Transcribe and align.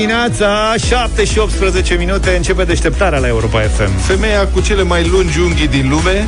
dimineața, 0.00 0.74
7 0.86 1.24
și 1.24 1.38
18 1.38 1.94
minute, 1.94 2.36
începe 2.36 2.64
deșteptarea 2.64 3.18
la 3.18 3.26
Europa 3.26 3.60
FM. 3.60 3.98
Femeia 3.98 4.46
cu 4.46 4.60
cele 4.60 4.82
mai 4.82 5.08
lungi 5.08 5.38
unghii 5.38 5.68
din 5.68 5.88
lume, 5.88 6.26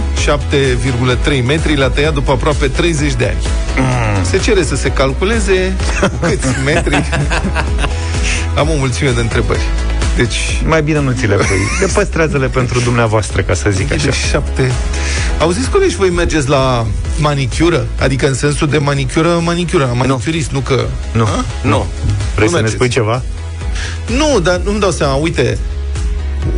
7,3 1.38 1.45
metri, 1.46 1.77
l-a 1.77 1.88
tăiat 1.88 2.14
după 2.14 2.32
aproape 2.32 2.69
30 2.69 3.12
de 3.12 3.24
ani. 3.24 3.37
Mm. 3.77 4.24
Se 4.24 4.38
cere 4.38 4.62
să 4.62 4.77
se 4.77 4.88
calculeze 4.91 5.77
câți 6.20 6.46
metri. 6.64 7.09
Am 8.56 8.69
o 8.69 8.74
mulțime 8.77 9.11
de 9.11 9.20
întrebări. 9.20 9.61
Deci... 10.16 10.61
Mai 10.66 10.82
bine 10.82 11.00
nu 11.00 11.12
ți 11.12 11.27
le 11.27 11.34
pui. 11.34 11.46
De 11.80 11.86
păstrează-le 11.93 12.46
pentru 12.46 12.80
dumneavoastră, 12.80 13.43
ca 13.43 13.54
să 13.54 13.70
zic 13.70 13.93
așa. 13.93 14.04
De 14.04 14.12
șapte. 14.30 14.73
Auziți, 15.39 15.70
colegi, 15.70 15.96
voi 15.96 16.11
mergeți 16.11 16.48
la 16.48 16.86
manicură? 17.19 17.86
Adică 18.00 18.27
în 18.27 18.34
sensul 18.34 18.69
de 18.69 18.78
manicură, 18.78 19.41
manicură, 19.45 19.84
la 19.84 19.92
manicurist, 19.92 20.50
nu, 20.50 20.62
nu 20.69 20.77
că... 20.77 20.84
Nu, 21.12 21.25
A? 21.25 21.45
nu. 21.62 21.86
Vrei 22.34 22.47
nu 22.47 22.52
să 22.52 22.61
mergeți. 22.61 22.62
ne 22.62 22.69
spui 22.69 22.89
ceva? 22.89 23.23
Nu, 24.17 24.41
dar 24.41 24.61
nu-mi 24.65 24.81
dau 24.81 24.91
seama. 24.91 25.15
Uite, 25.15 25.59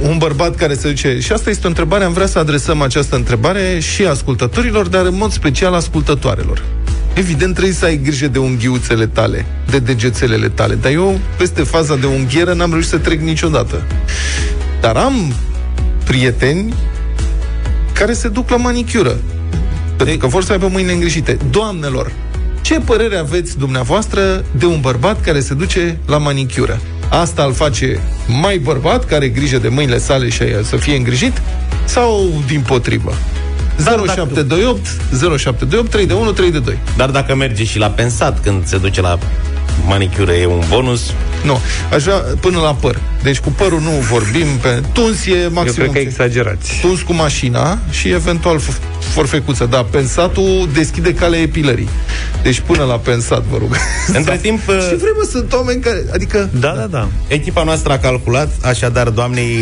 un 0.03 0.19
bărbat 0.19 0.55
care 0.55 0.75
se 0.75 0.89
duce... 0.89 1.19
Și 1.21 1.33
asta 1.33 1.51
este 1.51 1.65
o 1.65 1.69
întrebare, 1.69 2.05
am 2.05 2.13
vrea 2.13 2.27
să 2.27 2.39
adresăm 2.39 2.83
această 2.83 3.17
întrebare 3.17 3.79
și 3.81 4.05
ascultătorilor, 4.05 4.87
dar 4.87 5.07
în 5.07 5.17
mod 5.17 5.33
special 5.33 5.75
ascultătoarelor. 5.75 6.63
Evident, 7.15 7.53
trebuie 7.55 7.75
să 7.75 7.85
ai 7.85 7.97
grijă 7.97 8.29
de 8.29 8.39
unghiuțele 8.39 9.07
tale, 9.07 9.47
de 9.71 9.79
degețelele 9.79 10.49
tale. 10.49 10.75
Dar 10.75 10.93
eu, 10.93 11.19
peste 11.37 11.63
faza 11.63 11.97
de 11.97 12.07
unghieră, 12.07 12.53
n-am 12.53 12.71
reușit 12.71 12.91
să 12.91 12.99
trec 12.99 13.21
niciodată. 13.21 13.83
Dar 14.81 14.97
am 14.97 15.35
prieteni 16.05 16.75
care 17.93 18.13
se 18.13 18.29
duc 18.29 18.51
la 18.51 18.57
manicură. 18.57 19.17
Pentru 19.97 20.17
că 20.17 20.27
vor 20.27 20.45
să 20.45 20.53
aibă 20.53 20.69
mâinile 20.69 20.93
îngrijite. 20.93 21.37
Doamnelor, 21.51 22.13
ce 22.61 22.81
părere 22.81 23.17
aveți 23.17 23.59
dumneavoastră 23.59 24.45
de 24.59 24.67
un 24.67 24.81
bărbat 24.81 25.21
care 25.21 25.41
se 25.41 25.55
duce 25.55 25.99
la 26.07 26.19
manicură? 26.19 26.81
Asta 27.21 27.45
îl 27.45 27.53
face 27.53 28.01
mai 28.27 28.59
bărbat, 28.59 29.05
care 29.05 29.15
are 29.15 29.29
grijă 29.29 29.59
de 29.59 29.69
mâinile 29.69 29.99
sale 29.99 30.29
și 30.29 30.43
să 30.63 30.77
fie 30.77 30.97
îngrijit? 30.97 31.43
Sau 31.85 32.43
din 32.47 32.61
potrivă? 32.61 33.13
0728 33.85 34.87
0728 35.19 35.91
3 35.91 36.07
de 36.07 36.13
1 36.13 36.33
3 36.33 36.51
de 36.51 36.59
2. 36.59 36.79
Dar 36.97 37.11
dacă 37.11 37.35
merge 37.35 37.65
și 37.65 37.79
la 37.79 37.91
pensat 37.91 38.43
când 38.43 38.67
se 38.67 38.79
duce 38.79 39.01
la 39.01 39.19
manicură 39.87 40.33
e 40.33 40.47
un 40.47 40.63
bonus? 40.69 41.13
Nu, 41.45 41.61
aș 41.93 42.03
vrea 42.03 42.17
până 42.17 42.59
la 42.59 42.75
păr. 42.75 43.01
Deci 43.23 43.39
cu 43.39 43.51
părul 43.51 43.81
nu 43.81 43.91
vorbim, 43.91 44.47
pe 44.61 44.83
tuns 44.93 45.27
e 45.27 45.49
maxim. 45.51 45.83
Eu 45.83 45.91
cred 45.91 45.91
că 45.91 45.99
exagerați. 45.99 46.79
Tuns 46.81 47.01
cu 47.01 47.13
mașina 47.13 47.79
și 47.91 48.09
eventual 48.09 48.59
forfecuță, 49.13 49.67
dar 49.71 49.85
pensatul 49.85 50.69
deschide 50.75 51.15
calea 51.15 51.41
epilării. 51.41 51.89
Deci 52.43 52.61
până 52.61 52.85
la 52.85 52.95
pensat, 52.95 53.43
vă 53.43 53.57
rog. 53.59 53.77
Între 54.19 54.37
timp... 54.37 54.59
și 54.59 54.97
vreme 54.97 55.25
sunt 55.31 55.53
oameni 55.53 55.81
care... 55.81 56.05
Adică... 56.13 56.51
Da, 56.61 56.75
da, 56.77 56.87
da. 56.91 57.09
Echipa 57.27 57.63
noastră 57.63 57.93
a 57.93 57.99
calculat, 57.99 58.51
așadar, 58.63 59.09
doamnei 59.09 59.57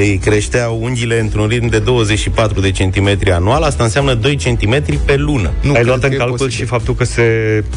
îi 0.00 0.20
creșteau 0.24 0.78
unghiile 0.82 1.20
într-un 1.20 1.46
ritm 1.46 1.66
de 1.68 1.78
24 1.78 2.60
de 2.60 2.70
centimetri 2.70 3.32
anual, 3.32 3.62
asta 3.62 3.84
înseamnă 3.84 4.14
2 4.14 4.36
centimetri 4.36 4.96
pe 5.04 5.16
lună. 5.16 5.52
Nu 5.60 5.72
Ai 5.72 5.84
luat 5.84 6.04
în 6.04 6.16
calcul 6.16 6.36
posibil. 6.36 6.56
și 6.56 6.64
faptul 6.64 6.94
că 6.94 7.04
se 7.04 7.22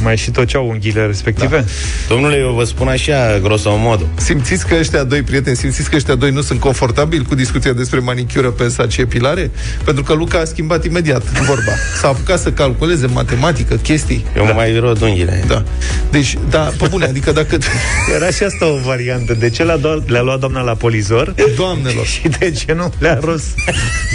mai 0.04 0.18
și 0.18 0.32
toceau 0.32 0.68
unghiile 0.70 1.06
respective? 1.06 1.58
Da. 1.58 1.64
Domnule, 2.08 2.38
eu 2.38 2.52
vă 2.52 2.64
spun 2.64 2.88
așa, 2.88 3.40
grosomodo. 3.42 4.04
Simțiți 4.16 4.68
că 4.68 4.76
ăștia 4.80 5.04
doi 5.04 5.22
prieteni, 5.22 5.56
simțiți 5.56 5.90
că 5.90 5.96
ăștia 5.96 6.16
doi 6.16 6.32
nu 6.32 6.42
sunt 6.42 6.60
confortabili 6.60 7.26
cu 7.26 7.36
discuția 7.36 7.74
despre 7.74 8.00
manicură, 8.00 8.50
pensat 8.50 8.92
și 8.92 9.02
epilare? 9.02 9.52
Pentru 9.84 10.04
că 10.04 10.14
Luca 10.14 10.40
a 10.40 10.44
schimbat 10.44 10.86
imediat 10.86 11.09
vorba. 11.18 11.72
S-a 12.00 12.08
apucat 12.08 12.40
să 12.40 12.52
calculeze 12.52 13.08
matematică, 13.08 13.76
chestii. 13.76 14.26
Eu 14.36 14.46
da. 14.46 14.52
mai 14.52 14.80
rod 14.80 15.02
unghiile. 15.02 15.44
Da. 15.48 15.64
Deci, 16.12 16.38
da, 16.50 16.60
pe 16.60 16.88
bune, 16.88 17.06
adică 17.06 17.32
dacă... 17.32 17.58
Era 18.16 18.30
și 18.30 18.44
asta 18.44 18.66
o 18.66 18.78
variantă. 18.86 19.34
De 19.34 19.50
ce 19.50 19.64
le-a, 19.64 19.78
do- 19.78 20.06
le 20.06 20.20
luat 20.20 20.40
doamna 20.40 20.62
la 20.62 20.74
polizor? 20.74 21.34
Doamnelor. 21.56 22.06
și 22.22 22.28
de 22.28 22.52
ce 22.52 22.74
nu 22.74 22.94
le-a 23.00 23.20
ros? 23.22 23.44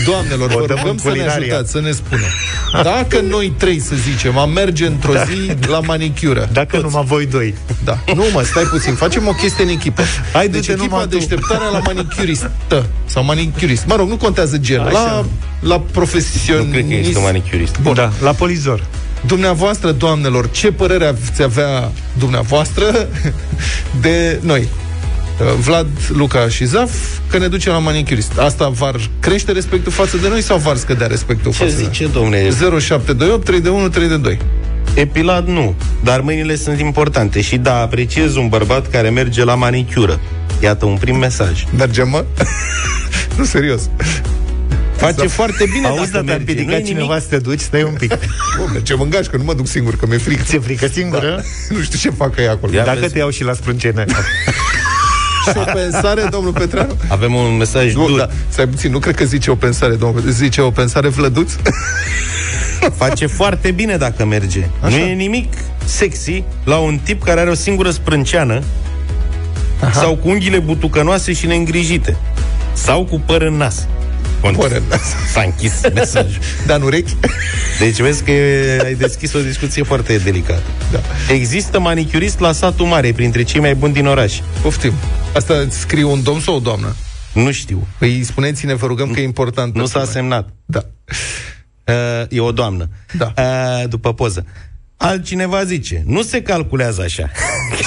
Doamnelor, 0.07 0.49
vă 0.49 0.65
rugăm 0.69 0.97
să 0.97 1.13
ne 1.17 1.23
ajutați, 1.23 1.71
să 1.71 1.81
ne 1.81 1.91
spună. 1.91 2.23
Dacă 2.93 3.21
noi 3.29 3.53
trei, 3.57 3.81
să 3.81 3.95
zicem, 4.11 4.39
am 4.39 4.51
merge 4.51 4.87
într-o 4.87 5.13
da. 5.13 5.25
zi 5.25 5.69
la 5.69 5.81
manicură. 5.81 6.49
Dacă 6.53 6.77
toți. 6.77 6.83
numai 6.83 7.05
voi 7.05 7.27
doi. 7.27 7.55
Da. 7.85 7.99
Nu, 8.15 8.25
mă, 8.33 8.43
stai 8.43 8.63
puțin. 8.63 8.95
Facem 8.95 9.27
o 9.29 9.33
chestie 9.33 9.65
în 9.65 9.71
echipă. 9.71 10.03
Hai, 10.33 10.49
deci 10.49 10.69
echipa 10.69 11.07
deșteptarea 11.07 11.69
la 11.69 11.79
manicuristă 11.79 12.51
sau 13.07 13.25
manicurist. 13.25 13.87
Mă 13.87 13.97
rog, 13.97 14.09
nu 14.09 14.17
contează 14.17 14.59
genul. 14.59 14.91
La, 14.93 15.25
la 15.61 15.81
profesionist. 15.81 16.84
Nu 16.85 16.91
cred 16.91 17.03
că 17.03 17.09
ești 17.09 17.21
manicurist. 17.21 17.79
Bun. 17.83 17.95
Da, 17.95 18.13
la 18.21 18.33
polizor. 18.33 18.87
Dumneavoastră, 19.27 19.91
doamnelor, 19.91 20.51
ce 20.51 20.73
părere 20.73 21.07
ați 21.07 21.43
avea 21.43 21.93
dumneavoastră 22.19 23.09
de 24.01 24.39
noi? 24.43 24.69
Uh, 25.41 25.47
Vlad, 25.61 25.87
Luca 26.09 26.49
și 26.49 26.65
Zaf, 26.65 26.93
că 27.31 27.39
ne 27.39 27.47
duce 27.47 27.71
la 27.71 27.79
manicurist. 27.79 28.39
Asta 28.39 28.69
v-ar 28.69 29.01
crește 29.21 29.53
respectul 29.53 29.93
față 29.93 30.17
de 30.17 30.29
noi 30.29 30.41
sau 30.43 30.59
v-ar 30.59 30.77
scădea 30.77 31.07
respectul 31.07 31.53
ce 31.53 31.65
față 31.65 31.77
zice, 31.77 32.07
de 32.07 32.19
noi? 32.19 32.51
0728 32.81 33.45
3 33.45 33.61
3 33.91 34.09
de 34.09 34.17
2. 34.17 34.39
Epilat 34.95 35.47
nu, 35.47 35.75
dar 36.03 36.21
mâinile 36.21 36.57
sunt 36.57 36.81
importante 36.81 37.41
și 37.41 37.57
da, 37.57 37.81
apreciez 37.81 38.37
un 38.37 38.49
bărbat 38.49 38.91
care 38.91 39.11
merge 39.11 39.45
la 39.45 39.55
manicură. 39.55 40.21
Iată 40.63 40.85
un 40.85 40.97
prim 40.97 41.17
mesaj. 41.17 41.65
Mergem, 41.77 42.09
mă? 42.09 42.25
nu, 43.37 43.45
serios. 43.45 43.91
Face 44.97 45.21
da. 45.21 45.29
foarte 45.29 45.65
bine 45.73 45.87
Auzi, 45.87 46.11
dacă 46.11 46.25
te-a 46.25 46.35
împiedicat 46.35 46.83
cineva 46.83 47.07
nimic. 47.07 47.23
să 47.23 47.29
te 47.29 47.39
duci, 47.39 47.61
stai 47.61 47.83
un 47.83 47.95
pic. 47.99 48.19
Bă, 48.59 48.65
mergem 48.73 49.01
în 49.01 49.11
gașcă, 49.11 49.37
nu 49.37 49.45
mă 49.45 49.55
duc 49.55 49.67
singur, 49.67 49.97
că 49.97 50.07
mi-e 50.07 50.19
frică. 50.19 50.43
Ți-e 50.43 50.59
frică 50.59 50.87
singură? 50.87 51.43
Da. 51.69 51.75
Nu 51.77 51.83
știu 51.83 51.99
ce 51.99 52.11
fac 52.11 52.39
ei 52.39 52.49
acolo. 52.49 52.73
Ia 52.73 52.85
dacă 52.85 52.99
vezi. 53.01 53.13
te 53.13 53.19
iau 53.19 53.31
și 53.31 53.45
la 53.45 53.53
sprâncene. 53.53 54.05
și 55.45 55.57
o 55.57 55.65
pensare, 55.73 56.27
domnul 56.31 56.53
Petreanu? 56.53 56.97
Avem 57.09 57.35
un 57.35 57.57
mesaj 57.57 57.95
nu, 57.95 58.07
dur. 58.07 58.19
Da, 58.19 58.29
stai 58.49 58.67
puțin, 58.67 58.91
nu 58.91 58.99
cred 58.99 59.15
că 59.15 59.25
zice 59.25 59.51
o 59.51 59.55
pensare, 59.55 59.95
domnul 59.95 60.23
Zice 60.31 60.61
o 60.61 60.71
pensare 60.71 61.09
vlăduț? 61.09 61.53
Face 63.05 63.27
foarte 63.27 63.71
bine 63.71 63.97
dacă 63.97 64.25
merge. 64.25 64.67
Așa. 64.81 64.97
Nu 64.97 65.03
e 65.03 65.15
nimic 65.15 65.53
sexy 65.85 66.43
la 66.65 66.77
un 66.77 66.99
tip 67.03 67.25
care 67.25 67.41
are 67.41 67.51
o 67.51 67.55
singură 67.55 67.91
sprânceană 67.91 68.63
Aha. 69.81 70.01
sau 70.01 70.17
cu 70.17 70.29
unghiile 70.29 70.59
butucănoase 70.59 71.33
și 71.33 71.47
neîngrijite. 71.47 72.17
Sau 72.73 73.05
cu 73.05 73.23
păr 73.27 73.43
în 73.43 73.55
nas. 73.55 73.87
Păr 74.53 74.71
în 74.71 74.83
nas. 74.89 75.15
S-a 75.33 75.43
închis 75.43 75.81
mesajul. 75.95 76.39
Dar 76.67 76.77
în 76.77 76.83
urechi? 76.83 77.17
Deci 77.79 78.01
vezi 78.01 78.23
că 78.23 78.31
ai 78.85 78.95
deschis 78.95 79.33
o 79.33 79.41
discuție 79.41 79.83
foarte 79.83 80.17
delicată. 80.17 80.63
Da. 80.93 81.01
Există 81.29 81.81
manicurist 81.81 82.39
la 82.39 82.53
satul 82.53 82.87
mare, 82.87 83.13
printre 83.13 83.43
cei 83.43 83.61
mai 83.61 83.75
buni 83.75 83.93
din 83.93 84.07
oraș. 84.07 84.39
Poftim. 84.63 84.93
Asta 85.35 85.67
scrie 85.69 86.05
un 86.05 86.23
domn 86.23 86.41
sau 86.41 86.55
o 86.55 86.59
doamnă? 86.59 86.97
Nu 87.33 87.53
știu. 87.53 87.87
Păi 87.99 88.23
spuneți-ne, 88.25 88.75
vă 88.75 88.87
rugăm 88.87 89.11
că 89.11 89.21
e 89.21 89.23
important. 89.25 89.75
Nu 89.75 89.87
s-a 89.87 90.05
semnat. 90.05 90.49
Da. 90.65 90.85
Uh, 91.85 92.27
e 92.29 92.41
o 92.41 92.53
doamnă. 92.53 92.89
Da. 93.13 93.33
Uh, 93.39 93.89
după 93.89 94.15
poză. 94.15 94.45
Altcineva 94.97 95.65
zice, 95.65 96.03
nu 96.07 96.23
se 96.23 96.43
calculează 96.43 97.03
așa. 97.03 97.31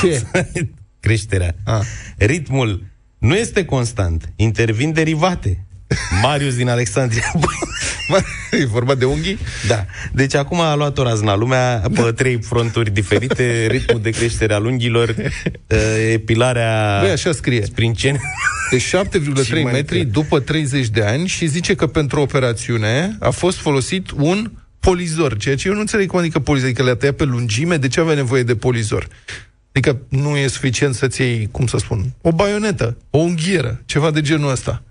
Ce? 0.01 0.23
Creșterea. 0.99 1.55
Ah. 1.63 1.81
Ritmul 2.17 2.83
nu 3.17 3.35
este 3.35 3.65
constant. 3.65 4.31
Intervin 4.35 4.93
derivate. 4.93 5.66
Marius 6.21 6.55
din 6.55 6.69
Alexandria. 6.69 7.31
e 8.61 8.65
vorba 8.65 8.95
de 8.95 9.05
unghii? 9.05 9.37
Da. 9.67 9.85
Deci 10.11 10.35
acum 10.35 10.59
a 10.59 10.75
luat 10.75 10.97
o 10.97 11.03
razna 11.03 11.35
lumea 11.35 11.81
pe 11.93 12.01
da. 12.01 12.11
trei 12.11 12.41
fronturi 12.41 12.91
diferite, 12.91 13.67
ritmul 13.69 14.01
de 14.01 14.09
creștere 14.09 14.53
al 14.53 14.65
unghiilor, 14.65 15.09
uh, 15.09 15.77
epilarea... 16.11 16.99
Băi, 17.01 17.11
așa 17.11 17.31
scrie. 17.31 17.65
Sprincene. 17.65 18.19
De 18.69 18.77
7,3 18.77 19.63
metri 19.63 20.05
după 20.05 20.39
30 20.39 20.87
de 20.87 21.03
ani 21.03 21.27
și 21.27 21.45
zice 21.45 21.75
că 21.75 21.87
pentru 21.87 22.21
operațiune 22.21 23.17
a 23.19 23.29
fost 23.29 23.57
folosit 23.57 24.11
un 24.11 24.51
polizor, 24.79 25.37
ceea 25.37 25.55
ce 25.55 25.67
eu 25.67 25.73
nu 25.73 25.79
înțeleg 25.79 26.07
cum 26.07 26.19
adică 26.19 26.39
polizor, 26.39 26.67
adică 26.67 26.83
le-a 26.83 26.95
tăiat 26.95 27.15
pe 27.15 27.23
lungime, 27.23 27.77
de 27.77 27.87
ce 27.87 27.99
avea 27.99 28.13
nevoie 28.13 28.43
de 28.43 28.55
polizor? 28.55 29.07
Adică 29.71 30.01
nu 30.09 30.37
e 30.37 30.47
suficient 30.47 30.95
să-ți 30.95 31.21
iei, 31.21 31.49
cum 31.51 31.67
să 31.67 31.77
spun, 31.77 32.13
o 32.21 32.31
baionetă, 32.31 32.97
o 33.09 33.17
unghieră, 33.17 33.81
ceva 33.85 34.11
de 34.11 34.21
genul 34.21 34.51
ăsta. 34.51 34.83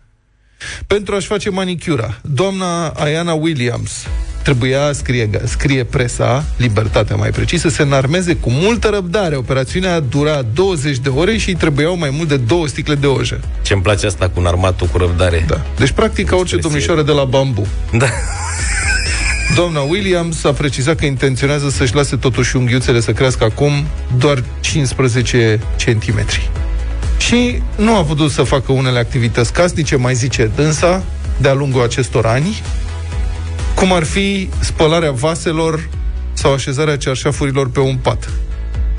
Pentru 0.86 1.14
a-și 1.14 1.26
face 1.26 1.50
manicura, 1.50 2.20
doamna 2.22 2.88
Ayana 2.88 3.32
Williams 3.32 4.06
trebuia, 4.46 4.92
scrie, 4.92 5.30
scrie 5.44 5.84
presa, 5.84 6.44
libertatea 6.56 7.16
mai 7.16 7.30
precis, 7.30 7.60
să 7.60 7.68
se 7.68 7.82
înarmeze 7.82 8.36
cu 8.36 8.50
multă 8.50 8.88
răbdare. 8.88 9.36
Operațiunea 9.36 10.00
dura 10.00 10.42
20 10.54 10.98
de 10.98 11.08
ore 11.08 11.36
și 11.36 11.48
îi 11.48 11.54
trebuiau 11.54 11.96
mai 11.96 12.10
mult 12.10 12.28
de 12.28 12.36
două 12.36 12.66
sticle 12.66 12.94
de 12.94 13.06
ojă. 13.06 13.40
Ce-mi 13.62 13.82
place 13.82 14.06
asta 14.06 14.28
cu 14.28 14.42
armatul 14.44 14.86
cu 14.86 14.98
răbdare. 14.98 15.44
Da. 15.48 15.60
Deci, 15.78 15.90
practic, 15.90 16.28
ca 16.28 16.36
orice 16.36 16.56
domnișoară 16.56 17.02
de 17.02 17.12
la 17.12 17.24
bambu. 17.24 17.66
Da. 17.92 18.06
Doamna 19.56 19.80
Williams 19.80 20.44
a 20.44 20.52
precizat 20.52 20.96
că 20.96 21.04
intenționează 21.04 21.68
să-și 21.68 21.94
lase 21.94 22.16
totuși 22.16 22.56
unghiuțele 22.56 23.00
să 23.00 23.12
crească 23.12 23.44
acum 23.44 23.72
doar 24.18 24.44
15 24.60 25.60
centimetri. 25.76 26.50
Și 27.26 27.62
nu 27.76 27.96
a 27.96 28.02
putut 28.02 28.30
să 28.30 28.42
facă 28.42 28.72
unele 28.72 28.98
activități 28.98 29.52
casnice, 29.52 29.96
mai 29.96 30.14
zice 30.14 30.50
dânsa, 30.54 31.04
de-a 31.40 31.52
lungul 31.54 31.82
acestor 31.82 32.26
ani, 32.26 32.62
cum 33.74 33.92
ar 33.92 34.04
fi 34.04 34.48
spălarea 34.60 35.10
vaselor 35.10 35.88
sau 36.32 36.52
așezarea 36.52 36.96
cearșafurilor 36.96 37.70
pe 37.70 37.80
un 37.80 37.96
pat. 37.96 38.30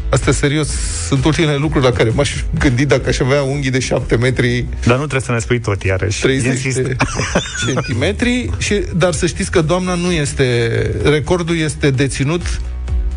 Astea, 0.09 0.33
serios, 0.33 0.67
sunt 1.07 1.25
ultimele 1.25 1.57
lucruri 1.57 1.83
la 1.85 1.91
care 1.91 2.09
m-aș 2.09 2.31
gândi 2.59 2.85
dacă 2.85 3.09
aș 3.09 3.19
avea 3.19 3.41
unghii 3.43 3.71
de 3.71 3.79
7 3.79 4.15
metri 4.15 4.65
Dar 4.85 4.97
nu 4.97 5.01
trebuie 5.07 5.21
să 5.21 5.31
ne 5.31 5.39
spui 5.39 5.59
tot, 5.59 5.83
iarăși. 5.83 6.21
30 6.21 6.51
Insist. 6.51 6.77
de 6.77 6.95
centimetri, 7.65 8.49
și, 8.57 8.81
dar 8.95 9.13
să 9.13 9.25
știți 9.25 9.51
că 9.51 9.61
doamna 9.61 9.93
nu 9.93 10.11
este... 10.11 10.91
Recordul 11.03 11.57
este 11.57 11.89
deținut 11.89 12.61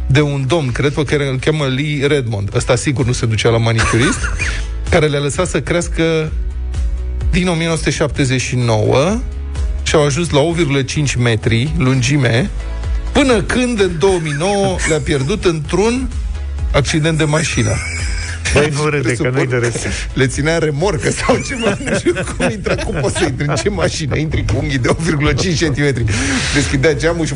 de 0.07 0.21
un 0.21 0.45
domn, 0.47 0.73
cred 0.73 0.95
că 0.95 1.03
care 1.03 1.29
îl 1.29 1.39
cheamă 1.39 1.65
Lee 1.65 2.07
Redmond. 2.07 2.55
Ăsta 2.55 2.77
sigur 2.77 3.07
nu 3.07 3.13
se 3.13 3.27
ducea 3.27 3.49
la 3.49 3.59
manicurist, 3.59 4.19
care 4.91 5.07
le-a 5.07 5.21
lăsat 5.21 5.47
să 5.47 5.61
crească 5.61 6.33
din 7.31 7.49
1979 7.49 9.21
și 9.83 9.95
au 9.95 10.05
ajuns 10.05 10.31
la 10.31 10.41
8,5 10.41 11.19
metri 11.19 11.75
lungime, 11.79 12.51
până 13.13 13.43
când 13.43 13.81
în 13.81 13.99
2009 13.99 14.77
le-a 14.89 14.99
pierdut 14.99 15.45
într-un 15.45 16.11
accident 16.73 17.19
de 17.19 17.25
mașină. 17.25 17.77
Băi, 18.53 18.73
nu 18.73 18.89
râde, 18.89 19.13
că 19.13 19.31
nu-i 19.35 19.47
de 19.47 19.57
râs. 19.57 19.75
Le 20.13 20.27
ținea 20.27 20.59
remorcă 20.59 21.11
sau 21.11 21.41
ceva, 21.47 21.79
nu 21.91 21.99
știu 21.99 22.13
cum 22.37 22.51
intra, 22.51 22.75
cum 22.75 22.95
poți 23.01 23.17
să 23.17 23.25
intri, 23.25 23.47
în 23.49 23.55
ce 23.55 23.69
mașină 23.69 24.17
intri 24.17 24.45
cu 24.45 24.55
unghii 24.59 24.79
de 24.79 24.89
8,5 24.89 24.95
cm. 25.59 26.05
Deschidea 26.55 26.95
geamul 26.95 27.27
și... 27.27 27.33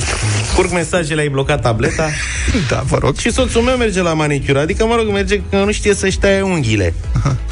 Curg 0.56 0.72
mesajele, 0.72 1.20
ai 1.20 1.28
blocat 1.28 1.60
tableta 1.62 2.08
Da, 2.70 2.82
vă 2.86 2.98
rog. 3.00 3.16
și 3.16 3.32
soțul 3.32 3.62
meu 3.62 3.76
merge 3.76 4.02
la 4.02 4.12
manicură. 4.12 4.60
Adică, 4.60 4.84
mă 4.84 4.94
rog, 4.94 5.12
merge 5.12 5.40
că 5.50 5.56
nu 5.56 5.72
știe 5.72 5.94
să-și 5.94 6.18
taie 6.18 6.42
unghiile. 6.42 6.94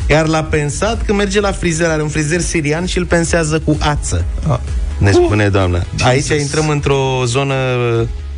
Iar 0.08 0.26
l-a 0.26 0.42
pensat 0.42 1.02
că 1.04 1.12
merge 1.12 1.40
la 1.40 1.52
frizer, 1.52 1.88
are 1.88 2.02
un 2.02 2.08
frizer 2.08 2.40
sirian 2.40 2.86
și 2.86 2.98
îl 2.98 3.04
pensează 3.04 3.58
cu 3.58 3.76
ață. 3.80 4.24
Ah. 4.48 4.58
Ne 4.98 5.10
spune 5.10 5.48
doamna. 5.48 5.84
Aici 6.02 6.24
Jesus. 6.24 6.42
intrăm 6.42 6.68
într-o 6.68 7.22
zonă, 7.26 7.54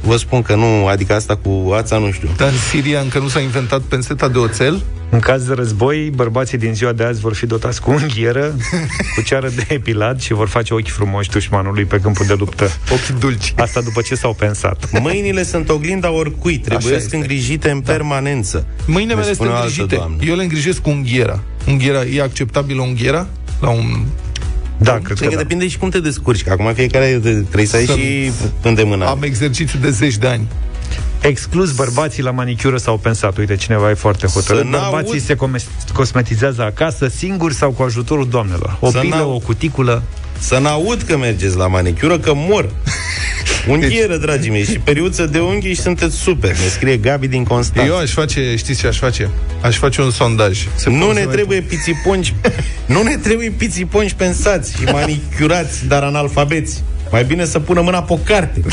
vă 0.00 0.16
spun 0.16 0.43
că 0.43 0.55
nu, 0.55 0.87
adică 0.87 1.14
asta 1.14 1.37
cu 1.37 1.72
ața 1.72 1.99
nu 1.99 2.11
știu. 2.11 2.28
Dar 2.37 2.49
în 2.49 2.58
Siria 2.70 3.00
încă 3.00 3.19
nu 3.19 3.28
s-a 3.28 3.40
inventat 3.40 3.81
penseta 3.81 4.28
de 4.28 4.38
oțel? 4.38 4.82
În 5.14 5.20
caz 5.20 5.43
de 5.46 5.55
război, 5.55 6.11
bărbații 6.14 6.58
din 6.58 6.75
ziua 6.75 6.93
de 6.93 7.05
azi 7.05 7.20
vor 7.20 7.34
fi 7.34 7.46
dotați 7.46 7.81
cu 7.81 7.90
unghieră, 7.90 8.55
cu 9.14 9.22
ceară 9.22 9.49
de 9.56 9.64
epilat 9.69 10.20
și 10.20 10.32
vor 10.32 10.49
face 10.49 10.75
ochi 10.75 10.88
frumoși 10.88 11.31
dușmanului 11.31 11.84
pe 11.84 12.00
câmpul 12.00 12.26
de 12.26 12.34
luptă. 12.38 12.70
Ochi 12.93 13.19
dulci. 13.20 13.52
Asta 13.56 13.81
după 13.81 14.00
ce 14.00 14.14
s-au 14.14 14.34
pensat. 14.34 15.00
Mâinile 15.00 15.43
sunt 15.43 15.69
oglinda 15.69 16.11
oricui, 16.11 16.58
trebuie 16.58 16.94
este. 16.94 17.16
îngrijite 17.16 17.70
în 17.70 17.81
permanență. 17.81 18.66
Mâinile 18.87 19.14
Ne 19.14 19.20
mele 19.20 19.25
sunt 19.25 19.37
spune 19.37 19.50
o 19.50 19.52
altă 19.52 19.66
îngrijite. 19.66 19.94
doamnă. 19.96 20.16
Eu 20.25 20.37
le 20.37 20.43
îngrijesc 20.43 20.81
cu 20.81 20.90
unghiera. 20.90 21.43
Unghiera, 21.69 22.05
e 22.05 22.22
acceptabilă 22.22 22.81
unghiera? 22.82 23.26
La 23.61 23.69
un... 23.69 24.05
Da, 24.78 24.93
cred 24.93 25.02
Cred 25.05 25.19
că 25.19 25.25
că 25.25 25.31
da. 25.34 25.40
depinde 25.40 25.69
și 25.69 25.78
cum 25.78 25.88
te 25.88 26.00
descurci, 26.00 26.43
că 26.43 26.50
acum 26.50 26.72
fiecare 26.75 27.06
trebuie 27.22 27.66
să 27.66 27.76
ai 27.76 27.84
Să- 27.87 27.93
și 27.93 28.31
îndemânare. 28.62 29.11
Am 29.11 29.22
exercițiu 29.22 29.78
de 29.78 29.90
zeci 29.90 30.16
de 30.16 30.26
ani. 30.26 30.46
Exclus 31.29 31.73
bărbații 31.73 32.23
la 32.23 32.31
manicură 32.31 32.76
sau 32.76 32.97
pensat. 32.97 33.37
Uite, 33.37 33.56
cineva 33.56 33.91
e 33.91 33.94
foarte 33.94 34.26
hotărât. 34.26 34.61
Să 34.62 34.69
n-aud- 34.69 34.91
Bărbații 34.91 35.21
se 35.21 35.35
come- 35.35 35.59
cosmetizează 35.93 36.62
acasă, 36.62 37.09
singuri 37.17 37.55
sau 37.55 37.71
cu 37.71 37.82
ajutorul 37.82 38.29
doamnelor. 38.29 38.76
O 38.81 38.91
Să 38.91 38.99
pilă, 38.99 39.15
n-au- 39.17 39.31
o 39.35 39.38
cuticulă. 39.38 40.03
Să 40.38 40.59
n-aud 40.59 41.03
că 41.03 41.17
mergeți 41.17 41.56
la 41.56 41.67
manicură, 41.67 42.19
că 42.19 42.32
mor. 42.35 42.71
Unghieră, 43.69 44.17
dragii 44.17 44.50
mei, 44.50 44.65
și 44.65 44.79
periuță 44.79 45.26
de 45.26 45.38
unghii 45.38 45.75
și 45.75 45.81
sunteți 45.81 46.17
super. 46.17 46.50
Ne 46.50 46.67
scrie 46.71 46.97
Gabi 46.97 47.29
din 47.29 47.44
Constanța. 47.44 47.91
Eu 47.93 47.99
aș 47.99 48.11
face, 48.11 48.55
știți 48.56 48.81
ce 48.81 48.87
aș 48.87 48.99
face? 48.99 49.31
Aș 49.61 49.76
face 49.76 50.00
un 50.00 50.11
sondaj. 50.11 50.67
Se 50.75 50.91
Nu 50.91 50.99
pune 50.99 51.12
ne 51.12 51.19
să 51.21 51.25
mai- 51.26 51.35
trebuie 51.35 51.61
pițiponci 51.61 52.35
Nu 52.87 53.03
ne 53.03 53.17
trebuie 53.17 53.50
pițiponci 53.50 54.12
pensați 54.12 54.73
Și 54.76 54.85
manicurați, 54.85 55.87
dar 55.87 56.03
analfabeți 56.03 56.82
Mai 57.11 57.25
bine 57.25 57.44
să 57.44 57.59
pună 57.61 57.81
mâna 57.81 58.03
pe 58.03 58.12
o 58.12 58.17
carte 58.17 58.61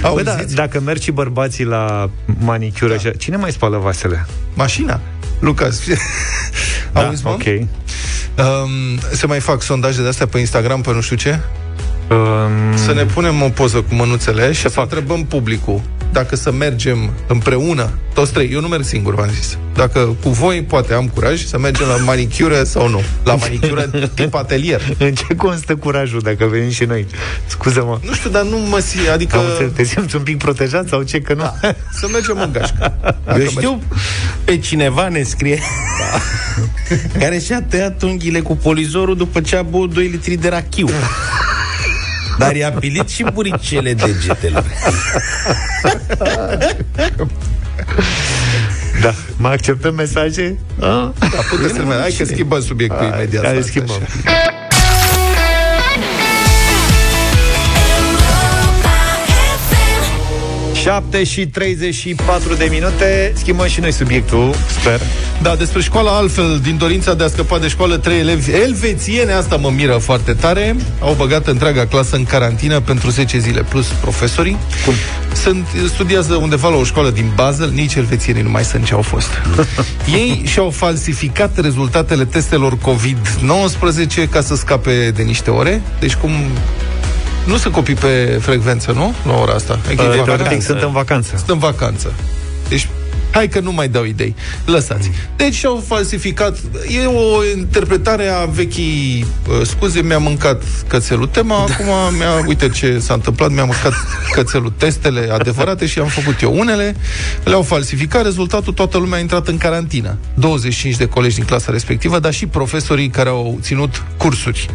Bă, 0.00 0.22
da, 0.22 0.32
Auziți? 0.32 0.54
dacă 0.54 0.80
mergi 0.80 1.02
și 1.04 1.10
bărbații 1.10 1.64
la 1.64 2.10
manicură, 2.38 2.96
da. 3.02 3.10
cine 3.10 3.36
mai 3.36 3.52
spală 3.52 3.76
vasele? 3.78 4.26
Mașina. 4.54 5.00
Lucas. 5.40 5.80
Da, 6.92 7.00
Auzi, 7.06 7.24
mă? 7.24 7.30
ok. 7.30 7.42
Um, 7.44 8.98
se 9.12 9.26
mai 9.26 9.40
fac 9.40 9.62
sondaje 9.62 10.02
de 10.02 10.08
astea 10.08 10.26
pe 10.26 10.38
Instagram, 10.38 10.80
pe 10.80 10.92
nu 10.92 11.00
știu 11.00 11.16
ce? 11.16 11.38
Um, 12.10 12.76
Să 12.76 12.92
ne 12.92 13.04
punem 13.04 13.42
o 13.42 13.48
poză 13.48 13.78
cu 13.82 13.94
mânuțele 13.94 14.52
și 14.52 14.68
să 14.68 14.80
întrebăm 14.80 15.24
publicul 15.24 15.80
dacă 16.12 16.36
să 16.36 16.52
mergem 16.52 17.10
împreună, 17.26 17.90
toți 18.14 18.32
trei. 18.32 18.50
Eu 18.52 18.60
nu 18.60 18.68
merg 18.68 18.84
singur, 18.84 19.14
v-am 19.14 19.30
zis. 19.30 19.58
Dacă 19.74 20.16
cu 20.22 20.28
voi, 20.28 20.62
poate 20.62 20.94
am 20.94 21.08
curaj 21.08 21.44
să 21.44 21.58
mergem 21.58 21.86
la 21.86 21.96
manicură 21.96 22.62
sau 22.62 22.88
nu. 22.88 23.02
La 23.24 23.34
manicură 23.34 23.90
tip 24.14 24.34
atelier. 24.34 24.96
În 24.98 25.14
ce 25.14 25.34
constă 25.36 25.76
curajul 25.76 26.20
dacă 26.20 26.46
venim 26.46 26.70
și 26.70 26.84
noi? 26.84 27.06
Scuză-mă. 27.46 27.98
Nu 28.02 28.14
știu, 28.14 28.30
dar 28.30 28.42
nu 28.42 28.58
mă 28.58 28.78
si, 28.78 29.08
adică... 29.12 29.36
Am 29.36 29.44
înțeles, 29.48 29.72
te 29.72 29.82
simți 29.82 30.16
un 30.16 30.22
pic 30.22 30.38
protejat 30.38 30.88
sau 30.88 31.02
ce, 31.02 31.20
că 31.20 31.34
nu? 31.34 31.40
Da, 31.40 31.74
să 31.92 32.08
mergem 32.12 32.40
în 32.40 32.52
gașcă. 32.52 32.94
Dacă 33.24 33.40
Eu 33.40 33.46
știu 33.46 33.82
pe 34.44 34.58
cineva 34.58 35.08
ne 35.08 35.22
scrie 35.22 35.58
Care 37.18 37.38
și-a 37.38 37.62
tăiat 37.62 38.02
unghiile 38.02 38.40
cu 38.40 38.56
polizorul 38.56 39.16
După 39.16 39.40
ce 39.40 39.56
a 39.56 39.62
băut 39.62 39.92
2 39.92 40.06
litri 40.06 40.34
de 40.34 40.48
rachiu 40.48 40.88
Dar 42.40 42.56
i-a 42.56 42.70
pilit 42.70 43.08
și 43.08 43.24
buricele 43.32 43.94
degetelor 43.94 44.64
Da. 49.02 49.14
Mai 49.36 49.52
acceptăm 49.52 49.94
mesaje? 49.94 50.58
Ah? 50.78 51.08
Da, 51.18 51.40
puteți 51.50 51.74
să 51.74 51.82
Hai 52.00 52.14
că 52.18 52.24
schimbăm 52.24 52.60
subiectul 52.60 53.06
imediat. 53.06 53.44
Hai, 53.44 53.52
Stați 53.52 53.68
schimbăm. 53.68 53.96
așa. 53.96 54.59
7 60.90 61.24
și 61.24 61.46
34 61.46 62.54
de 62.54 62.68
minute 62.70 63.32
Schimbăm 63.36 63.66
și 63.66 63.80
noi 63.80 63.92
subiectul, 63.92 64.54
sper 64.80 65.00
Da, 65.42 65.54
despre 65.56 65.80
școala 65.80 66.10
altfel, 66.10 66.60
din 66.62 66.76
dorința 66.76 67.14
de 67.14 67.24
a 67.24 67.28
scăpa 67.28 67.58
de 67.58 67.68
școală, 67.68 67.96
trei 67.96 68.18
elevi 68.18 68.50
elvețiene, 68.50 69.32
asta 69.32 69.56
mă 69.56 69.70
miră 69.70 69.92
foarte 69.92 70.32
tare, 70.32 70.76
au 71.00 71.14
băgat 71.14 71.46
întreaga 71.46 71.86
clasă 71.86 72.16
în 72.16 72.24
carantină 72.24 72.80
pentru 72.80 73.10
10 73.10 73.38
zile, 73.38 73.62
plus 73.62 73.86
profesorii. 73.86 74.56
Cum? 74.84 74.94
Sunt, 75.34 75.66
studiază 75.92 76.34
undeva 76.34 76.68
la 76.68 76.76
o 76.76 76.84
școală 76.84 77.10
din 77.10 77.32
Basel, 77.34 77.70
nici 77.70 77.94
elvețienii 77.94 78.42
nu 78.42 78.50
mai 78.50 78.64
sunt 78.64 78.84
ce 78.84 78.94
au 78.94 79.02
fost. 79.02 79.28
Ei 80.18 80.42
și-au 80.46 80.70
falsificat 80.70 81.60
rezultatele 81.60 82.24
testelor 82.24 82.78
COVID-19 82.78 84.28
ca 84.30 84.40
să 84.40 84.56
scape 84.56 85.10
de 85.10 85.22
niște 85.22 85.50
ore. 85.50 85.82
Deci 86.00 86.14
cum... 86.14 86.30
Nu 87.46 87.56
sunt 87.56 87.74
copii 87.74 87.94
pe 87.94 88.38
frecvență, 88.40 88.92
nu? 88.92 89.14
La 89.26 89.34
ora 89.34 89.52
asta. 89.54 89.78
Adică 89.86 90.02
e 90.02 90.06
Uh, 90.06 90.14
vacanță. 90.16 90.36
Teoretic 90.36 90.62
sunt 90.62 90.82
în 90.82 90.92
vacanță 90.92 91.32
Sunt 91.36 91.48
în 91.48 91.58
vacanță. 91.58 92.12
Deci, 92.68 92.88
hai 93.30 93.48
că 93.48 93.60
nu 93.60 93.72
mai 93.72 93.88
dau 93.88 94.04
idei. 94.04 94.34
Lăsați. 94.64 95.10
Deci 95.36 95.54
și-au 95.54 95.84
falsificat. 95.86 96.58
E 96.88 97.06
o 97.06 97.44
interpretare 97.56 98.28
a 98.28 98.44
vechii 98.44 99.26
uh, 99.48 99.66
scuze, 99.66 100.00
mi-a 100.00 100.18
mâncat 100.18 100.62
cățelul 100.86 101.26
tema, 101.26 101.56
acum 101.56 102.16
mi-a, 102.18 102.44
uite 102.46 102.68
ce 102.68 102.98
s-a 102.98 103.14
întâmplat, 103.14 103.50
mi-a 103.50 103.64
mâncat 103.64 103.92
cățelul 104.32 104.72
testele 104.76 105.28
adevărate 105.32 105.86
și 105.86 105.98
am 105.98 106.06
făcut 106.06 106.40
eu 106.40 106.58
unele, 106.58 106.96
le-au 107.44 107.62
falsificat, 107.62 108.22
rezultatul 108.22 108.72
toată 108.72 108.98
lumea 108.98 109.18
a 109.18 109.20
intrat 109.20 109.48
în 109.48 109.58
carantină. 109.58 110.16
25 110.34 110.96
de 110.96 111.06
colegi 111.06 111.34
din 111.34 111.44
clasa 111.44 111.72
respectivă, 111.72 112.18
dar 112.18 112.32
și 112.32 112.46
profesorii 112.46 113.08
care 113.08 113.28
au 113.28 113.58
ținut 113.62 114.02
cursuri. 114.16 114.66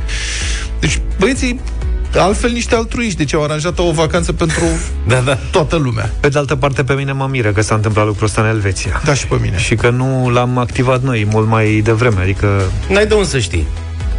Deci, 0.79 1.01
băieții 1.19 1.59
altfel 2.19 2.51
niște 2.51 2.75
altruiști, 2.75 3.17
deci 3.17 3.33
au 3.33 3.43
aranjat 3.43 3.79
o 3.79 3.91
vacanță 3.91 4.33
pentru 4.33 4.59
Da, 5.07 5.19
da 5.19 5.37
toată 5.51 5.75
lumea. 5.75 6.09
Pe 6.19 6.27
de 6.29 6.37
altă 6.37 6.55
parte, 6.55 6.83
pe 6.83 6.93
mine 6.93 7.11
mă 7.11 7.27
miră 7.31 7.51
că 7.51 7.61
s-a 7.61 7.75
întâmplat 7.75 8.05
lucrul 8.05 8.25
ăsta 8.25 8.41
în 8.41 8.47
Elveția 8.47 9.01
Da, 9.05 9.13
și 9.13 9.27
pe 9.27 9.35
mine. 9.41 9.57
Și 9.57 9.75
că 9.75 9.89
nu 9.89 10.29
l-am 10.29 10.57
activat 10.57 11.01
noi 11.03 11.27
mult 11.31 11.47
mai 11.47 11.81
devreme 11.83 12.21
Adică 12.21 12.61
N-ai 12.89 13.05
de 13.07 13.13
unde 13.13 13.27
să 13.27 13.39
știi 13.39 13.65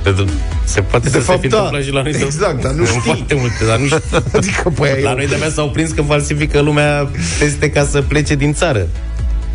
Pentru- 0.02 0.24
Se 0.64 0.80
poate 0.80 1.08
De 1.08 1.18
să 1.18 1.24
fapt, 1.24 1.40
se 1.40 1.46
fi 1.46 1.52
da. 1.52 1.56
întâmplat 1.56 1.84
și 1.84 1.92
la 1.92 2.02
noi 2.02 2.12
de- 2.12 2.22
Exact, 2.24 2.62
dar 2.62 2.72
nu 2.78 2.80
În 2.80 2.86
știi. 2.86 3.00
foarte 3.00 3.34
multe, 3.34 3.64
dar 3.66 3.78
nu 3.78 3.86
știi 3.86 4.00
Adică, 4.36 4.70
păi, 4.74 5.00
La 5.02 5.12
noi 5.14 5.26
de-abia 5.26 5.50
s-au 5.50 5.68
prins 5.70 5.90
că 5.90 6.02
falsifică 6.02 6.60
lumea 6.60 7.08
teste 7.38 7.70
ca 7.70 7.84
să 7.84 8.02
plece 8.02 8.34
din 8.34 8.52
țară. 8.54 8.86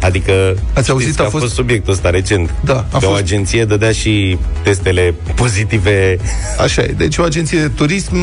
Adică 0.01 0.55
Ați 0.73 0.89
auzit, 0.89 1.05
știți 1.07 1.17
că 1.17 1.23
a 1.23 1.25
a 1.25 1.29
fost- 1.29 1.43
fost 1.43 1.55
subiectul 1.55 1.93
ăsta 1.93 2.09
recent. 2.09 2.53
Da, 2.63 2.85
a 2.91 2.97
că 2.99 3.05
o 3.05 3.09
fost- 3.09 3.21
agenție 3.21 3.65
dădea 3.65 3.91
și 3.91 4.37
testele 4.63 5.13
pozitive. 5.35 6.17
Așa 6.59 6.81
e. 6.81 6.93
Deci 6.97 7.17
o 7.17 7.23
agenție 7.23 7.59
de 7.59 7.67
turism 7.67 8.15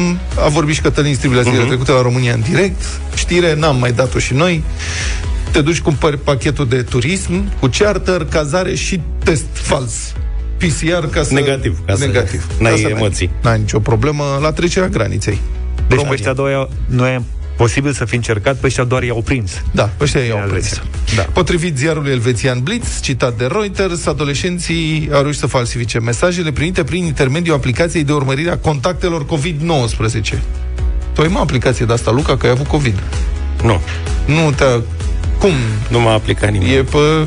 a 0.44 0.48
vorbit 0.48 0.74
și 0.74 0.80
Cătălin 0.80 1.14
Stribilea 1.14 1.42
zilele 1.42 1.60
Mhm. 1.60 1.68
trecute 1.68 1.92
la 1.92 2.02
România 2.02 2.32
în 2.32 2.40
direct. 2.50 2.82
Știre, 3.14 3.54
n-am 3.54 3.76
mai 3.78 3.92
dat-o 3.92 4.18
și 4.18 4.34
noi. 4.34 4.62
Te 5.52 5.60
duci, 5.60 5.80
cumpări 5.80 6.18
pachetul 6.18 6.68
de 6.68 6.82
turism 6.82 7.58
cu 7.60 7.68
charter, 7.78 8.24
cazare 8.30 8.74
și 8.74 9.00
test 9.24 9.44
fals. 9.52 10.12
PCR 10.56 11.06
ca 11.10 11.22
să... 11.22 11.32
Negativ, 11.34 11.78
ca 11.86 11.94
să 11.94 12.04
Negativ. 12.06 12.46
n-ai 12.58 12.72
Ca 12.72 12.78
să 12.78 12.88
emoții. 12.88 13.30
N-ai 13.42 13.58
nicio 13.58 13.78
problemă 13.80 14.38
la 14.42 14.52
trecerea 14.52 14.88
graniței. 14.88 15.40
Deci 15.74 15.82
România. 15.88 16.08
pe 16.08 16.14
ăștia 16.14 16.32
doi 16.32 16.68
nu 16.86 17.06
e 17.06 17.22
posibil 17.58 17.92
să 17.92 18.04
fi 18.04 18.14
încercat 18.14 18.56
Pe 18.56 18.66
ăștia 18.66 18.84
doar 18.84 19.02
i-au 19.02 19.22
prins 19.22 19.62
Da, 19.70 19.90
ăștia 20.00 20.20
i-au 20.20 20.40
În 20.42 20.48
prins. 20.48 20.70
Elveția. 20.70 20.82
Da. 21.16 21.22
Potrivit 21.22 21.76
ziarului 21.76 22.10
elvețian 22.10 22.60
Blitz, 22.60 23.00
citat 23.00 23.36
de 23.36 23.46
Reuters, 23.46 24.06
adolescenții 24.06 25.08
au 25.12 25.20
reușit 25.22 25.40
să 25.40 25.46
falsifice 25.46 25.98
mesajele 26.00 26.52
primite 26.52 26.84
prin 26.84 27.04
intermediul 27.04 27.54
aplicației 27.54 28.04
de 28.04 28.12
urmărire 28.12 28.50
a 28.50 28.56
contactelor 28.58 29.26
COVID-19. 29.26 30.38
Tu 31.12 31.20
ai 31.20 31.28
mă 31.28 31.38
aplicație 31.38 31.86
de 31.86 31.92
asta, 31.92 32.10
Luca, 32.10 32.36
că 32.36 32.46
ai 32.46 32.52
avut 32.52 32.66
COVID. 32.66 33.02
Nu. 33.62 33.80
Nu 34.24 34.50
te-a 34.50 34.82
Cum? 35.38 35.52
Nu 35.88 36.00
m-a 36.00 36.12
aplicat 36.12 36.50
nimeni. 36.50 36.72
E 36.72 36.82
pe 36.82 37.26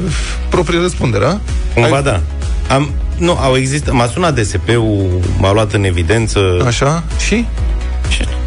proprie 0.50 0.80
răspundere, 0.80 1.26
a? 1.26 1.38
Cumva 1.74 1.96
Ai- 1.96 2.04
da. 2.04 2.22
Am, 2.70 2.90
nu, 3.18 3.38
au 3.38 3.56
existat, 3.58 3.94
m-a 3.94 4.08
sunat 4.08 4.40
DSP-ul, 4.40 5.20
m-a 5.38 5.52
luat 5.54 5.74
în 5.74 5.84
evidență 5.84 6.64
Așa? 6.66 7.04
Și? 7.28 7.46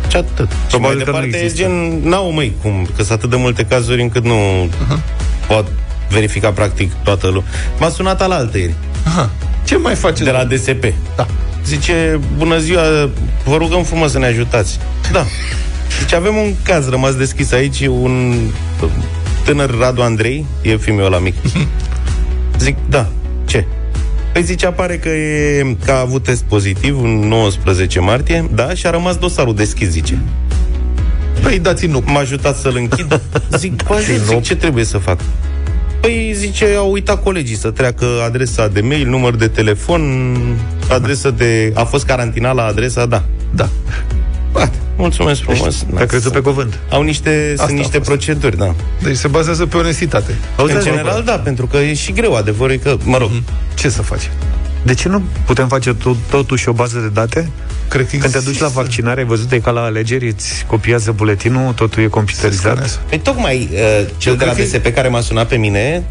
Și, 0.04 0.10
și 0.10 0.16
atât. 0.16 0.50
Și 0.50 0.56
Probabil 0.68 0.96
mai 0.96 1.04
că 1.04 1.10
nu 1.10 1.16
departe 1.16 1.36
e 1.36 1.40
există. 1.42 1.62
gen, 1.62 2.00
n-au 2.08 2.30
măi 2.32 2.52
cum, 2.62 2.84
că 2.96 3.02
sunt 3.02 3.10
atât 3.18 3.30
de 3.30 3.36
multe 3.36 3.64
cazuri 3.64 4.02
încât 4.02 4.24
nu 4.24 4.68
pot 5.46 5.66
verifica 6.10 6.50
practic 6.50 6.92
toată 7.04 7.26
lumea. 7.26 7.44
M-a 7.78 7.88
sunat 7.88 8.22
al 8.22 8.30
altăieri, 8.30 8.74
Aha. 9.06 9.30
Ce 9.64 9.76
mai 9.76 9.94
faceți? 9.94 10.24
de 10.24 10.30
la 10.30 10.44
DSP. 10.44 10.84
Da. 11.16 11.26
Zice, 11.64 12.20
bună 12.36 12.58
ziua, 12.58 12.82
vă 13.44 13.56
rugăm 13.56 13.82
frumos 13.82 14.10
să 14.10 14.18
ne 14.18 14.26
ajutați. 14.26 14.78
Da. 15.12 15.24
Deci 16.00 16.12
avem 16.12 16.36
un 16.36 16.54
caz 16.62 16.88
rămas 16.88 17.14
deschis 17.16 17.52
aici, 17.52 17.80
un 17.86 18.34
tânăr 19.44 19.78
Radu 19.78 20.02
Andrei, 20.02 20.46
e 20.62 20.76
filmul 20.76 21.04
ăla 21.04 21.18
mic. 21.18 21.34
Zic, 22.58 22.76
da, 22.88 23.06
ce? 23.44 23.64
Păi 24.34 24.42
zice, 24.42 24.66
apare 24.66 24.98
că, 24.98 25.08
e, 25.08 25.76
că 25.84 25.90
a 25.90 26.00
avut 26.00 26.22
test 26.22 26.42
pozitiv 26.42 27.02
în 27.02 27.18
19 27.18 28.00
martie, 28.00 28.50
da, 28.54 28.74
și 28.74 28.86
a 28.86 28.90
rămas 28.90 29.16
dosarul 29.16 29.54
deschis, 29.54 29.88
zice. 29.88 30.18
Păi 31.42 31.58
dați 31.58 31.86
nu. 31.86 32.02
M-a 32.06 32.18
ajutat 32.18 32.56
să-l 32.56 32.76
închid. 32.76 33.20
Zic, 33.58 33.82
bă, 33.82 34.02
zic, 34.26 34.42
ce 34.42 34.56
trebuie 34.56 34.84
să 34.84 34.98
fac? 34.98 35.20
Păi, 36.00 36.32
zice, 36.34 36.66
au 36.76 36.92
uitat 36.92 37.22
colegii 37.22 37.56
să 37.56 37.70
treacă 37.70 38.06
adresa 38.26 38.68
de 38.68 38.80
mail, 38.80 39.08
număr 39.08 39.34
de 39.34 39.48
telefon, 39.48 40.02
adresa 40.88 41.30
de... 41.30 41.72
A 41.74 41.84
fost 41.84 42.04
carantina 42.04 42.52
la 42.52 42.64
adresa, 42.64 43.06
da. 43.06 43.24
Da. 43.54 43.68
Ba, 44.54 44.70
mulțumesc 44.96 45.40
frumos. 45.42 45.84
Te-a 45.96 46.06
crezut 46.06 46.32
pe 46.32 46.40
cuvânt. 46.40 46.78
Au 46.90 47.02
niște, 47.02 47.48
Asta 47.52 47.66
sunt 47.66 47.78
a 47.78 47.80
niște 47.80 47.96
fost. 47.96 48.08
proceduri, 48.08 48.56
da. 48.56 48.74
Deci 49.02 49.16
se 49.16 49.28
bazează 49.28 49.66
pe 49.66 49.76
onestitate. 49.76 50.34
Auzi, 50.56 50.72
în 50.72 50.78
bă, 50.78 50.84
general, 50.84 51.22
da, 51.22 51.32
pentru 51.38 51.66
că 51.66 51.76
e 51.76 51.94
și 51.94 52.12
greu. 52.12 52.34
Adevărul 52.34 52.72
e 52.72 52.76
că, 52.76 52.96
mă 53.04 53.16
rog, 53.18 53.30
Ce 53.74 53.88
să 53.88 54.02
faci? 54.02 54.30
De 54.82 54.94
ce 54.94 55.08
nu 55.08 55.22
putem 55.46 55.68
face 55.68 55.94
tot, 55.94 56.16
totuși 56.30 56.68
o 56.68 56.72
bază 56.72 56.98
de 56.98 57.08
date? 57.08 57.48
Cred 57.88 58.08
că 58.10 58.16
Când 58.16 58.32
te 58.32 58.38
duci 58.38 58.58
la 58.58 58.68
vaccinare, 58.68 59.20
ai 59.20 59.26
văzut, 59.26 59.52
e 59.52 59.58
ca 59.58 59.70
la 59.70 59.80
alegeri, 59.82 60.26
îți 60.28 60.64
copiază 60.66 61.12
buletinul, 61.12 61.72
totul 61.72 62.02
e 62.02 62.06
computerizat. 62.06 63.00
Păi 63.08 63.18
tocmai 63.18 63.68
uh, 63.72 64.06
cel 64.16 64.36
de 64.36 64.44
la 64.44 64.52
cred 64.52 64.70
că- 64.70 64.78
DSP 64.78 64.94
care 64.94 65.08
m-a 65.08 65.20
sunat 65.20 65.48
pe 65.48 65.56
mine 65.56 66.04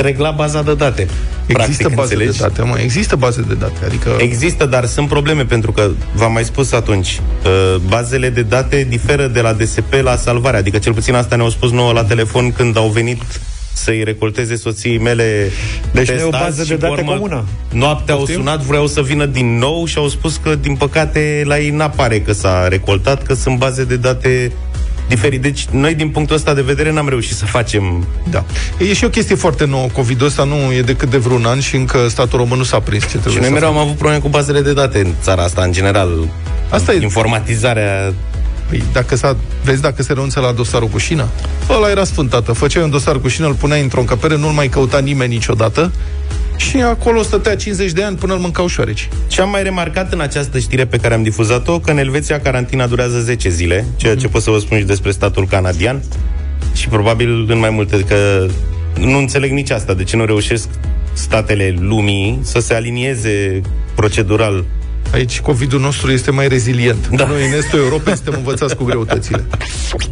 regla 0.00 0.30
baza 0.30 0.62
de 0.62 0.74
date. 0.74 1.08
Există 1.46 1.82
Practic, 1.82 1.96
baze 1.96 2.12
înțelegi? 2.12 2.38
de 2.38 2.46
date, 2.46 2.62
mă. 2.62 2.78
Există 2.78 3.16
baze 3.16 3.44
de 3.48 3.54
date. 3.54 3.84
Adică... 3.84 4.16
Există, 4.18 4.66
dar 4.66 4.84
sunt 4.84 5.08
probleme 5.08 5.44
pentru 5.44 5.72
că, 5.72 5.90
v-am 6.14 6.32
mai 6.32 6.44
spus 6.44 6.72
atunci, 6.72 7.20
uh, 7.44 7.80
bazele 7.88 8.28
de 8.30 8.42
date 8.42 8.86
diferă 8.88 9.26
de 9.26 9.40
la 9.40 9.52
DSP 9.52 9.92
la 10.02 10.16
salvare. 10.16 10.56
Adică 10.56 10.78
cel 10.78 10.94
puțin 10.94 11.14
asta 11.14 11.36
ne-au 11.36 11.50
spus 11.50 11.70
nouă 11.70 11.92
la 11.92 12.04
telefon 12.04 12.52
când 12.52 12.76
au 12.76 12.88
venit 12.88 13.22
să-i 13.72 14.04
recolteze 14.04 14.56
soției 14.56 14.98
mele 14.98 15.50
Deci 15.92 16.10
nu 16.10 16.14
e 16.14 16.22
o 16.22 16.28
testați 16.28 16.44
bază 16.44 16.62
și, 16.62 16.68
de 16.68 16.74
pe 16.74 16.86
date 16.86 17.04
comună. 17.04 17.44
Noaptea 17.72 18.14
au 18.14 18.20
Poftim? 18.20 18.38
sunat, 18.38 18.60
vreau 18.60 18.86
să 18.86 19.02
vină 19.02 19.26
din 19.26 19.58
nou 19.58 19.84
și 19.84 19.98
au 19.98 20.08
spus 20.08 20.36
că, 20.36 20.54
din 20.54 20.76
păcate, 20.76 21.42
la 21.44 21.58
ei 21.58 21.70
n-apare 21.70 22.20
că 22.20 22.32
s-a 22.32 22.68
recoltat, 22.68 23.22
că 23.22 23.34
sunt 23.34 23.58
baze 23.58 23.84
de 23.84 23.96
date 23.96 24.52
diferite. 25.08 25.48
Deci, 25.48 25.64
noi, 25.70 25.94
din 25.94 26.08
punctul 26.08 26.36
ăsta 26.36 26.54
de 26.54 26.60
vedere, 26.62 26.92
n-am 26.92 27.08
reușit 27.08 27.36
să 27.36 27.44
facem 27.44 28.06
Da. 28.30 28.44
E 28.78 28.92
și 28.94 29.04
o 29.04 29.08
chestie 29.08 29.34
foarte 29.34 29.64
nouă. 29.66 29.86
COVID-ul 29.92 30.26
ăsta 30.26 30.44
nu 30.44 30.72
e 30.72 30.82
decât 30.82 31.10
de 31.10 31.16
vreun 31.16 31.44
an 31.44 31.60
și 31.60 31.76
încă 31.76 32.08
statul 32.08 32.38
român 32.38 32.58
nu 32.58 32.64
s-a 32.64 32.80
prins 32.80 33.02
ce 33.02 33.08
trebuie 33.08 33.32
Și 33.32 33.38
noi 33.38 33.46
să 33.48 33.52
mereu 33.52 33.68
facă. 33.68 33.80
am 33.80 33.84
avut 33.86 33.96
probleme 33.98 34.22
cu 34.22 34.28
bazele 34.28 34.60
de 34.60 34.72
date 34.72 34.98
în 34.98 35.12
țara 35.22 35.42
asta, 35.42 35.62
în 35.62 35.72
general. 35.72 36.28
Asta 36.68 36.92
e- 36.92 37.02
Informatizarea 37.02 38.12
Păi, 38.68 38.82
dacă 38.92 39.16
s-a, 39.16 39.36
vezi 39.64 39.80
dacă 39.80 40.02
se 40.02 40.12
renunță 40.12 40.40
la 40.40 40.52
dosarul 40.52 40.88
cu 40.88 40.98
șină? 40.98 41.26
Ăla 41.70 41.90
era 41.90 42.04
sfântată. 42.04 42.52
Făceai 42.52 42.82
un 42.82 42.90
dosar 42.90 43.18
cu 43.18 43.28
șină, 43.28 43.46
îl 43.46 43.54
puneai 43.54 43.82
într-o 43.82 44.00
încăpere, 44.00 44.36
nu-l 44.36 44.50
mai 44.50 44.68
căuta 44.68 44.98
nimeni 44.98 45.32
niciodată 45.34 45.92
și 46.56 46.76
acolo 46.76 47.22
stătea 47.22 47.56
50 47.56 47.92
de 47.92 48.02
ani 48.02 48.16
până 48.16 48.32
îl 48.32 48.38
mâncau 48.38 48.66
șoareci. 48.66 49.08
Ce 49.26 49.40
am 49.40 49.50
mai 49.50 49.62
remarcat 49.62 50.12
în 50.12 50.20
această 50.20 50.58
știre 50.58 50.86
pe 50.86 50.96
care 50.96 51.14
am 51.14 51.22
difuzat-o, 51.22 51.78
că 51.78 51.90
în 51.90 51.98
Elveția 51.98 52.40
carantina 52.40 52.86
durează 52.86 53.20
10 53.20 53.48
zile, 53.48 53.86
ceea 53.96 54.16
ce 54.16 54.28
pot 54.28 54.42
să 54.42 54.50
vă 54.50 54.58
spun 54.58 54.78
și 54.78 54.84
despre 54.84 55.10
statul 55.10 55.46
canadian 55.46 56.02
și 56.74 56.88
probabil 56.88 57.46
în 57.50 57.58
mai 57.58 57.70
multe, 57.70 58.00
că 58.00 58.46
nu 59.00 59.18
înțeleg 59.18 59.50
nici 59.50 59.70
asta, 59.70 59.94
de 59.94 60.04
ce 60.04 60.16
nu 60.16 60.24
reușesc 60.24 60.68
statele 61.12 61.74
lumii 61.78 62.38
să 62.42 62.60
se 62.60 62.74
alinieze 62.74 63.60
procedural. 63.94 64.64
Aici 65.12 65.40
COVID-ul 65.40 65.80
nostru 65.80 66.10
este 66.10 66.30
mai 66.30 66.48
rezilient. 66.48 67.08
Da. 67.08 67.26
Noi 67.26 67.46
în 67.46 67.52
estul 67.52 67.78
Europei 67.78 68.14
suntem 68.14 68.34
învățați 68.36 68.76
cu 68.76 68.84
greutățile. 68.84 69.44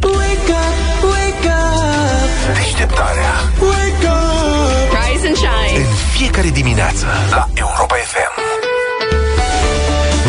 Wake 0.02 0.50
up, 0.50 1.02
wake 1.02 1.48
up, 1.48 2.56
Deșteptarea 2.56 3.32
fiecare 6.20 6.50
dimineață 6.50 7.06
la 7.30 7.48
Europa 7.54 7.94
FM. 7.94 8.19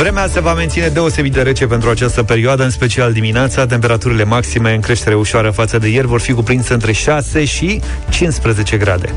Vremea 0.02 0.28
se 0.28 0.40
va 0.40 0.54
menține 0.54 0.88
deosebit 0.88 1.34
de 1.34 1.42
rece 1.42 1.66
pentru 1.68 1.90
această 1.90 2.24
perioadă, 2.24 2.64
în 2.64 2.70
special 2.70 3.14
dimineața. 3.14 3.66
Temperaturile 3.66 4.24
maxime 4.24 4.74
în 4.74 4.80
creștere 4.80 5.16
ușoară 5.16 5.50
față 5.50 5.78
de 5.78 5.88
ieri 5.88 6.08
vor 6.08 6.20
fi 6.20 6.34
cuprinse 6.34 6.74
între 6.74 6.92
6 6.92 7.46
și 7.46 7.82
15 8.10 8.78
grade. 8.78 9.14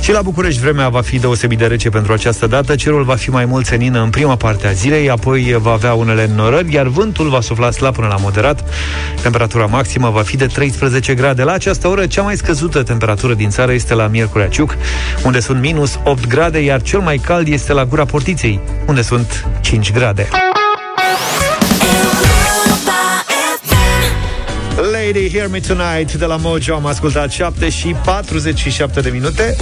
Și 0.00 0.12
la 0.12 0.22
București 0.22 0.60
vremea 0.60 0.88
va 0.88 1.00
fi 1.00 1.18
deosebit 1.18 1.58
de 1.58 1.66
rece 1.66 1.88
pentru 1.88 2.12
această 2.12 2.46
dată. 2.46 2.74
Cerul 2.74 3.04
va 3.04 3.14
fi 3.14 3.30
mai 3.30 3.44
mult 3.44 3.66
senin 3.66 3.94
în 3.94 4.10
prima 4.10 4.36
parte 4.36 4.66
a 4.66 4.72
zilei, 4.72 5.10
apoi 5.10 5.56
va 5.58 5.70
avea 5.72 5.92
unele 5.92 6.24
înnorări, 6.24 6.74
iar 6.74 6.86
vântul 6.86 7.28
va 7.28 7.40
sufla 7.40 7.70
slab 7.70 7.94
până 7.94 8.06
la 8.06 8.16
moderat. 8.16 8.64
Temperatura 9.22 9.66
maximă 9.66 10.10
va 10.10 10.22
fi 10.22 10.36
de 10.36 10.46
13 10.46 11.14
grade. 11.14 11.42
La 11.42 11.52
această 11.52 11.88
oră, 11.88 12.06
cea 12.06 12.22
mai 12.22 12.36
scăzută 12.36 12.82
temperatură 12.82 13.34
din 13.34 13.50
țară 13.50 13.72
este 13.72 13.94
la 13.94 14.06
Miercurea 14.06 14.48
Ciuc, 14.48 14.76
unde 15.24 15.40
sunt 15.40 15.60
minus 15.60 15.98
8 16.04 16.26
grade, 16.26 16.58
iar 16.58 16.82
cel 16.82 17.00
mai 17.00 17.16
cald 17.16 17.48
este 17.48 17.72
la 17.72 17.84
Gura 17.84 18.04
Portiței, 18.04 18.60
unde 18.86 19.02
sunt 19.02 19.46
5 19.60 19.92
grade. 19.92 20.25
Europa 21.94 23.24
FM. 23.62 24.12
Lady, 24.92 25.30
Hear 25.30 25.48
Me 25.48 25.60
Tonight 25.60 26.12
de 26.12 26.24
la 26.24 26.36
Mojo 26.36 26.74
Am 26.74 26.86
ascultat 26.86 27.30
7 27.30 27.68
și 27.68 27.94
47 28.04 29.00
de 29.00 29.10
minute 29.10 29.56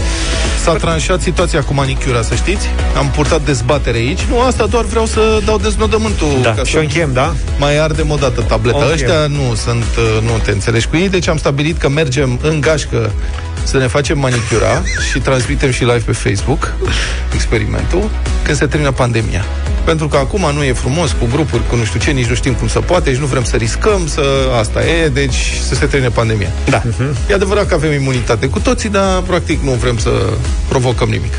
S-a 0.63 0.73
tranșat 0.73 1.21
situația 1.21 1.63
cu 1.63 1.75
manicura, 1.75 2.23
să 2.23 2.35
știți. 2.35 2.67
Am 2.97 3.11
purtat 3.11 3.45
dezbatere 3.45 3.97
aici. 3.97 4.21
Nu, 4.21 4.41
asta 4.41 4.67
doar 4.67 4.85
vreau 4.85 5.07
să 5.07 5.41
dau 5.45 5.59
deznodământul. 5.59 6.29
Da, 6.43 6.55
ca 6.55 6.63
și 6.65 6.73
să 6.73 6.79
o 6.79 6.81
încheiem, 6.81 7.13
da? 7.13 7.35
mai 7.59 7.79
ardem 7.79 8.11
o 8.11 8.17
dată 8.17 8.41
tableta. 8.41 8.77
Ok. 8.77 8.93
Ăștia 8.93 9.27
nu 9.27 9.55
sunt, 9.55 9.85
uh, 9.99 10.23
nu 10.23 10.31
te 10.45 10.51
înțelegi 10.51 10.87
cu 10.87 10.97
ei, 10.97 11.09
deci 11.09 11.29
am 11.29 11.37
stabilit 11.37 11.79
că 11.79 11.89
mergem 11.89 12.39
în 12.43 12.61
gașcă 12.61 13.13
să 13.65 13.79
ne 13.79 13.87
facem 13.87 14.19
manicura 14.19 14.83
și 15.11 15.19
transmitem 15.19 15.71
și 15.71 15.85
live 15.85 16.03
pe 16.05 16.13
Facebook 16.13 16.75
experimentul 17.35 18.11
când 18.43 18.57
se 18.57 18.67
termină 18.67 18.91
pandemia. 18.91 19.45
Pentru 19.85 20.09
că 20.09 20.17
acum 20.17 20.51
nu 20.55 20.63
e 20.63 20.73
frumos 20.73 21.13
cu 21.13 21.27
grupuri, 21.31 21.69
cu 21.69 21.77
nu 21.77 21.85
știu 21.85 22.01
ce, 22.01 22.11
nici 22.11 22.27
nu 22.27 22.35
știm 22.35 22.53
cum 22.53 22.69
să 22.69 22.81
poate 22.81 23.15
și 23.15 23.21
nu 23.21 23.27
vrem 23.27 23.45
să 23.45 23.57
riscăm, 23.57 24.07
să 24.07 24.23
asta 24.59 24.85
e, 24.85 25.09
deci 25.09 25.59
să 25.69 25.75
se 25.75 25.87
termine 25.87 26.11
pandemia. 26.11 26.51
Da. 26.69 26.83
E 27.31 27.35
adevărat 27.35 27.67
că 27.67 27.75
avem 27.75 27.93
imunitate 27.93 28.47
cu 28.47 28.59
toții, 28.59 28.89
dar 28.89 29.21
practic 29.21 29.63
nu 29.63 29.71
vrem 29.71 29.99
să 29.99 30.11
provocăm 30.69 31.09
nimic. 31.09 31.33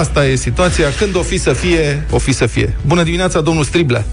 Asta 0.00 0.26
e 0.26 0.34
situația. 0.34 0.86
Când 0.98 1.16
o 1.16 1.22
fi 1.22 1.38
să 1.38 1.52
fie, 1.52 2.06
o 2.10 2.18
fi 2.18 2.32
să 2.32 2.46
fie. 2.46 2.76
Bună 2.86 3.02
dimineața, 3.02 3.40
domnul 3.40 3.64
Striblea. 3.64 4.04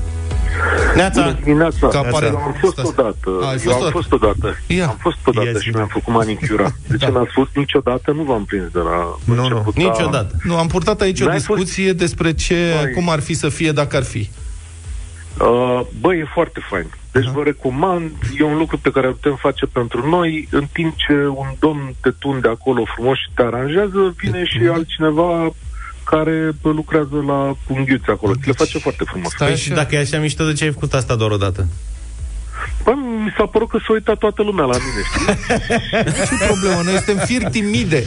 Neața, 0.95 1.31
dimineața. 1.43 1.87
Că 1.87 1.97
apare- 1.97 2.25
Eu 2.27 2.37
am 2.37 2.55
fost 2.59 2.73
Stați. 2.73 2.87
odată. 2.87 3.29
A, 3.41 3.47
ai 3.47 3.53
eu 3.53 3.57
fost 3.59 3.67
am 3.67 3.75
odată? 3.79 3.91
fost 3.91 4.11
odată. 4.11 4.57
Ia. 4.67 4.87
Am 4.87 4.97
fost 4.99 5.17
odată 5.25 5.47
Ia 5.47 5.53
zi, 5.53 5.63
și 5.63 5.69
mă. 5.69 5.75
mi-am 5.77 5.87
făcut 5.87 6.13
manicura. 6.13 6.63
De 6.87 6.97
ce 6.97 7.05
Da. 7.05 7.11
n-ați 7.11 7.31
fost 7.33 7.55
niciodată? 7.55 8.11
Nu 8.11 8.23
v-am 8.23 8.45
prins 8.45 8.63
de 8.71 8.79
la 8.79 9.17
Nu, 9.25 9.33
nu. 9.35 9.41
început, 9.43 9.75
dar- 9.75 9.83
niciodată. 9.83 10.35
Nu, 10.43 10.57
am 10.57 10.67
purtat 10.67 11.01
aici 11.01 11.21
o 11.21 11.25
N-ai 11.25 11.39
fost- 11.39 11.59
discuție 11.59 11.93
despre 11.93 12.33
ce, 12.33 12.73
Băi. 12.81 12.91
cum 12.93 13.09
ar 13.09 13.19
fi 13.19 13.33
să 13.33 13.49
fie 13.49 13.71
dacă 13.71 13.95
ar 13.97 14.03
fi. 14.03 14.29
Uh, 15.39 15.81
băi, 15.99 16.19
e 16.19 16.27
foarte 16.33 16.59
fain. 16.69 16.85
Deci 17.11 17.25
vă 17.27 17.41
recomand, 17.43 18.11
e 18.39 18.43
un 18.43 18.57
lucru 18.57 18.77
pe 18.77 18.91
care 18.91 19.07
îl 19.07 19.13
putem 19.13 19.35
face 19.35 19.65
pentru 19.65 20.09
noi, 20.09 20.47
în 20.51 20.65
timp 20.73 20.95
ce 20.95 21.13
un 21.27 21.47
domn 21.59 21.93
te 22.01 22.09
tunde 22.19 22.47
acolo 22.47 22.83
frumos 22.95 23.17
și 23.17 23.29
te 23.35 23.41
aranjează, 23.41 24.13
vine 24.17 24.43
și 24.45 24.59
altcineva 24.73 25.49
care 26.11 26.51
lucrează 26.61 27.15
la 27.27 27.55
unghiuțe 27.67 28.11
acolo. 28.11 28.33
Ți 28.41 28.47
le 28.47 28.53
face 28.53 28.77
foarte 28.77 29.03
frumos. 29.07 29.31
Stai 29.31 29.47
Păi 29.47 29.57
și 29.57 29.69
dacă 29.69 29.95
e 29.95 29.99
așa 29.99 30.17
mișto, 30.19 30.45
de 30.45 30.53
ce 30.53 30.63
ai 30.63 30.71
făcut 30.71 30.93
asta 30.93 31.15
doar 31.15 31.31
o 31.31 31.37
dată? 31.37 31.67
Bă, 32.83 32.91
mi 33.23 33.33
s-a 33.37 33.45
părut 33.45 33.69
că 33.69 33.77
s-a 33.87 33.93
uitat 33.93 34.17
toată 34.17 34.41
lumea 34.43 34.65
la 34.65 34.75
mine, 34.77 35.01
știi? 35.11 35.45
Ce 36.37 36.45
problemă? 36.47 36.81
Noi 36.83 36.93
suntem 37.01 37.25
fir 37.25 37.43
timide. 37.43 38.03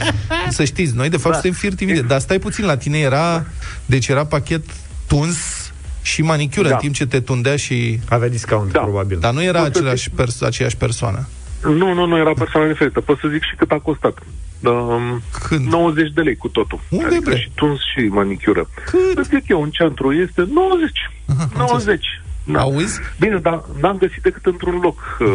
Să 0.49 0.63
știți, 0.63 0.95
noi 0.95 1.09
de 1.09 1.17
fapt 1.17 1.35
Da. 1.35 1.41
suntem 1.41 1.59
fir 1.59 1.73
timide. 1.73 2.01
Dar 2.01 2.19
stai 2.19 2.39
puțin, 2.39 2.65
la 2.65 2.77
tine 2.77 2.97
era, 2.97 3.45
deci 3.85 4.07
era 4.07 4.25
pachet 4.25 4.63
tuns 5.07 5.37
și 6.01 6.21
manicură, 6.21 6.67
Da. 6.67 6.73
în 6.73 6.79
timp 6.79 6.93
ce 6.93 7.05
te 7.05 7.19
tundea 7.19 7.55
și... 7.55 7.99
Avea 8.09 8.29
discount, 8.29 8.71
Da. 8.71 8.79
probabil 8.79 9.17
Dar 9.19 9.33
nu 9.33 9.43
era 9.43 9.61
Pot 9.61 9.73
să 9.73 9.79
același 9.79 10.09
pers- 10.09 10.41
aceeași 10.41 10.77
persoană. 10.77 11.27
Nu, 11.63 11.93
nu, 11.93 12.05
nu, 12.05 12.17
era 12.17 12.33
persoană 12.37 12.67
diferită. 12.71 12.99
Pot 13.01 13.17
să 13.19 13.27
zic 13.31 13.41
și 13.43 13.55
cât 13.57 13.71
a 13.71 13.79
costat. 13.83 14.17
Um, 14.69 15.21
Când? 15.47 15.67
90 15.67 16.11
de 16.13 16.21
lei 16.21 16.35
cu 16.35 16.47
totul. 16.47 16.79
Unde, 16.89 17.05
adică 17.05 17.29
bre? 17.29 17.39
și 17.39 17.49
tuns 17.55 17.79
și 17.95 18.03
manicură. 18.07 18.69
Cât? 18.85 19.17
Îți 19.17 19.29
zic 19.29 19.43
eu, 19.47 19.61
în 19.61 19.69
centru 19.69 20.13
este 20.13 20.47
90. 20.53 20.91
Aha, 21.25 21.49
am 21.57 21.65
90. 21.69 22.05
Da. 22.47 22.59
Auzi? 22.59 22.99
Bine, 23.19 23.37
dar 23.37 23.63
n-am 23.81 23.97
găsit 23.97 24.21
decât 24.21 24.45
într-un 24.45 24.79
loc 24.79 25.17
uh, 25.19 25.27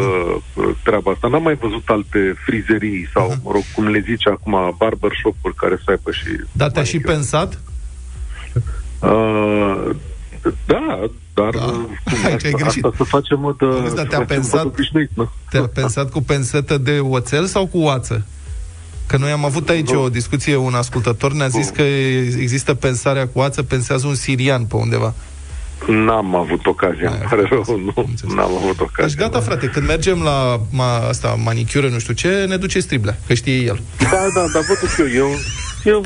uh, 0.54 0.68
treaba 0.84 1.10
asta. 1.10 1.28
N-am 1.28 1.42
mai 1.42 1.54
văzut 1.54 1.82
alte 1.88 2.34
frizerii 2.44 3.08
sau, 3.14 3.28
mă 3.44 3.50
rog, 3.52 3.62
cum 3.74 3.88
le 3.88 4.00
zice 4.06 4.28
acum, 4.28 4.74
barbershop-uri 4.78 5.54
care 5.54 5.76
să 5.84 5.90
aibă 5.90 6.10
și... 6.10 6.26
Dar 6.52 6.70
te-a 6.70 6.82
și 6.82 6.92
manicure. 6.94 7.14
pensat? 7.14 7.60
Uh, 9.00 9.90
da, 10.66 11.00
dar... 11.34 11.50
Da. 11.54 11.64
uh, 11.64 11.72
Cum, 12.04 12.24
Aici 12.24 12.34
asta, 12.34 12.46
ai 12.48 12.52
greșit. 12.52 12.84
Asta 12.84 12.96
să 12.96 13.02
facem 13.04 13.40
mod... 13.40 13.60
uh, 13.60 13.68
Auzi, 13.68 13.94
dar 13.94 14.04
să 14.04 14.10
te-a 14.10 14.18
facem 14.18 14.26
pensat? 14.26 14.62
mod 14.64 14.72
obișnuit, 14.72 15.10
nu? 15.14 15.30
Te-a 15.50 15.62
pensat 15.66 16.10
cu 16.10 16.22
pensetă 16.22 16.78
de 16.78 16.98
oțel 17.00 17.44
sau 17.46 17.66
cu 17.66 17.78
oață? 17.78 18.26
Că 19.10 19.16
noi 19.16 19.30
am 19.30 19.44
avut 19.44 19.68
aici 19.68 19.90
o 19.92 20.08
discuție, 20.08 20.56
un 20.56 20.74
ascultător 20.74 21.32
ne-a 21.32 21.48
zis 21.48 21.68
că 21.68 21.82
există 22.40 22.74
pensarea 22.74 23.26
cu 23.26 23.38
oață, 23.38 23.62
pensează 23.62 24.06
un 24.06 24.14
sirian 24.14 24.64
pe 24.64 24.76
undeva. 24.76 25.14
N-am 25.86 26.34
avut 26.34 26.66
ocazia, 26.66 27.08
Aia, 27.08 27.18
îmi 27.20 27.28
pare 27.30 27.42
rău, 27.50 27.64
am 27.68 27.80
nu, 27.80 28.04
înțeles. 28.08 28.34
n-am 28.34 28.50
avut 28.56 28.80
ocazia. 28.80 29.04
Deci 29.06 29.14
gata, 29.14 29.40
frate, 29.40 29.66
când 29.66 29.86
mergem 29.86 30.22
la 30.22 30.60
ma, 30.70 30.96
asta, 30.96 31.36
manicură, 31.44 31.88
nu 31.88 31.98
știu 31.98 32.14
ce, 32.14 32.44
ne 32.48 32.56
duce 32.56 32.80
striblea, 32.80 33.18
că 33.26 33.34
știe 33.34 33.54
el. 33.56 33.80
Da, 33.98 34.08
da, 34.34 34.44
dar 34.52 34.62
vă 34.68 34.78
duc 34.80 34.90
eu, 34.98 35.06
eu, 35.14 35.28
eu, 35.84 36.04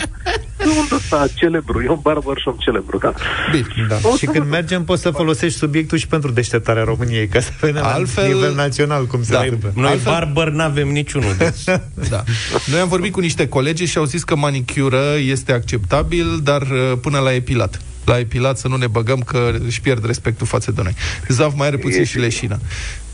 eu 0.64 0.71
un 0.78 0.87
ăsta 0.97 1.26
celebru, 1.35 1.83
eu 1.85 1.92
un 1.92 1.99
barbershop 2.02 2.59
celebru, 2.59 2.99
da. 2.99 3.12
Bine, 3.50 3.66
da. 3.88 3.97
O 4.02 4.11
Și 4.16 4.25
să 4.25 4.30
când 4.30 4.44
vă- 4.44 4.50
mergem 4.50 4.85
poți 4.85 5.02
să 5.02 5.11
folosești 5.11 5.59
subiectul 5.59 5.99
și 5.99 6.06
pentru 6.06 6.30
deșteptarea 6.30 6.85
României, 6.85 7.28
ca 7.28 7.40
să 7.40 7.50
vedem 7.61 7.85
Altfel- 7.85 8.23
la 8.28 8.35
nivel 8.35 8.54
național 8.54 9.06
cum 9.06 9.23
se 9.23 9.33
Da. 9.33 9.40
întâmplă. 9.40 9.73
Noi 9.75 9.90
Altfel- 9.90 10.12
barber 10.12 10.49
n-avem 10.49 10.88
niciunul. 10.88 11.35
Deci. 11.38 11.64
Da. 12.11 12.23
Noi 12.66 12.80
am 12.80 12.88
vorbit 12.88 13.12
cu 13.12 13.21
niște 13.21 13.49
colegi 13.49 13.85
și 13.85 13.99
au 13.99 14.04
zis 14.04 14.25
că 14.25 14.37
manicură 14.37 15.02
este 15.26 15.52
acceptabil, 15.52 16.40
dar 16.42 16.62
uh, 16.62 16.92
până 17.00 17.18
la 17.18 17.33
epilat. 17.33 17.80
La 18.04 18.18
epilat 18.18 18.58
să 18.58 18.68
nu 18.68 18.76
ne 18.76 18.87
băgăm 18.87 19.20
că 19.20 19.54
își 19.66 19.80
pierd 19.80 20.06
respectul 20.06 20.46
față 20.46 20.70
de 20.73 20.82
noi. 20.82 20.94
Zav 21.28 21.52
mai 21.56 21.66
are 21.66 21.76
puțin 21.76 22.00
E 22.00 22.04
și 22.04 22.18
leșină. 22.18 22.58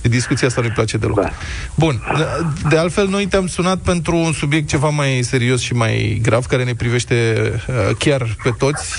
Discuția 0.03 0.49
asta 0.49 0.61
nu-i 0.61 0.71
place 0.71 0.97
deloc. 0.97 1.21
Da. 1.21 1.31
Bun. 1.75 2.03
De, 2.17 2.25
de 2.69 2.77
altfel, 2.77 3.09
noi 3.09 3.27
te-am 3.27 3.47
sunat 3.47 3.79
pentru 3.79 4.17
un 4.17 4.33
subiect 4.33 4.69
ceva 4.69 4.89
mai 4.89 5.21
serios 5.23 5.61
și 5.61 5.75
mai 5.75 6.19
grav, 6.23 6.47
care 6.47 6.65
ne 6.65 6.75
privește 6.75 7.35
uh, 7.69 7.97
chiar 7.99 8.37
pe 8.43 8.51
toți. 8.59 8.93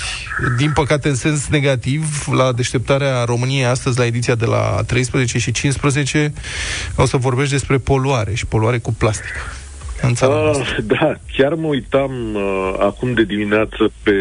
Din 0.56 0.72
păcate, 0.72 1.08
în 1.08 1.14
sens 1.14 1.46
negativ, 1.46 2.26
la 2.32 2.52
deșteptarea 2.52 3.24
României 3.24 3.64
astăzi, 3.64 3.98
la 3.98 4.06
ediția 4.06 4.34
de 4.34 4.44
la 4.44 4.82
13 4.86 5.38
și 5.38 5.52
15, 5.52 6.32
o 6.94 7.06
să 7.06 7.16
vorbești 7.16 7.52
despre 7.52 7.78
poluare 7.78 8.34
și 8.34 8.46
poluare 8.46 8.78
cu 8.78 8.92
plastic. 8.92 9.32
În 10.02 10.14
țara 10.14 10.34
noastră. 10.34 10.76
Uh, 10.78 10.84
da, 10.98 11.14
chiar 11.36 11.54
mă 11.54 11.66
uitam 11.66 12.34
uh, 12.34 12.74
acum 12.78 13.12
de 13.12 13.24
dimineață 13.24 13.90
pe 14.02 14.12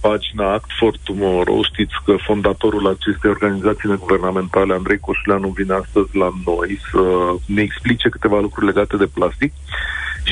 pagina 0.00 0.52
Act 0.52 0.70
for 0.78 0.94
Tomorrow. 1.04 1.62
Știți 1.62 1.94
că 2.04 2.14
fondatorul 2.26 2.86
acestei 2.86 3.30
organizații 3.30 3.88
neguvernamentale, 3.88 4.74
Andrei 4.74 4.98
Coșuleanu, 4.98 5.48
vine 5.48 5.74
astăzi 5.74 6.16
la 6.16 6.30
noi 6.44 6.80
să 6.90 7.00
ne 7.46 7.62
explice 7.62 8.08
câteva 8.08 8.40
lucruri 8.40 8.66
legate 8.66 8.96
de 8.96 9.06
plastic. 9.14 9.52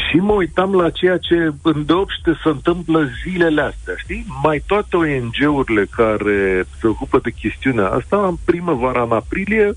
Și 0.08 0.16
mă 0.16 0.32
uitam 0.32 0.74
la 0.74 0.90
ceea 0.90 1.18
ce 1.18 1.52
îndeopște 1.62 2.38
se 2.42 2.48
întâmplă 2.48 3.08
zilele 3.22 3.60
astea, 3.60 3.94
știi? 3.96 4.26
Mai 4.42 4.62
toate 4.66 4.96
ONG-urile 4.96 5.86
care 5.96 6.64
se 6.80 6.86
ocupă 6.86 7.18
de 7.22 7.30
chestiunea 7.30 7.88
asta, 7.88 8.26
în 8.26 8.36
primăvara, 8.44 9.02
în 9.02 9.10
aprilie, 9.10 9.72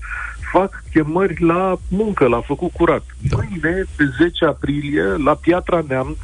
fac 0.52 0.82
chemări 0.92 1.42
la 1.42 1.76
muncă, 1.88 2.26
la 2.26 2.40
făcut 2.40 2.72
curat. 2.72 3.04
Mâine, 3.30 3.84
pe 3.96 4.04
10 4.18 4.44
aprilie, 4.44 5.02
la 5.02 5.34
Piatra 5.34 5.84
Neamț, 5.88 6.16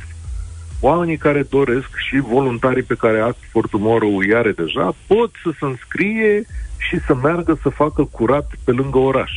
oamenii 0.81 1.17
care 1.17 1.47
doresc 1.51 1.89
și 2.09 2.19
voluntarii 2.19 2.83
pe 2.83 2.95
care 2.95 3.21
Act 3.21 3.43
for 3.51 3.69
Tomorrow 3.69 4.17
îi 4.17 4.35
are 4.35 4.53
deja, 4.53 4.95
pot 5.07 5.31
să 5.43 5.51
se 5.59 5.65
înscrie 5.65 6.45
și 6.77 7.01
să 7.07 7.15
meargă 7.15 7.59
să 7.63 7.69
facă 7.69 8.05
curat 8.05 8.53
pe 8.65 8.71
lângă 8.71 8.99
oraș. 8.99 9.31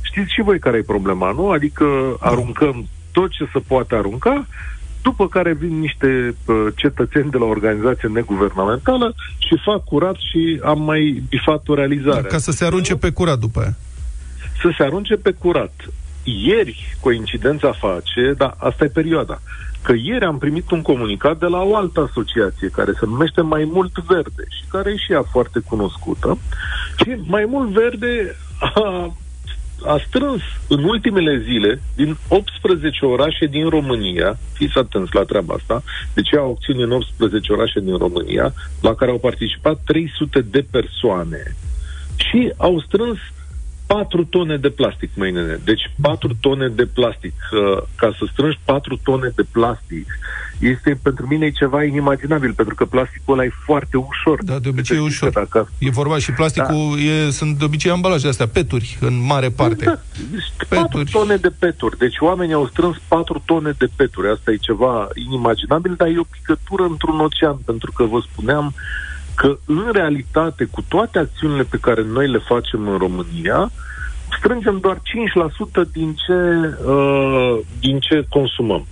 Știți 0.00 0.32
și 0.32 0.42
voi 0.42 0.58
care 0.58 0.76
e 0.76 0.82
problema, 0.82 1.32
nu? 1.32 1.50
Adică 1.50 2.16
aruncăm 2.20 2.86
tot 3.12 3.30
ce 3.30 3.48
se 3.52 3.58
poate 3.58 3.94
arunca, 3.94 4.46
după 5.02 5.28
care 5.28 5.52
vin 5.52 5.78
niște 5.78 6.34
uh, 6.46 6.66
cetățeni 6.74 7.30
de 7.30 7.38
la 7.38 7.44
o 7.44 7.48
organizație 7.48 8.08
neguvernamentală 8.08 9.14
și 9.38 9.54
fac 9.64 9.84
curat 9.84 10.16
și 10.16 10.60
am 10.64 10.82
mai 10.82 11.22
bifat 11.28 11.68
o 11.68 11.74
realizare. 11.74 12.20
Da, 12.20 12.28
ca 12.28 12.38
să 12.38 12.50
se 12.50 12.64
arunce 12.64 12.96
pe 12.96 13.10
curat 13.10 13.38
după 13.38 13.60
aia. 13.60 13.76
Să 14.60 14.70
se 14.76 14.82
arunce 14.82 15.14
pe 15.14 15.32
curat. 15.32 15.74
Ieri, 16.22 16.96
coincidența 17.00 17.72
face, 17.72 18.34
dar 18.36 18.54
asta 18.58 18.84
e 18.84 18.88
perioada, 18.88 19.40
că 19.82 19.92
ieri 20.02 20.24
am 20.24 20.38
primit 20.38 20.70
un 20.70 20.82
comunicat 20.82 21.38
de 21.38 21.46
la 21.46 21.62
o 21.62 21.76
altă 21.76 22.08
asociație 22.10 22.68
care 22.68 22.92
se 22.92 23.06
numește 23.06 23.40
Mai 23.40 23.64
Mult 23.64 23.98
Verde 23.98 24.44
și 24.48 24.64
care 24.68 24.90
e 24.90 24.96
și 24.96 25.12
ea 25.12 25.22
foarte 25.22 25.60
cunoscută. 25.60 26.38
Și 26.96 27.16
Mai 27.26 27.44
Mult 27.48 27.68
Verde 27.68 28.36
a, 28.60 29.14
a 29.84 29.98
strâns 30.06 30.42
în 30.68 30.84
ultimele 30.84 31.38
zile 31.38 31.82
din 31.94 32.16
18 32.28 33.04
orașe 33.04 33.46
din 33.46 33.68
România, 33.68 34.38
fiți 34.52 34.78
atenți 34.78 35.14
la 35.14 35.22
treaba 35.22 35.54
asta, 35.54 35.82
deci 36.14 36.34
au 36.34 36.50
acțiuni 36.50 36.82
în 36.82 36.90
18 36.90 37.52
orașe 37.52 37.80
din 37.80 37.96
România, 37.96 38.54
la 38.80 38.94
care 38.94 39.10
au 39.10 39.18
participat 39.18 39.80
300 39.84 40.40
de 40.40 40.66
persoane 40.70 41.56
și 42.16 42.52
au 42.56 42.80
strâns 42.80 43.18
4 43.88 44.24
tone 44.24 44.56
de 44.56 44.68
plastic, 44.68 45.10
măi 45.14 45.30
nene. 45.30 45.60
Deci 45.64 45.90
4 46.00 46.36
tone 46.40 46.68
de 46.68 46.86
plastic. 46.86 47.34
Uh, 47.52 47.82
ca 47.96 48.14
să 48.18 48.24
strângi 48.32 48.58
4 48.64 49.00
tone 49.02 49.32
de 49.36 49.44
plastic 49.52 50.06
este 50.58 50.98
pentru 51.02 51.26
mine 51.26 51.46
e 51.46 51.50
ceva 51.50 51.84
inimaginabil, 51.84 52.52
pentru 52.52 52.74
că 52.74 52.84
plasticul 52.84 53.34
ăla 53.34 53.44
e 53.44 53.50
foarte 53.64 53.96
ușor. 53.96 54.44
Da, 54.44 54.58
de 54.58 54.68
obicei 54.68 54.96
e 54.96 55.00
Deci, 55.00 55.08
ușor. 55.08 55.30
Dacă 55.30 55.68
E 55.78 55.90
vorba 55.90 56.18
și 56.18 56.32
plasticul, 56.32 56.94
da. 56.96 57.02
e, 57.02 57.30
sunt 57.30 57.58
de 57.58 57.64
obicei 57.64 57.90
ambalaje 57.90 58.28
astea, 58.28 58.46
peturi, 58.48 58.98
în 59.00 59.24
mare 59.24 59.48
parte. 59.48 59.84
Da, 59.84 60.00
deci 60.30 60.52
4 60.68 60.84
Peturi. 60.98 61.10
tone 61.10 61.36
de 61.36 61.50
peturi. 61.58 61.98
Deci 61.98 62.16
oamenii 62.20 62.54
au 62.54 62.66
strâns 62.66 62.96
4 63.08 63.42
tone 63.44 63.74
de 63.78 63.88
peturi. 63.96 64.28
Asta 64.30 64.50
e 64.50 64.56
ceva 64.56 65.08
inimaginabil, 65.14 65.94
dar 65.96 66.08
e 66.08 66.18
o 66.18 66.22
picătură 66.30 66.82
într-un 66.82 67.18
ocean, 67.20 67.56
pentru 67.64 67.92
că 67.92 68.04
vă 68.04 68.20
spuneam 68.32 68.74
că 69.38 69.58
în 69.66 69.88
realitate, 69.92 70.64
cu 70.70 70.84
toate 70.88 71.18
acțiunile 71.18 71.62
pe 71.62 71.78
care 71.80 72.02
noi 72.02 72.28
le 72.28 72.38
facem 72.38 72.88
în 72.88 72.98
România, 72.98 73.70
strângem 74.38 74.78
doar 74.80 74.96
5% 74.96 75.82
din 75.92 76.14
ce, 76.14 76.38
uh, 76.86 77.58
din 77.80 77.98
ce 77.98 78.26
consumăm. 78.28 78.86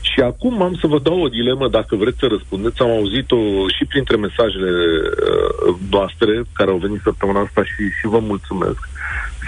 Și 0.00 0.20
acum 0.20 0.62
am 0.62 0.74
să 0.80 0.86
vă 0.86 0.98
dau 0.98 1.20
o 1.20 1.28
dilemă, 1.28 1.68
dacă 1.68 1.96
vreți 1.96 2.18
să 2.18 2.26
răspundeți. 2.26 2.82
Am 2.82 2.90
auzit-o 2.90 3.36
și 3.76 3.84
printre 3.84 4.16
mesajele 4.16 4.70
uh, 4.70 5.74
noastre, 5.90 6.42
care 6.52 6.70
au 6.70 6.76
venit 6.76 7.00
săptămâna 7.02 7.40
asta 7.40 7.64
și, 7.64 7.82
și 7.98 8.06
vă 8.06 8.18
mulțumesc. 8.18 8.88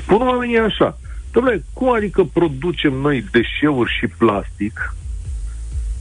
Spun 0.02 0.20
oamenii 0.20 0.58
așa, 0.58 0.98
domnule, 1.32 1.64
cum 1.72 1.92
adică 1.92 2.24
producem 2.32 2.92
noi 2.92 3.24
deșeuri 3.30 3.96
și 3.98 4.06
plastic 4.18 4.94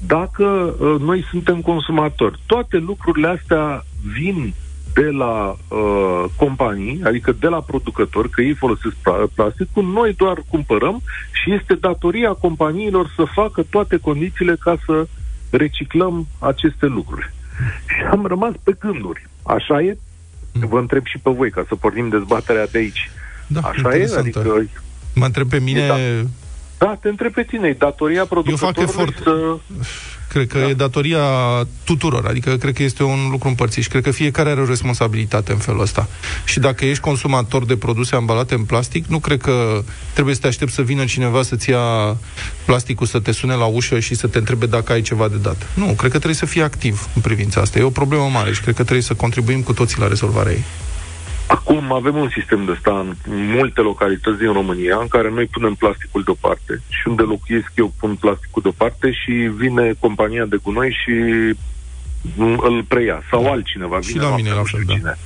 dacă 0.08 0.44
uh, 0.44 0.96
noi 1.00 1.26
suntem 1.30 1.62
consumatori? 1.62 2.40
Toate 2.46 2.78
lucrurile 2.78 3.28
astea 3.28 3.86
vin 4.14 4.54
de 4.94 5.10
la 5.10 5.56
uh, 5.68 6.24
companii, 6.36 7.02
adică 7.06 7.32
de 7.40 7.48
la 7.48 7.62
producători, 7.62 8.30
că 8.30 8.42
ei 8.42 8.54
folosesc 8.54 8.96
pla- 8.96 9.34
plasticul, 9.36 9.84
noi 9.86 10.14
doar 10.14 10.38
cumpărăm 10.50 11.02
și 11.32 11.54
este 11.54 11.74
datoria 11.74 12.32
companiilor 12.34 13.14
să 13.16 13.24
facă 13.34 13.64
toate 13.70 13.98
condițiile 13.98 14.56
ca 14.60 14.78
să 14.86 15.08
reciclăm 15.50 16.28
aceste 16.40 16.86
lucruri. 16.86 17.34
Și 17.86 18.02
am 18.12 18.26
rămas 18.26 18.54
pe 18.64 18.76
gânduri. 18.80 19.28
Așa 19.44 19.82
e? 19.82 19.98
Vă 20.52 20.80
întreb 20.80 21.06
și 21.06 21.18
pe 21.18 21.30
voi, 21.32 21.50
ca 21.52 21.66
să 21.68 21.76
pornim 21.76 22.10
dezbaterea 22.10 22.68
de 22.68 22.78
aici. 22.78 23.12
Da, 23.48 23.60
Așa 23.60 23.82
e? 23.90 23.94
interesantă. 23.94 24.40
Adică, 24.40 24.82
Mă 25.16 25.26
întreb 25.26 25.50
pe 25.50 25.60
mine, 25.60 25.88
Da. 25.88 25.96
da, 26.86 26.96
te 27.02 27.10
întreb 27.10 27.34
pe 27.34 27.44
tine, 27.44 27.68
e 27.68 27.74
datoria 27.74 28.26
producătorului 28.26 28.84
efort. 28.84 29.18
să... 29.24 29.58
cred 30.30 30.48
că 30.48 30.58
Da. 30.60 30.70
e 30.70 30.74
datoria 30.74 31.20
tuturor, 31.84 32.26
adică 32.26 32.56
cred 32.58 32.74
că 32.74 32.84
este 32.84 33.04
un 33.04 33.28
lucru 33.32 33.48
împărțit 33.48 33.84
și 33.84 33.90
cred 33.90 34.04
că 34.04 34.12
fiecare 34.12 34.50
are 34.50 34.62
o 34.62 34.66
responsabilitate 34.66 35.52
în 35.52 35.58
felul 35.58 35.82
ăsta. 35.82 36.08
Și 36.46 36.60
dacă 36.60 36.86
ești 36.86 37.04
consumator 37.04 37.66
de 37.66 37.76
produse 37.78 38.16
ambalate 38.16 38.54
în 38.54 38.64
plastic, 38.64 39.06
nu 39.06 39.20
cred 39.20 39.42
că 39.42 39.84
trebuie 40.14 40.36
să 40.36 40.42
te 40.42 40.48
aștepți 40.48 40.74
să 40.76 40.82
vină 40.82 41.06
cineva 41.06 41.42
să-ți 41.44 41.70
ia 41.70 42.18
plasticul, 42.66 43.08
să 43.08 43.20
te 43.20 43.32
sune 43.32 43.54
la 43.54 43.66
ușă 43.66 44.00
și 44.00 44.16
să 44.16 44.28
te 44.28 44.38
întrebe 44.38 44.66
dacă 44.66 44.92
ai 44.92 45.02
ceva 45.02 45.28
de 45.28 45.38
dat. 45.38 45.68
Nu, 45.74 45.86
cred 45.86 46.12
că 46.12 46.18
trebuie 46.18 46.36
să 46.36 46.46
fii 46.46 46.62
activ 46.62 47.08
în 47.16 47.22
privința 47.22 47.62
asta. 47.62 47.80
E 47.80 47.84
o 47.84 47.90
problemă 47.90 48.30
mare 48.34 48.54
și 48.54 48.62
cred 48.62 48.76
că 48.76 48.82
trebuie 48.84 49.04
să 49.04 49.14
contribuim 49.14 49.62
cu 49.62 49.74
toții 49.74 50.00
la 50.00 50.08
rezolvarea 50.08 50.52
ei. 50.52 50.64
Acum 51.50 51.92
avem 51.92 52.16
un 52.16 52.30
sistem 52.30 52.66
de 52.66 52.72
ăsta 52.72 53.00
în 53.00 53.16
multe 53.56 53.82
localități 53.82 54.38
din 54.38 54.52
România 54.52 54.98
în 55.02 55.08
care 55.08 55.30
noi 55.30 55.46
punem 55.46 55.74
plasticul 55.74 56.24
deoparte 56.24 56.82
și 56.90 57.08
unde 57.08 57.22
locuiesc 57.22 57.72
eu 57.76 57.94
pun 58.00 58.16
plasticul 58.16 58.62
deoparte 58.62 59.12
și 59.12 59.32
vine 59.32 59.94
compania 60.00 60.46
de 60.46 60.58
gunoi 60.64 60.98
și 61.04 61.14
m, 62.38 62.60
îl 62.62 62.84
preia 62.88 63.22
sau 63.30 63.52
altcineva. 63.52 64.02
Și 64.02 64.12
vine 64.12 64.24
la 64.24 64.36
mine 64.36 64.50
noaptea, 64.50 64.54
la 64.54 64.60
nu 64.60 64.66
știu 64.66 64.78
fel, 64.78 64.88
da. 64.88 64.94
cine. 64.94 65.18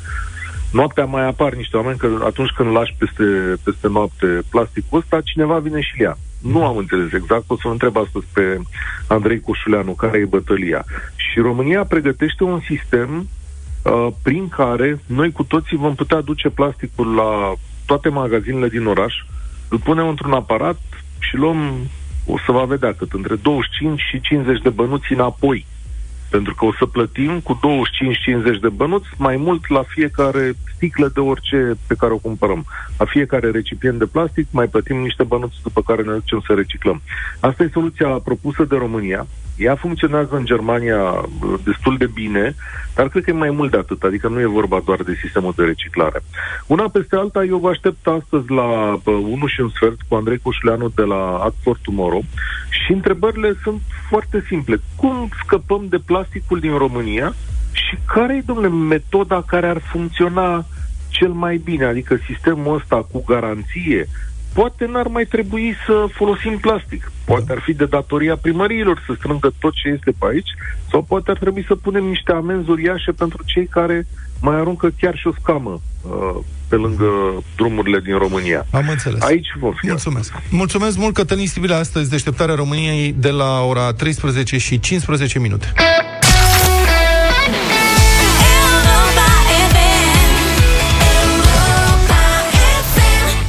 Noaptea 0.72 1.06
mai 1.06 1.26
apar 1.28 1.54
niște 1.54 1.78
oameni 1.78 1.98
că 1.98 2.08
atunci 2.24 2.50
când 2.50 2.72
lași 2.72 2.96
peste, 2.98 3.24
peste 3.64 3.88
noapte 3.88 4.42
plasticul 4.50 5.00
ăsta, 5.00 5.22
cineva 5.22 5.60
vine 5.60 5.82
și 5.82 6.02
ia. 6.02 6.18
Nu 6.42 6.66
am 6.66 6.78
înțeles 6.78 7.14
exact, 7.14 7.44
o 7.48 7.58
să 7.58 7.68
întreb 7.68 7.98
astăzi 7.98 8.26
pe 8.34 8.60
Andrei 9.08 9.40
Coșuleanu 9.40 9.94
care 9.94 10.18
e 10.18 10.26
bătălia. 10.26 10.86
Și 11.16 11.40
România 11.40 11.84
pregătește 11.84 12.44
un 12.44 12.60
sistem 12.60 13.28
uh, 13.84 14.08
prin 14.24 14.50
care 14.50 15.00
noi 15.06 15.32
cu 15.32 15.44
toții 15.44 15.78
vom 15.78 15.96
putea 15.96 16.22
duce 16.22 16.50
plasticul 16.50 17.16
la 17.16 17.54
toate 17.86 18.10
magazinele 18.10 18.68
din 18.68 18.86
oraș, 18.86 19.14
îl 19.70 19.80
punem 19.80 20.08
într-un 20.08 20.34
aparat 20.34 20.80
și 21.20 21.36
luăm, 21.36 21.74
o 22.26 22.38
să 22.46 22.52
va 22.52 22.64
vedea 22.64 22.94
cât, 22.94 23.12
între 23.12 23.36
25 23.36 24.00
și 24.00 24.22
50 24.22 24.62
de 24.62 24.70
bănuți 24.70 25.14
înapoi. 25.14 25.66
Pentru 26.30 26.56
că 26.56 26.66
o 26.66 26.74
să 26.78 26.86
plătim 26.86 27.40
cu 27.40 27.60
25-50 28.56 28.60
de 28.62 28.70
bănuți 28.70 29.08
mai 29.18 29.36
mult 29.38 29.70
la 29.70 29.84
fiecare 29.88 30.54
sticlă 30.76 31.12
de 31.14 31.20
orice 31.20 31.78
pe 31.88 31.96
care 31.96 32.14
o 32.14 32.18
cumpărăm. 32.18 32.66
La 32.98 33.06
fiecare 33.06 33.52
recipient 33.52 34.00
de 34.00 34.06
plastic 34.06 34.48
mai 34.52 34.68
plătim 34.68 34.98
niște 34.98 35.24
bănuți 35.24 35.62
după 35.64 35.82
care 35.82 36.02
ne 36.02 36.14
ducem 36.14 36.44
să 36.48 36.54
reciclăm. 36.54 37.02
Asta 37.40 37.64
e 37.64 37.70
soluția 37.74 38.08
propusă 38.08 38.64
de 38.64 38.76
România. 38.76 39.28
Ea 39.56 39.76
funcționează 39.76 40.36
în 40.36 40.46
Germania 40.46 41.02
uh, 41.02 41.60
destul 41.64 41.98
de 41.98 42.10
bine, 42.14 42.56
dar 42.96 43.10
cred 43.10 43.24
că 43.24 43.30
e 43.30 43.34
mai 43.34 43.50
mult 43.50 43.72
de 43.72 43.78
atât, 43.78 44.04
adică 44.04 44.28
nu 44.28 44.40
e 44.40 44.46
vorba 44.46 44.82
doar 44.86 45.02
de 45.02 45.18
sistemul 45.22 45.54
de 45.56 45.64
reciclare. 45.64 46.24
Una 46.68 46.90
peste 46.90 47.16
alta, 47.16 47.44
eu 47.44 47.58
vă 47.58 47.70
aștept 47.70 48.08
astăzi 48.08 48.52
la 48.52 48.94
uh, 48.94 49.02
1 49.06 49.48
și 49.48 49.62
un 49.62 49.70
sfert 49.70 50.02
cu 50.08 50.16
Andrei 50.16 50.40
Coșuleanu 50.42 50.92
de 50.96 51.02
la 51.02 51.38
Act 51.38 51.56
for 51.62 51.78
Tomorrow 51.82 52.24
și 52.70 52.92
întrebările 52.92 53.54
sunt 53.64 53.82
foarte 54.10 54.44
simple. 54.48 54.80
Cum 54.96 55.30
scăpăm 55.44 55.86
de 55.90 55.98
plasticul 56.06 56.60
din 56.60 56.78
România 56.78 57.34
și 57.72 57.98
care 58.06 58.36
e, 58.36 58.44
domnule, 58.46 58.70
metoda 58.70 59.44
care 59.48 59.68
ar 59.68 59.82
funcționa 59.92 60.66
cel 61.10 61.30
mai 61.30 61.58
bine? 61.64 61.86
Adică 61.86 62.18
sistemul 62.26 62.76
ăsta 62.76 63.08
cu 63.12 63.24
garanție, 63.28 64.08
poate 64.54 64.86
n-ar 64.86 65.08
mai 65.08 65.26
trebui 65.26 65.76
să 65.86 66.06
folosim 66.12 66.58
plastic. 66.58 67.12
Poate 67.26 67.52
ar 67.52 67.60
fi 67.60 67.74
de 67.74 67.86
datoria 67.86 68.36
primăriilor 68.38 69.04
să 69.06 69.14
strângă 69.18 69.52
tot 69.60 69.74
ce 69.74 69.88
este 69.88 70.12
pe 70.20 70.26
aici, 70.30 70.50
sau 70.90 71.02
poate 71.02 71.32
ar 71.32 71.38
trebui 71.38 71.64
să 71.68 71.76
punem 71.76 72.04
niște 72.04 72.32
amenzi 72.32 72.70
uriașe 72.70 73.12
pentru 73.12 73.44
cei 73.46 73.68
care 73.68 74.08
mai 74.42 74.56
aruncă 74.56 74.90
chiar 75.00 75.16
și 75.18 75.28
o 75.28 75.32
scamă 75.42 75.82
uh, 76.02 76.40
pe 76.68 76.76
lângă 76.76 77.06
drumurile 77.56 78.00
din 78.00 78.18
România. 78.18 78.66
Am 78.72 78.90
înțeles. 78.90 79.22
Aici 79.22 79.48
vom 79.60 79.74
fi. 79.74 79.88
Mulțumesc. 79.88 80.34
Mulțumesc 80.50 80.98
mult, 80.98 81.14
Cătălin 81.14 81.48
Sibila, 81.48 81.78
astăzi 81.78 82.10
deșteptarea 82.10 82.56
României 82.56 83.16
de 83.18 83.30
la 83.30 83.62
ora 83.62 83.94
13 83.94 84.58
și 84.58 84.80
15 84.80 85.40
minute. 85.40 85.74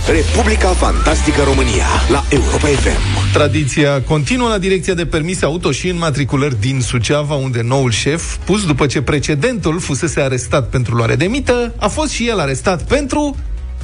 Republica 0.07 0.69
Fantastică 0.69 1.43
România 1.43 1.87
la 2.11 2.25
Europa 2.31 2.67
FM. 2.67 3.33
Tradiția 3.33 4.03
continuă 4.03 4.49
la 4.49 4.59
direcția 4.59 4.95
de 4.95 5.07
permise 5.07 5.45
auto 5.45 5.71
și 5.71 5.89
înmatriculări 5.89 6.61
din 6.61 6.81
Suceava, 6.81 7.35
unde 7.35 7.63
noul 7.63 7.91
șef, 7.91 8.37
pus 8.37 8.67
după 8.67 8.87
ce 8.87 9.03
precedentul 9.03 9.81
fusese 9.81 10.21
arestat 10.21 10.69
pentru 10.69 10.95
luare 10.95 11.15
de 11.17 11.25
mită, 11.25 11.75
a 11.79 11.89
fost 11.89 12.11
și 12.11 12.29
el 12.29 12.39
arestat 12.39 12.83
pentru 12.83 13.37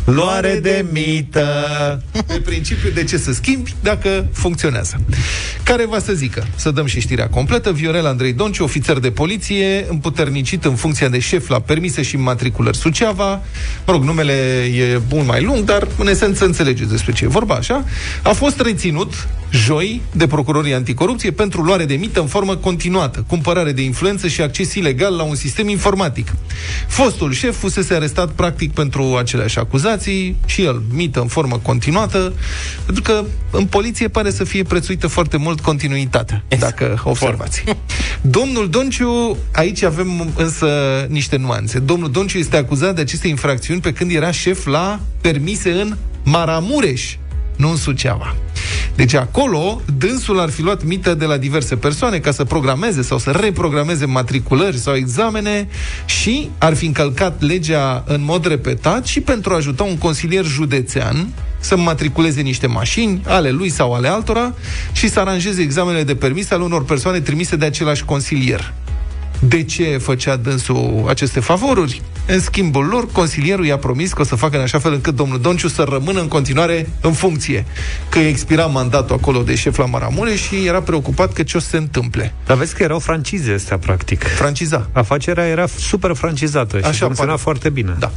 luare 0.05 0.59
de 0.63 0.85
mită. 0.93 1.47
Pe 2.27 2.41
principiu 2.45 2.91
de 2.91 3.05
ce 3.05 3.17
să 3.17 3.33
schimbi 3.33 3.75
dacă 3.83 4.27
funcționează. 4.33 5.01
Care 5.63 5.87
va 5.87 5.99
să 5.99 6.13
zică? 6.13 6.47
Să 6.57 6.71
dăm 6.71 6.87
și 6.87 7.01
știrea 7.01 7.29
completă. 7.29 7.73
Viorel 7.73 8.07
Andrei 8.07 8.33
Donciu, 8.33 8.65
ofițer 8.65 8.99
de 8.99 9.11
poliție, 9.11 9.87
împuternicit 9.89 10.65
în 10.65 10.75
funcția 10.75 11.09
de 11.09 11.19
șef 11.19 11.49
la 11.49 11.61
permise 11.61 12.03
și 12.03 12.17
matriculări 12.17 12.77
Suceava. 12.77 13.31
Mă 13.87 13.93
rog, 13.93 14.03
numele 14.03 14.33
e 14.77 15.01
mult 15.11 15.27
mai 15.27 15.43
lung, 15.43 15.65
dar 15.65 15.89
în 15.99 16.09
esență 16.09 16.45
înțelegeți 16.45 16.91
despre 16.91 17.13
ce 17.13 17.25
e 17.25 17.29
vorba, 17.29 17.55
așa. 17.55 17.85
A 18.23 18.33
fost 18.33 18.61
reținut 18.61 19.29
joi 19.51 20.03
de 20.13 20.27
procurorii 20.27 20.75
anticorupție 20.75 21.31
pentru 21.31 21.63
luare 21.63 21.85
de 21.85 21.95
mită 21.95 22.21
în 22.21 22.27
formă 22.27 22.57
continuată, 22.57 23.25
cumpărare 23.27 23.73
de 23.73 23.83
influență 23.83 24.29
și 24.29 24.43
acces 24.43 24.75
ilegal 24.75 25.15
la 25.15 25.23
un 25.23 25.35
sistem 25.35 25.69
informatic. 25.69 26.33
Fostul 26.87 27.33
șef 27.33 27.59
fusese 27.59 27.95
arestat 27.95 28.31
practic 28.31 28.73
pentru 28.73 29.17
aceleași 29.19 29.59
acuzații 29.91 30.37
și 30.47 30.63
el 30.63 30.83
mită 30.93 31.21
în 31.21 31.27
formă 31.27 31.59
continuată, 31.63 32.33
pentru 32.85 33.03
că 33.03 33.25
în 33.51 33.65
poliție 33.65 34.09
pare 34.09 34.31
să 34.31 34.45
fie 34.45 34.63
prețuită 34.63 35.07
foarte 35.07 35.37
mult 35.37 35.61
continuitatea, 35.61 36.45
dacă 36.59 37.01
observați. 37.05 37.65
Domnul 38.21 38.69
Donciu, 38.69 39.37
aici 39.53 39.83
avem 39.83 40.33
însă 40.37 40.69
niște 41.09 41.37
nuanțe. 41.37 41.79
Domnul 41.79 42.11
Donciu 42.11 42.39
este 42.39 42.57
acuzat 42.57 42.95
de 42.95 43.01
aceste 43.01 43.29
infracțiuni 43.29 43.81
pe 43.81 43.93
când 43.93 44.11
era 44.11 44.31
șef 44.31 44.67
la 44.67 45.01
permise 45.21 45.71
în 45.71 45.97
Maramureș, 46.23 47.17
nu 47.57 47.71
în 47.71 47.77
Suceava. 47.77 48.37
Deci 49.01 49.15
acolo, 49.15 49.81
dânsul 49.99 50.41
ar 50.41 50.51
fi 50.51 50.63
luat 50.63 50.85
mită 50.85 51.15
de 51.15 51.25
la 51.25 51.37
diverse 51.37 51.77
persoane 51.77 52.19
ca 52.19 52.31
să 52.31 52.45
programeze 52.45 53.03
sau 53.03 53.19
să 53.19 53.31
reprogrameze 53.31 54.05
matriculări 54.07 54.77
sau 54.77 54.95
examene 54.95 55.69
și 56.05 56.51
ar 56.59 56.75
fi 56.75 56.87
încălcat 56.87 57.43
legea 57.43 58.05
în 58.07 58.25
mod 58.25 58.47
repetat 58.47 59.07
și 59.07 59.21
pentru 59.21 59.53
a 59.53 59.57
ajuta 59.57 59.83
un 59.83 59.99
consilier 59.99 60.45
județean 60.45 61.29
să 61.61 61.77
matriculeze 61.77 62.41
niște 62.41 62.67
mașini, 62.67 63.23
ale 63.27 63.51
lui 63.51 63.69
sau 63.69 63.93
ale 63.93 64.09
altora, 64.09 64.55
și 64.93 65.09
să 65.09 65.21
aranjeze 65.21 65.63
examenele 65.63 66.05
de 66.05 66.15
permis 66.15 66.51
ale 66.51 66.63
unor 66.63 66.85
persoane 66.85 67.21
trimise 67.21 67.57
de 67.57 67.65
același 67.65 68.05
consilier. 68.05 68.73
De 69.41 69.63
ce 69.65 69.97
făcea 69.99 70.37
dânsul 70.37 71.05
aceste 71.09 71.41
favoruri? 71.41 72.03
În 72.27 72.41
schimbul 72.41 72.85
lor, 72.87 73.07
consilierul 73.13 73.67
i-a 73.67 73.77
promis 73.77 74.13
că 74.13 74.21
o 74.21 74.25
să 74.25 74.35
facă 74.35 74.57
în 74.57 74.63
așa 74.63 74.79
fel 74.79 74.93
încât 74.93 75.15
domnul 75.15 75.41
Donciu 75.41 75.69
să 75.69 75.87
rămână 75.89 76.21
în 76.21 76.29
continuare 76.29 76.89
în 77.01 77.13
funcție. 77.13 77.65
Că 78.09 78.19
expira 78.19 78.67
mandatul 78.67 79.17
acolo 79.17 79.43
de 79.43 79.55
șef 79.55 79.77
la 79.77 79.85
Maramureș 79.87 80.41
și 80.43 80.67
era 80.67 80.81
preocupat 80.83 81.33
că 81.33 81.43
ce 81.43 81.57
o 81.57 81.61
să 81.61 81.69
se 81.69 81.77
întâmple. 81.77 82.35
Dar 82.47 82.57
vezi 82.57 82.75
că 82.75 82.83
erau 82.83 82.99
francize 82.99 83.53
astea, 83.53 83.79
practic. 83.79 84.23
Franciza. 84.23 84.89
Afacerea 84.93 85.47
era 85.47 85.67
super 85.79 86.15
francizată 86.15 86.79
și 86.79 86.85
Așa 86.85 87.05
funcționa 87.05 87.31
pare. 87.31 87.43
foarte 87.43 87.69
bine. 87.71 87.97
Da. 87.99 88.11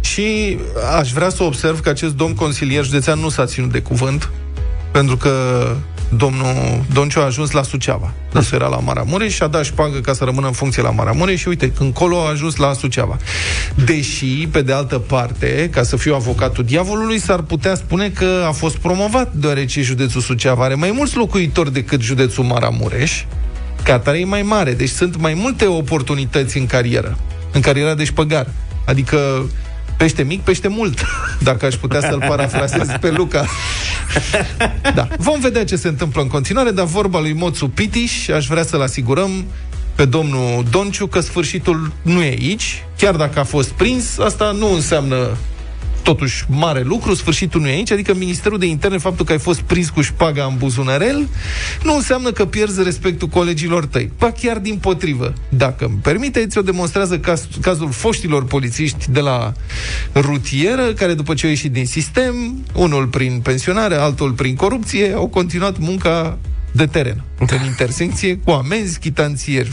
Și 0.00 0.58
aș 0.98 1.12
vrea 1.12 1.28
să 1.28 1.42
observ 1.42 1.80
că 1.80 1.88
acest 1.88 2.14
domn 2.14 2.34
consilier 2.34 2.84
județean 2.84 3.18
nu 3.18 3.28
s-a 3.28 3.46
ținut 3.46 3.72
de 3.72 3.80
cuvânt, 3.80 4.30
pentru 4.90 5.16
că 5.16 5.64
domnul 6.16 6.84
Donciu 6.92 7.20
a 7.20 7.24
ajuns 7.24 7.50
la 7.50 7.62
Suceava. 7.62 8.12
Dânsul 8.32 8.58
era 8.58 8.68
la 8.68 8.76
Maramureș 8.76 9.34
și 9.34 9.42
a 9.42 9.46
dat 9.46 9.64
șpagă 9.64 9.98
ca 9.98 10.12
să 10.12 10.24
rămână 10.24 10.46
în 10.46 10.52
funcție 10.52 10.82
la 10.82 10.90
Maramureș 10.90 11.40
și 11.40 11.48
uite, 11.48 11.72
încolo 11.78 12.20
a 12.20 12.28
ajuns 12.28 12.56
la 12.56 12.72
Suceava. 12.72 13.16
Deși, 13.84 14.48
pe 14.50 14.62
de 14.62 14.72
altă 14.72 14.98
parte, 14.98 15.68
ca 15.72 15.82
să 15.82 15.96
fiu 15.96 16.14
avocatul 16.14 16.64
diavolului, 16.64 17.18
s-ar 17.18 17.40
putea 17.40 17.74
spune 17.74 18.08
că 18.08 18.44
a 18.46 18.50
fost 18.50 18.76
promovat, 18.76 19.32
deoarece 19.32 19.82
județul 19.82 20.20
Suceava 20.20 20.64
are 20.64 20.74
mai 20.74 20.90
mulți 20.90 21.16
locuitori 21.16 21.72
decât 21.72 22.00
județul 22.00 22.44
Maramureș, 22.44 23.24
ca 23.82 23.92
atare 23.92 24.18
e 24.18 24.24
mai 24.24 24.42
mare. 24.42 24.72
Deci 24.72 24.88
sunt 24.88 25.16
mai 25.16 25.34
multe 25.34 25.66
oportunități 25.66 26.58
în 26.58 26.66
carieră, 26.66 27.18
în 27.52 27.60
cariera 27.60 27.94
de 27.94 28.04
șpăgar. 28.04 28.46
Adică 28.86 29.46
pește 30.02 30.22
mic, 30.22 30.40
pește 30.40 30.68
mult, 30.68 31.04
dacă 31.48 31.66
aș 31.66 31.74
putea 31.74 32.00
să-l 32.00 32.24
parafrasez 32.28 32.88
pe 33.00 33.10
Luca. 33.10 33.46
Da. 34.94 35.08
Vom 35.18 35.40
vedea 35.40 35.64
ce 35.64 35.76
se 35.76 35.88
întâmplă 35.88 36.22
în 36.22 36.28
continuare, 36.28 36.70
dar 36.70 36.84
vorba 36.84 37.20
lui 37.20 37.32
Moțu 37.32 37.68
Pitiș, 37.68 38.28
aș 38.28 38.46
vrea 38.46 38.62
să-l 38.64 38.82
asigurăm 38.82 39.44
pe 39.94 40.04
domnul 40.04 40.64
Donciu 40.70 41.06
că 41.06 41.20
sfârșitul 41.20 41.92
nu 42.02 42.22
e 42.22 42.28
aici. 42.28 42.84
Chiar 42.98 43.14
dacă 43.14 43.38
a 43.38 43.44
fost 43.44 43.70
prins, 43.70 44.18
asta 44.18 44.50
nu 44.50 44.72
înseamnă 44.72 45.36
totuși 46.02 46.44
mare 46.48 46.82
lucru, 46.82 47.14
sfârșitul 47.14 47.60
nu 47.60 47.68
e 47.68 47.70
aici, 47.70 47.90
adică 47.90 48.14
Ministerul 48.14 48.58
de 48.58 48.66
Interne, 48.66 48.98
faptul 48.98 49.24
că 49.24 49.32
ai 49.32 49.38
fost 49.38 49.60
prins 49.60 49.88
cu 49.88 50.00
șpaga 50.00 50.44
în 50.44 50.56
buzunarel, 50.56 51.28
nu 51.84 51.94
înseamnă 51.94 52.30
că 52.32 52.44
pierzi 52.44 52.82
respectul 52.82 53.28
colegilor 53.28 53.86
tăi. 53.86 54.10
Ba 54.18 54.30
chiar 54.30 54.58
din 54.58 54.76
potrivă. 54.76 55.32
Dacă 55.48 55.84
îmi 55.84 55.98
permiteți, 56.02 56.58
o 56.58 56.62
demonstrează 56.62 57.18
caz, 57.18 57.48
cazul 57.60 57.90
foștilor 57.90 58.44
polițiști 58.44 59.10
de 59.10 59.20
la 59.20 59.52
rutieră, 60.14 60.92
care 60.92 61.14
după 61.14 61.34
ce 61.34 61.44
au 61.44 61.50
ieșit 61.50 61.72
din 61.72 61.86
sistem, 61.86 62.64
unul 62.74 63.06
prin 63.06 63.40
pensionare, 63.42 63.94
altul 63.94 64.30
prin 64.32 64.54
corupție, 64.54 65.12
au 65.14 65.26
continuat 65.26 65.78
munca 65.78 66.38
de 66.72 66.86
teren, 66.86 67.22
în 67.38 67.64
intersecție, 67.66 68.36
cu 68.44 68.50
amenzi, 68.50 68.98
chitanțier, 68.98 69.66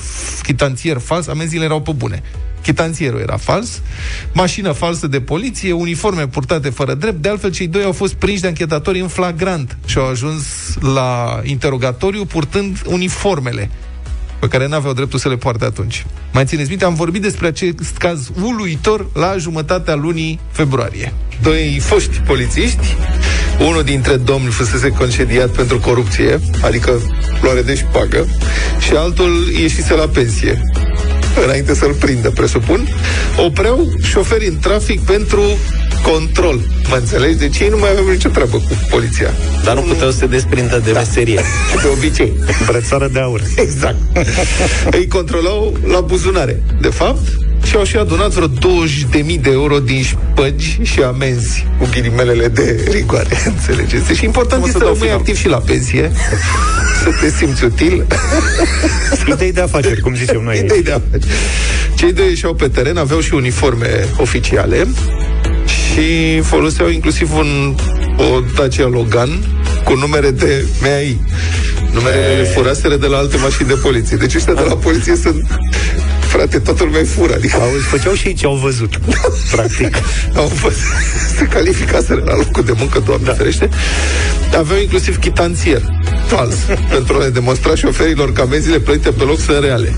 chitanțier 0.44 0.98
fals, 0.98 1.28
amenziile 1.28 1.64
erau 1.64 1.82
pe 1.82 1.92
bune. 1.92 2.22
Chitanțierul 2.62 3.20
era 3.20 3.38
fals, 3.38 3.82
mașină 4.34 4.72
falsă 4.72 5.08
de 5.08 5.22
poliție, 5.22 5.72
uniforme 5.72 6.28
purtate 6.28 6.70
fără 6.70 6.94
drept. 6.94 7.22
De 7.22 7.30
altfel, 7.30 7.52
cei 7.52 7.68
doi 7.68 7.84
au 7.84 7.92
fost 7.92 8.14
prinși 8.14 8.42
de 8.42 8.48
anchetatori 8.48 9.00
în 9.00 9.08
flagrant 9.08 9.78
și 9.86 9.98
au 9.98 10.08
ajuns 10.08 10.44
la 10.80 11.42
interogatoriu 11.44 12.26
purtând 12.26 12.82
uniformele 12.86 13.70
pe 14.40 14.48
care 14.48 14.68
n-aveau 14.68 14.94
dreptul 14.94 15.20
să 15.20 15.30
le 15.30 15.36
poarte 15.36 15.66
atunci. 15.66 16.06
Mai 16.34 16.46
țineți 16.46 16.70
minte, 16.70 16.86
am 16.86 16.94
vorbit 16.94 17.22
despre 17.22 17.48
acest 17.48 17.98
caz 17.98 18.30
uluitor 18.42 19.10
la 19.14 19.38
jumătatea 19.38 19.96
lunii 19.96 20.40
februarie. 20.52 21.14
Doi 21.42 21.80
foști 21.82 22.18
polițiști, 22.20 22.96
unul 23.60 23.84
dintre 23.84 24.16
domni 24.16 24.50
fusese 24.50 24.90
concediat 24.90 25.50
pentru 25.50 25.80
corupție, 25.80 26.40
adică 26.62 27.02
luare 27.42 27.62
de 27.62 27.76
șpagă, 27.76 28.28
și 28.80 28.94
altul 28.94 29.52
ieșise 29.60 29.94
la 29.94 30.08
pensie 30.08 30.62
înainte 31.44 31.74
să-l 31.74 31.94
prindă, 31.94 32.30
presupun, 32.30 32.88
opreau 33.38 33.90
șoferii 34.04 34.48
în 34.48 34.58
trafic 34.60 35.02
pentru 35.02 35.42
control. 36.04 36.60
Mă 36.90 36.96
înțelegi? 36.96 37.38
Deci 37.38 37.60
ei 37.60 37.70
nu 37.70 37.78
mai 37.78 37.90
aveau 37.90 38.08
nicio 38.08 38.30
treabă 38.30 38.58
cu 38.58 38.88
poliția. 38.90 39.34
Dar 39.64 39.76
nu 39.76 39.82
puteau 39.82 40.12
să 40.12 40.18
se 40.18 40.26
desprindă 40.26 40.82
de 40.84 40.92
da. 40.92 41.00
meserie. 41.00 41.42
De 41.82 41.88
obicei. 41.98 42.34
Brățară 42.66 43.10
de 43.14 43.20
aur. 43.20 43.42
Exact. 43.56 43.98
Îi 44.92 45.08
controlau 45.08 45.78
la 45.88 46.00
buzunare. 46.00 46.64
De 46.82 46.90
fapt, 46.90 47.28
și 47.64 47.76
au 47.76 47.84
și 47.84 47.98
adunat 47.98 48.30
vreo 48.32 48.48
20.000 48.48 49.42
de 49.42 49.50
euro 49.52 49.80
din 49.80 50.04
șpăgi 50.04 50.80
și 50.82 51.02
amenzi 51.02 51.66
cu 51.80 51.88
ghilimelele 51.92 52.48
de 52.48 52.88
rigoare, 52.92 53.38
înțelegeți? 53.56 54.14
Și 54.14 54.26
important 54.26 54.62
O 54.62 54.66
să 54.66 54.68
este 54.68 54.80
să 54.80 54.86
dau 54.86 54.94
rămâi 54.94 55.08
final. 55.08 55.18
activ 55.20 55.36
și 55.38 55.48
la 55.48 55.58
pensie, 55.58 56.12
să 57.04 57.10
te 57.22 57.30
simți 57.38 57.64
util. 57.64 58.06
Idei 59.34 59.52
de 59.52 59.62
afaceri, 59.62 60.02
cum 60.02 60.16
zicem 60.16 60.42
noi. 60.44 60.62
Idei 60.64 60.84
de 60.84 60.92
afaceri. 60.92 61.34
Cei 61.96 62.14
doi 62.14 62.28
ieșeau 62.28 62.54
pe 62.54 62.68
teren, 62.68 62.98
aveau 62.98 63.20
și 63.20 63.34
uniforme 63.34 64.06
oficiale 64.18 64.88
și 65.66 66.40
foloseau 66.42 66.90
inclusiv 66.90 67.36
un, 67.36 67.76
o 68.18 68.40
Dacia 68.56 68.88
Logan 68.88 69.30
cu 69.84 69.94
numere 69.96 70.32
de 70.32 70.66
MAI. 70.82 71.22
Numerele 71.94 72.34
le 72.42 72.44
furaseră 72.44 72.96
de 72.96 73.08
la 73.08 73.18
alte 73.18 73.38
mașini 73.38 73.68
de 73.68 73.74
poliție. 73.74 74.18
Deci 74.18 74.36
ăștia 74.36 74.54
de 74.54 74.62
la 74.68 74.76
poliție 74.76 75.16
sunt... 75.16 75.46
Frate, 76.30 76.60
toată 76.60 76.84
lumea 76.84 77.00
e 77.00 77.04
fură. 77.04 77.34
Adică 77.34 77.56
Au, 77.56 77.70
făceau 77.90 78.14
și 78.14 78.28
ei 78.28 78.34
ce 78.34 78.46
au 78.46 78.56
văzut, 78.56 78.98
practic. 79.52 79.98
au 80.36 80.48
fost, 80.48 80.78
se 81.38 81.44
calificaseră 81.46 82.24
la 82.26 82.36
locul 82.36 82.64
de 82.64 82.74
muncă, 82.78 83.00
Doamne 83.06 83.26
da. 83.26 83.34
ferește. 83.34 83.70
Aveau 84.58 84.80
inclusiv 84.80 85.20
chitanțier 85.20 85.82
fals 86.28 86.56
pentru 86.94 87.16
a 87.16 87.24
le 87.24 87.30
demonstra 87.30 87.76
șoferilor 87.76 88.32
că 88.34 88.42
amenziile 88.42 88.80
plătite 88.80 89.12
pe 89.12 89.24
loc 89.24 89.40
sunt 89.40 89.64
reale. 89.64 89.94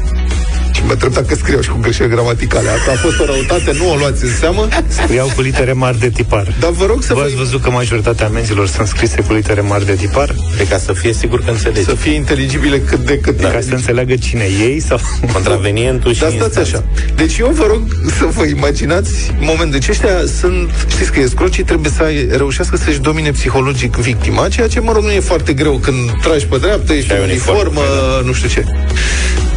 Și 0.74 0.82
mă 0.86 0.92
întreb 0.92 1.14
dacă 1.14 1.36
scriau 1.36 1.62
și 1.62 1.70
cu 1.70 1.78
greșeli 1.82 2.10
gramaticale. 2.10 2.70
Asta 2.70 2.92
a 2.92 2.96
fost 2.96 3.20
o 3.20 3.26
răutate, 3.26 3.74
nu 3.78 3.92
o 3.92 3.96
luați 3.96 4.24
în 4.24 4.30
seamă. 4.40 4.68
Scriau 4.88 5.32
cu 5.36 5.42
litere 5.42 5.74
mari 5.74 6.00
de 6.00 6.10
tipar. 6.10 6.54
Dar 6.60 6.70
vă 6.72 6.86
rog 6.86 7.04
să 7.04 7.14
Vă 7.14 7.20
vă 7.20 7.26
ați 7.26 7.36
văzut 7.36 7.62
că 7.62 7.70
majoritatea 7.70 8.26
amenzilor 8.26 8.68
sunt 8.68 8.88
scrise 8.88 9.22
cu 9.22 9.34
litere 9.34 9.62
mari 9.62 9.86
de 9.86 9.94
tipar? 9.94 10.36
E 10.60 10.64
ca 10.64 10.78
să 10.78 10.94
fie 10.94 11.14
sigur 11.14 11.44
că 11.44 11.50
înțelegi. 11.50 11.84
să 11.84 11.96
fie 11.96 12.14
inteligibile 12.14 12.80
cât 12.80 13.00
de 13.00 13.18
cât. 13.20 13.40
Ca 13.40 13.60
să 13.68 13.74
înțeleagă 13.74 14.16
cine 14.16 14.44
ei 14.60 14.80
sau... 14.80 15.00
Contravenientul 15.34 16.14
și 16.14 16.20
Dar 16.20 16.30
stați 16.30 16.46
instanța. 16.58 16.78
așa. 16.78 17.14
Deci 17.16 17.38
eu 17.38 17.48
vă 17.54 17.66
rog 17.68 17.82
să 18.18 18.26
vă 18.36 18.44
imaginați 18.46 19.12
moment. 19.40 19.72
Deci 19.72 19.88
ăștia 19.90 20.16
sunt, 20.40 20.70
știți 20.90 21.12
că 21.12 21.20
escrocii 21.20 21.64
trebuie 21.64 21.92
să 21.96 22.04
ai- 22.04 22.28
reușească 22.32 22.78
să-și 22.78 23.00
domine 23.00 23.32
psihologic 23.32 23.96
victima, 23.96 24.48
ceea 24.48 24.68
ce, 24.68 24.80
mă 24.80 24.92
rog, 24.92 25.04
nu 25.04 25.12
e 25.12 25.20
foarte 25.20 25.54
greu 25.54 25.78
când 25.78 25.98
tragi 26.22 26.46
pe 26.46 26.58
dreaptă, 26.58 26.94
ești 26.94 27.12
ai 27.12 27.18
în 27.18 27.24
uniformă, 27.30 27.62
uniformă, 27.80 28.22
nu 28.26 28.34
știu 28.34 28.50
ce. 28.50 28.66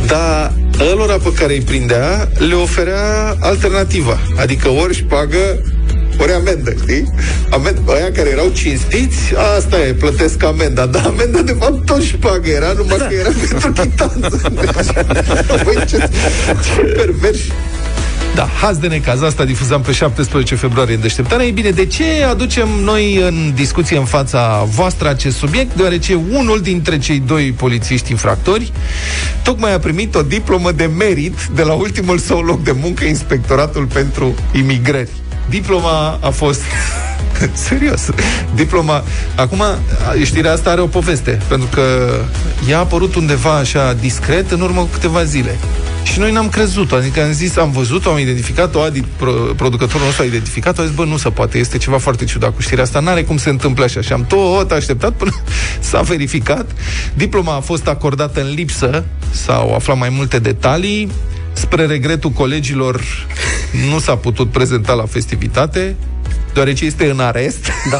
Dar 0.06 0.52
ălora 1.04 1.18
pe 1.22 1.32
care 1.32 1.52
îi 1.52 1.60
prindea 1.60 2.28
le 2.38 2.54
oferea 2.54 3.36
alternativa. 3.40 4.18
Adică 4.36 4.68
ori 4.68 4.94
șpagă, 4.94 5.62
ori 6.18 6.32
amendă, 6.32 6.74
știi? 6.82 7.14
Amend, 7.50 7.78
aia 7.88 8.12
care 8.12 8.28
erau 8.28 8.48
cinstiți, 8.54 9.18
asta 9.56 9.86
e, 9.86 9.92
plătesc 9.92 10.42
amenda. 10.44 10.86
Dar 10.86 11.04
amenda, 11.06 11.42
de 11.42 11.56
fapt, 11.58 11.84
tot 11.84 12.02
șpagă 12.02 12.48
era, 12.50 12.72
numai 12.76 12.98
că 12.98 13.14
era 13.14 13.30
pentru 13.48 13.72
chitanță. 13.72 14.40
Deci, 14.50 15.62
băi, 15.64 15.84
ce, 15.86 16.08
ce 16.64 16.80
perversi. 16.80 17.52
Da, 18.34 18.48
haz 18.60 18.78
de 18.78 18.86
necaz, 18.86 19.22
asta 19.22 19.44
difuzam 19.44 19.80
pe 19.80 19.92
17 19.92 20.54
februarie 20.54 20.94
în 20.94 21.00
deșteptare. 21.00 21.44
Ei 21.44 21.50
bine, 21.50 21.70
de 21.70 21.86
ce 21.86 22.04
aducem 22.30 22.68
noi 22.82 23.16
în 23.16 23.52
discuție 23.54 23.96
în 23.96 24.04
fața 24.04 24.66
voastră 24.68 25.08
acest 25.08 25.36
subiect? 25.36 25.76
Deoarece 25.76 26.14
unul 26.30 26.60
dintre 26.60 26.98
cei 26.98 27.22
doi 27.26 27.52
polițiști 27.52 28.10
infractori 28.10 28.72
tocmai 29.42 29.74
a 29.74 29.78
primit 29.78 30.14
o 30.14 30.22
diplomă 30.22 30.72
de 30.72 30.90
merit 30.98 31.46
de 31.54 31.62
la 31.62 31.72
ultimul 31.72 32.18
său 32.18 32.40
loc 32.40 32.62
de 32.62 32.74
muncă, 32.80 33.04
Inspectoratul 33.04 33.84
pentru 33.84 34.34
Imigrări. 34.52 35.10
Diploma 35.48 36.18
a 36.22 36.30
fost 36.30 36.62
Serios. 37.68 38.08
Diploma. 38.54 39.04
Acum, 39.36 39.62
știrea 40.24 40.52
asta 40.52 40.70
are 40.70 40.80
o 40.80 40.86
poveste, 40.86 41.40
pentru 41.48 41.68
că 41.72 42.14
ea 42.68 42.76
a 42.76 42.80
apărut 42.80 43.14
undeva 43.14 43.56
așa 43.56 43.92
discret 44.00 44.50
în 44.50 44.60
urmă 44.60 44.80
cu 44.80 44.88
câteva 44.92 45.24
zile. 45.24 45.58
Și 46.04 46.18
noi 46.18 46.32
n-am 46.32 46.48
crezut-o, 46.48 46.96
adică 46.96 47.22
am 47.22 47.32
zis, 47.32 47.56
am 47.56 47.70
văzut-o, 47.70 48.10
am 48.10 48.18
identificat-o, 48.18 48.80
Adi, 48.80 49.00
pro, 49.00 49.32
producătorul 49.32 50.04
nostru 50.04 50.22
a 50.22 50.26
identificat-o, 50.26 50.80
a 50.82 50.84
zis, 50.84 50.94
bă, 50.94 51.04
nu 51.04 51.16
se 51.16 51.30
poate, 51.30 51.58
este 51.58 51.78
ceva 51.78 51.98
foarte 51.98 52.24
ciudat 52.24 52.54
cu 52.54 52.60
știrea 52.60 52.84
asta, 52.84 53.00
n-are 53.00 53.22
cum 53.22 53.36
se 53.36 53.50
întâmple 53.50 53.84
așa. 53.84 54.00
Și 54.00 54.12
am 54.12 54.24
tot 54.24 54.70
așteptat 54.70 55.12
până 55.12 55.30
s-a 55.80 56.00
verificat. 56.00 56.70
Diploma 57.14 57.56
a 57.56 57.60
fost 57.60 57.86
acordată 57.86 58.40
în 58.40 58.54
lipsă, 58.54 59.04
s-au 59.30 59.74
aflat 59.74 59.98
mai 59.98 60.08
multe 60.08 60.38
detalii, 60.38 61.10
spre 61.52 61.86
regretul 61.86 62.30
colegilor 62.30 63.00
nu 63.90 63.98
s-a 63.98 64.16
putut 64.16 64.50
prezenta 64.50 64.92
la 64.92 65.06
festivitate, 65.06 65.96
deoarece 66.52 66.84
este 66.84 67.10
în 67.10 67.20
arest. 67.20 67.66
Da, 67.90 67.98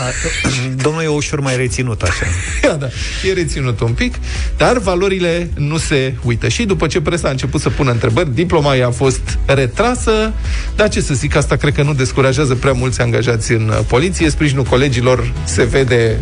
domnul 0.82 1.02
e 1.02 1.06
ușor 1.06 1.40
mai 1.40 1.56
reținut 1.56 2.02
așa. 2.02 2.26
Ia, 2.64 2.72
da, 2.82 2.86
e 3.28 3.32
reținut 3.32 3.80
un 3.80 3.92
pic, 3.92 4.14
dar 4.56 4.78
valorile 4.78 5.50
nu 5.56 5.76
se 5.76 6.14
uită. 6.24 6.48
Și 6.48 6.64
după 6.64 6.86
ce 6.86 7.00
presa 7.00 7.28
a 7.28 7.30
început 7.30 7.60
să 7.60 7.68
pună 7.70 7.90
întrebări, 7.90 8.34
diploma 8.34 8.74
i-a 8.74 8.90
fost 8.90 9.38
retrasă, 9.46 10.32
dar 10.76 10.88
ce 10.88 11.00
să 11.00 11.14
zic, 11.14 11.36
asta 11.36 11.56
cred 11.56 11.74
că 11.74 11.82
nu 11.82 11.94
descurajează 11.94 12.54
prea 12.54 12.72
mulți 12.72 13.00
angajați 13.00 13.52
în 13.52 13.68
uh, 13.68 13.78
poliție, 13.86 14.30
sprijinul 14.30 14.64
colegilor 14.64 15.32
se 15.44 15.64
vede 15.64 16.16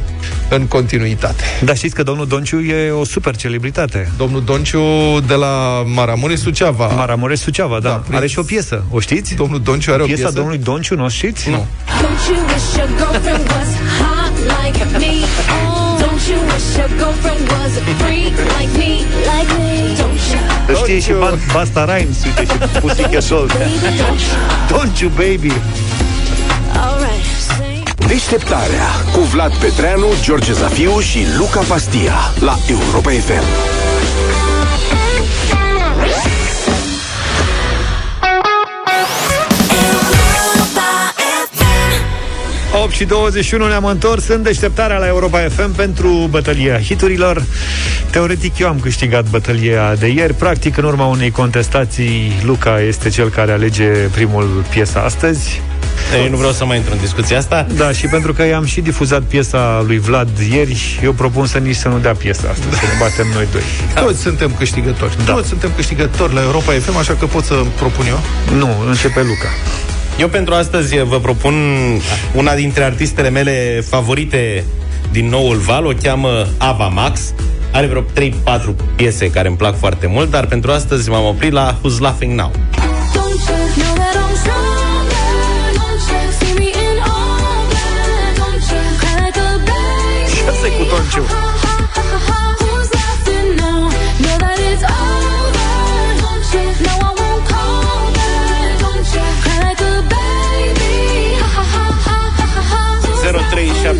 în 0.51 0.67
continuitate. 0.67 1.43
Dar 1.65 1.77
știți 1.77 1.95
că 1.95 2.03
domnul 2.03 2.27
Donciu 2.27 2.61
e 2.61 2.91
o 2.91 3.05
super 3.05 3.37
celebritate. 3.37 4.11
Domnul 4.17 4.43
Donciu 4.45 4.81
de 5.27 5.35
la 5.35 5.83
Maramureș 5.87 6.39
Suceava. 6.39 6.87
Maramureș 6.87 7.39
Suceava, 7.39 7.81
da. 7.81 7.89
Da, 7.89 7.95
da 7.95 7.95
prin- 8.01 8.17
Are 8.17 8.27
și 8.27 8.39
o 8.39 8.43
piesă, 8.43 8.85
o 8.91 9.01
știți? 9.01 9.35
Domnul 9.35 9.61
Donciu 9.61 9.93
are 9.93 10.03
o 10.03 10.05
Piesa 10.05 10.21
piesă? 10.21 10.35
domnului 10.37 10.61
Donciu, 10.65 10.95
nu 10.95 11.05
o 11.05 11.09
știți? 11.09 11.51
Nu. 11.51 11.67
Don't 12.03 12.23
you 12.31 12.39
wish 12.53 12.67
your 12.79 12.91
girlfriend 13.01 13.45
was 13.57 13.71
hot 14.01 14.35
like 14.57 14.79
me? 15.03 15.15
Oh, 15.55 15.99
don't 16.05 16.23
you 16.31 16.39
wish 16.51 16.69
your 16.79 16.91
girlfriend 17.01 17.43
was 17.55 17.73
a 17.83 17.85
freak 18.01 18.35
like 18.57 18.73
me? 18.83 18.93
Like 19.33 19.51
me? 19.59 19.73
Don't 20.01 20.23
you? 20.33 20.41
Să 20.67 20.73
știe 20.83 21.01
și 21.01 21.13
Ba- 21.13 21.39
Basta 21.53 21.85
Rhymes, 21.85 22.17
uite, 22.25 22.43
și 22.53 22.81
Pussycat 22.81 23.29
Dolls. 23.29 23.53
Baby, 23.53 23.97
don't 24.01 24.23
you? 24.29 24.79
Donciu, 24.79 25.09
baby! 25.09 25.53
Alright, 26.87 27.25
say. 27.57 27.83
Deșteptarea 28.07 28.87
cu 29.13 29.21
Vlad 29.21 29.53
Petreanu, 29.55 30.07
George 30.23 30.53
Zafiu 30.53 31.01
și 31.01 31.19
Luca 31.39 31.61
Pastia 31.61 32.15
la 32.41 32.59
Europa 32.69 33.11
FM. 33.11 33.45
8 42.75 42.93
și 42.93 43.05
21 43.05 43.69
ne-am 43.69 43.85
întors 43.85 44.29
în 44.29 44.43
deșteptarea 44.43 44.99
la 44.99 45.07
Europa 45.07 45.39
FM 45.39 45.75
pentru 45.75 46.27
bătălia 46.31 46.81
hiturilor. 46.81 47.45
Teoretic 48.11 48.59
eu 48.59 48.69
am 48.69 48.81
câștigat 48.81 49.29
bătălia 49.31 49.95
de 49.95 50.07
ieri. 50.07 50.35
Practic, 50.35 50.77
în 50.77 50.85
urma 50.85 51.07
unei 51.07 51.31
contestații, 51.31 52.41
Luca 52.43 52.81
este 52.81 53.09
cel 53.09 53.29
care 53.29 53.53
alege 53.53 53.89
primul 53.89 54.65
piesa 54.71 55.01
astăzi. 55.01 55.61
Eu 56.23 56.31
nu 56.31 56.37
vreau 56.37 56.53
să 56.53 56.65
mai 56.65 56.77
intru 56.77 56.93
în 56.93 57.01
discuția 57.01 57.39
asta. 57.39 57.67
Da, 57.77 57.93
și 57.93 58.07
pentru 58.07 58.33
că 58.33 58.47
i-am 58.47 58.65
și 58.65 58.81
difuzat 58.81 59.23
piesa 59.23 59.83
lui 59.87 59.99
Vlad 59.99 60.29
ieri, 60.53 61.01
eu 61.03 61.13
propun 61.13 61.47
să 61.47 61.59
nici 61.59 61.77
să 61.77 61.89
nu 61.89 61.99
dea 61.99 62.13
piesa 62.15 62.49
asta, 62.51 62.65
să 62.71 62.81
ne 62.83 62.97
batem 63.01 63.27
noi 63.35 63.49
doi. 63.53 63.63
Toți 64.05 64.21
suntem 64.21 64.55
câștigători. 64.59 65.17
Da. 65.25 65.33
Toți 65.33 65.49
suntem 65.49 65.71
câștigători 65.77 66.35
la 66.35 66.43
Europa 66.43 66.73
FM, 66.73 66.97
așa 66.97 67.15
că 67.15 67.27
pot 67.27 67.45
să 67.45 67.55
propun 67.77 68.07
eu. 68.07 68.21
Nu, 68.57 68.69
începe 68.89 69.21
Luca. 69.21 69.49
Eu 70.19 70.29
pentru 70.29 70.55
astăzi 70.55 71.03
vă 71.03 71.21
propun 71.21 71.55
una 72.35 72.55
dintre 72.55 72.85
artistele 72.85 73.31
mele 73.31 73.85
favorite 73.89 74.65
din 75.13 75.29
noul 75.29 75.57
val, 75.57 75.87
o 75.87 75.93
cheamă 76.03 76.47
Ava 76.59 76.87
Max. 76.87 77.35
Are 77.73 77.87
vreo 77.87 78.03
3-4 78.03 78.05
piese 78.97 79.31
care 79.31 79.49
îmi 79.49 79.57
plac 79.57 79.79
foarte 79.79 80.07
mult, 80.07 80.31
dar 80.31 80.47
pentru 80.47 80.71
astăzi 80.71 81.11
m-am 81.11 81.25
oprit 81.25 81.53
la 81.53 81.77
Who's 81.79 81.99
Laughing 81.99 82.33
Now. 82.33 82.51
Don't 82.51 83.77
you 83.77 83.95
know 83.95 84.72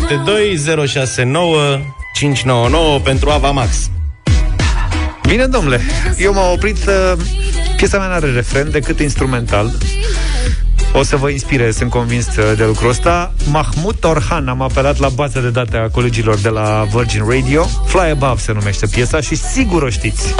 0372 0.07 0.87
069 0.87 1.79
599 2.13 2.99
pentru 2.99 3.29
Ava 3.29 3.51
Max. 3.51 3.89
Bine, 5.27 5.45
domnule, 5.45 5.81
eu 6.17 6.33
m-am 6.33 6.51
oprit 6.51 6.77
uh, 6.77 7.21
Piesa 7.77 7.97
mea 7.97 8.07
n-are 8.07 8.31
refren 8.31 8.71
decât 8.71 8.99
instrumental. 8.99 9.71
O 10.93 11.03
să 11.03 11.15
vă 11.15 11.29
inspire, 11.29 11.71
sunt 11.71 11.89
convins 11.89 12.27
uh, 12.27 12.57
de 12.57 12.63
lucrul 12.63 12.89
ăsta. 12.89 13.33
Mahmud 13.51 13.97
Orhan, 14.01 14.47
am 14.47 14.61
apelat 14.61 14.99
la 14.99 15.09
baza 15.09 15.39
de 15.39 15.49
date 15.49 15.77
a 15.77 15.89
colegilor 15.89 16.37
de 16.37 16.49
la 16.49 16.87
Virgin 16.93 17.23
Radio. 17.27 17.65
Fly 17.85 18.09
Above 18.09 18.39
se 18.39 18.51
numește 18.51 18.87
piesa 18.87 19.21
și 19.21 19.35
sigur 19.35 19.83
o 19.83 19.89
știți 19.89 20.35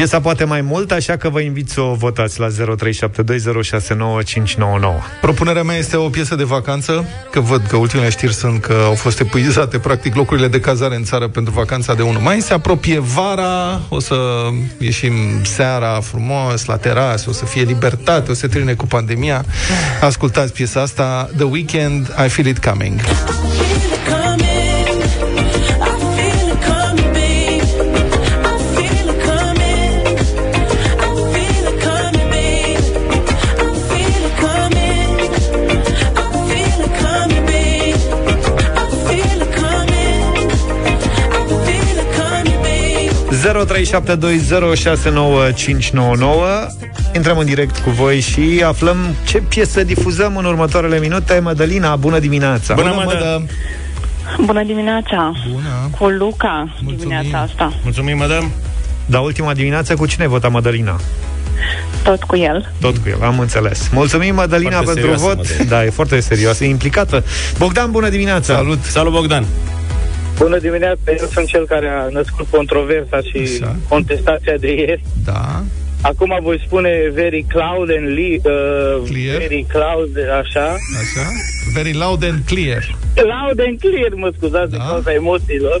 Piesa 0.00 0.20
poate 0.20 0.44
mai 0.44 0.60
mult, 0.60 0.90
așa 0.90 1.16
că 1.16 1.28
vă 1.28 1.40
invit 1.40 1.70
să 1.70 1.80
o 1.80 1.94
votați 1.94 2.40
la 2.40 2.46
0372069599. 2.48 2.52
Propunerea 5.20 5.62
mea 5.62 5.76
este 5.76 5.96
o 5.96 6.08
piesă 6.08 6.34
de 6.34 6.44
vacanță, 6.44 7.04
că 7.30 7.40
văd 7.40 7.66
că 7.68 7.76
ultimele 7.76 8.10
știri 8.10 8.34
sunt 8.34 8.60
că 8.60 8.82
au 8.86 8.94
fost 8.94 9.20
epuizate 9.20 9.78
practic 9.78 10.14
locurile 10.14 10.48
de 10.48 10.60
cazare 10.60 10.94
în 10.94 11.04
țară 11.04 11.28
pentru 11.28 11.52
vacanța 11.52 11.94
de 11.94 12.02
1 12.02 12.20
mai. 12.20 12.40
Se 12.40 12.52
apropie 12.52 12.98
vara, 12.98 13.80
o 13.88 14.00
să 14.00 14.48
ieșim 14.78 15.14
seara 15.42 16.00
frumos 16.00 16.64
la 16.64 16.76
terasă, 16.76 17.30
o 17.30 17.32
să 17.32 17.44
fie 17.44 17.62
libertate, 17.62 18.30
o 18.30 18.34
să 18.34 18.40
se 18.40 18.46
termine 18.46 18.74
cu 18.74 18.86
pandemia. 18.86 19.44
Ascultați 20.00 20.52
piesa 20.52 20.80
asta, 20.80 21.30
The 21.36 21.44
Weekend, 21.44 22.14
I 22.26 22.28
Feel 22.28 22.46
It 22.46 22.58
Coming. 22.58 23.00
Coming. 24.08 24.49
0372069599 43.40 43.46
Intrăm 47.14 47.38
în 47.38 47.44
direct 47.46 47.78
cu 47.78 47.90
voi 47.90 48.20
și 48.20 48.62
aflăm 48.66 48.96
ce 49.26 49.38
piesă 49.38 49.84
difuzăm 49.84 50.36
în 50.36 50.44
următoarele 50.44 50.98
minute. 50.98 51.38
Mădălina, 51.38 51.96
bună 51.96 52.18
dimineața! 52.18 52.74
Bună, 52.74 52.88
Bună, 52.88 53.02
Mădă! 53.04 53.16
Mădă! 53.18 53.46
Bună 54.44 54.62
dimineața! 54.64 55.32
Bună! 55.52 55.88
Cu 55.98 56.06
Luca 56.08 56.68
Mulțumim. 56.82 56.96
dimineața 56.98 57.38
asta. 57.38 57.72
Mulțumim, 57.82 58.16
madam. 58.16 58.50
Da, 59.06 59.20
ultima 59.20 59.54
dimineață 59.54 59.94
cu 59.94 60.06
cine 60.06 60.22
ai 60.24 60.28
votat, 60.30 60.50
Mădălina? 60.50 61.00
Tot 62.02 62.22
cu 62.22 62.36
el. 62.36 62.72
Tot 62.80 62.96
cu 62.96 63.08
el, 63.08 63.22
am 63.22 63.38
înțeles. 63.38 63.88
Mulțumim, 63.92 64.34
Mădălina, 64.34 64.70
Foarte 64.70 64.86
pentru 65.00 65.02
serioasă, 65.02 65.24
vot. 65.26 65.36
Mădălina. 65.36 65.76
Da, 65.76 65.84
e 65.84 65.90
foarte 65.90 66.20
serioasă, 66.20 66.64
e 66.64 66.68
implicată. 66.68 67.24
Bogdan, 67.58 67.90
bună 67.90 68.08
dimineața! 68.08 68.54
Salut! 68.54 68.82
Salut, 68.82 69.12
Bogdan. 69.12 69.44
Bună 70.42 70.58
dimineața, 70.58 71.10
eu 71.20 71.28
sunt 71.32 71.46
cel 71.46 71.66
care 71.66 71.88
a 71.88 72.08
născut 72.12 72.46
controversa 72.50 73.18
și 73.28 73.38
Așa. 73.62 73.76
contestația 73.88 74.56
de 74.60 74.70
ieri. 74.72 75.02
Da, 75.24 75.62
Acum 76.02 76.38
voi 76.42 76.62
spune 76.66 76.90
very 77.14 77.44
cloud 77.48 77.88
and 77.98 78.08
li, 78.08 78.40
uh, 78.44 79.08
Clear. 79.10 79.36
very 79.38 79.66
cloud, 79.68 80.10
așa. 80.40 80.66
așa. 81.02 81.26
Very 81.74 81.92
loud 81.92 82.24
and 82.24 82.38
clear. 82.46 82.82
Loud 83.14 83.58
and 83.66 83.78
clear, 83.80 84.10
mă 84.14 84.30
scuzați, 84.36 84.70
Da. 84.70 84.76
da. 84.76 84.82
din 84.82 84.90
cauza 84.92 85.12
emoțiilor. 85.12 85.80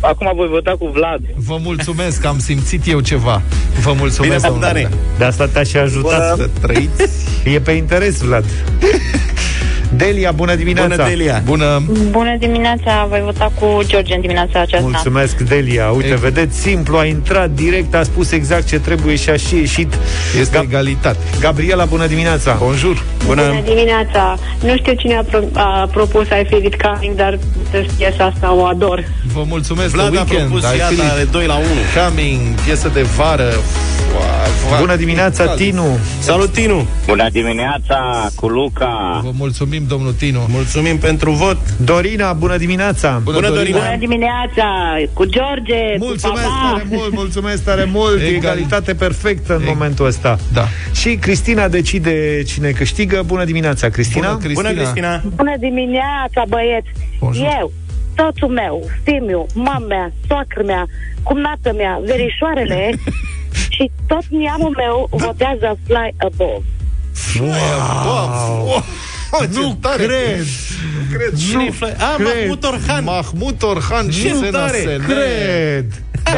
Acum 0.00 0.32
voi 0.34 0.48
vota 0.48 0.74
cu 0.78 0.86
Vlad. 0.86 1.20
Vă 1.36 1.56
mulțumesc, 1.62 2.24
am 2.24 2.38
simțit 2.38 2.88
eu 2.88 3.00
ceva. 3.00 3.42
Vă 3.82 3.92
mulțumesc, 3.92 4.34
Bine, 4.44 4.48
Bogdane. 4.52 4.80
domnule. 4.82 5.02
De 5.18 5.24
asta 5.24 5.46
te-aș 5.46 5.68
și 5.68 5.76
ajutat. 5.76 6.36
Să 6.36 6.48
trăiți. 6.60 7.02
E 7.44 7.60
pe 7.60 7.70
interes, 7.72 8.20
Vlad. 8.20 8.44
Delia, 9.96 10.32
bună 10.32 10.54
dimineața! 10.54 10.94
Bună, 10.96 11.08
Delia. 11.08 11.42
Bună! 11.44 11.82
Bună 12.10 12.36
dimineața, 12.38 13.06
voi 13.08 13.20
vota 13.24 13.52
cu 13.60 13.80
George 13.86 14.14
în 14.14 14.20
dimineața 14.20 14.60
aceasta. 14.60 14.86
Mulțumesc, 14.90 15.36
Delia. 15.40 15.90
Uite, 15.90 16.08
E- 16.08 16.14
vedeți, 16.14 16.58
simplu, 16.58 16.96
a 16.96 17.04
intrat 17.04 17.50
direct, 17.50 17.94
a 17.94 18.02
spus 18.02 18.30
exact 18.32 18.66
ce 18.66 18.78
trebuie 18.78 19.16
și 19.16 19.30
a 19.30 19.36
și 19.36 19.54
ieșit. 19.56 19.98
Este 20.40 20.58
Gab- 20.58 20.62
egalitate. 20.62 21.18
Gabriela, 21.40 21.84
bună 21.84 22.06
dimineața! 22.06 22.56
Bonjour! 22.62 23.02
Bună. 23.26 23.42
Bună 23.46 23.60
dimineața! 23.64 24.38
Nu 24.64 24.76
știu 24.76 24.92
cine 24.94 25.14
a, 25.16 25.22
pro- 25.22 25.48
a 25.52 25.88
propus 25.92 26.24
I 26.26 26.44
Feel 26.48 26.64
It 26.64 26.82
Coming, 26.82 27.14
dar 27.16 27.38
piesa 27.96 28.24
asta 28.34 28.52
o 28.54 28.64
ador. 28.64 29.04
Vă 29.32 29.42
mulțumesc, 29.48 29.90
Vlad 29.92 30.10
The 30.10 30.18
a 30.18 30.22
Weekend, 30.22 30.48
propus, 30.50 30.72
I 30.74 30.78
iată, 30.78 30.94
feel 30.94 31.06
it 31.06 31.12
are 31.12 31.24
2 31.30 31.46
la 31.46 31.54
1. 31.56 31.64
coming, 32.06 32.40
piesă 32.64 32.90
de 32.94 33.02
vară. 33.02 33.50
Fa- 33.50 34.46
fa- 34.46 34.78
Bună 34.80 34.96
dimineața, 34.96 35.44
Tinu! 35.46 35.98
Salut, 36.18 36.52
Tinu. 36.52 36.86
Bună 37.06 37.28
dimineața 37.32 38.26
cu 38.34 38.46
Luca. 38.48 39.20
Vă 39.24 39.30
mulțumim, 39.32 39.75
domnul 39.84 40.12
Tinu. 40.12 40.46
Mulțumim 40.48 40.98
pentru 40.98 41.30
vot. 41.30 41.58
Dorina, 41.76 42.32
bună 42.32 42.56
dimineața! 42.56 43.20
Bună, 43.24 43.48
Dorina. 43.50 43.78
Bună 43.78 43.96
dimineața! 43.98 44.96
Cu 45.12 45.24
George! 45.24 45.96
Mulțumesc 45.98 46.42
cu 46.42 46.48
papa. 46.48 46.70
tare 46.72 46.86
mult, 46.90 47.12
mulțumesc 47.12 47.64
tare 47.64 47.84
mult! 47.84 48.20
Egal. 48.20 48.34
Egalitate 48.34 48.94
perfectă 48.94 49.54
în 49.56 49.62
Eg- 49.62 49.66
momentul 49.66 50.06
ăsta. 50.06 50.38
Da. 50.52 50.64
Și 50.94 51.16
Cristina 51.16 51.68
decide 51.68 52.42
cine 52.46 52.70
câștigă. 52.70 53.22
Bună 53.26 53.44
dimineața, 53.44 53.88
Cristina! 53.88 54.28
Bună, 54.28 54.38
Cristina. 54.44 54.68
Bună, 54.68 54.80
Cristina. 54.82 55.22
Bună 55.34 55.54
dimineața, 55.58 56.42
băieți! 56.48 56.88
Bonjour. 57.20 57.46
Eu, 57.60 57.72
soțul 58.16 58.48
meu, 58.48 58.90
fimiu, 59.02 59.46
mama 59.54 59.86
mea, 59.86 60.12
soacră 60.28 60.62
mea, 60.66 60.86
cumnată 61.22 61.72
mea, 61.76 62.00
verișoarele 62.04 62.90
și 63.74 63.90
tot 64.06 64.24
neamul 64.28 64.74
meu 64.76 65.08
votează 65.10 65.78
Fly 65.86 66.14
Above. 66.16 66.64
Wow! 67.40 68.64
wow. 68.66 68.84
Nu 69.52 69.78
tare. 69.80 70.04
cred! 70.04 70.46
Nu 71.10 71.16
cred. 71.16 71.38
Cine-i 71.38 71.70
fla- 71.72 71.96
A, 71.98 72.14
cred. 72.16 72.26
Mahmut 72.38 72.64
Orhan. 72.64 73.04
Mahmut 73.04 73.62
Orhan 73.62 74.10
și 74.10 74.28
Nu 74.28 74.38
Sena 74.38 74.58
tare. 74.58 74.78
Sele. 74.78 75.00
Cred! 75.06 75.86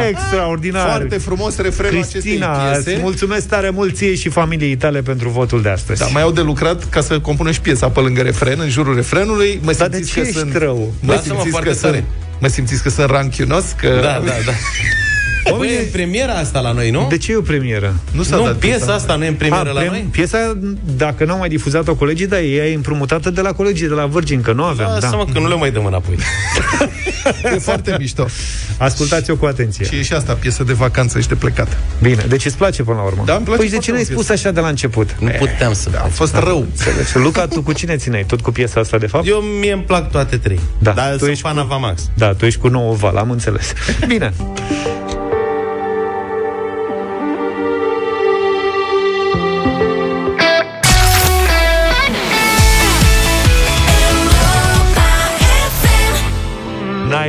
Extraordinar! 0.09 0.89
Foarte 0.89 1.19
frumos 1.19 1.57
refrenul 1.57 2.05
Cristina, 2.11 2.53
acestei 2.53 2.77
îți 2.77 2.85
piese. 2.85 3.01
mulțumesc 3.03 3.49
tare 3.49 3.71
mult 3.71 3.97
ție 3.97 4.15
și 4.15 4.29
familiei 4.29 4.77
tale 4.77 5.01
pentru 5.03 5.29
votul 5.29 5.63
de 5.63 5.69
astăzi. 5.69 6.01
Da, 6.01 6.07
mai 6.07 6.23
au 6.23 6.31
de 6.33 6.41
lucrat 6.41 6.89
ca 6.89 7.01
să 7.01 7.21
compună 7.21 7.51
și 7.51 7.61
piesa 7.61 7.89
pe 7.89 8.01
lângă 8.01 8.21
refren, 8.23 8.59
în 8.61 8.69
jurul 8.69 8.95
refrenului. 8.95 9.61
Mă 9.63 9.73
Dar 9.73 9.89
de 9.89 9.97
simțiți 9.97 10.15
ce 10.15 10.21
că 10.21 10.27
ești 10.27 10.39
sunt... 10.41 10.57
rău? 10.57 10.93
Mă 11.01 11.13
Lasă-mă 11.13 11.23
simțiți 11.25 11.49
foarte 11.51 11.69
că 11.69 11.75
sunt... 11.75 11.93
tare. 11.93 12.05
Mă 12.39 12.49
simțiți 12.49 12.83
că 12.83 12.89
sunt 12.89 13.11
ranchiunos? 13.11 13.65
Că... 13.81 13.89
Da, 13.89 14.23
da, 14.25 14.33
da. 14.47 14.53
Băi, 15.57 15.69
e 15.75 15.79
în 15.79 15.91
premiera 15.93 16.33
asta 16.33 16.61
la 16.61 16.73
noi, 16.73 16.91
nu? 16.91 17.07
De 17.09 17.17
ce 17.19 17.33
e 17.33 17.37
o 17.37 17.41
premieră? 17.41 17.95
Nu 18.13 18.23
s-a 18.23 18.37
nu, 18.37 18.45
dat 18.45 18.57
piesa 18.57 18.93
asta 18.95 19.15
nu 19.17 19.25
e 19.25 19.29
în 19.29 19.35
premieră 19.35 19.69
A, 19.69 19.73
la 19.73 19.81
prem- 19.81 19.89
noi? 19.91 20.09
Piesa, 20.11 20.59
dacă 20.97 21.25
n-au 21.25 21.39
mai 21.39 21.49
difuzat-o 21.49 21.95
colegii, 21.95 22.27
da, 22.27 22.41
ea 22.41 22.67
e 22.67 22.75
împrumutată 22.75 23.31
de 23.31 23.41
la 23.41 23.53
colegii 23.53 23.89
de 23.89 23.95
la 23.95 24.07
Virgin, 24.07 24.41
că 24.41 24.53
nu 24.53 24.65
aveam. 24.65 24.91
Lasă-mă 24.93 25.25
Da. 25.27 25.33
că 25.33 25.39
nu 25.39 25.49
le 25.49 25.55
mai 25.55 25.71
dăm 25.71 25.85
înapoi. 25.85 26.17
E 27.45 27.59
foarte 27.59 27.97
mișto. 27.99 28.27
Ascultați-o 28.79 29.37
cu 29.37 29.47
atenție. 29.47 29.85
Și 29.85 29.95
e 29.97 30.03
și 30.03 30.13
asta, 30.13 30.33
piesă 30.33 30.65
de 30.65 30.73
vacanță 30.73 31.21
și 31.21 31.29
de 31.29 31.35
plecat. 31.35 31.67
Deci 31.99 32.11
Bine, 32.11 32.25
deci 32.29 32.45
îți 32.45 32.57
place 32.57 32.83
până 32.83 32.97
la 32.97 33.03
urmă. 33.03 33.23
Da, 33.27 33.35
îmi 33.35 33.45
place 33.45 33.61
păi 33.61 33.69
de 33.69 33.75
foarte 33.75 33.85
ce 33.87 33.91
nu 33.93 33.97
ai 33.97 34.05
mult 34.11 34.21
spus 34.27 34.37
așa 34.37 34.51
de 34.51 34.61
la 34.61 34.69
început? 34.69 35.17
Nu 35.21 35.29
puteam 35.39 35.73
să... 35.73 35.89
A 36.03 36.07
fost 36.07 36.35
rău. 36.37 36.59
Înțelegi. 36.59 37.17
Luca, 37.17 37.47
tu 37.47 37.63
cu 37.63 37.73
cine 37.73 37.97
țineai? 37.97 38.25
Tot 38.27 38.41
cu 38.41 38.51
piesa 38.51 38.81
asta, 38.81 38.99
de 38.99 39.07
fapt? 39.07 39.27
Eu 39.27 39.37
mie 39.39 39.73
îmi 39.73 39.83
plac 39.83 40.11
toate 40.11 40.37
trei. 40.37 40.61
Da, 40.79 40.91
Dar 40.93 41.11
tu 41.13 41.19
sunt 41.19 41.31
ești 41.31 41.43
fan 41.43 41.55
cu- 41.55 41.61
Avamax. 41.61 42.11
Da, 42.15 42.33
tu 42.33 42.45
ești 42.47 42.61
cu 42.61 42.69
nouă 42.69 42.95
val, 42.95 43.17
am 43.17 43.31
înțeles. 43.31 43.73
Bine. 44.07 44.33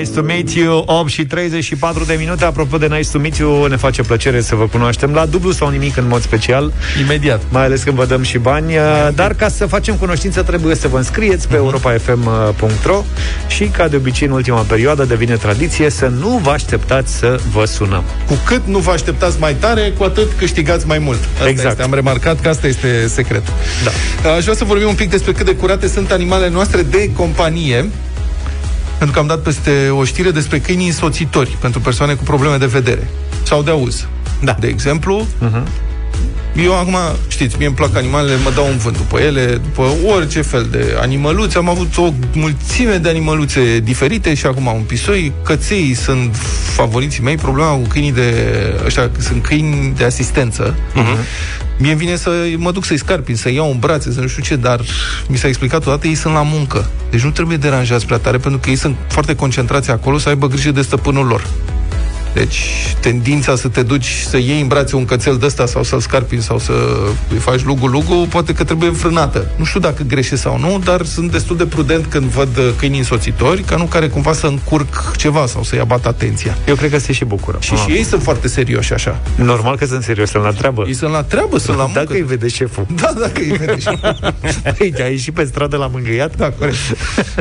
Nice 0.10 0.22
to 0.22 0.28
meet 0.28 0.50
you 0.50 0.84
8 0.86 1.10
și 1.10 1.26
34 1.26 2.04
de 2.04 2.16
minute 2.20 2.46
Apropo 2.46 2.78
de 2.78 2.86
Nice 2.86 3.10
to 3.12 3.20
meet 3.20 3.36
you 3.36 3.66
Ne 3.66 3.76
face 3.76 4.02
plăcere 4.02 4.42
să 4.42 4.56
vă 4.56 4.68
cunoaștem 4.68 5.14
La 5.14 5.26
dublu 5.26 5.52
sau 5.52 5.70
nimic 5.70 5.98
în 5.98 6.08
mod 6.08 6.22
special 6.22 6.74
Imediat. 7.02 7.42
mai 7.50 7.64
ales 7.64 7.84
când 7.84 7.96
vă 7.96 8.06
dăm 8.06 8.22
și 8.22 8.38
bani. 8.38 8.74
Dar 9.16 9.34
ca 9.34 9.50
să 9.50 9.66
facem 9.66 9.96
cunoștință 9.96 10.42
trebuie 10.42 10.76
să 10.76 10.88
vă 10.88 10.98
înscrieți 10.98 11.48
pe 11.48 11.56
europa.fm.ro 11.56 13.04
și 13.48 13.64
ca 13.64 13.88
de 13.88 13.96
obicei 13.96 14.28
în 14.28 14.34
ultima 14.34 14.60
perioadă 14.60 15.06
devine 15.06 15.36
tradiție 15.36 15.90
să 15.90 16.08
nu 16.20 16.40
vă 16.44 16.50
așteptați 16.50 17.18
să 17.18 17.40
vă 17.52 17.66
sunăm. 17.66 18.04
Cu 18.28 18.38
cât 18.46 18.62
nu 18.66 18.78
vă 18.78 18.92
așteptați 18.92 19.40
mai 19.40 19.54
tare, 19.54 19.94
cu 19.98 20.04
atât 20.04 20.32
câștigați 20.38 20.88
mai 20.88 21.00
mult. 21.00 21.20
Asta 21.34 21.50
Exact. 21.50 21.70
Este. 21.70 21.84
Am 21.84 21.94
remarcat 21.94 22.42
că 22.42 22.50
asta 22.50 22.68
este 22.68 23.08
secretul. 23.08 23.54
Da. 24.24 24.30
Aș 24.32 24.42
vrea 24.44 24.56
să 24.56 24.64
vorbim 24.64 24.88
un 24.88 24.96
pic 24.96 25.10
despre 25.10 25.32
cât 25.32 25.46
de 25.46 25.56
curate 25.56 25.88
sunt 25.88 26.12
animalele 26.12 26.50
noastre 26.50 26.82
de 26.82 27.12
companie. 27.16 27.86
Pentru 29.00 29.12
că 29.12 29.20
am 29.20 29.28
dat 29.28 29.40
peste 29.40 29.90
o 29.90 30.04
știre 30.04 30.32
despre 30.32 30.60
câinii 30.60 30.88
însoțitori 30.88 31.58
pentru 31.62 31.80
persoane 31.80 32.14
cu 32.14 32.24
probleme 32.24 32.58
de 32.58 32.66
vedere 32.66 33.10
sau 33.44 33.64
de 33.64 33.72
auz. 33.72 34.08
Da. 34.42 34.56
De 34.60 34.68
exemplu, 34.68 35.28
eu 36.56 36.78
acum, 36.78 36.96
știți, 37.28 37.56
mie 37.58 37.68
îmi 37.68 37.76
plac 37.76 37.96
animalele, 37.96 38.36
mă 38.44 38.52
dau 38.56 38.68
un 38.68 38.78
vânt 38.78 38.98
după 38.98 39.20
ele, 39.20 39.46
după 39.46 39.84
orice 40.16 40.42
fel 40.42 40.68
de 40.72 40.98
animăluțe. 41.02 41.58
Am 41.58 41.70
avut 41.70 41.98
o 41.98 42.14
mulțime 42.34 42.96
de 42.96 43.10
animăluțe 43.10 43.80
diferite 43.80 44.34
și 44.34 44.46
acum 44.46 44.66
un 44.66 44.82
pisoi. 44.82 45.34
Căței 45.44 45.94
sunt 45.94 46.36
favoriții 46.76 47.24
mei. 47.24 47.36
Problema 47.36 47.72
cu 47.72 47.88
câinii 47.88 48.12
de... 48.12 48.34
Ăștia 48.86 49.10
sunt 49.18 49.44
câini 49.44 49.94
de 49.98 50.04
asistență. 50.04 50.76
Mie 51.80 51.92
îmi 51.92 52.00
vine 52.00 52.16
să 52.16 52.30
mă 52.58 52.72
duc 52.72 52.86
să-i 52.86 52.98
scarpin, 52.98 53.36
să 53.36 53.50
iau 53.52 53.72
în 53.72 53.80
brațe, 53.80 54.12
să 54.12 54.20
nu 54.20 54.28
știu 54.28 54.44
ce, 54.44 54.56
dar 54.56 54.82
mi 55.28 55.38
s-a 55.38 55.48
explicat 55.48 55.86
odată, 55.86 56.08
ei 56.08 56.16
sunt 56.16 56.34
la 56.34 56.42
muncă. 56.42 56.90
Deci 57.10 57.22
nu 57.22 57.32
trebuie 57.32 57.58
deranjați 57.58 58.06
prea 58.06 58.18
tare, 58.18 58.38
pentru 58.38 58.60
că 58.60 58.70
ei 58.70 58.76
sunt 58.76 58.96
foarte 59.08 59.36
concentrați 59.36 59.92
acolo 59.92 60.18
să 60.18 60.30
aibă 60.30 60.48
grijă 60.48 60.72
de 60.72 60.82
stăpânul 60.82 61.26
lor. 61.26 61.48
Deci, 62.34 62.60
tendința 63.00 63.56
să 63.56 63.68
te 63.68 63.84
duci 63.84 64.08
să 64.28 64.38
iei 64.38 64.62
în 64.62 64.68
brațe 64.68 64.96
un 64.96 65.06
cățel 65.06 65.38
de 65.38 65.46
ăsta 65.46 65.66
sau 65.66 65.84
să-l 65.84 66.00
scarpi 66.00 66.42
sau 66.42 66.60
să 66.60 66.74
îi 67.32 67.38
faci 67.38 67.64
lugu-lugu, 67.64 68.14
poate 68.30 68.54
că 68.54 68.64
trebuie 68.64 68.90
înfrânată. 68.90 69.52
Nu 69.56 69.64
știu 69.64 69.80
dacă 69.80 70.04
greșesc 70.04 70.42
sau 70.42 70.60
nu, 70.60 70.82
dar 70.84 71.06
sunt 71.06 71.32
destul 71.32 71.58
de 71.58 71.66
prudent 71.66 72.06
când 72.06 72.26
văd 72.26 72.58
uh, 72.58 72.70
câini 72.78 72.98
însoțitori, 72.98 73.62
ca 73.62 73.76
nu 73.76 73.84
care 73.84 74.08
cumva 74.08 74.34
să 74.34 74.48
încurc 74.48 75.16
ceva 75.16 75.46
sau 75.46 75.64
să-i 75.64 75.80
abat 75.80 76.06
atenția. 76.06 76.58
Eu 76.68 76.76
cred 76.76 76.92
că 76.92 77.00
se 77.00 77.14
și 77.14 77.26
bucură. 77.26 77.58
Și 77.62 77.76
și 77.76 77.92
ei 77.92 78.04
sunt 78.04 78.22
foarte 78.22 78.48
serioși 78.48 78.94
așa. 78.94 79.20
Normal 79.36 79.78
că 79.78 79.86
sunt 79.86 80.04
serios, 80.04 80.30
sunt 80.30 80.44
la 80.44 80.52
treabă. 80.52 80.84
Ei 80.88 80.94
sunt 80.94 81.12
la 81.12 81.24
treabă, 81.24 81.58
sunt 81.58 81.78
la 81.78 81.84
muncă. 81.90 82.00
Dacă 82.00 82.14
îi 82.14 82.22
vede 82.22 82.48
șeful. 82.48 82.86
Da, 82.96 83.14
dacă 83.20 83.40
îi 83.40 83.58
vede 83.58 83.80
și... 83.80 84.00
Păi, 84.78 84.94
ai 85.02 85.12
ieșit 85.12 85.34
pe 85.34 85.44
stradă 85.44 85.78
la 85.78 85.88
mângâiat? 85.88 86.36
Da, 86.36 86.50
corect. 86.50 86.78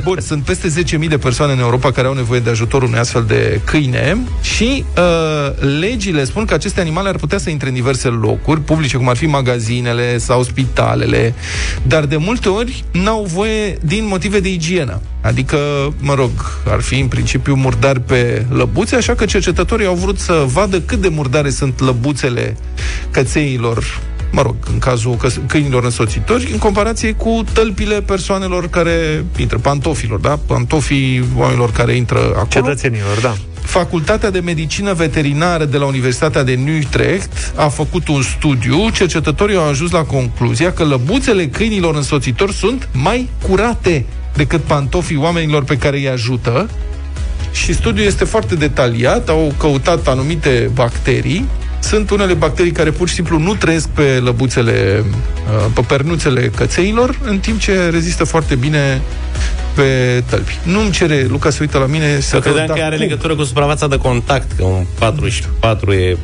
Bun, 0.02 0.18
sunt 0.20 0.42
peste 0.42 0.72
10.000 0.98 1.08
de 1.08 1.18
persoane 1.18 1.52
în 1.52 1.58
Europa 1.58 1.92
care 1.92 2.06
au 2.06 2.14
nevoie 2.14 2.40
de 2.40 2.50
ajutorul 2.50 2.88
unui 2.88 2.98
astfel 2.98 3.24
de 3.26 3.60
câine 3.64 4.16
și 4.40 4.84
uh, 4.96 5.78
legile 5.80 6.24
spun 6.24 6.44
că 6.44 6.54
aceste 6.54 6.80
animale 6.80 7.08
ar 7.08 7.16
putea 7.16 7.38
să 7.38 7.50
intre 7.50 7.68
în 7.68 7.74
diverse 7.74 8.08
locuri 8.08 8.60
publice, 8.60 8.96
cum 8.96 9.08
ar 9.08 9.16
fi 9.16 9.26
magazinele 9.26 10.18
sau 10.18 10.42
spitalele, 10.42 11.34
dar 11.82 12.06
de 12.06 12.16
multe 12.16 12.48
ori 12.48 12.84
n-au 12.92 13.24
voie 13.24 13.78
din 13.82 14.06
motive 14.06 14.40
de 14.40 14.52
igienă. 14.52 15.00
Adică, 15.20 15.58
mă 16.00 16.14
rog, 16.14 16.30
ar 16.68 16.80
fi 16.80 16.98
în 16.98 17.06
principiu 17.06 17.54
murdari 17.54 18.00
pe 18.00 18.46
lăbuțe, 18.50 18.96
așa 18.96 19.14
că 19.14 19.24
cercetătorii 19.24 19.86
au 19.86 19.94
vrut 19.94 20.18
să 20.18 20.44
vadă 20.46 20.80
cât 20.80 21.00
de 21.00 21.08
murdare 21.08 21.50
sunt 21.50 21.80
lăbuțele 21.80 22.56
cățeilor 23.10 23.84
mă 24.30 24.42
rog, 24.42 24.56
în 24.72 24.78
cazul 24.78 25.14
căs- 25.16 25.40
câinilor 25.46 25.84
însoțitori, 25.84 26.48
în 26.52 26.58
comparație 26.58 27.12
cu 27.12 27.44
tălpile 27.52 28.00
persoanelor 28.00 28.68
care 28.68 29.24
intră, 29.36 29.58
pantofilor, 29.58 30.18
da? 30.18 30.38
Pantofii 30.46 31.24
oamenilor 31.36 31.72
care 31.72 31.96
intră 31.96 32.18
acolo. 32.18 32.46
Cetățenilor, 32.48 33.20
da. 33.20 33.36
Facultatea 33.68 34.30
de 34.30 34.38
Medicină 34.38 34.92
Veterinară 34.92 35.64
de 35.64 35.76
la 35.76 35.84
Universitatea 35.84 36.42
de 36.42 36.58
Utrecht 36.84 37.52
a 37.56 37.68
făcut 37.68 38.08
un 38.08 38.22
studiu. 38.22 38.90
Cercetătorii 38.90 39.56
au 39.56 39.68
ajuns 39.68 39.90
la 39.90 40.02
concluzia 40.04 40.72
că 40.72 40.84
lăbuțele 40.84 41.46
câinilor 41.46 41.94
însoțitori 41.94 42.52
sunt 42.52 42.88
mai 42.92 43.28
curate 43.48 44.04
decât 44.34 44.60
pantofii 44.60 45.16
oamenilor 45.16 45.64
pe 45.64 45.76
care 45.76 45.96
îi 45.96 46.08
ajută. 46.08 46.68
Și 47.52 47.74
studiul 47.74 48.06
este 48.06 48.24
foarte 48.24 48.54
detaliat, 48.54 49.28
au 49.28 49.54
căutat 49.58 50.06
anumite 50.06 50.70
bacterii. 50.74 51.44
Sunt 51.78 52.10
unele 52.10 52.34
bacterii 52.34 52.72
care 52.72 52.90
pur 52.90 53.08
și 53.08 53.14
simplu 53.14 53.38
nu 53.38 53.54
trăiesc 53.54 53.88
pe 53.88 54.02
lăbuțele, 54.02 55.04
uh, 55.04 55.70
pe 55.74 55.80
pernuțele 55.80 56.50
cățeilor, 56.56 57.18
în 57.24 57.38
timp 57.38 57.58
ce 57.60 57.88
rezistă 57.88 58.24
foarte 58.24 58.54
bine 58.54 59.02
pe 59.82 60.22
tălpi. 60.26 60.58
Nu-mi 60.62 60.90
cere, 60.90 61.26
Luca 61.28 61.50
se 61.50 61.58
uită 61.60 61.78
la 61.78 61.86
mine 61.86 62.20
să 62.20 62.34
Că 62.34 62.40
credeam 62.40 62.66
da, 62.66 62.74
că 62.74 62.80
are 62.80 62.96
cum? 62.96 63.04
legătură 63.04 63.34
cu 63.34 63.42
suprafața 63.42 63.86
de 63.88 63.96
contact, 63.96 64.52
că 64.56 64.64
un 64.64 64.84
44 64.98 65.92
e 65.92 66.16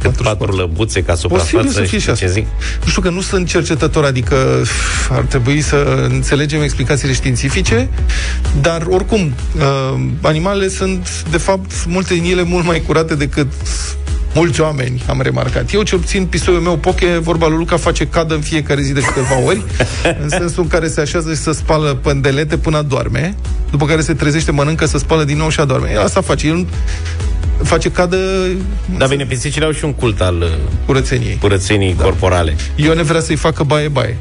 cât 0.00 0.16
patru 0.22 0.56
lăbuțe 0.56 1.02
ca 1.02 1.12
Posibil 1.12 1.38
suprafață. 1.40 1.72
să 1.72 1.80
fie 1.80 1.98
și 1.98 2.00
știi 2.00 2.12
asta. 2.12 2.24
ce 2.26 2.30
zic? 2.32 2.46
Nu 2.84 2.88
știu 2.88 3.02
că 3.02 3.08
nu 3.10 3.20
sunt 3.20 3.48
cercetător, 3.48 4.04
adică 4.04 4.36
uf, 4.60 5.10
ar 5.10 5.20
trebui 5.22 5.60
să 5.60 6.06
înțelegem 6.10 6.62
explicațiile 6.62 7.12
științifice, 7.14 7.88
dar 8.60 8.82
oricum, 8.88 9.34
uh, 9.56 10.00
animalele 10.20 10.68
sunt, 10.68 11.22
de 11.30 11.38
fapt, 11.38 11.70
multe 11.86 12.14
din 12.14 12.24
ele 12.24 12.42
mult 12.42 12.64
mai 12.64 12.80
curate 12.86 13.14
decât 13.14 13.46
mulți 14.34 14.60
oameni, 14.60 15.02
am 15.08 15.20
remarcat. 15.20 15.72
Eu, 15.72 15.82
cel 15.82 15.98
puțin, 15.98 16.26
pistoiul 16.26 16.60
meu 16.60 16.76
Poche, 16.76 17.18
vorba 17.18 17.48
lui 17.48 17.56
Luca, 17.56 17.76
face 17.76 18.06
cadă 18.06 18.34
în 18.34 18.40
fiecare 18.40 18.82
zi 18.82 18.92
de 18.92 19.00
câteva 19.00 19.40
ori, 19.44 19.62
în 20.22 20.28
sensul 20.28 20.62
în 20.62 20.68
care 20.68 20.88
se 20.88 21.00
așează 21.00 21.30
și 21.34 21.40
să 21.40 21.52
spală 21.52 21.94
pândelete 21.94 22.56
până 22.56 22.76
adorme, 22.76 23.34
după 23.70 23.86
care 23.86 24.00
se 24.00 24.14
trezește, 24.14 24.50
mănâncă, 24.50 24.86
să 24.86 24.98
spală 24.98 25.24
din 25.24 25.36
nou 25.36 25.48
și 25.48 25.60
adorme. 25.60 25.90
El 25.92 26.00
asta 26.00 26.20
face. 26.20 26.46
El 26.46 26.66
face 27.62 27.90
cadă 27.90 28.16
Dar 28.98 29.08
bine, 29.08 29.24
pisicile 29.24 29.64
au 29.64 29.72
și 29.72 29.84
un 29.84 29.92
cult 29.92 30.20
al 30.20 30.40
uh, 30.40 30.48
curățeniei. 30.86 31.38
curățenii 31.40 31.94
da. 31.94 32.02
corporale. 32.04 32.56
Ione 32.74 33.02
vrea 33.02 33.20
să-i 33.20 33.36
facă 33.36 33.62
baie-baie. 33.62 34.16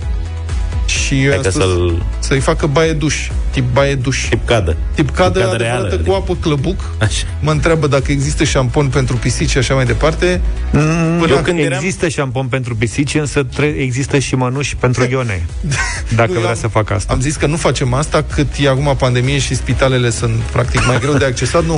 Și 0.93 1.21
eu 1.23 1.27
Hai 1.27 1.35
am 1.35 1.41
că 1.41 1.49
spus 1.49 1.61
să-l- 1.63 2.03
să-i 2.19 2.39
facă 2.39 2.67
baie-duș. 2.67 3.27
Tip 3.51 3.63
baie-duș. 3.73 4.27
Tip 4.29 4.45
cadă. 4.47 4.77
Tip 4.95 5.09
cadă, 5.09 5.39
cadă 5.39 5.53
adevărată 5.53 5.63
reală, 5.63 5.87
cu 5.87 5.93
adică. 5.93 6.13
apă 6.15 6.37
clăbuc. 6.41 6.79
Așa. 7.01 7.25
Mă 7.39 7.51
întreabă 7.51 7.87
dacă 7.87 8.11
există 8.11 8.43
șampon 8.43 8.87
pentru 8.87 9.15
pisici 9.15 9.49
și 9.49 9.57
așa 9.57 9.73
mai 9.73 9.85
departe. 9.85 10.41
Până 10.71 10.81
Eu 11.19 11.25
când 11.27 11.43
când 11.45 11.59
eram- 11.59 11.71
există 11.83 12.07
șampon 12.07 12.45
pentru 12.47 12.75
pisici, 12.75 13.13
însă 13.15 13.43
tre- 13.43 13.75
există 13.77 14.19
și 14.19 14.35
mănuși 14.35 14.75
pentru 14.75 15.07
Ione. 15.09 15.45
Dacă 16.15 16.27
Nu, 16.29 16.33
eu 16.33 16.39
vrea 16.39 16.51
am- 16.53 16.57
să 16.59 16.67
facă 16.67 16.93
asta. 16.93 17.13
Am 17.13 17.19
zis 17.19 17.35
că 17.35 17.45
nu 17.47 17.55
facem 17.55 17.93
asta 17.93 18.25
cât 18.33 18.47
e 18.59 18.69
acum 18.69 18.95
pandemie 18.97 19.39
și 19.39 19.55
spitalele 19.55 20.09
sunt 20.09 20.35
practic 20.35 20.85
mai 20.85 20.99
greu 20.99 21.13
de 21.13 21.25
accesat. 21.25 21.65
Nu... 21.65 21.73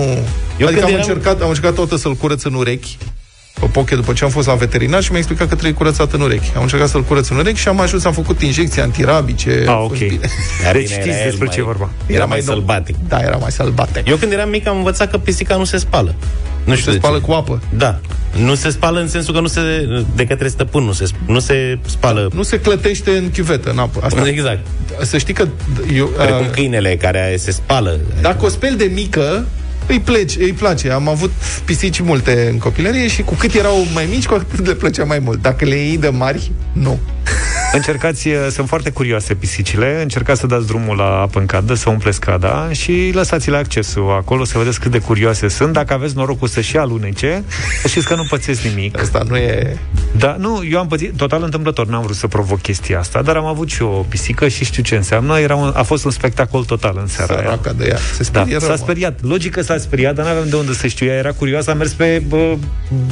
Eu 0.57 0.67
adică 0.67 0.67
când 0.67 0.83
am, 0.83 0.89
eram- 0.89 0.99
încercat, 0.99 1.41
am 1.41 1.47
încercat 1.47 1.73
toată 1.73 1.95
să-l 1.97 2.13
curăț 2.15 2.43
în 2.43 2.53
urechi 2.53 2.97
pe 3.59 3.65
poche 3.65 3.95
după 3.95 4.13
ce 4.13 4.23
am 4.23 4.29
fost 4.29 4.47
la 4.47 4.53
veterinar 4.53 5.01
și 5.03 5.09
mi-a 5.09 5.19
explicat 5.19 5.47
că 5.47 5.53
trebuie 5.53 5.73
curățat 5.73 6.13
în 6.13 6.21
urechi. 6.21 6.51
Am 6.55 6.61
încercat 6.61 6.89
să-l 6.89 7.03
curăț 7.03 7.27
în 7.27 7.37
urechi 7.37 7.59
și 7.59 7.67
am 7.67 7.79
ajuns, 7.79 8.05
am 8.05 8.13
făcut 8.13 8.41
injecții 8.41 8.81
antirabice. 8.81 9.63
Ah, 9.67 9.73
a 9.73 9.77
fost 9.87 10.01
ok. 10.01 10.07
bine. 10.07 10.29
Dar 10.63 10.73
Deci 10.73 10.83
bine, 10.87 10.99
știți 10.99 11.07
era 11.15 11.23
el 11.23 11.29
despre 11.29 11.47
ce 11.47 11.59
e 11.59 11.63
vorba. 11.63 11.89
Era 12.05 12.25
mai 12.25 12.41
nou. 12.45 12.55
sălbatic. 12.55 12.95
Da, 13.07 13.19
era 13.19 13.35
mai 13.35 13.51
sălbatic. 13.51 14.07
Eu 14.07 14.15
când 14.15 14.31
eram 14.31 14.49
mic 14.49 14.67
am 14.67 14.77
învățat 14.77 15.11
că 15.11 15.17
pisica 15.17 15.55
nu 15.55 15.63
se 15.63 15.77
spală. 15.77 16.15
Nu 16.63 16.75
știu 16.75 16.91
Se 16.91 16.97
de 16.97 17.03
spală 17.03 17.17
ce. 17.17 17.23
cu 17.25 17.31
apă. 17.31 17.61
Da. 17.77 17.99
Nu 18.37 18.55
se 18.55 18.69
spală 18.69 18.99
în 18.99 19.07
sensul 19.07 19.33
că 19.33 19.39
nu 19.39 19.47
se 19.47 19.61
de 20.15 20.25
către 20.25 20.47
stăpân 20.47 20.83
nu 20.83 20.91
se, 20.91 21.05
nu 21.25 21.39
se 21.39 21.79
spală. 21.85 22.29
Nu 22.33 22.43
se 22.43 22.59
clătește 22.59 23.09
în 23.11 23.31
chiuvetă, 23.31 23.69
în 23.69 23.77
apă. 23.77 23.99
Asta. 24.03 24.27
Exact. 24.27 24.65
Să 25.01 25.17
știi 25.17 25.33
că 25.33 25.47
eu, 25.95 26.05
Precum 26.05 26.45
uh, 26.45 26.51
câinele 26.51 26.95
care 26.95 27.35
se 27.37 27.51
spală. 27.51 27.99
dacă 28.21 28.45
o 28.45 28.49
speli 28.49 28.75
de 28.77 28.91
mică, 28.93 29.45
îi, 29.87 29.99
pleci, 29.99 30.35
îi 30.37 30.53
place. 30.53 30.91
Am 30.91 31.07
avut 31.07 31.31
pisici 31.65 31.99
multe 31.99 32.49
în 32.51 32.57
copilărie 32.57 33.07
și 33.07 33.21
cu 33.21 33.33
cât 33.33 33.53
erau 33.53 33.85
mai 33.93 34.07
mici, 34.11 34.25
cu 34.25 34.33
atât 34.33 34.65
le 34.65 34.73
plăcea 34.73 35.03
mai 35.03 35.19
mult. 35.19 35.41
Dacă 35.41 35.65
le 35.65 35.75
iei 35.75 35.97
de 35.97 36.09
mari, 36.09 36.51
nu. 36.73 36.99
Încercați, 37.73 38.27
uh, 38.27 38.35
sunt 38.51 38.67
foarte 38.67 38.89
curioase 38.89 39.33
pisicile, 39.33 40.01
încercați 40.01 40.39
să 40.39 40.47
dați 40.47 40.67
drumul 40.67 40.97
la 40.97 41.19
apă 41.21 41.39
în 41.39 41.45
cadă, 41.45 41.73
să 41.73 41.89
umpleți 41.89 42.19
cada 42.19 42.69
și 42.71 43.11
lăsați-le 43.13 43.57
accesul 43.57 44.15
acolo 44.19 44.43
să 44.43 44.57
vedeți 44.57 44.79
cât 44.79 44.91
de 44.91 44.99
curioase 44.99 45.47
sunt. 45.47 45.73
Dacă 45.73 45.93
aveți 45.93 46.15
norocul 46.15 46.47
să-și 46.47 46.77
alunece, 46.77 47.43
să 47.81 47.87
știți 47.87 48.07
că 48.07 48.15
nu 48.15 48.25
pățesc 48.29 48.61
nimic. 48.61 48.99
Asta 48.99 49.23
nu 49.27 49.35
e... 49.35 49.77
Da, 50.17 50.35
nu, 50.39 50.63
eu 50.71 50.79
am 50.79 50.87
pățit 50.87 51.17
total 51.17 51.43
întâmplător, 51.43 51.87
n-am 51.87 52.01
vrut 52.01 52.15
să 52.15 52.27
provoc 52.27 52.61
chestia 52.61 52.99
asta, 52.99 53.21
dar 53.21 53.35
am 53.35 53.45
avut 53.45 53.69
și 53.69 53.81
o 53.81 53.87
pisică 53.87 54.47
și 54.47 54.65
știu 54.65 54.83
ce 54.83 54.95
înseamnă. 54.95 55.39
Era 55.39 55.55
un, 55.55 55.71
a 55.75 55.83
fost 55.83 56.05
un 56.05 56.11
spectacol 56.11 56.63
total 56.63 56.97
în 57.01 57.07
seara 57.07 57.33
aia. 57.33 57.43
Săraca 57.43 57.73
de 57.73 57.85
ea. 57.87 57.97
Se 57.97 58.17
Da, 58.17 58.23
sperie 58.23 58.57
rău, 58.57 58.67
s-a 58.67 58.73
mă. 58.73 58.75
speriat. 58.75 59.19
Logic 59.21 59.51
că 59.51 59.61
s-a 59.61 59.77
speriat, 59.77 60.15
dar 60.15 60.25
n-aveam 60.25 60.49
de 60.49 60.55
unde 60.55 60.73
să 60.73 60.87
știu. 60.87 61.05
Ea 61.05 61.15
era 61.15 61.31
curioasă, 61.31 61.71
a 61.71 61.73
mers 61.73 61.91
pe 61.91 62.23
bă, 62.27 62.55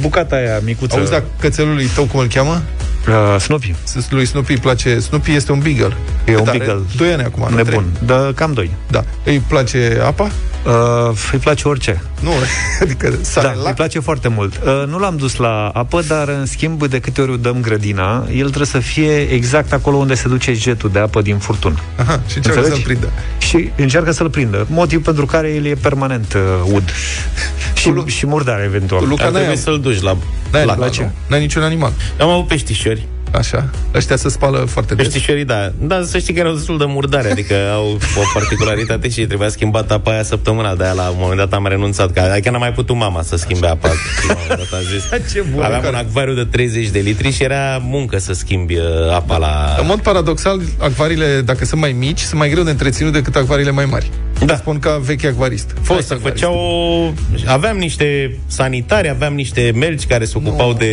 bucata 0.00 0.36
aia 0.36 0.60
micuță. 0.64 0.96
Auzi, 0.96 1.10
dacă 1.10 1.24
cățelului 1.40 1.86
tău, 1.86 2.04
cum 2.04 2.20
îl 2.20 2.26
cheamă? 2.26 2.62
Uh, 3.08 3.40
Snoopy. 3.40 3.74
Lui 4.10 4.24
Snoopy 4.26 4.52
îi 4.52 4.58
place... 4.58 4.98
Snoopy 4.98 5.30
este 5.32 5.52
un 5.52 5.58
beagle. 5.58 5.96
E 6.24 6.32
Cât 6.32 6.40
un 6.40 6.48
are? 6.48 6.58
beagle. 6.58 6.82
Doi 6.96 7.12
ani 7.12 7.22
acum, 7.22 7.46
nu? 7.50 7.56
Nebun. 7.56 7.84
Trei. 7.92 8.06
Da, 8.06 8.32
cam 8.34 8.52
doi. 8.52 8.70
Da. 8.90 9.04
Îi 9.24 9.38
place 9.38 10.00
apa? 10.06 10.30
Uh, 10.66 11.16
îi 11.32 11.38
place 11.38 11.68
orice. 11.68 12.02
Nu, 12.20 12.30
adică 12.82 13.14
sare 13.20 13.46
Da, 13.46 13.52
lac. 13.54 13.66
îi 13.66 13.72
place 13.72 13.98
foarte 14.00 14.28
mult. 14.28 14.54
Uh, 14.64 14.84
nu 14.88 14.98
l-am 14.98 15.16
dus 15.16 15.36
la 15.36 15.68
apă, 15.68 16.02
dar 16.08 16.28
în 16.28 16.46
schimb, 16.46 16.86
de 16.86 16.98
câte 17.00 17.20
ori 17.20 17.30
îi 17.30 17.38
dăm 17.38 17.60
grădina, 17.60 18.26
el 18.30 18.44
trebuie 18.46 18.66
să 18.66 18.78
fie 18.78 19.16
exact 19.20 19.72
acolo 19.72 19.96
unde 19.96 20.14
se 20.14 20.28
duce 20.28 20.52
jetul 20.52 20.90
de 20.92 20.98
apă 20.98 21.22
din 21.22 21.36
furtun. 21.38 21.78
Aha, 21.96 22.20
și 22.28 22.36
încearcă 22.36 22.58
Înțelegi? 22.60 22.82
să-l 22.82 22.92
prindă. 22.94 23.12
Și 23.38 23.70
încearcă 23.76 24.10
să-l 24.12 24.30
prindă. 24.30 24.66
Motiv 24.70 25.02
pentru 25.02 25.26
care 25.26 25.48
el 25.48 25.64
e 25.66 25.74
permanent 25.74 26.34
uh, 26.34 26.72
ud. 26.72 26.82
și, 27.80 27.88
Lu- 27.90 28.06
și 28.06 28.26
murdar, 28.26 28.62
eventual. 28.62 29.00
Tu, 29.00 29.06
Luca, 29.06 29.24
Ar 29.24 29.30
n-ai, 29.30 29.40
trebui 29.40 29.58
să-l 29.60 29.80
duci 29.80 30.00
la... 30.00 30.16
n-ai, 30.52 30.64
la 30.64 30.70
animal, 30.72 30.90
ce? 30.90 31.02
nu? 31.02 31.10
N-ai 31.26 31.40
niciun 31.40 31.62
animal. 31.62 31.92
Am 32.20 32.28
avut 32.28 32.46
peștișori. 32.46 32.93
Așa. 33.34 33.70
Ăștia 33.94 34.16
se 34.16 34.28
spală 34.28 34.58
foarte 34.58 34.94
des. 34.94 35.06
Peștișorii, 35.06 35.44
da. 35.44 35.72
Da, 35.78 36.02
să 36.04 36.18
știi 36.18 36.34
că 36.34 36.40
erau 36.40 36.52
destul 36.52 36.78
de 36.78 36.84
murdare, 36.84 37.30
adică 37.30 37.54
au 37.78 37.98
o 38.16 38.22
particularitate 38.34 39.08
și 39.08 39.26
trebuia 39.26 39.48
schimbat 39.48 39.90
apa 39.90 40.10
aia 40.10 40.22
săptămâna 40.22 40.74
de 40.74 40.84
aia 40.84 40.92
la 40.92 41.08
un 41.08 41.16
moment 41.18 41.38
dat 41.38 41.52
am 41.52 41.66
renunțat, 41.66 42.12
că 42.12 42.20
adică 42.20 42.50
n-a 42.50 42.58
mai 42.58 42.72
putut 42.72 42.96
mama 42.96 43.22
să 43.22 43.36
schimbe 43.36 43.66
apa. 43.66 43.88
La 43.88 44.34
un 44.34 44.40
moment 44.42 44.70
dat 44.70 44.78
am 44.78 44.84
zis. 44.92 45.04
Ce 45.32 45.44
bun. 45.52 45.62
Aveam 45.62 45.84
un 45.88 45.94
acvariu 45.94 46.34
de 46.34 46.44
30 46.44 46.88
de 46.88 46.98
litri 46.98 47.30
și 47.30 47.42
era 47.42 47.78
muncă 47.82 48.18
să 48.18 48.32
schimbi 48.32 48.76
uh, 48.76 48.82
apa 49.14 49.36
la... 49.36 49.76
În 49.80 49.86
mod 49.86 50.00
paradoxal, 50.00 50.60
acvariile, 50.78 51.40
dacă 51.44 51.64
sunt 51.64 51.80
mai 51.80 51.92
mici, 51.92 52.20
sunt 52.20 52.40
mai 52.40 52.48
greu 52.50 52.62
de 52.62 52.70
întreținut 52.70 53.12
decât 53.12 53.36
acvariile 53.36 53.70
mai 53.70 53.84
mari. 53.84 54.10
Da. 54.46 54.56
Spun 54.56 54.78
ca 54.78 54.96
vechi 55.04 55.24
acvarist. 55.24 55.74
Fost 55.82 56.06
se 56.06 56.14
acvarist. 56.14 56.42
făceau 56.42 56.58
o... 56.58 57.12
Aveam 57.46 57.76
niște 57.76 58.38
sanitari, 58.46 59.08
aveam 59.08 59.34
niște 59.34 59.72
melci 59.74 60.06
care 60.06 60.24
se 60.24 60.32
ocupau 60.36 60.72
de 60.72 60.90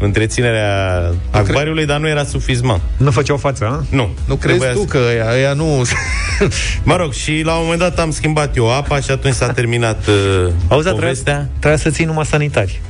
întreținerea 0.00 1.00
acvariului, 1.30 1.86
dar 1.86 1.98
nu 2.00 2.08
era 2.08 2.24
sufismant. 2.24 2.80
Nu 2.96 3.10
făceau 3.10 3.36
față, 3.36 3.64
a? 3.64 3.84
Nu. 3.96 4.08
Nu 4.24 4.34
crezi 4.34 4.58
Trebuia 4.58 4.72
tu 4.72 4.88
să- 4.90 4.98
că 4.98 4.98
ăia, 5.08 5.32
ăia 5.34 5.52
nu... 5.52 5.82
Mă 6.82 6.96
rog, 6.96 7.12
și 7.12 7.40
la 7.44 7.54
un 7.54 7.60
moment 7.62 7.80
dat 7.80 7.98
am 7.98 8.10
schimbat 8.10 8.56
eu 8.56 8.70
apa 8.76 9.00
și 9.00 9.10
atunci 9.10 9.34
s-a 9.34 9.52
terminat 9.52 10.06
uh, 10.06 10.52
Auzi, 10.68 10.84
dar 10.84 10.94
povestea. 10.94 11.32
trebuia, 11.32 11.50
trebuia 11.58 11.78
să 11.78 11.90
ții 11.90 12.04
numai 12.04 12.24
sanitari. 12.24 12.80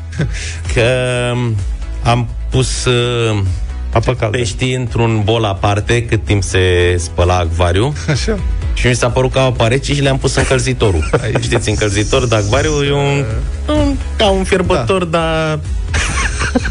Că 0.74 0.82
um, 1.32 1.54
am 2.02 2.28
pus 2.50 2.84
uh, 2.84 3.38
Apă 3.92 4.14
caldă. 4.14 4.36
peștii 4.36 4.74
într-un 4.74 5.20
bol 5.24 5.44
aparte 5.44 6.04
cât 6.04 6.24
timp 6.24 6.42
se 6.42 6.96
spăla 6.98 7.36
acvariu 7.36 7.92
Așa. 8.08 8.38
Și 8.74 8.86
mi 8.86 8.94
s-a 8.94 9.10
părut 9.10 9.32
că 9.32 9.38
apa 9.38 9.68
rece 9.68 9.94
și 9.94 10.00
le-am 10.00 10.18
pus 10.18 10.34
încălzitorul. 10.34 11.10
Știți, 11.40 11.68
încălzitor 11.68 12.26
de 12.26 12.34
acvariu 12.34 12.82
e 12.82 12.92
un, 12.92 13.24
un 13.68 13.96
ca 14.16 14.28
un 14.28 14.44
fierbător, 14.44 15.04
da. 15.04 15.18
dar 15.18 15.58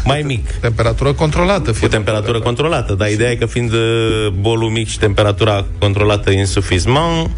mai 0.04 0.22
mic. 0.22 0.50
Temperatură 0.50 1.12
controlată. 1.12 1.72
Cu 1.80 1.88
temperatură 1.88 2.40
controlată, 2.40 2.94
dar 2.94 3.10
ideea 3.10 3.30
e 3.30 3.34
că 3.34 3.46
fiind 3.46 3.72
uh, 3.72 3.78
bolul 4.40 4.70
mic 4.70 4.88
și 4.88 4.98
temperatura 4.98 5.64
controlată 5.78 6.30
insuficient, 6.30 7.30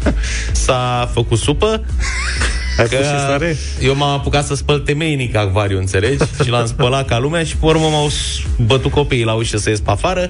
s-a 0.51 1.09
făcut 1.13 1.37
supă. 1.37 1.83
Ai 2.77 2.87
Că 2.87 2.95
pus 2.95 3.05
și 3.05 3.11
sare? 3.11 3.55
eu 3.81 3.95
m-am 3.95 4.09
apucat 4.09 4.45
să 4.45 4.55
spăl 4.55 4.79
temeinic 4.79 5.35
acvariu, 5.35 5.77
înțelegi? 5.77 6.23
Și 6.43 6.49
l-am 6.49 6.65
spălat 6.65 7.07
ca 7.07 7.19
lumea 7.19 7.43
și 7.43 7.57
pe 7.57 7.65
urmă 7.65 7.87
m-au 7.87 8.09
s- 8.09 8.41
bătut 8.65 8.91
copiii 8.91 9.23
la 9.23 9.33
ușă 9.33 9.57
să 9.57 9.69
ies 9.69 9.79
pe 9.79 9.91
afară. 9.91 10.29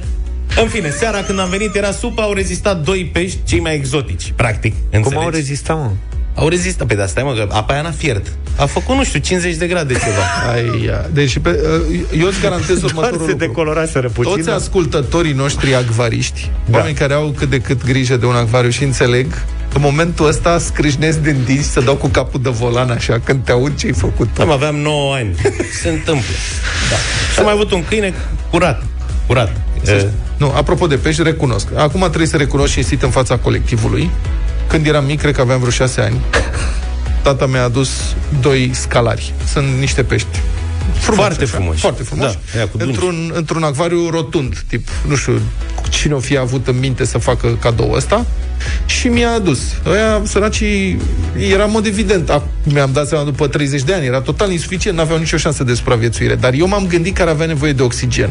În 0.62 0.68
fine, 0.68 0.89
seara 0.89 1.22
când 1.24 1.39
am 1.39 1.50
venit 1.50 1.76
era 1.76 1.91
supă, 1.91 2.22
au 2.22 2.34
rezistat 2.34 2.84
doi 2.84 3.10
pești, 3.14 3.38
cei 3.44 3.60
mai 3.60 3.76
exotici, 3.76 4.34
practic. 4.36 4.72
Cum 4.74 4.82
înțelegi? 4.91 5.24
au 5.24 5.30
rezistat, 5.30 5.78
mă? 5.78 5.89
Au 6.36 6.48
rezistat. 6.48 6.88
Pe 6.88 6.96
de 6.96 7.02
asta, 7.02 7.22
mă, 7.24 7.34
că 7.34 7.48
apa 7.52 7.74
aia 7.74 7.82
n-a 7.82 7.92
fiert. 7.92 8.28
A 8.58 8.66
făcut, 8.66 8.96
nu 8.96 9.04
știu, 9.04 9.20
50 9.20 9.56
de 9.56 9.68
grade 9.68 9.94
ceva. 9.94 10.52
Ai, 10.54 10.84
ia. 10.86 11.06
deci 11.14 11.38
pe, 11.40 11.50
uh, 11.90 12.20
eu 12.20 12.28
îți 12.28 12.42
garantez 12.42 12.80
Doar 12.80 12.92
următorul 12.94 13.26
se 13.26 13.32
lucru. 13.32 13.46
decoloraseră 13.48 14.10
puțin. 14.10 14.32
Toți 14.34 14.46
dar- 14.46 14.56
ascultătorii 14.56 15.34
noștri 15.34 15.76
acvariști, 15.76 16.50
Da. 16.66 16.72
da. 16.72 16.78
oameni 16.78 16.96
care 16.96 17.14
au 17.14 17.34
cât 17.38 17.50
de 17.50 17.60
cât 17.60 17.86
grijă 17.86 18.18
de 18.18 18.26
un 18.26 18.36
acvariu 18.36 18.70
și 18.70 18.84
înțeleg, 18.84 19.44
în 19.74 19.82
momentul 19.82 20.28
ăsta 20.28 20.58
scrâșnesc 20.60 21.20
din 21.20 21.38
dinți 21.46 21.70
să 21.72 21.80
dau 21.82 21.96
cu 21.96 22.08
capul 22.08 22.42
de 22.42 22.50
volan 22.50 22.90
așa 22.90 23.20
când 23.24 23.44
te 23.44 23.52
aud 23.52 23.76
ce 23.78 23.86
ai 23.86 23.94
făcut 23.94 24.28
tu. 24.34 24.42
Am 24.42 24.52
aveam 24.52 24.76
9 24.76 25.14
ani. 25.16 25.36
Se 25.82 25.90
întâmplă. 25.90 26.34
Da. 26.90 26.96
Și 27.34 27.40
am 27.40 27.44
mai 27.46 27.54
avut 27.54 27.72
un 27.72 27.84
câine 27.86 28.14
curat. 28.50 28.84
Curat. 29.28 29.56
E, 29.88 30.08
Nu, 30.38 30.52
apropo 30.56 30.88
de 30.88 30.96
pești, 30.96 31.24
recunosc. 31.24 31.68
Acum 31.76 32.00
trebuie 32.00 32.28
să 32.28 32.38
recunosc 32.38 32.72
și 32.72 32.84
sit 32.84 33.02
în 33.04 33.10
fața 33.10 33.38
colectivului. 33.38 34.10
Când 34.74 34.86
eram 34.88 35.05
mic, 35.05 35.19
cred 35.19 35.36
că 35.36 35.41
aveam 35.41 35.59
vreo 35.59 35.71
șase 35.71 36.01
ani, 36.01 36.19
tata 37.21 37.45
mi-a 37.45 37.63
adus 37.63 37.89
doi 38.41 38.71
scalari. 38.74 39.34
Sunt 39.51 39.67
niște 39.80 40.03
pești. 40.03 40.28
Frumoși, 40.93 41.21
Foarte 41.26 41.43
așa, 41.43 41.53
frumoși. 41.55 41.80
Foarte 41.80 42.03
frumoși. 42.03 42.38
Da, 42.53 42.59
ea 42.59 42.67
cu 42.67 42.78
dungi. 42.78 42.93
într-un, 42.93 43.32
într-un 43.36 43.63
acvariu 43.63 44.09
rotund, 44.09 44.63
tip, 44.67 44.88
nu 45.07 45.15
știu 45.15 45.41
cine 45.89 46.13
o 46.13 46.19
fi 46.19 46.38
avut 46.38 46.67
în 46.67 46.80
minte 46.80 47.05
să 47.05 47.17
facă 47.17 47.57
cadou 47.61 47.91
ăsta 47.91 48.26
și 48.86 49.07
mi-a 49.07 49.32
adus. 49.32 49.59
Ăia, 49.86 50.21
săracii, 50.24 50.97
era 51.51 51.63
în 51.63 51.71
mod 51.71 51.86
evident. 51.86 52.30
Ac- 52.32 52.63
Mi-am 52.74 52.89
dat 52.93 53.07
seama 53.07 53.24
după 53.24 53.47
30 53.47 53.82
de 53.82 53.93
ani, 53.93 54.05
era 54.05 54.21
total 54.21 54.51
insuficient, 54.51 54.97
n-aveau 54.97 55.17
nicio 55.19 55.38
șansă 55.38 55.63
de 55.63 55.74
supraviețuire. 55.74 56.36
Dar 56.36 56.53
eu 56.53 56.67
m-am 56.67 56.88
gândit 56.88 57.15
că 57.15 57.21
ar 57.21 57.28
avea 57.28 57.45
nevoie 57.45 57.74
de 57.74 57.82
oxigen. 57.82 58.30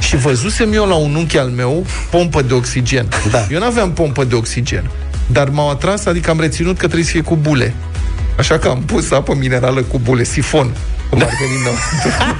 Și 0.00 0.16
văzusem 0.16 0.72
eu 0.72 0.86
la 0.86 0.94
un 0.94 1.14
unchi 1.14 1.38
al 1.38 1.48
meu 1.48 1.86
pompă 2.10 2.42
de 2.42 2.54
oxigen. 2.54 3.06
Da. 3.30 3.46
Eu 3.50 3.58
n-aveam 3.58 3.92
pompă 3.92 4.24
de 4.24 4.34
oxigen. 4.34 4.90
Dar 5.26 5.48
m-au 5.48 5.70
atras, 5.70 6.04
adică 6.06 6.30
am 6.30 6.40
reținut 6.40 6.72
că 6.78 6.84
trebuie 6.84 7.04
să 7.04 7.10
fie 7.10 7.20
cu 7.20 7.36
bule. 7.36 7.74
Așa 8.38 8.58
că 8.58 8.68
am 8.68 8.82
pus 8.82 9.10
apă 9.10 9.34
minerală 9.34 9.82
cu 9.82 9.98
bule, 9.98 10.24
sifon, 10.24 10.76
cum 11.10 11.22
ar 11.22 11.28
veni 11.40 11.60
înăuntru. 11.60 12.10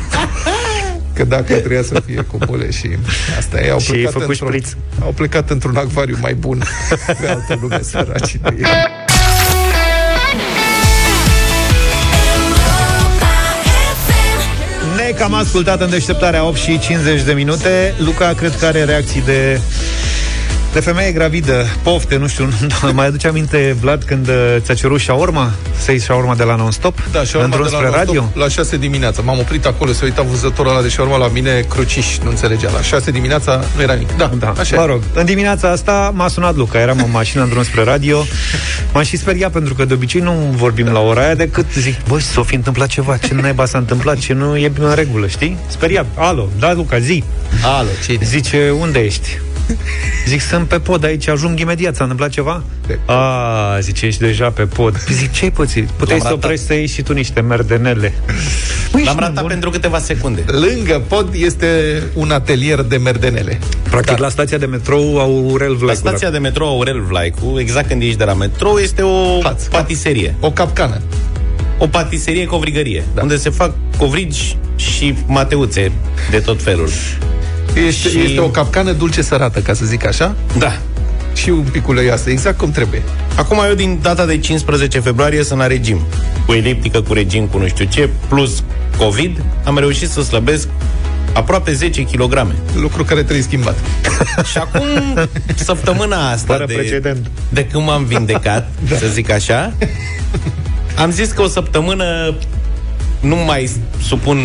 Că 1.14 1.24
dacă 1.24 1.54
trebuia 1.54 1.82
să 1.82 2.02
fie 2.06 2.20
cu 2.20 2.38
bule 2.46 2.70
și 2.70 2.90
asta 3.38 3.60
e, 3.60 3.70
au 3.70 3.78
Și 3.78 3.90
ai 3.90 3.96
plecat, 3.96 4.12
făcut 4.12 4.28
într-un, 4.28 4.48
șpriț. 4.48 4.68
au 5.00 5.12
plecat 5.12 5.50
într-un 5.50 5.76
acvariu 5.76 6.16
mai 6.20 6.34
bun 6.34 6.62
pe 7.20 7.28
altă 7.28 7.58
lume 7.60 7.80
săraci 7.82 8.36
de 8.42 8.54
ei. 8.58 8.64
Ne 14.96 15.10
cam 15.18 15.34
ascultat 15.34 15.80
în 15.80 15.90
deșteptarea 15.90 16.44
8 16.44 16.56
și 16.56 16.78
50 16.78 17.22
de 17.22 17.32
minute. 17.32 17.94
Luca, 17.98 18.32
cred 18.36 18.56
că 18.58 18.66
are 18.66 18.84
reacții 18.84 19.22
de 19.24 19.60
de 20.74 20.80
femeie 20.80 21.12
gravidă, 21.12 21.66
pofte, 21.82 22.16
nu 22.16 22.26
știu, 22.26 22.48
mai 22.92 23.06
aduce 23.06 23.28
aminte, 23.28 23.76
Vlad, 23.80 24.02
când 24.02 24.28
uh, 24.28 24.56
ți-a 24.58 24.74
cerut 24.74 25.00
shawarma? 25.00 25.52
Să 25.78 25.90
iei 25.90 26.00
shawarma 26.00 26.34
de 26.34 26.42
la 26.42 26.56
non-stop? 26.56 26.98
Da, 27.12 27.24
și 27.24 27.36
În 27.36 27.50
drum 27.50 27.66
spre 27.66 27.88
radio? 27.88 28.30
La 28.34 28.48
6 28.48 28.76
dimineața. 28.76 29.22
M-am 29.22 29.38
oprit 29.38 29.66
acolo, 29.66 29.92
se 29.92 30.04
uita 30.04 30.22
vânzătorul 30.22 30.70
ăla 30.70 30.82
de 30.82 30.88
șaurma 30.88 31.16
la 31.16 31.28
mine, 31.28 31.64
cruciș, 31.68 32.18
nu 32.18 32.30
înțelegea. 32.30 32.70
La 32.70 32.82
6 32.82 33.10
dimineața 33.10 33.64
nu 33.76 33.82
era 33.82 33.92
nimic. 33.92 34.16
Da, 34.16 34.30
Da, 34.38 34.54
așa 34.58 34.76
mă 34.76 34.82
e. 34.82 34.86
rog, 34.86 35.02
în 35.14 35.24
dimineața 35.24 35.70
asta 35.70 36.12
m-a 36.14 36.28
sunat 36.28 36.56
Luca, 36.56 36.80
eram 36.80 36.98
în 37.04 37.10
mașină 37.10 37.42
în 37.42 37.48
drum 37.48 37.62
spre 37.62 37.82
radio 37.84 38.24
M-am 38.92 39.02
și 39.02 39.16
speriat 39.16 39.52
pentru 39.52 39.74
că 39.74 39.84
de 39.84 39.94
obicei 39.94 40.20
nu 40.20 40.32
vorbim 40.56 40.86
la 40.86 41.00
ora 41.00 41.24
aia 41.24 41.34
decât 41.34 41.66
zic, 41.72 41.96
băi, 42.08 42.20
s-o 42.20 42.42
fi 42.42 42.54
întâmplat 42.54 42.88
ceva, 42.88 43.16
ce 43.16 43.34
naiba 43.34 43.66
s-a 43.66 43.78
întâmplat, 43.78 44.18
ce 44.18 44.32
nu 44.32 44.56
e 44.56 44.72
în 44.78 44.94
regulă, 44.94 45.26
știi? 45.26 45.56
Speriat, 45.66 46.06
alo, 46.14 46.48
da, 46.58 46.72
Luca, 46.72 46.98
zi 46.98 47.24
Alo, 47.62 47.88
ce 48.06 48.18
Zice, 48.22 48.70
unde 48.80 48.98
ești? 48.98 49.38
Zic, 50.28 50.40
sunt 50.40 50.68
pe 50.68 50.78
pod 50.78 51.04
aici, 51.04 51.28
ajung 51.28 51.60
imediat, 51.60 51.94
s-a 51.94 52.02
întâmplat 52.02 52.30
ceva? 52.30 52.62
Pe 52.86 52.98
A, 53.06 53.78
zice, 53.80 54.06
ești 54.06 54.20
deja 54.20 54.50
pe 54.50 54.62
pod 54.62 54.98
Păi 54.98 55.14
Zic, 55.14 55.32
ce-ai 55.32 55.50
pățit? 55.50 55.84
Puteai 55.90 56.18
L-am 56.18 56.26
să 56.26 56.32
ratat. 56.32 56.44
oprești 56.44 56.66
să 56.66 56.74
iei 56.74 56.86
și 56.86 57.02
tu 57.02 57.12
niște 57.12 57.40
merdenele 57.40 58.12
Băi, 58.92 59.02
L-am 59.02 59.02
ești 59.02 59.14
ratat 59.18 59.34
nebun? 59.34 59.48
pentru 59.48 59.70
câteva 59.70 59.98
secunde. 59.98 60.44
Lângă 60.46 61.02
pod 61.08 61.28
este 61.32 62.02
un 62.14 62.30
atelier 62.30 62.80
de 62.80 62.96
merdenele. 62.96 63.58
Practic, 63.90 64.16
la 64.18 64.28
stația 64.28 64.58
de 64.58 64.66
metrou 64.66 65.18
Aurel 65.20 65.70
La 65.70 65.76
Vlaicu 65.76 65.98
stația 66.06 66.30
de 66.30 66.38
metrou 66.38 66.68
Aurel 66.68 67.00
Vlaicu, 67.00 67.58
exact 67.58 67.88
când 67.88 68.02
ieși 68.02 68.16
de 68.16 68.24
la 68.24 68.34
metrou, 68.34 68.76
este 68.76 69.02
o 69.02 69.40
Față. 69.40 69.68
patiserie. 69.70 70.34
O 70.40 70.50
capcană. 70.50 71.00
O 71.78 71.86
patiserie 71.86 72.44
covrigărie, 72.44 73.04
da. 73.14 73.22
unde 73.22 73.36
se 73.36 73.50
fac 73.50 73.72
covrigi 73.98 74.56
și 74.76 75.14
mateuțe 75.26 75.92
de 76.30 76.38
tot 76.38 76.62
felul. 76.62 76.88
Este, 77.86 78.08
Și- 78.08 78.20
este 78.24 78.40
o 78.40 78.48
capcană 78.48 78.92
dulce 78.92 79.22
sărată, 79.22 79.60
ca 79.60 79.72
să 79.72 79.84
zic 79.84 80.06
așa, 80.06 80.34
Da. 80.58 80.76
și 81.34 81.50
un 81.50 81.66
pic 81.72 81.88
uleioasă, 81.88 82.30
exact 82.30 82.58
cum 82.58 82.70
trebuie. 82.70 83.02
Acum 83.36 83.58
eu 83.68 83.74
din 83.74 83.98
data 84.02 84.26
de 84.26 84.38
15 84.38 84.98
februarie 85.00 85.44
sunt 85.44 85.58
la 85.58 85.66
regim. 85.66 85.98
Cu 86.46 86.52
eliptică, 86.52 87.00
cu 87.02 87.12
regim, 87.12 87.46
cu 87.46 87.58
nu 87.58 87.66
știu 87.68 87.84
ce, 87.84 88.08
plus 88.28 88.62
COVID, 88.98 89.42
am 89.64 89.78
reușit 89.78 90.08
să 90.10 90.22
slăbesc 90.22 90.68
aproape 91.32 91.72
10 91.72 92.02
kg. 92.04 92.46
Lucru 92.74 93.04
care 93.04 93.20
trebuie 93.22 93.42
schimbat. 93.42 93.74
Și 94.50 94.58
acum, 94.58 94.86
săptămâna 95.54 96.30
asta 96.30 96.52
Fără 96.52 96.64
de, 96.66 96.72
precedent. 96.74 97.30
de 97.48 97.64
când 97.66 97.84
m-am 97.84 98.04
vindecat, 98.04 98.70
da. 98.88 98.96
să 98.96 99.06
zic 99.06 99.30
așa, 99.30 99.72
am 100.96 101.10
zis 101.10 101.30
că 101.30 101.42
o 101.42 101.46
săptămână 101.48 102.34
nu 103.20 103.36
mai 103.36 103.70
supun 104.06 104.38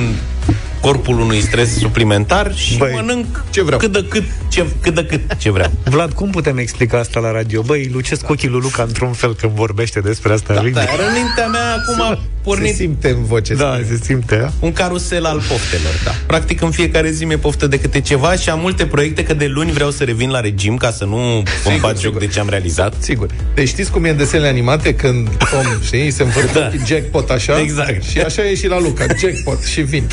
corpul 0.82 1.20
unui 1.20 1.42
stres 1.42 1.78
suplimentar 1.78 2.56
și 2.56 2.78
Băi, 2.78 2.92
Băi, 2.94 3.02
mănânc 3.06 3.44
ce 3.50 3.64
vreau. 3.64 3.80
cât 3.80 3.92
de 3.92 4.06
cât 4.10 4.24
ce, 4.50 4.66
cât 4.82 4.96
de 4.96 5.06
cât 5.06 5.36
ce 5.38 5.52
vreau. 5.52 5.72
Vlad, 5.84 6.14
cum 6.14 6.30
putem 6.30 6.58
explica 6.58 6.98
asta 7.00 7.20
la 7.20 7.32
radio? 7.32 7.62
Băi, 7.62 7.90
lucesc 7.94 8.30
ochii 8.30 8.48
lui 8.50 8.60
Luca 8.62 8.84
într-un 8.84 9.14
fel 9.14 9.36
când 9.36 9.52
vorbește 9.54 10.00
despre 10.00 10.34
asta. 10.34 10.54
Da, 10.54 10.62
Râde. 10.62 10.72
dar 10.74 10.90
în 11.08 11.14
mintea 11.24 11.48
mea 11.48 11.74
acum 11.76 12.20
a 12.40 12.52
Se 12.52 12.56
pornit 12.56 12.76
simte 12.76 13.10
în 13.10 13.24
voce. 13.24 13.54
da 13.54 13.80
se 13.88 14.00
simte, 14.04 14.42
a? 14.46 14.52
un 14.60 14.72
carusel 14.74 15.26
al 15.26 15.42
poftelor, 15.48 15.94
da. 16.04 16.12
Practic 16.28 16.62
în 16.62 16.72
fiecare 16.72 17.10
zi 17.12 17.26
mi-e 17.26 17.38
poftă 17.38 17.68
de 17.68 17.80
câte 17.80 18.02
ceva 18.02 18.36
și 18.36 18.50
am 18.50 18.60
multe 18.60 18.86
proiecte 18.86 19.24
că 19.24 19.34
de 19.34 19.46
luni 19.46 19.72
vreau 19.72 19.92
să 19.92 20.04
revin 20.04 20.30
la 20.30 20.40
regim 20.40 20.78
ca 20.78 20.92
să 20.92 21.06
nu 21.06 21.18
îmi 21.66 21.78
fac 21.80 21.90
joc 21.92 21.98
sigur. 21.98 22.20
de 22.20 22.28
ce 22.28 22.40
am 22.40 22.50
realizat. 22.50 22.94
Sigur. 23.00 23.28
Deci 23.54 23.68
știți 23.68 23.92
cum 23.92 24.06
e 24.06 24.10
în 24.10 24.18
desenele 24.18 24.48
animate 24.48 24.96
când 24.96 25.28
om, 25.58 25.66
știi, 25.86 26.12
se 26.12 26.24
învârte 26.24 26.60
Da. 26.60 26.72
jackpot 26.86 27.30
așa? 27.30 27.60
Exact. 27.60 28.04
Și 28.04 28.20
așa 28.20 28.46
e 28.46 28.56
și 28.56 28.68
la 28.68 28.80
Luca, 28.80 29.06
jackpot 29.20 29.64
și 29.64 29.82
vin. 29.82 30.04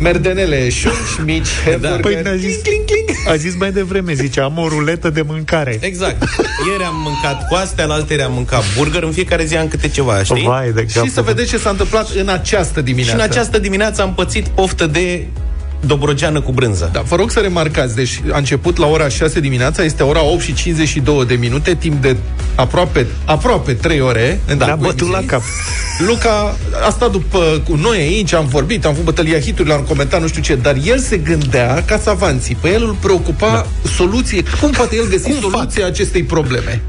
Merdenele 0.00 0.68
șunci 0.68 0.94
mici, 1.24 1.46
hamburger. 1.64 2.00
Păi 2.00 2.18
ne-a 2.22 2.36
zis, 2.36 2.56
cling, 2.62 2.84
cling. 2.84 3.18
a 3.28 3.36
zis 3.36 3.56
mai 3.58 3.72
devreme, 3.72 4.12
zice, 4.14 4.40
am 4.40 4.58
o 4.58 4.68
ruletă 4.68 5.10
de 5.10 5.22
mâncare. 5.22 5.78
Exact. 5.80 6.22
Ieri 6.70 6.82
am 6.84 6.94
mâncat 7.04 7.48
coaste, 7.48 7.82
al 7.82 7.90
altere 7.90 8.22
am 8.22 8.32
mâncat 8.32 8.62
burger, 8.76 9.02
în 9.02 9.12
fiecare 9.12 9.44
zi 9.44 9.56
am 9.56 9.68
câte 9.68 9.88
ceva, 9.88 10.22
știi? 10.22 10.42
Vai 10.42 10.72
de 10.72 10.86
și 10.88 10.94
capul 10.94 11.08
să 11.10 11.20
vedeți 11.22 11.48
ce 11.48 11.56
s-a 11.58 11.70
întâmplat 11.70 11.84
în 12.14 12.28
această 12.28 12.78
Și 12.78 12.84
dimineață. 12.84 13.14
în 13.22 13.30
această 13.30 13.58
dimineață 13.58 14.02
am 14.02 14.14
pățit 14.14 14.48
poftă 14.48 14.86
de 14.86 15.26
dobrogeană 15.80 16.40
cu 16.40 16.52
brânză. 16.52 16.90
Da, 16.92 17.00
vă 17.00 17.16
rog 17.16 17.30
să 17.30 17.40
remarcați, 17.40 17.94
deci 17.94 18.20
a 18.32 18.36
început 18.38 18.76
la 18.76 18.86
ora 18.86 19.08
6 19.08 19.40
dimineața, 19.40 19.84
este 19.84 20.02
ora 20.02 20.24
8 20.24 20.40
și 20.42 20.54
52 20.54 21.24
de 21.26 21.34
minute, 21.34 21.74
timp 21.74 22.02
de 22.02 22.16
aproape, 22.54 23.06
aproape 23.24 23.72
3 23.72 24.00
ore. 24.00 24.40
în 24.46 24.56
Ne-a 24.56 24.66
timpul 24.66 24.86
bătut 24.86 25.10
la 25.10 25.18
emisiunii. 25.18 25.26
cap. 25.28 25.42
Luca 26.06 26.56
a 26.86 26.90
stat 26.90 27.10
după 27.10 27.62
cu 27.68 27.74
noi 27.76 27.96
aici, 27.98 28.32
am 28.32 28.46
vorbit, 28.46 28.84
am 28.84 28.90
făcut 28.90 29.04
bătălia 29.04 29.40
hiturilor, 29.40 29.78
am 29.78 29.84
comentat 29.84 30.20
nu 30.20 30.26
știu 30.28 30.42
ce, 30.42 30.54
dar 30.54 30.76
el 30.84 30.98
se 30.98 31.16
gândea 31.16 31.82
ca 31.86 31.98
savanții. 31.98 32.54
Pe 32.60 32.68
el 32.68 32.82
îl 32.82 32.96
preocupa 33.00 33.50
da. 33.50 33.66
soluție. 33.88 34.42
Cum 34.60 34.70
poate 34.70 34.96
el 34.96 35.08
găsi 35.08 35.30
soluția 35.40 35.86
acestei 35.86 36.22
probleme? 36.22 36.82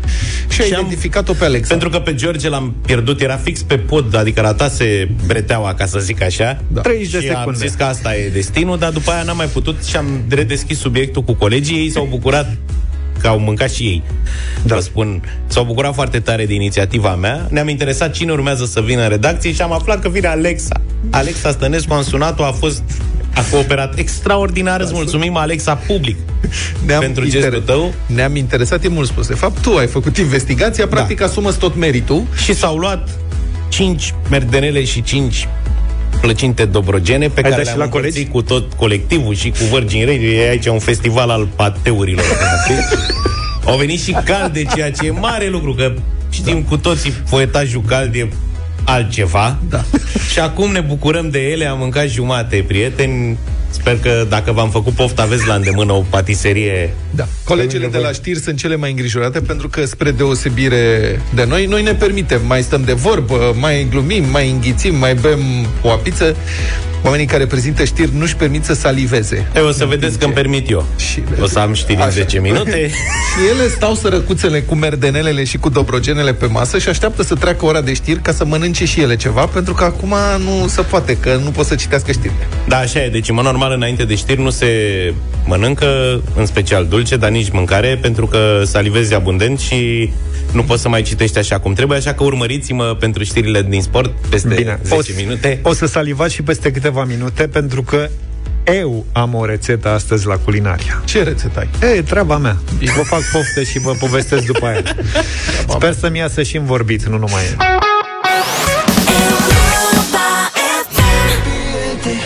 Și 0.49 0.61
a 0.61 0.63
Și 0.63 0.73
am- 0.73 0.79
identificat-o 0.79 1.33
pe 1.33 1.45
Alexa. 1.45 1.69
Pentru 1.69 1.89
că 1.89 1.99
pe 1.99 2.15
George 2.15 2.49
l-am 2.49 2.73
pierdut, 2.85 3.21
era 3.21 3.35
fix 3.37 3.61
pe 3.61 3.77
pod, 3.77 4.15
adică 4.15 4.41
ratase 4.41 5.09
breteaua, 5.25 5.73
ca 5.73 5.85
să 5.85 5.99
zic 5.99 6.21
așa. 6.21 6.61
Da. 6.67 6.81
30 6.81 7.11
de 7.11 7.19
și 7.19 7.27
am 7.29 7.35
secunde. 7.37 7.59
zis 7.67 7.73
că 7.75 7.83
asta 7.83 8.15
e 8.15 8.29
destinul, 8.33 8.76
dar 8.79 8.91
după 8.91 9.11
aia 9.11 9.23
n-am 9.23 9.37
mai 9.37 9.45
putut 9.45 9.83
și 9.83 9.95
am 9.95 10.05
redeschis 10.29 10.79
subiectul 10.79 11.21
cu 11.21 11.33
colegii. 11.33 11.77
Ei 11.77 11.89
s-au 11.89 12.07
bucurat 12.09 12.57
că 13.19 13.27
au 13.27 13.39
mâncat 13.39 13.71
și 13.71 13.83
ei. 13.83 14.03
Da. 14.65 14.75
Vă 14.75 14.81
spun, 14.81 15.21
s-au 15.47 15.63
bucurat 15.63 15.93
foarte 15.93 16.19
tare 16.19 16.45
de 16.45 16.53
inițiativa 16.53 17.15
mea. 17.15 17.47
Ne-am 17.49 17.69
interesat 17.69 18.11
cine 18.11 18.31
urmează 18.31 18.65
să 18.65 18.81
vină 18.81 19.01
în 19.01 19.09
redacție 19.09 19.53
și 19.53 19.61
am 19.61 19.71
aflat 19.71 19.99
că 19.99 20.09
vine 20.09 20.27
Alexa. 20.27 20.81
Alexa 21.09 21.51
Stănescu, 21.51 21.93
am 21.93 22.03
sunat-o, 22.03 22.43
a 22.43 22.51
fost 22.51 22.83
A 23.37 23.41
cooperat 23.51 23.97
extraordinar, 23.97 24.81
îți 24.81 24.93
mulțumim, 24.93 25.35
Alexa, 25.35 25.75
public. 25.75 26.17
Ne-am 26.85 26.99
Pentru 26.99 27.29
gestul 27.29 27.61
tău. 27.65 27.93
Ne-am 28.05 28.35
interesat, 28.35 28.83
e 28.83 28.87
mult 28.87 29.07
spus. 29.07 29.27
De 29.27 29.33
fapt, 29.33 29.61
tu 29.61 29.75
ai 29.75 29.87
făcut 29.87 30.17
investigația, 30.17 30.87
practic 30.87 31.21
asumă 31.21 31.51
tot 31.51 31.75
meritul. 31.75 32.23
Și 32.43 32.53
s-au 32.53 32.77
luat 32.77 33.09
5 33.69 34.13
merdenele 34.29 34.83
și 34.83 35.01
5 35.01 35.47
plăcinte 36.21 36.65
dobrogene 36.65 37.27
pe 37.27 37.41
Ai 37.43 37.49
care 37.49 37.55
dat 37.55 37.59
și 37.59 37.65
le-am 37.65 37.77
la 37.77 37.83
împărțit 37.83 38.11
colegi? 38.13 38.31
cu 38.31 38.41
tot 38.41 38.73
colectivul 38.73 39.35
și 39.35 39.49
cu 39.49 39.63
Virgin 39.73 40.05
Radio. 40.05 40.29
E 40.29 40.49
aici 40.49 40.65
un 40.65 40.79
festival 40.79 41.29
al 41.29 41.47
pateurilor. 41.55 42.25
practic. 42.25 42.99
Au 43.65 43.77
venit 43.77 44.01
și 44.01 44.15
calde, 44.25 44.63
ceea 44.75 44.91
ce 44.91 45.05
e 45.05 45.11
mare 45.11 45.47
lucru, 45.49 45.73
că 45.73 45.93
știm 46.29 46.63
cu 46.63 46.77
toții 46.77 47.11
poetajul 47.29 47.81
cald 47.81 48.15
e 48.15 48.27
altceva. 48.87 49.57
Da. 49.69 49.83
Și 50.31 50.39
acum 50.39 50.71
ne 50.71 50.79
bucurăm 50.79 51.29
de 51.29 51.39
ele, 51.39 51.65
am 51.65 51.77
mâncat 51.79 52.07
jumate, 52.07 52.63
prieteni. 52.67 53.37
Sper 53.69 53.99
că 53.99 54.25
dacă 54.29 54.51
v-am 54.51 54.69
făcut 54.69 54.93
poftă, 54.93 55.21
aveți 55.21 55.47
la 55.47 55.53
îndemână 55.53 55.93
o 55.93 56.03
patiserie 56.09 56.93
Da. 57.15 57.27
Colegele 57.43 57.87
de 57.87 57.97
la 57.97 58.11
știri 58.11 58.39
sunt 58.39 58.57
cele 58.57 58.75
mai 58.75 58.89
îngrijorate 58.89 59.39
pentru 59.39 59.69
că, 59.69 59.85
spre 59.85 60.11
deosebire 60.11 61.19
de 61.35 61.45
noi, 61.45 61.65
noi 61.65 61.83
ne 61.83 61.93
permitem, 61.93 62.41
mai 62.45 62.61
stăm 62.61 62.83
de 62.83 62.93
vorbă, 62.93 63.55
mai 63.59 63.87
glumim, 63.89 64.23
mai 64.31 64.49
înghițim, 64.49 64.95
mai 64.95 65.15
bem 65.15 65.39
o 65.81 65.91
apiță. 65.91 66.35
Oamenii 67.03 67.25
care 67.25 67.45
prezintă 67.45 67.83
știri 67.83 68.09
nu-și 68.17 68.35
permit 68.35 68.63
să 68.63 68.73
saliveze. 68.73 69.47
E, 69.55 69.59
o 69.59 69.71
să 69.71 69.85
vedeți 69.85 70.17
că 70.17 70.25
îmi 70.25 70.33
permit 70.33 70.69
eu. 70.69 70.85
Și 70.97 71.23
O 71.41 71.45
să 71.47 71.59
am 71.59 71.73
știri 71.73 71.93
în 71.97 72.01
Așa. 72.01 72.09
10 72.11 72.39
minute. 72.39 72.87
și 73.29 73.49
ele 73.53 73.67
stau 73.69 73.93
sărăcuțele 73.95 74.59
cu 74.61 74.75
merdenelele 74.75 75.43
și 75.43 75.57
cu 75.57 75.69
dobrogenele 75.69 76.33
pe 76.33 76.45
masă 76.45 76.77
și 76.77 76.89
așteaptă 76.89 77.23
să 77.23 77.35
treacă 77.35 77.65
ora 77.65 77.81
de 77.81 77.93
știri 77.93 78.19
ca 78.19 78.31
să 78.31 78.45
mănânce 78.45 78.85
și 78.85 79.01
ele 79.01 79.15
ceva, 79.15 79.45
pentru 79.45 79.73
că 79.73 79.83
acum 79.83 80.13
nu 80.37 80.67
se 80.67 80.81
poate, 80.81 81.17
că 81.17 81.39
nu 81.43 81.49
pot 81.49 81.65
să 81.65 81.75
citească 81.75 82.11
știrile. 82.11 82.47
Da, 82.67 82.77
așa 82.77 83.03
e. 83.03 83.09
Deci, 83.09 83.29
în 83.29 83.35
mod 83.35 83.43
normal, 83.43 83.71
înainte 83.71 84.03
de 84.03 84.15
știri 84.15 84.41
nu 84.41 84.49
se 84.49 84.67
mănâncă, 85.45 86.21
în 86.35 86.45
special 86.45 86.85
dulce, 86.85 87.15
dar 87.17 87.29
nici 87.29 87.49
mâncare, 87.51 87.97
pentru 88.01 88.27
că 88.27 88.61
salivezi 88.65 89.13
abundent 89.13 89.59
și 89.59 90.11
nu 90.51 90.63
poți 90.63 90.81
să 90.81 90.89
mai 90.89 91.01
citești 91.01 91.37
așa 91.37 91.59
cum 91.59 91.73
trebuie, 91.73 91.97
așa 91.97 92.13
că 92.13 92.23
urmăriți-mă 92.23 92.95
pentru 92.99 93.23
știrile 93.23 93.65
din 93.69 93.81
sport 93.81 94.13
peste 94.29 94.53
Bine, 94.55 94.79
10 94.83 94.95
o, 94.95 95.01
să- 95.01 95.11
minute. 95.17 95.59
o 95.63 95.73
să 95.73 95.85
salivați 95.85 96.33
și 96.33 96.41
peste 96.41 96.71
câteva 96.87 97.05
minute, 97.05 97.47
pentru 97.47 97.83
că 97.83 98.09
eu 98.63 99.05
am 99.11 99.33
o 99.33 99.45
rețetă 99.45 99.89
astăzi 99.89 100.27
la 100.27 100.35
culinaria. 100.35 101.01
Ce 101.05 101.23
rețetă 101.23 101.59
ai? 101.59 101.95
E, 101.95 102.01
treaba 102.01 102.37
mea. 102.37 102.57
Vă 102.95 103.01
fac 103.01 103.21
poftă 103.31 103.63
și 103.63 103.79
vă 103.79 103.91
povestesc 103.99 104.45
după 104.45 104.65
aia. 104.65 104.81
Sper 105.75 105.93
să-mi 105.93 106.17
iasă 106.17 106.43
și 106.43 106.57
în 106.57 106.65
vorbit, 106.65 107.03
nu 107.03 107.17
numai 107.17 107.41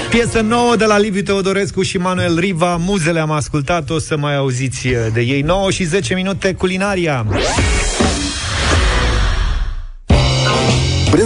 Piesă 0.10 0.42
nouă 0.42 0.76
de 0.76 0.86
la 0.86 0.98
Liviu 0.98 1.22
Teodorescu 1.22 1.82
și 1.82 1.98
Manuel 1.98 2.38
Riva 2.40 2.76
Muzele 2.76 3.20
am 3.20 3.32
ascultat, 3.32 3.90
o 3.90 4.00
să 4.00 4.18
mai 4.18 4.36
auziți 4.36 4.88
de 5.14 5.22
ei 5.22 5.42
9 5.42 5.72
și 5.72 5.84
10 5.84 6.14
minute 6.14 6.54
culinaria 6.54 7.26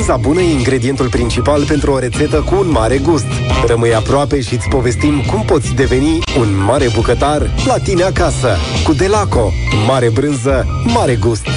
Brânza 0.05 0.27
bună 0.27 0.41
e 0.41 0.51
ingredientul 0.51 1.09
principal 1.09 1.63
pentru 1.63 1.91
o 1.91 1.99
rețetă 1.99 2.41
cu 2.41 2.55
un 2.59 2.71
mare 2.71 2.97
gust. 2.97 3.25
Rămâi 3.67 3.93
aproape 3.95 4.41
și 4.41 4.53
îți 4.53 4.67
povestim 4.67 5.21
cum 5.31 5.41
poți 5.41 5.73
deveni 5.73 6.19
un 6.39 6.63
mare 6.65 6.87
bucătar 6.93 7.49
la 7.65 7.77
tine 7.77 8.03
acasă. 8.03 8.57
Cu 8.83 8.93
Delaco. 8.93 9.53
Mare 9.87 10.09
brânză, 10.09 10.65
mare 10.83 11.15
gust. 11.15 11.47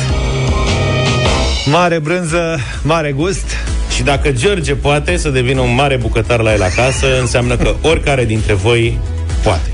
Mare 1.71 1.99
brânză, 1.99 2.59
mare 2.83 3.13
gust 3.13 3.57
Și 3.95 4.03
dacă 4.03 4.31
George 4.31 4.75
poate 4.75 5.17
să 5.17 5.29
devină 5.29 5.61
un 5.61 5.75
mare 5.75 5.97
bucătar 5.97 6.41
la 6.41 6.53
el 6.53 6.63
acasă, 6.63 7.07
înseamnă 7.21 7.57
că 7.57 7.75
oricare 7.83 8.25
dintre 8.25 8.55
voi 8.55 8.99
poate. 9.43 9.71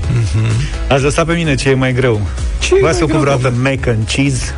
Ați 0.89 1.03
lăsat 1.03 1.25
pe 1.25 1.33
mine 1.33 1.55
ce 1.55 1.69
e 1.69 1.73
mai 1.73 1.93
greu 1.93 2.21
Ce 2.59 2.75
e 2.75 2.79
V-ați 2.81 2.99
mai 2.99 3.07
făcut 3.07 3.07
greu, 3.07 3.19
vreodată 3.21 3.53
mac 3.63 3.87
and 3.87 4.07
cheese? 4.07 4.55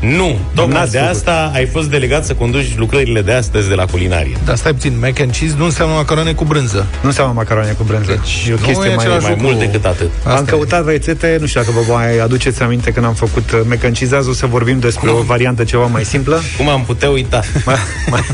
Nu, 0.00 0.38
tocmai 0.54 0.78
N-ați 0.78 0.90
de 0.92 0.98
făcut. 0.98 1.14
asta 1.14 1.50
ai 1.54 1.66
fost 1.66 1.88
delegat 1.90 2.24
să 2.24 2.34
conduci 2.34 2.76
lucrările 2.76 3.22
de 3.22 3.32
astăzi 3.32 3.68
de 3.68 3.74
la 3.74 3.84
culinarie. 3.84 4.36
Dar 4.44 4.56
stai 4.56 4.72
puțin, 4.72 4.92
mac 5.00 5.20
and 5.20 5.30
cheese 5.36 5.54
nu 5.58 5.64
înseamnă 5.64 5.94
macarone 5.94 6.32
cu 6.32 6.44
brânză. 6.44 6.86
Nu 7.02 7.08
înseamnă 7.08 7.32
macarone 7.34 7.70
cu 7.78 7.82
brânză 7.82 8.10
Deci, 8.10 8.46
E 8.48 8.52
o 8.52 8.56
nu 8.60 8.66
chestie 8.66 8.90
e 8.90 8.94
mai, 8.94 9.04
același 9.04 9.22
Mai 9.22 9.30
lucru. 9.30 9.46
mult 9.46 9.58
decât 9.58 9.84
atât. 9.84 10.10
Asta 10.24 10.36
Am 10.38 10.44
e. 10.46 10.50
căutat 10.50 10.86
rețete, 10.86 11.36
nu 11.40 11.46
știu 11.46 11.60
dacă 11.60 11.72
vă 11.86 11.92
mai 11.92 12.18
aduceți 12.18 12.62
aminte 12.62 12.90
când 12.90 13.06
am 13.06 13.14
făcut 13.14 13.50
uh, 13.50 13.60
mac 13.68 13.84
and 13.84 13.96
cheese 13.96 14.14
Azi 14.16 14.28
o 14.28 14.32
să 14.32 14.46
vorbim 14.46 14.78
despre 14.78 15.10
o 15.10 15.20
variantă 15.22 15.64
ceva 15.64 15.86
mai 15.86 16.04
simplă 16.04 16.40
Cum 16.56 16.68
am 16.68 16.84
putea 16.84 17.10
uita? 17.10 17.40
Mai- 17.66 17.76
mai- 18.10 18.24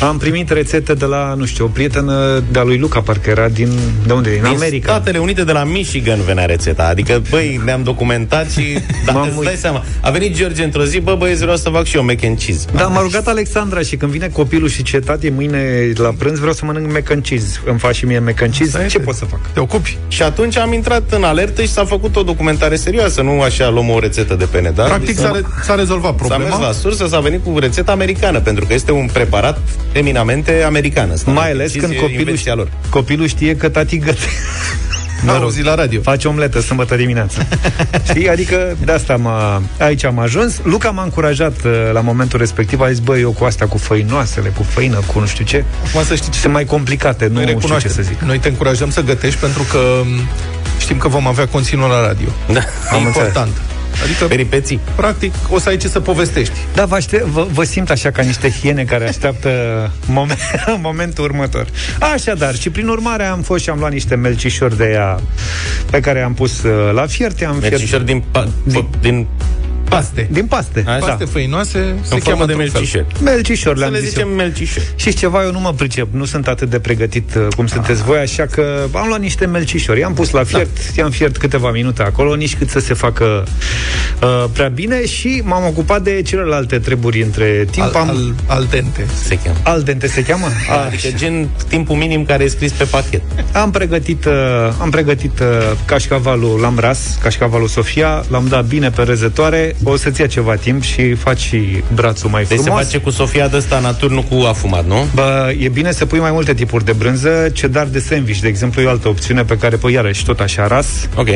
Am 0.00 0.18
primit 0.18 0.50
rețete 0.50 0.94
de 0.94 1.04
la, 1.04 1.34
nu 1.36 1.44
știu, 1.44 1.64
o 1.64 1.68
prietenă 1.68 2.42
de-a 2.50 2.62
lui 2.62 2.78
Luca, 2.78 3.00
parcă 3.00 3.30
era 3.30 3.48
din, 3.48 3.68
de 4.06 4.12
unde? 4.12 4.30
Din 4.30 4.42
Din 4.42 4.52
America. 4.54 4.92
Statele 4.92 5.18
Unite 5.18 5.44
de 5.44 5.52
la 5.52 5.64
Michigan 5.64 6.18
venea 6.26 6.44
rețeta. 6.44 6.86
Adică, 6.90 7.22
băi, 7.30 7.60
ne-am 7.64 7.82
documentat 7.82 8.50
și 8.50 8.62
dacă 9.06 9.18
M-am 9.18 9.26
îți 9.28 9.36
uit- 9.38 9.44
dai 9.46 9.56
seama. 9.56 9.84
A 10.00 10.10
venit 10.10 10.36
George 10.36 10.62
într-o 10.64 10.84
zi, 10.84 11.00
bă, 11.04 11.14
băieți, 11.18 11.40
vreau 11.40 11.56
să 11.56 11.68
fac 11.68 11.84
și 11.84 11.96
eu 11.96 12.04
mac 12.04 12.24
and 12.24 12.38
cheese. 12.38 12.66
Da, 12.74 12.86
m-a 12.86 13.00
rugat 13.00 13.26
Alexandra 13.28 13.80
și 13.80 13.96
când 13.96 14.10
vine 14.12 14.28
copilul 14.28 14.68
și 14.68 14.82
ce 14.82 14.98
tati, 14.98 15.28
mâine 15.28 15.92
la 15.96 16.12
prânz 16.18 16.38
vreau 16.38 16.52
să 16.52 16.64
mănânc 16.64 16.92
mac 16.92 17.10
and 17.10 17.22
cheese. 17.22 17.60
Îmi 17.64 17.78
faci 17.78 17.94
și 17.94 18.04
mie 18.04 18.18
mac 18.18 18.42
and 18.42 18.52
cheese? 18.52 18.64
Asta 18.76 18.78
Ce 18.78 18.84
este. 18.84 18.98
pot 18.98 19.14
să 19.14 19.24
fac? 19.24 19.52
Te 19.52 19.60
ocupi. 19.60 19.98
Și 20.08 20.22
atunci 20.22 20.56
am 20.56 20.72
intrat 20.72 21.12
în 21.12 21.22
alertă 21.24 21.62
și 21.62 21.68
s-a 21.68 21.84
făcut 21.84 22.16
o 22.16 22.22
documentare 22.22 22.76
serioasă, 22.76 23.22
nu 23.22 23.40
așa 23.40 23.68
luăm 23.68 23.88
o 23.90 23.98
rețetă 23.98 24.34
de 24.34 24.44
pene, 24.44 24.70
da? 24.74 24.82
Practic 24.82 25.18
s-a, 25.18 25.30
re- 25.30 25.40
s-a 25.62 25.74
rezolvat 25.74 26.14
S-a 26.18 26.36
mers 26.36 26.48
problema. 26.48 26.66
la 26.66 26.72
sursă, 26.72 27.06
s-a 27.06 27.20
venit 27.20 27.44
cu 27.44 27.58
rețeta 27.58 27.92
americană, 27.92 28.40
pentru 28.40 28.64
că 28.66 28.72
este 28.74 28.92
un 28.92 29.08
preparat 29.12 29.58
eminamente 29.92 30.62
american. 30.66 31.10
ăsta. 31.10 31.30
Mai 31.30 31.50
ales 31.50 31.70
Cheese 31.70 31.86
când 31.86 31.92
e 31.92 32.00
copilul, 32.00 32.20
invenția 32.20 32.54
lor. 32.54 32.68
copilul 32.90 33.26
știe 33.26 33.56
că 33.56 33.68
tati 33.68 33.98
găte. 35.24 35.36
N-am 35.36 35.42
auzit 35.42 35.64
la 35.64 35.74
radio. 35.74 36.00
Face 36.00 36.28
omletă 36.28 36.60
sâmbătă 36.60 36.96
dimineața. 36.96 37.46
Știi? 38.08 38.28
Adică 38.28 38.76
de 38.84 38.92
asta 38.92 39.16
m-a, 39.16 39.62
aici 39.78 40.04
am 40.04 40.18
ajuns. 40.18 40.60
Luca 40.62 40.90
m-a 40.90 41.02
încurajat 41.02 41.56
uh, 41.64 41.72
la 41.92 42.00
momentul 42.00 42.38
respectiv. 42.38 42.80
A 42.80 42.88
zis, 42.88 42.98
băi, 42.98 43.20
eu 43.20 43.30
cu 43.30 43.44
asta, 43.44 43.66
cu 43.66 43.78
făinoasele, 43.78 44.48
cu 44.48 44.62
făină, 44.62 44.98
cu 45.12 45.18
nu 45.20 45.26
știu 45.26 45.44
ce, 45.44 45.64
Acum 45.88 46.04
să 46.04 46.14
știi 46.14 46.30
ce 46.30 46.38
sunt 46.38 46.52
mai 46.52 46.64
complicate, 46.64 47.26
nu 47.26 47.32
Noi 47.32 47.42
știu 47.42 47.52
ce 47.54 47.60
recunoaștem. 47.60 47.92
să 47.92 48.02
zic. 48.02 48.20
Noi 48.20 48.38
te 48.38 48.48
încurajăm 48.48 48.90
să 48.90 49.00
gătești 49.00 49.38
pentru 49.40 49.62
că 49.70 49.78
m, 50.04 50.28
știm 50.78 50.96
că 50.98 51.08
vom 51.08 51.26
avea 51.26 51.46
conținut 51.46 51.88
la 51.88 52.06
radio. 52.06 52.28
Da. 52.52 52.60
E 52.96 53.00
important. 53.00 53.52
Adică, 54.02 54.24
Peripeții. 54.24 54.80
practic, 54.96 55.34
o 55.50 55.58
să 55.58 55.68
ai 55.68 55.76
ce 55.76 55.88
să 55.88 56.00
povestești. 56.00 56.52
Da, 56.74 56.84
vă, 56.84 56.94
aște- 56.94 57.24
vă, 57.26 57.46
vă 57.52 57.64
simt 57.64 57.90
așa 57.90 58.10
ca 58.10 58.22
niște 58.22 58.50
hiene 58.50 58.84
care 58.84 59.08
așteaptă 59.08 59.50
moment, 60.06 60.38
momentul 60.82 61.24
următor. 61.24 61.66
Așadar, 62.14 62.54
și 62.54 62.70
prin 62.70 62.88
urmare 62.88 63.24
am 63.24 63.40
fost 63.42 63.62
și 63.62 63.70
am 63.70 63.78
luat 63.78 63.92
niște 63.92 64.14
melcișori 64.14 64.76
de 64.76 64.90
ea 64.92 65.20
pe 65.90 66.00
care 66.00 66.20
am 66.22 66.34
pus 66.34 66.62
uh, 66.62 66.92
la 66.94 67.06
fierte. 67.06 67.44
Am 67.44 67.56
fiert- 67.60 67.70
Melcișor 67.70 68.00
din, 68.00 68.22
pa- 68.30 68.48
Din- 68.64 68.88
din 69.00 69.26
Paste. 69.88 70.28
din 70.30 70.46
paste. 70.46 70.84
Așa. 70.86 70.98
Paste 71.06 71.24
făinoase 71.24 71.72
se 72.02 72.14
în 72.14 72.20
formă 72.20 72.20
cheamă 72.24 72.46
de 72.46 72.52
într-un 72.52 72.68
fel. 72.68 72.80
melcișor. 72.80 73.06
Melcișori 73.22 73.74
Să 73.74 73.80
le-am 73.80 73.92
le 73.92 74.00
zis 74.00 74.08
zicem 74.08 74.28
eu. 74.28 74.34
melcișor. 74.34 74.82
Și 74.96 75.14
ceva, 75.14 75.42
eu 75.44 75.50
nu 75.52 75.60
mă 75.60 75.72
pricep, 75.72 76.08
nu 76.10 76.24
sunt 76.24 76.48
atât 76.48 76.70
de 76.70 76.78
pregătit 76.78 77.34
uh, 77.34 77.46
cum 77.56 77.66
sunteți 77.66 78.02
voi, 78.02 78.18
așa 78.18 78.46
că 78.46 78.86
am 78.92 79.06
luat 79.08 79.20
niște 79.20 79.46
melcișori, 79.46 80.00
i-am 80.00 80.14
pus 80.14 80.30
la 80.30 80.44
fiert, 80.44 80.76
da. 80.94 81.02
i-am 81.02 81.10
fiert 81.10 81.36
câteva 81.36 81.70
minute 81.70 82.02
acolo, 82.02 82.34
nici 82.34 82.56
cât 82.56 82.70
să 82.70 82.78
se 82.78 82.94
facă 82.94 83.44
uh, 84.22 84.44
prea 84.52 84.68
bine 84.68 85.06
și 85.06 85.42
m-am 85.44 85.64
ocupat 85.66 86.02
de 86.02 86.22
celelalte 86.22 86.78
treburi 86.78 87.22
între 87.22 87.66
timp. 87.70 87.94
Al, 87.94 87.94
am... 87.94 88.08
al, 88.08 88.34
al 88.46 88.66
dente. 88.70 89.06
Se 89.24 89.38
cheamă. 89.44 89.58
Al 89.62 89.82
dente 89.82 90.06
se 90.06 90.22
cheamă? 90.22 90.46
Adică 90.86 91.08
gen 91.16 91.48
timpul 91.68 91.96
minim 91.96 92.24
care 92.24 92.44
e 92.44 92.48
scris 92.48 92.72
pe 92.72 92.84
pachet. 92.84 93.22
Am 93.52 93.70
pregătit, 93.70 94.24
uh, 94.24 94.32
am 94.80 94.90
pregătit 94.90 95.38
uh, 95.38 95.46
cașcavalul, 95.84 96.60
l-am 96.60 96.78
ras, 96.78 97.18
cașcavalul 97.22 97.68
Sofia, 97.68 98.24
l-am 98.28 98.46
dat 98.48 98.64
bine 98.64 98.90
pe 98.90 99.02
rezătoare, 99.02 99.74
o 99.90 99.96
să-ți 99.96 100.20
ia 100.20 100.26
ceva 100.26 100.54
timp 100.54 100.82
și 100.82 101.14
faci 101.14 101.40
și 101.40 101.82
brațul 101.94 102.30
mai 102.30 102.44
Deci 102.44 102.58
frumos. 102.58 102.78
se 102.78 102.84
face 102.84 102.98
cu 102.98 103.10
Sofia 103.10 103.48
de 103.48 103.56
ăsta 103.56 103.78
natur, 103.80 104.10
nu 104.10 104.22
cu 104.22 104.34
afumat, 104.48 104.86
nu? 104.86 105.06
Bă, 105.14 105.54
e 105.58 105.68
bine 105.68 105.92
să 105.92 106.06
pui 106.06 106.18
mai 106.18 106.30
multe 106.30 106.54
tipuri 106.54 106.84
de 106.84 106.92
brânză, 106.92 107.48
cedar 107.52 107.86
de 107.86 107.98
sandwich, 107.98 108.38
de 108.40 108.48
exemplu, 108.48 108.82
e 108.82 108.86
o 108.86 108.88
altă 108.88 109.08
opțiune 109.08 109.44
pe 109.44 109.56
care 109.58 109.76
pui 109.76 109.92
iarăși 109.92 110.24
tot 110.24 110.40
așa 110.40 110.66
ras 110.66 110.86
Ok. 111.16 111.28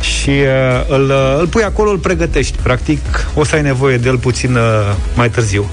și 0.00 0.28
uh, 0.30 0.84
îl, 0.88 1.04
uh, 1.10 1.36
îl 1.40 1.46
pui 1.46 1.62
acolo, 1.62 1.90
îl 1.90 1.98
pregătești. 1.98 2.56
Practic, 2.62 3.00
o 3.34 3.44
să 3.44 3.54
ai 3.54 3.62
nevoie 3.62 3.96
de 3.96 4.08
el 4.08 4.18
puțin 4.18 4.54
uh, 4.54 4.60
mai 5.14 5.30
târziu. 5.30 5.66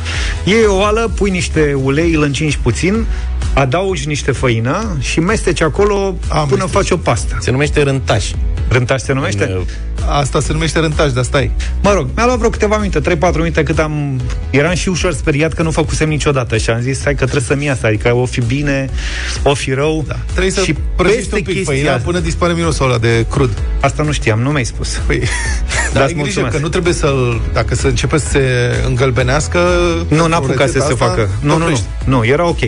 Iei 0.43 0.65
o 0.65 0.75
oală, 0.75 1.11
pui 1.15 1.29
niște 1.29 1.73
ulei, 1.83 2.13
îl 2.13 2.23
încingi 2.23 2.57
puțin, 2.59 3.05
adaugi 3.53 4.07
niște 4.07 4.31
făină 4.31 4.97
și 4.99 5.19
mesteci 5.19 5.61
acolo 5.61 6.15
Am 6.27 6.47
până 6.47 6.61
mesteci. 6.63 6.69
faci 6.69 6.89
o 6.91 6.97
pastă. 6.97 7.37
Se 7.39 7.51
numește 7.51 7.81
rântaș. 7.81 8.25
Rântaș 8.69 9.01
se 9.01 9.13
numește? 9.13 9.43
În, 9.43 9.55
uh, 9.57 9.61
Asta 10.07 10.39
se 10.39 10.51
numește 10.53 10.79
rântaș, 10.79 11.11
dar 11.11 11.23
stai. 11.23 11.51
Mă 11.81 11.91
rog, 11.93 12.07
mi-a 12.15 12.25
luat 12.25 12.37
vreo 12.37 12.49
câteva 12.49 12.77
minute, 12.77 13.17
3-4 13.17 13.33
minute 13.35 13.63
cât 13.63 13.79
am... 13.79 14.21
Eram 14.49 14.73
și 14.73 14.89
ușor 14.89 15.13
speriat 15.13 15.53
că 15.53 15.61
nu 15.63 15.71
făcusem 15.71 16.09
niciodată 16.09 16.57
și 16.57 16.69
am 16.69 16.79
zis, 16.81 17.01
hai 17.03 17.13
că 17.15 17.23
trebuie 17.23 17.47
să-mi 17.47 17.65
iasă, 17.65 17.85
adică 17.87 18.15
o 18.15 18.25
fi 18.25 18.41
bine, 18.41 18.89
o 19.43 19.53
fi 19.53 19.73
rău. 19.73 20.03
Da. 20.07 20.15
Trebuie 20.31 20.51
să 20.51 20.61
și 20.61 20.75
prăjești 20.95 21.19
peste 21.21 21.35
un 21.35 21.41
pic 21.41 21.55
chestia 21.55 21.73
făina 21.73 21.91
asta- 21.91 22.03
până 22.05 22.19
dispare 22.19 22.53
mirosul 22.53 22.85
ăla 22.85 22.97
de 22.97 23.25
crud. 23.29 23.49
Asta 23.79 24.03
nu 24.03 24.11
știam, 24.11 24.39
nu 24.39 24.49
mi-ai 24.49 24.65
spus. 24.65 25.01
Păi, 25.05 25.19
dar 25.93 26.01
ai 26.01 26.07
grijă 26.07 26.17
mulțumesc. 26.17 26.55
că 26.55 26.61
nu 26.61 26.67
trebuie 26.69 26.93
să 26.93 27.13
dacă 27.53 27.75
să 27.75 27.87
începe 27.87 28.17
să 28.17 28.27
se 28.29 28.41
îngălbenească 28.87 29.59
Nu, 29.97 30.05
pentru 30.07 30.27
n-apuca 30.27 30.53
să 30.53 30.63
rețeta 30.63 30.85
se 30.85 30.91
asta, 30.93 31.05
facă. 31.05 31.29
Nu, 31.41 31.47
nu, 31.51 31.57
nu. 31.57 31.63
oprești. 31.63 31.85
Nu, 32.05 32.25
era 32.25 32.47
ok. 32.47 32.59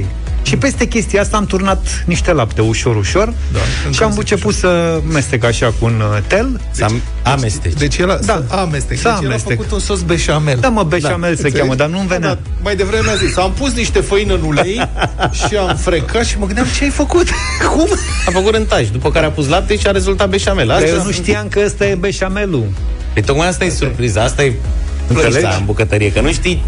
Și 0.43 0.57
peste 0.57 0.85
chestia 0.85 1.21
asta 1.21 1.37
am 1.37 1.45
turnat 1.45 2.03
niște 2.05 2.31
lapte 2.33 2.61
ușor, 2.61 2.95
ușor 2.95 3.33
Da, 3.53 3.59
și 3.91 4.03
am 4.03 4.13
început 4.17 4.53
să 4.55 4.99
mestec 5.11 5.43
așa 5.43 5.65
cu 5.79 5.85
un 5.85 6.01
uh, 6.13 6.17
tel. 6.27 6.61
Să 6.71 6.83
am- 6.83 7.01
amesteci. 7.23 7.73
Deci 7.73 7.97
el 7.97 8.09
a, 8.11 8.15
Da. 8.25 8.43
da. 8.49 8.61
amestec. 8.61 8.97
Să 8.97 9.03
Deci 9.03 9.17
el 9.23 9.27
a 9.27 9.31
amestec. 9.31 9.55
făcut 9.57 9.71
un 9.71 9.79
sos 9.79 10.01
beșamel. 10.01 10.57
Da, 10.59 10.69
mă, 10.69 10.83
beșamel 10.83 11.21
se 11.21 11.29
Înțelegi? 11.29 11.57
cheamă, 11.57 11.75
dar 11.75 11.87
nu-mi 11.87 12.07
venea. 12.07 12.27
Da, 12.27 12.33
dar 12.33 12.39
mai 12.63 12.75
devreme 12.75 13.09
a 13.09 13.15
zis, 13.15 13.37
am 13.37 13.51
pus 13.51 13.73
niște 13.73 13.99
făină 13.99 14.33
în 14.33 14.41
ulei 14.41 14.89
și 15.47 15.55
am 15.55 15.75
frecat 15.75 16.25
și 16.25 16.37
mă 16.39 16.45
gândeam 16.45 16.67
ce 16.77 16.83
ai 16.83 16.89
făcut? 16.89 17.27
Cum? 17.75 17.87
A 18.27 18.31
făcut 18.31 18.53
rântaj, 18.53 18.87
după 18.89 19.11
care 19.11 19.25
a 19.25 19.31
pus 19.31 19.47
lapte 19.47 19.77
și 19.77 19.87
a 19.87 19.91
rezultat 19.91 20.29
beșamel. 20.29 20.67
Dar 20.67 20.75
Asta 20.77 20.87
eu 20.89 21.03
nu 21.03 21.11
știam 21.11 21.47
că 21.47 21.61
ăsta 21.65 21.85
e 21.85 21.95
beșamelul. 21.95 22.65
Păi 23.13 23.21
tocmai 23.21 23.47
asta 23.47 23.65
e 23.65 23.69
surpriza, 23.69 24.23
asta 24.23 24.43
e 24.43 24.53
Înțelegi? 25.07 25.37
plăța 25.37 25.55
în 25.55 25.65
bucătărie, 25.65 26.11
că 26.11 26.21
nu 26.21 26.31
știi 26.31 26.63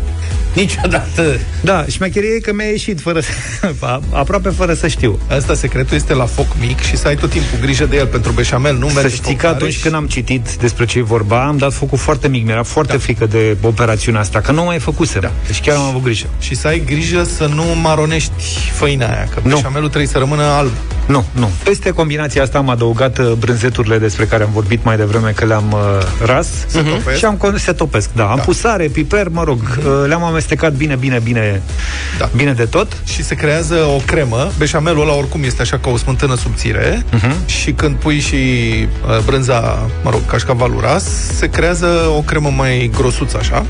niciodată. 0.54 1.38
Da, 1.62 1.86
șmecherie 1.88 2.30
e 2.36 2.40
că 2.40 2.54
mi-a 2.54 2.66
ieșit 2.66 3.02
fără 3.02 3.20
să, 3.20 3.30
a- 3.86 4.02
aproape 4.12 4.50
fără 4.50 4.74
să 4.74 4.88
știu. 4.88 5.20
Asta 5.30 5.54
secretul 5.54 5.96
este 5.96 6.14
la 6.14 6.26
foc 6.26 6.48
mic 6.60 6.80
și 6.80 6.98
să 6.98 7.08
ai 7.08 7.16
tot 7.16 7.30
timpul 7.30 7.58
grijă 7.62 7.86
de 7.86 7.96
el 7.98 8.06
pentru 8.06 8.32
beșamel. 8.32 8.78
Nu 8.78 8.88
Să 8.88 8.94
merge 8.94 9.16
știi 9.16 9.24
foc 9.32 9.36
că 9.40 9.46
mare 9.46 9.58
atunci 9.58 9.74
și- 9.74 9.82
când 9.82 9.96
am 9.96 10.06
citit 10.08 10.56
despre 10.60 10.86
ce 10.86 10.98
e 10.98 11.02
vorba, 11.02 11.46
am 11.46 11.58
dat 11.58 11.74
focul 11.74 11.98
foarte 11.98 12.28
mic. 12.28 12.46
Mi-era 12.46 12.64
foarte 12.64 12.92
da. 12.94 12.98
frică 13.00 13.26
de 13.26 13.58
operațiunea 13.62 14.22
asta, 14.22 14.40
că 14.42 14.52
nu 14.52 14.64
mai 14.64 14.80
făcusem. 14.80 15.22
Da. 15.22 15.32
Deci 15.48 15.62
chiar 15.62 15.76
am 15.76 15.82
avut 15.84 16.04
grijă. 16.04 16.26
Și 16.40 16.56
să 16.56 16.68
ai 16.68 16.84
grijă 16.86 17.24
să 17.24 17.46
nu 17.56 17.64
maronești 17.82 18.32
făina 18.74 19.06
aia, 19.06 19.28
că 19.34 19.40
Nu. 19.44 19.56
beșamelul 19.56 19.88
trebuie 19.88 20.10
să 20.10 20.18
rămână 20.18 20.44
alb. 20.44 20.72
Nu, 21.08 21.26
nu. 21.32 21.50
Peste 21.64 21.90
combinația 21.92 22.42
asta 22.42 22.58
am 22.58 22.70
adăugat 22.70 23.18
uh, 23.18 23.32
brânzeturile 23.40 23.98
despre 23.98 24.26
care 24.26 24.44
am 24.44 24.50
vorbit 24.54 24.84
mai 24.84 24.98
devreme 24.98 25.30
că 25.30 25.46
le-am 25.46 25.72
uh, 25.72 26.26
ras 26.26 26.48
Se 26.68 26.82
topesc? 26.82 27.18
și 27.18 27.26
am 27.26 27.38
con- 27.38 27.56
se 27.60 27.72
topesc. 27.72 28.10
Da, 28.14 28.24
am 28.30 28.36
Da. 28.36 28.42
pus 28.42 28.58
sare, 28.60 28.88
piper, 28.88 29.28
mă 29.30 29.44
rog, 29.44 29.60
uh, 29.78 29.84
le-am 30.08 30.24
amestecat 30.24 30.42
bine, 30.78 30.96
bine, 30.96 31.20
bine, 31.24 31.62
Da. 32.18 32.30
bine 32.36 32.54
de 32.54 32.66
tot. 32.66 32.98
Și 33.06 33.24
se 33.24 33.36
creează 33.36 33.76
o 33.76 34.02
cremă. 34.06 34.52
Beșamelul 34.58 35.02
ăla 35.02 35.14
oricum 35.14 35.44
este 35.44 35.62
așa 35.62 35.78
ca 35.78 35.90
o 35.90 35.98
smântână 35.98 36.36
subțire 36.36 37.06
Mhm. 37.12 37.48
și 37.48 37.72
când 37.72 37.96
pui 37.96 38.20
și 38.20 38.36
uh, 38.36 39.20
brânza, 39.26 39.90
mă 40.04 40.10
rog, 40.10 40.26
cașcavalul 40.26 40.80
ras, 40.82 41.04
se 41.36 41.50
creează 41.50 41.88
o 42.18 42.22
cremă 42.22 42.50
mai 42.56 42.92
grosuță 42.98 43.38
așa. 43.38 43.66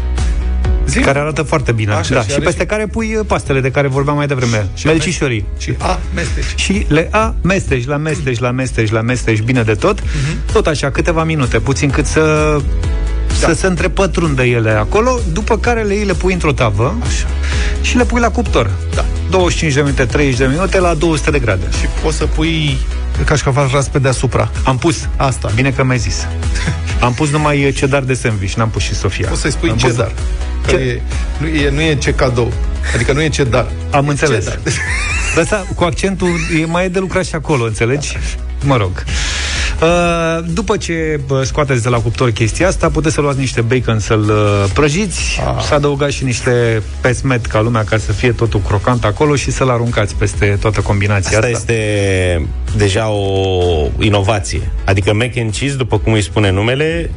Zi? 0.87 0.99
Care 0.99 1.19
arată 1.19 1.41
foarte 1.41 1.71
bine. 1.71 1.93
Așa, 1.93 2.13
da. 2.13 2.21
și 2.21 2.27
Și, 2.27 2.33
are 2.33 2.43
peste 2.43 2.59
și- 2.61 2.65
care 2.67 2.85
pui 2.85 3.15
uh, 3.15 3.25
pastele 3.27 3.59
de 3.61 3.71
care 3.71 3.87
vorbeam 3.87 4.15
mai 4.15 4.27
devreme. 4.27 4.67
Și 4.73 4.85
Melcișorii. 4.85 5.45
Și 5.57 5.73
a, 5.77 5.99
mesteci. 6.13 6.45
Și 6.55 6.85
le 6.87 7.09
amesteci, 7.11 7.85
le 7.87 7.93
amesteci, 7.93 8.39
le 8.39 8.47
amesteci, 8.47 8.91
le 8.91 8.97
amesteci 8.97 9.39
bine 9.41 9.61
de 9.63 9.73
tot. 9.73 9.99
Mhm. 10.01 10.51
Tot 10.51 10.67
așa, 10.67 10.89
câteva 10.91 11.23
minute, 11.23 11.59
puțin 11.59 11.89
cât 11.89 12.05
să... 12.05 12.57
Da. 13.41 13.47
Să 13.47 13.53
se 13.53 13.67
întrepătrundă 13.67 14.43
ele 14.43 14.69
acolo, 14.71 15.19
după 15.31 15.57
care 15.57 15.81
le 15.81 15.93
iei, 15.93 16.05
le 16.05 16.13
pui 16.13 16.33
într-o 16.33 16.51
tavă 16.51 16.95
Așa. 17.01 17.25
și 17.81 17.97
le 17.97 18.03
pui 18.05 18.19
la 18.19 18.29
cuptor. 18.29 18.69
Da. 18.95 19.05
25 19.29 19.73
de 19.73 19.81
minute, 19.81 20.05
30 20.05 20.37
de 20.37 20.45
minute 20.45 20.79
la 20.79 20.93
200 20.93 21.31
de 21.31 21.39
grade. 21.39 21.65
Și 21.79 21.85
poți 22.03 22.17
să 22.17 22.25
pui 22.25 22.77
cașcaval 23.25 23.69
ras 23.73 23.87
pe 23.87 23.99
deasupra. 23.99 24.51
Am 24.63 24.77
pus. 24.77 25.07
Asta. 25.15 25.51
Bine 25.55 25.71
că 25.71 25.83
mi-ai 25.83 25.97
zis. 25.97 26.27
Am 27.01 27.13
pus 27.13 27.29
numai 27.29 27.73
cedar 27.75 28.01
de 28.03 28.13
sandwich, 28.13 28.53
n-am 28.53 28.69
pus 28.69 28.81
și 28.81 28.95
Sofia. 28.95 29.27
Poți 29.27 29.41
să-i 29.41 29.51
spui 29.51 29.69
Am 29.69 29.75
pus- 29.77 29.89
cedar. 29.89 30.11
Că 30.65 30.71
Ce- 30.71 30.77
e, 30.77 31.01
nu, 31.37 31.47
e, 31.47 31.69
nu 31.69 31.81
e 31.81 31.95
ce 31.95 32.13
cadou. 32.13 32.53
Adică 32.95 33.13
nu 33.13 33.21
e 33.21 33.29
cedar. 33.29 33.67
Am 33.91 34.05
E 34.05 34.09
înțeles. 34.09 34.43
cedar. 34.43 34.59
Dar 35.35 35.43
asta, 35.43 35.65
cu 35.75 35.83
accentul, 35.83 36.29
e 36.61 36.65
mai 36.65 36.85
e 36.85 36.87
de 36.87 36.99
lucrat 36.99 37.25
și 37.25 37.35
acolo, 37.35 37.63
înțelegi? 37.63 38.17
Mă 38.65 38.77
rog. 38.77 39.03
Uh, 39.81 40.45
după 40.53 40.77
ce 40.77 41.19
bă, 41.27 41.43
scoateți 41.43 41.83
de 41.83 41.89
la 41.89 41.97
cuptor 41.97 42.29
chestia 42.31 42.67
asta, 42.67 42.89
puteți 42.89 43.13
să 43.13 43.21
luați 43.21 43.39
niște 43.39 43.61
bacon 43.61 43.99
să-l 43.99 44.19
uh, 44.29 44.65
prăjiți, 44.73 45.39
Ah. 45.45 45.63
să 45.67 45.73
adăugați 45.73 46.15
și 46.15 46.23
niște 46.23 46.81
pesmet 47.01 47.45
ca 47.45 47.61
lumea, 47.61 47.83
ca 47.83 47.97
să 47.97 48.11
fie 48.11 48.31
totul 48.31 48.59
crocant 48.67 49.03
acolo 49.05 49.35
și 49.35 49.51
să-l 49.51 49.69
aruncați 49.69 50.15
peste 50.15 50.57
toată 50.61 50.81
combinația 50.81 51.37
Asta 51.37 51.49
asta. 51.53 51.71
este 51.71 52.47
deja 52.77 53.09
o 53.09 53.87
inovație. 53.99 54.71
Adică 54.85 55.13
mac 55.13 55.37
and 55.37 55.51
cheese, 55.51 55.75
după 55.75 55.97
cum 55.97 56.13
îi 56.13 56.21
spune 56.21 56.51
numele, 56.51 57.11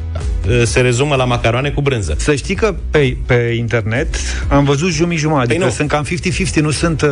se 0.63 0.79
rezumă 0.81 1.15
la 1.15 1.23
macaroane 1.25 1.69
cu 1.69 1.81
brânză. 1.81 2.15
Să 2.17 2.35
știi 2.35 2.55
că 2.55 2.75
pe, 2.89 3.17
pe 3.25 3.53
internet 3.57 4.07
am 4.47 4.63
văzut 4.63 4.91
jumii-jumătate, 4.91 5.49
adică 5.49 5.65
nu. 5.65 5.71
sunt 5.71 5.89
cam 5.89 6.05
50-50, 6.05 6.53
nu 6.61 6.71
sunt... 6.71 7.01
Uh, 7.01 7.09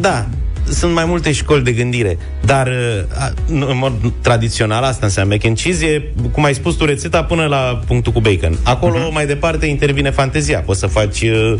Da, 0.00 0.26
sunt 0.68 0.92
mai 0.94 1.04
multe 1.06 1.32
școli 1.32 1.62
de 1.62 1.72
gândire, 1.72 2.18
dar 2.44 2.66
uh, 2.66 3.18
a, 3.18 3.32
în 3.50 3.64
în 3.68 3.76
mod 3.78 3.92
tradițional 4.20 4.82
asta 4.82 5.06
înseamnă 5.06 5.34
mac 5.34 5.44
and 5.44 5.60
cheese, 5.60 5.86
e, 5.86 6.02
cum 6.32 6.44
ai 6.44 6.54
spus 6.54 6.74
tu, 6.74 6.84
rețeta 6.84 7.24
până 7.24 7.44
la 7.44 7.80
punctul 7.86 8.12
cu 8.12 8.20
bacon. 8.20 8.56
Acolo, 8.62 8.92
Mhm. 8.98 9.08
uh-huh. 9.08 9.12
mai 9.12 9.26
departe, 9.26 9.66
intervine 9.66 10.10
fantezia. 10.10 10.58
Poți 10.60 10.80
să 10.80 10.86
faci 10.86 11.20
uh, 11.22 11.54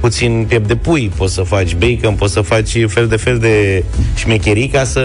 puțin 0.00 0.44
piept 0.48 0.66
de 0.66 0.74
pui, 0.76 1.10
poți 1.16 1.34
să 1.34 1.42
faci 1.42 1.74
bacon, 1.74 2.14
poți 2.14 2.32
să 2.32 2.40
faci 2.40 2.86
fel 2.86 3.06
de 3.06 3.16
fel 3.16 3.38
de 3.38 3.84
șmecherii 4.16 4.68
ca 4.68 4.84
să 4.84 5.00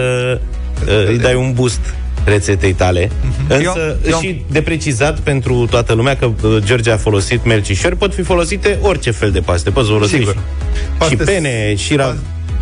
uh, 0.86 1.08
îi 1.08 1.18
dai 1.18 1.34
un 1.34 1.52
boost 1.52 1.94
rețetei 2.24 2.72
tale. 2.72 3.10
Însă, 3.48 3.62
Eu- 4.04 4.10
eu- 4.10 4.18
și 4.20 4.44
de 4.50 4.62
precizat 4.62 5.18
pentru 5.18 5.66
toată 5.70 5.92
lumea 5.92 6.16
că 6.16 6.24
uh, 6.24 6.56
George 6.64 6.90
a 6.90 6.96
folosit 6.96 7.44
melcișori, 7.44 7.96
pot 7.96 8.14
fi 8.14 8.22
folosite 8.22 8.78
orice 8.82 9.10
fel 9.10 9.30
de 9.30 9.40
paste. 9.40 9.70
Poți 9.70 9.86
să 9.86 9.92
folosești 9.92 10.18
Sigur. 10.26 10.34
și 10.34 10.88
Paste- 10.98 11.24
pene, 11.24 11.74
și 11.74 11.96
ra- 11.98 12.16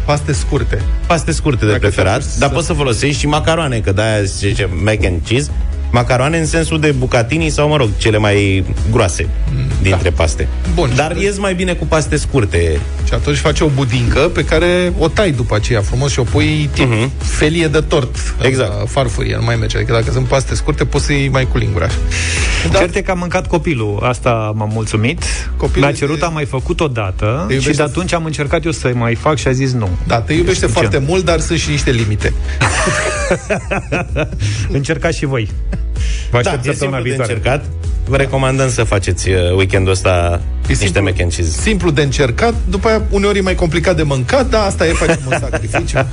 Paste 0.04 0.32
scurte. 0.32 0.78
paste 1.06 1.32
scurte 1.32 1.64
de 1.64 1.70
Dacă 1.70 1.80
preferat, 1.80 2.18
te-apuci 2.20 2.38
dar 2.38 2.48
să- 2.48 2.54
poți 2.54 2.66
să 2.66 2.72
folosești 2.72 3.18
și 3.20 3.26
macaroane, 3.26 3.78
că 3.78 3.92
de-aia 3.92 4.24
se 4.24 4.48
zice 4.48 4.68
mac 4.82 5.04
and 5.04 5.20
cheese. 5.26 5.50
Macaroane 5.90 6.38
în 6.38 6.46
sensul 6.46 6.80
de 6.80 6.90
bucatini 6.90 7.48
sau, 7.48 7.68
mă 7.68 7.76
rog, 7.76 7.88
cele 7.96 8.18
mai 8.18 8.64
groase 8.90 9.28
dintre 9.82 10.10
paste. 10.10 10.48
Bun. 10.74 10.90
Dar 10.96 11.16
ies 11.16 11.38
mai 11.38 11.54
bine 11.54 11.72
cu 11.72 11.86
paste 11.86 12.16
scurte. 12.16 12.80
Și 13.06 13.14
atunci 13.14 13.36
faci 13.36 13.60
o 13.60 13.66
budincă 13.74 14.18
pe 14.20 14.44
care 14.44 14.92
o 14.98 15.08
tai 15.08 15.30
după 15.30 15.54
aceea 15.54 15.80
frumos 15.80 16.10
și 16.12 16.18
o 16.18 16.22
pui 16.22 16.68
tip 16.72 16.88
Mhm. 16.88 17.10
felie 17.18 17.66
de 17.66 17.80
tort. 17.80 18.34
Exact. 18.42 18.78
La 18.78 18.84
Farfurie, 18.86 19.36
nu 19.36 19.44
mai 19.44 19.56
merge. 19.56 19.76
Adică 19.76 19.92
dacă 19.92 20.10
sunt 20.12 20.26
paste 20.26 20.54
scurte, 20.54 20.84
poți 20.84 21.04
să 21.04 21.12
iei 21.12 21.28
mai 21.28 21.48
cu 21.52 21.58
lingura. 21.58 21.84
așa. 21.84 21.96
Da. 22.72 22.78
Cert 22.78 22.94
e 22.94 23.00
că 23.02 23.10
am 23.10 23.18
mâncat 23.18 23.46
copilul, 23.46 23.98
asta 24.02 24.52
m-am 24.56 24.70
mulțumit. 24.72 25.22
Copilul 25.56 25.84
Mi-a 25.88 25.96
cerut, 25.96 26.14
este- 26.14 26.26
am 26.26 26.32
mai 26.32 26.44
făcut 26.44 26.80
o 26.80 26.88
dată 26.88 27.44
Te 27.46 27.52
și 27.52 27.58
iubește- 27.58 27.82
de 27.82 27.88
atunci 27.88 28.12
am 28.12 28.24
încercat 28.24 28.64
eu 28.64 28.70
să 28.72 28.90
mai 28.94 29.14
fac 29.14 29.36
și 29.36 29.48
a 29.48 29.52
zis 29.52 29.72
nu. 29.72 29.88
Da, 30.06 30.20
te 30.20 30.32
iubește 30.32 30.54
Știu 30.54 30.68
foarte 30.68 30.96
ce. 30.98 31.04
mult, 31.06 31.24
dar 31.24 31.40
sunt 31.40 31.58
și 31.58 31.70
niște 31.70 31.90
limite. 31.90 32.32
Încercați 34.78 35.16
și 35.18 35.24
voi. 35.26 35.48
Vă 36.30 36.40
Da, 36.42 36.50
aștept 36.50 36.66
e 36.66 36.68
săptămâna 36.68 36.96
simplu 36.96 37.02
de 37.02 37.08
viitoare. 37.08 37.32
încercat. 37.32 37.64
Vă 38.04 38.16
recomandăm 38.16 38.70
să 38.70 38.84
faceți 38.84 39.30
uh, 39.30 39.36
weekendul 39.56 39.92
ăsta 39.92 40.40
niște 40.66 41.00
mac 41.00 41.20
and 41.20 41.32
cheese. 41.32 41.60
simplu 41.60 41.90
de 41.90 42.02
încercat, 42.02 42.54
după 42.68 42.88
aia 42.88 43.02
uneori 43.10 43.38
e 43.38 43.40
mai 43.40 43.54
complicat 43.54 43.96
de 43.96 44.02
mâncat, 44.02 44.48
dar 44.48 44.66
asta 44.66 44.86
e, 44.86 44.92
facem 44.92 45.20
un 45.26 45.38
sacrificiu. 45.38 45.98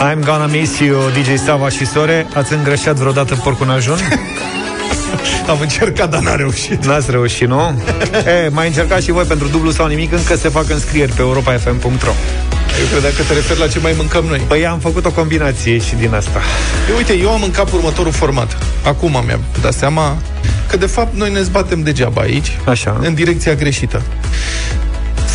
I'm 0.00 0.24
gonna 0.24 0.46
miss 0.46 0.78
you, 0.78 0.98
DJ 1.10 1.38
Sava 1.44 1.68
și 1.68 1.86
Sore. 1.86 2.26
Ați 2.34 2.52
îngreșat 2.52 2.96
vreodată 2.96 3.34
porcul 3.34 3.66
în 3.66 3.72
ajun? 3.72 3.96
Am 5.48 5.60
încercat, 5.60 6.10
dar 6.10 6.20
n-a 6.20 6.34
reușit. 6.34 6.84
N-ați 6.84 7.10
reușit, 7.10 7.48
nu? 7.48 7.60
e, 8.44 8.48
mai 8.48 8.66
încercați 8.66 9.04
și 9.04 9.10
voi 9.10 9.24
pentru 9.24 9.48
dublu 9.48 9.70
sau 9.70 9.86
nimic, 9.86 10.12
încă 10.12 10.36
se 10.36 10.48
fac 10.48 10.70
înscrieri 10.70 11.12
pe 11.12 11.20
europafm.ro 11.20 12.12
Eu 12.80 12.86
credeam 12.90 13.12
că 13.16 13.22
te 13.22 13.32
referi 13.32 13.58
la 13.58 13.68
ce 13.68 13.78
mai 13.78 13.94
mâncăm 13.96 14.24
noi. 14.24 14.38
Păi 14.38 14.66
am 14.66 14.78
făcut 14.78 15.04
o 15.04 15.10
combinație 15.10 15.78
și 15.78 15.94
din 15.94 16.14
asta. 16.14 16.40
Eu, 16.90 16.96
uite, 16.96 17.12
eu 17.12 17.30
am 17.30 17.40
mâncat 17.40 17.72
următorul 17.72 18.12
format. 18.12 18.56
Acum 18.84 19.10
mi-am 19.10 19.40
dat 19.60 19.72
seama 19.72 20.16
că, 20.68 20.76
de 20.76 20.86
fapt, 20.86 21.14
noi 21.16 21.32
ne 21.32 21.42
zbatem 21.42 21.82
degeaba 21.82 22.20
aici, 22.20 22.58
Așa. 22.64 22.96
în 23.00 23.14
direcția 23.14 23.54
greșită. 23.54 24.02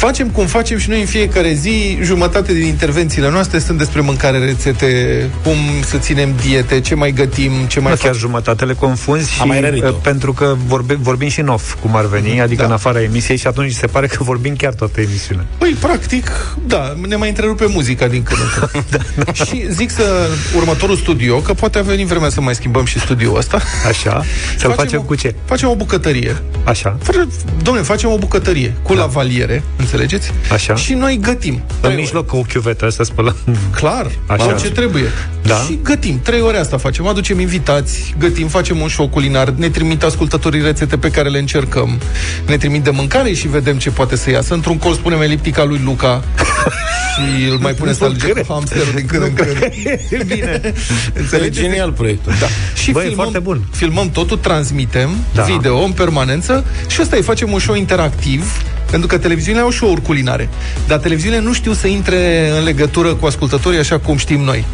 Facem 0.06 0.30
cum 0.30 0.46
facem 0.46 0.78
și 0.78 0.90
noi 0.90 1.00
în 1.00 1.06
fiecare 1.06 1.54
zi, 1.54 1.98
jumătate 2.02 2.54
din 2.54 2.66
intervențiile 2.66 3.30
noastre 3.30 3.60
sunt 3.60 3.78
despre 3.78 4.02
mâncare, 4.02 4.38
rețete, 4.38 5.30
cum 5.44 5.56
să 5.86 5.98
ținem 5.98 6.34
diete, 6.42 6.80
ce 6.80 6.96
mai 6.96 7.12
gătim, 7.12 7.52
ce 7.68 7.80
mai 7.80 7.92
Nu 7.92 7.98
chiar 7.98 7.98
facem. 7.98 8.14
jumătate 8.28 8.66
le 8.66 8.74
confunzi 8.74 9.32
și 9.34 9.42
Am 9.42 9.48
mai 9.48 9.60
rărit-o. 9.60 9.88
uh, 9.88 9.96
pentru 10.02 10.34
că 10.34 10.56
vorbe, 10.68 10.98
vorbim 11.02 11.28
și 11.30 11.40
în 11.40 11.48
off, 11.48 11.76
cum 11.82 11.96
ar 11.96 12.06
veni, 12.08 12.42
adică 12.42 12.62
Da. 12.62 12.68
în 12.68 12.74
afara 12.74 13.02
emisiei 13.02 13.38
și 13.38 13.48
atunci 13.48 13.72
se 13.72 13.88
pare 13.88 14.08
că 14.08 14.24
vorbim 14.24 14.56
chiar 14.56 14.74
toată 14.74 15.02
emisiunea. 15.02 15.46
Păi, 15.58 15.76
practic, 15.80 16.32
da, 16.68 16.96
ne 17.08 17.16
mai 17.16 17.30
întrerupe 17.30 17.66
muzica 17.68 18.08
din 18.08 18.24
când 18.24 18.40
în 18.40 18.70
când. 18.72 19.36
Și 19.48 19.66
zic 19.70 19.90
să 19.90 20.28
următorul 20.56 20.96
studio, 20.96 21.38
că 21.38 21.54
poate 21.54 21.78
a 21.78 21.82
venit 21.82 22.08
vremea 22.08 22.30
să 22.30 22.42
mai 22.42 22.56
schimbăm 22.56 22.86
și 22.86 23.00
studioul 23.00 23.38
ăsta. 23.38 23.62
Așa? 23.88 24.24
Să-l 24.60 24.74
facem 24.74 25.00
o, 25.00 25.04
cu 25.04 25.16
ce? 25.16 25.36
Facem 25.46 25.70
o 25.70 25.76
bucătărie. 25.76 26.42
Așa. 26.64 26.98
Fără, 27.02 27.28
domne, 27.62 27.82
facem 27.82 28.10
o 28.12 28.18
bucătărie 28.18 28.74
cu 28.84 28.94
Da. 28.94 29.00
lavaliere, 29.00 29.64
înțelegi? 29.78 29.94
Înțelegeți? 30.02 30.32
Așa. 30.52 30.76
Și 30.76 30.94
noi 30.94 31.20
gătim. 31.22 31.54
În 31.54 31.62
Trei 31.80 31.92
ore. 31.92 32.02
mijloc 32.02 32.26
cu 32.28 32.38
o 32.38 32.42
chiuvetă 32.54 32.90
să 32.90 33.04
spălăm. 33.04 33.36
Clar, 33.76 34.08
Așa. 34.28 34.44
Așa. 34.44 34.56
ce 34.56 34.70
trebuie. 34.70 35.04
Da. 35.42 35.56
Și 35.56 35.80
gătim. 35.84 36.20
Trei 36.24 36.42
ore 36.42 36.58
asta 36.58 36.78
facem. 36.78 37.08
Aducem 37.08 37.40
invitați, 37.40 38.16
gătim, 38.20 38.48
facem 38.48 38.80
un 38.80 38.88
show 38.90 39.08
culinar, 39.08 39.50
ne 39.50 39.70
trimit 39.70 40.04
ascultătorii 40.04 40.62
rețete 40.62 40.98
pe 40.98 41.10
care 41.12 41.30
le 41.30 41.38
încercăm, 41.40 42.00
ne 42.48 42.58
trimit 42.58 42.84
de 42.84 42.90
mâncare 42.90 43.34
și 43.34 43.48
vedem 43.48 43.78
ce 43.78 43.90
poate 43.90 44.16
să 44.16 44.30
iasă. 44.30 44.54
Într-un 44.54 44.78
colț 44.78 44.98
punem 44.98 45.22
eliptica 45.22 45.64
lui 45.64 45.82
Luca 45.84 46.24
și 47.14 47.50
îl 47.50 47.58
mai 47.58 47.74
punem 47.74 47.94
să 47.94 48.04
alege 48.04 48.32
cu 48.32 48.46
hamsterul 48.54 48.92
din 48.96 49.06
când 49.06 49.24
în 49.24 49.34
când. 49.34 49.58
Bine. 50.34 50.62
E 50.64 50.74
Înțelegeți? 51.14 51.60
genial 51.62 51.92
proiectul. 51.92 52.34
Da. 52.40 52.46
Și 52.76 52.92
Băi, 52.92 53.02
e 53.04 53.08
filmăm, 53.08 53.24
foarte 53.24 53.40
bun. 53.40 53.62
filmăm 53.72 54.10
totul, 54.10 54.38
transmitem 54.38 55.10
Da. 55.34 55.42
da. 55.42 55.54
video 55.54 55.78
în 55.78 55.92
permanență 55.92 56.66
și 56.88 57.02
ăsta 57.02 57.16
îi 57.16 57.22
facem 57.22 57.52
un 57.52 57.60
show 57.60 57.76
interactiv 57.76 58.62
pentru 58.90 59.08
că 59.08 59.18
televiziunile 59.18 59.64
au 59.64 59.70
show-uri 59.70 60.02
culinare. 60.02 60.50
Dar 60.88 60.98
televiziunile 60.98 61.42
nu 61.42 61.54
știu 61.54 61.74
să 61.74 61.88
intre 61.88 62.50
în 62.58 62.64
legătură 62.64 63.14
cu 63.14 63.26
ascultătorii 63.26 63.80
așa 63.80 64.00
cum 64.00 64.18
știm 64.18 64.42
noi. 64.42 64.66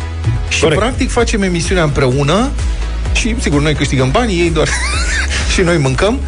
Și 0.49 0.61
Corect. 0.61 0.79
practic 0.79 1.09
facem 1.09 1.41
emisiunea 1.41 1.83
împreună 1.83 2.49
și, 3.13 3.35
sigur, 3.39 3.61
noi 3.61 3.73
câștigăm 3.73 4.11
bani, 4.11 4.33
ei 4.39 4.49
doar 4.49 4.67
și 5.53 5.61
noi 5.61 5.77
mâncăm 5.77 6.19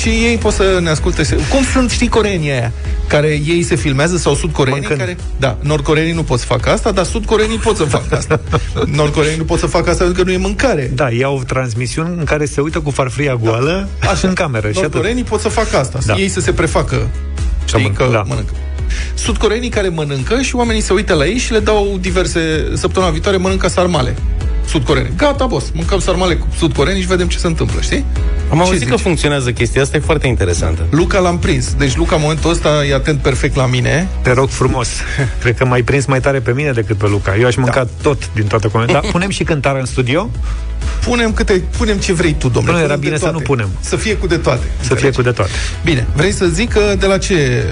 și 0.00 0.08
ei 0.08 0.36
pot 0.36 0.52
să 0.52 0.78
ne 0.82 0.90
asculte. 0.90 1.36
Cum 1.50 1.64
sunt, 1.72 1.90
știi, 1.90 2.08
coreenii 2.08 2.50
aia? 2.50 2.72
Care 3.06 3.40
ei 3.46 3.62
se 3.62 3.74
filmează 3.74 4.16
sau 4.16 4.34
sudcoreenii 4.34 4.80
Mâncând. 4.80 5.00
care... 5.00 5.16
Da, 5.36 5.56
nordcoreenii 5.60 6.12
nu 6.12 6.22
pot 6.22 6.38
să 6.38 6.44
facă 6.46 6.70
asta, 6.70 6.90
dar 6.90 7.04
sudcoreenii 7.04 7.56
pot 7.58 7.76
să 7.76 7.84
facă 7.84 8.16
asta. 8.16 8.40
Nordcoreenii 8.96 9.38
nu 9.38 9.44
pot 9.44 9.58
să 9.58 9.66
facă 9.66 9.90
asta 9.90 10.04
pentru 10.04 10.22
că 10.22 10.28
nu 10.28 10.34
e 10.34 10.40
mâncare. 10.40 10.90
Da, 10.94 11.10
iau 11.10 11.42
transmisiuni 11.46 12.14
în 12.18 12.24
care 12.24 12.44
se 12.44 12.60
uită 12.60 12.80
cu 12.80 12.90
farfuria 12.90 13.34
goală 13.34 13.88
da. 14.00 14.08
Așa. 14.10 14.28
în 14.28 14.34
cameră. 14.34 14.66
Și 14.70 14.78
atât. 14.78 14.80
Nordcoreenii 14.82 15.24
pot 15.24 15.40
să 15.40 15.48
facă 15.48 15.76
asta, 15.76 15.98
Da. 16.06 16.12
da. 16.14 16.20
ei 16.20 16.28
să 16.28 16.40
se 16.40 16.52
prefacă, 16.52 17.08
știi, 17.64 17.78
mănâncă, 17.80 18.04
că 18.04 18.10
da. 18.10 18.16
da. 18.16 18.22
mănâncă. 18.26 18.52
Sudcoreenii 19.14 19.68
care 19.68 19.88
mănâncă 19.88 20.40
și 20.40 20.56
oamenii 20.56 20.82
se 20.82 20.92
uită 20.92 21.14
la 21.14 21.26
ei 21.26 21.38
și 21.38 21.52
le 21.52 21.58
dau 21.58 21.96
diverse... 22.00 22.70
Săptămâna 22.74 23.10
viitoare 23.10 23.36
mănâncă 23.36 23.68
sarmale. 23.68 24.14
Sudcoreeni. 24.74 25.10
Gata, 25.16 25.46
boss, 25.46 25.70
mâncăm 25.74 25.98
sarmale 25.98 26.34
cu 26.34 26.46
sudcoreeni 26.56 27.00
și 27.00 27.06
vedem 27.06 27.28
ce 27.28 27.38
se 27.38 27.46
întâmplă, 27.46 27.80
știi? 27.80 28.04
Am 28.50 28.58
Ce 28.58 28.64
auzit 28.64 28.88
că 28.88 28.94
zici? 28.94 29.04
funcționează 29.04 29.52
chestia 29.52 29.82
asta, 29.82 29.96
e 29.96 30.00
foarte 30.00 30.26
interesantă. 30.26 30.86
Luca 30.90 31.18
l-am 31.18 31.38
prins. 31.38 31.74
Deci 31.74 31.96
Luca, 31.96 32.14
în 32.14 32.20
momentul 32.20 32.50
ăsta, 32.50 32.84
e 32.88 32.94
atent 32.94 33.20
perfect 33.20 33.56
la 33.56 33.66
mine. 33.66 34.08
Te 34.22 34.32
rog 34.32 34.48
frumos. 34.48 34.88
Cred 35.42 35.56
că 35.56 35.64
m-ai 35.64 35.82
prins 35.82 36.06
mai 36.06 36.20
tare 36.20 36.40
pe 36.40 36.52
mine 36.52 36.72
decât 36.72 36.96
pe 36.96 37.08
Luca. 37.08 37.36
Eu 37.36 37.46
aș 37.46 37.56
mânca 37.56 37.84
da. 37.84 37.90
tot 38.02 38.34
din 38.34 38.46
toate 38.46 38.68
comentarii. 38.68 39.00
Dar 39.02 39.10
punem 39.16 39.30
și 39.30 39.44
cântare 39.44 39.80
în 39.80 39.86
studio? 39.86 40.30
Punem, 41.04 41.32
câte, 41.32 41.62
punem 41.76 41.96
ce 41.96 42.12
vrei 42.12 42.34
tu, 42.38 42.48
domnule. 42.48 42.76
Nu, 42.76 42.82
era 42.82 42.94
Punem 42.94 43.00
de 43.00 43.06
bine 43.06 43.16
să 43.18 43.22
toate. 43.22 43.38
nu 43.38 43.42
punem. 43.44 43.68
Să 43.80 43.96
fie 43.96 44.16
cu 44.16 44.26
de 44.26 44.36
toate. 44.36 44.64
Să 44.80 44.94
fie 44.94 45.10
cu 45.10 45.22
de 45.22 45.30
toate. 45.30 45.50
Bine, 45.84 46.06
vrei 46.16 46.32
să 46.32 46.46
zic 46.46 46.72
că 46.72 46.80
de 46.98 47.06
la 47.06 47.18
ce... 47.18 47.64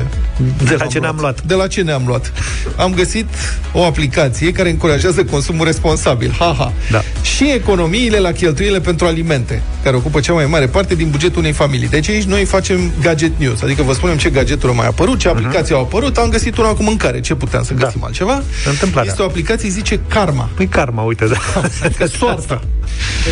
De 0.65 0.75
la 0.79 0.87
ce 0.87 0.99
ne-am 0.99 1.17
luat? 1.21 1.43
De 1.43 1.55
la 1.55 1.67
ce 1.67 1.83
ne-am 1.83 2.03
luat? 2.07 2.33
Am 2.77 2.95
găsit 2.95 3.27
o 3.73 3.85
aplicație 3.85 4.53
care 4.53 4.71
încurajează 4.71 5.25
consumul 5.25 5.67
responsabil. 5.67 6.35
Ha-ha. 6.39 6.73
Da. 6.91 7.03
Și 7.23 7.51
economiile 7.53 8.19
la 8.19 8.33
cheltuielile 8.33 8.81
pentru 8.81 9.07
alimente, 9.07 9.63
care 9.83 9.97
ocupă 9.97 10.21
cea 10.21 10.33
mai 10.33 10.47
mare 10.47 10.67
parte 10.67 10.95
din 10.95 11.11
bugetul 11.11 11.39
unei 11.39 11.53
familii. 11.53 11.89
Deci 11.89 12.09
aici 12.09 12.25
noi 12.25 12.45
facem 12.45 12.91
gadget 13.01 13.33
news, 13.39 13.63
adică 13.63 13.83
vă 13.83 13.93
spunem 13.93 14.17
ce 14.17 14.31
gadgeturi 14.31 14.69
au 14.73 14.75
mai 14.75 14.87
apărut, 14.87 15.19
ce 15.19 15.29
aplicații 15.29 15.75
uh-huh. 15.75 15.79
au 15.79 15.83
apărut, 15.83 16.17
am 16.17 16.29
găsit 16.29 16.57
una 16.57 16.69
cu 16.69 16.83
mâncare, 16.83 17.21
ce 17.21 17.35
puteam 17.35 17.63
să 17.63 17.71
Mhm. 17.73 17.81
Da. 17.81 17.87
găsim 17.87 18.05
altceva. 18.05 18.43
Întâmplarea. 18.67 19.11
Este 19.11 19.23
o 19.23 19.25
aplicație, 19.25 19.69
zice 19.69 20.01
Karma. 20.09 20.49
Păi 20.55 20.67
karma, 20.67 21.03
uite, 21.03 21.25
da. 21.27 21.37
Adică 21.85 22.07
soarta. 22.07 22.61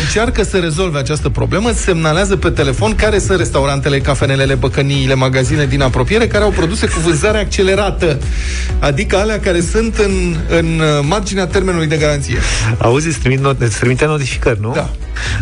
Încearcă 0.01 0.43
să 0.43 0.57
rezolve 0.57 0.97
această 0.97 1.29
problemă, 1.29 1.71
semnalează 1.71 2.35
pe 2.35 2.49
telefon 2.49 2.95
care 2.95 3.19
sunt 3.19 3.37
restaurantele, 3.37 3.99
cafenelele, 3.99 4.55
băcăniile, 4.55 5.13
magazine 5.13 5.65
din 5.65 5.81
apropiere 5.81 6.27
care 6.27 6.43
au 6.43 6.49
produse 6.49 6.87
cu 6.87 6.99
vânzare 6.99 7.37
accelerată, 7.37 8.19
adică 8.79 9.17
alea 9.17 9.39
care 9.39 9.61
sunt 9.61 9.97
în, 9.97 10.35
în 10.49 10.79
uh, 10.79 11.05
marginea 11.07 11.47
termenului 11.47 11.87
de 11.87 11.97
garanție. 11.97 12.37
Auzi, 12.77 13.07
îți, 13.07 13.19
trimit 13.19 13.39
not- 13.39 13.57
îți 13.57 13.79
trimite 13.79 14.05
notificări, 14.05 14.61
nu? 14.61 14.71
Da. 14.75 14.89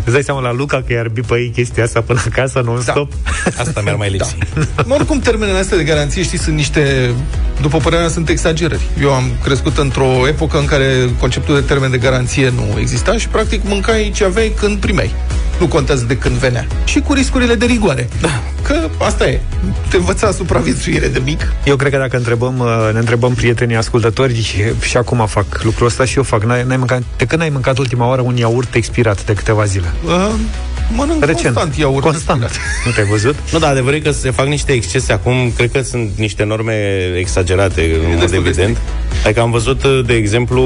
Îți 0.03 0.11
dai 0.13 0.23
seama 0.23 0.39
la 0.39 0.51
Luca 0.51 0.83
că 0.87 0.93
i-ar 0.93 1.07
bipă 1.07 1.37
ei 1.37 1.49
chestia 1.49 1.83
asta 1.83 2.01
până 2.01 2.21
acasă, 2.31 2.61
non-stop? 2.65 3.11
Asta 3.57 3.81
mi-ar 3.81 3.95
mai 3.95 4.09
lipsi. 4.09 4.35
Mă, 4.87 4.93
Oricum, 4.93 5.19
termenele 5.19 5.57
astea 5.57 5.77
de 5.77 5.83
garanție, 5.83 6.23
știi, 6.23 6.37
sunt 6.37 6.55
niște, 6.55 7.13
după 7.61 7.77
părerea 7.77 7.99
mea, 7.99 8.09
sunt 8.09 8.29
exagerări. 8.29 8.81
Eu 9.01 9.13
am 9.13 9.31
crescut 9.43 9.77
într-o 9.77 10.27
epocă 10.27 10.57
în 10.57 10.65
care 10.65 11.09
conceptul 11.19 11.55
de 11.55 11.61
termen 11.61 11.91
de 11.91 11.97
garanție 11.97 12.49
nu 12.49 12.79
exista 12.79 13.17
și, 13.17 13.27
practic, 13.27 13.61
mâncai 13.63 14.11
ce 14.15 14.23
aveai 14.23 14.53
când 14.59 14.77
primeai. 14.77 15.13
Nu 15.59 15.67
contează 15.67 16.05
de 16.07 16.17
când 16.17 16.35
venea. 16.35 16.67
Și 16.83 16.99
cu 16.99 17.13
riscurile 17.13 17.55
de 17.55 17.65
rigoare. 17.65 18.09
Da. 18.21 18.41
Că 18.63 18.89
asta 18.97 19.27
e. 19.27 19.39
Te 19.89 19.97
învăța 19.97 20.31
supraviețuire 20.31 21.07
de 21.07 21.21
mic. 21.23 21.53
Eu 21.63 21.75
cred 21.75 21.91
că 21.91 21.97
dacă 21.97 22.17
întrebăm, 22.17 22.59
uh, 22.59 22.89
ne 22.93 22.99
întrebăm 22.99 23.33
prietenii 23.33 23.75
ascultători 23.75 24.43
și, 24.43 24.61
și 24.81 24.97
acum 24.97 25.25
fac 25.27 25.63
lucrul 25.63 25.87
ăsta 25.87 26.05
și 26.05 26.17
eu 26.17 26.23
fac. 26.23 26.43
N-ai, 26.43 26.63
n-ai 26.63 26.77
mâncat, 26.77 27.01
de 27.17 27.25
când 27.25 27.41
ai 27.41 27.49
mâncat 27.49 27.77
ultima 27.77 28.07
oară 28.07 28.21
un 28.21 28.37
iaurt 28.37 28.73
expirat 28.73 29.25
de 29.25 29.33
câteva 29.33 29.65
zile? 29.65 29.93
Uh, 30.05 30.31
mănânc 30.95 31.23
Recent. 31.25 31.41
constant 31.43 31.75
iaurt. 31.75 32.03
Constant. 32.03 32.41
expirat. 32.43 32.67
Nu 32.85 32.91
te-ai 32.91 33.07
văzut? 33.07 33.35
Nu, 33.51 33.59
dar 33.59 33.71
adevărul 33.71 33.97
e 33.97 34.01
că 34.01 34.11
se 34.11 34.31
fac 34.31 34.45
niște 34.47 34.71
excese 34.71 35.13
acum, 35.13 35.51
cred 35.55 35.71
că 35.71 35.81
sunt 35.81 36.09
niște 36.17 36.43
norme 36.43 36.73
exagerate, 37.17 37.81
în 37.81 38.09
mod 38.09 38.19
destul 38.19 38.43
de 38.43 38.47
evident. 38.49 38.77
Adică 39.25 39.41
am 39.41 39.51
văzut, 39.51 39.83
de 40.05 40.13
exemplu, 40.13 40.61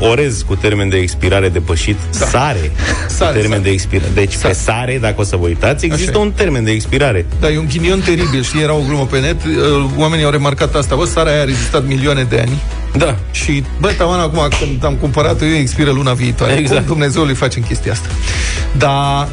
orez 0.00 0.42
cu 0.46 0.54
termen 0.56 0.88
de 0.88 0.96
expirare 0.96 1.48
depășit, 1.48 1.96
da. 2.18 2.26
sare, 2.26 2.70
Sare, 3.08 3.32
cu 3.32 3.38
termen 3.38 3.50
sare. 3.58 3.62
de 3.62 3.70
expirare. 3.70 4.10
Deci 4.14 4.32
Sare. 4.32 4.48
pe 4.52 4.58
sare, 4.58 4.98
dacă 5.00 5.14
o 5.20 5.24
să 5.24 5.36
vă 5.36 5.46
uitați, 5.46 5.84
există 5.84 6.10
Așa 6.10 6.18
e. 6.20 6.22
un 6.22 6.32
termen 6.32 6.64
de 6.64 6.70
expirare. 6.70 7.26
Da, 7.40 7.50
e 7.50 7.58
un 7.58 7.66
ghinion 7.72 8.00
teribil. 8.00 8.42
Știi, 8.42 8.62
era 8.62 8.74
o 8.74 8.80
glumă 8.86 9.06
pe 9.10 9.18
net. 9.20 9.44
uh, 9.44 9.84
Oamenii 9.96 10.24
au 10.24 10.30
remarcat 10.30 10.74
asta. 10.74 10.94
Bă, 10.94 11.04
sarea 11.04 11.32
aia 11.32 11.40
a 11.42 11.44
rezistat 11.44 11.86
milioane 11.86 12.22
de 12.28 12.38
ani. 12.38 12.58
Da. 12.96 13.16
Și, 13.30 13.64
bă, 13.80 13.92
taman 13.96 14.20
acum 14.20 14.48
când 14.60 14.84
am 14.84 14.94
cumpărat-o 14.94 15.44
eu, 15.44 15.54
expiră 15.56 15.90
luna 15.90 16.12
viitoare. 16.12 16.52
Exact. 16.52 16.78
Cum 16.78 16.88
Dumnezeu 16.88 17.22
îi 17.26 17.34
facem 17.34 17.62
chestia 17.62 17.92
asta? 17.92 18.08
Dar 18.76 19.28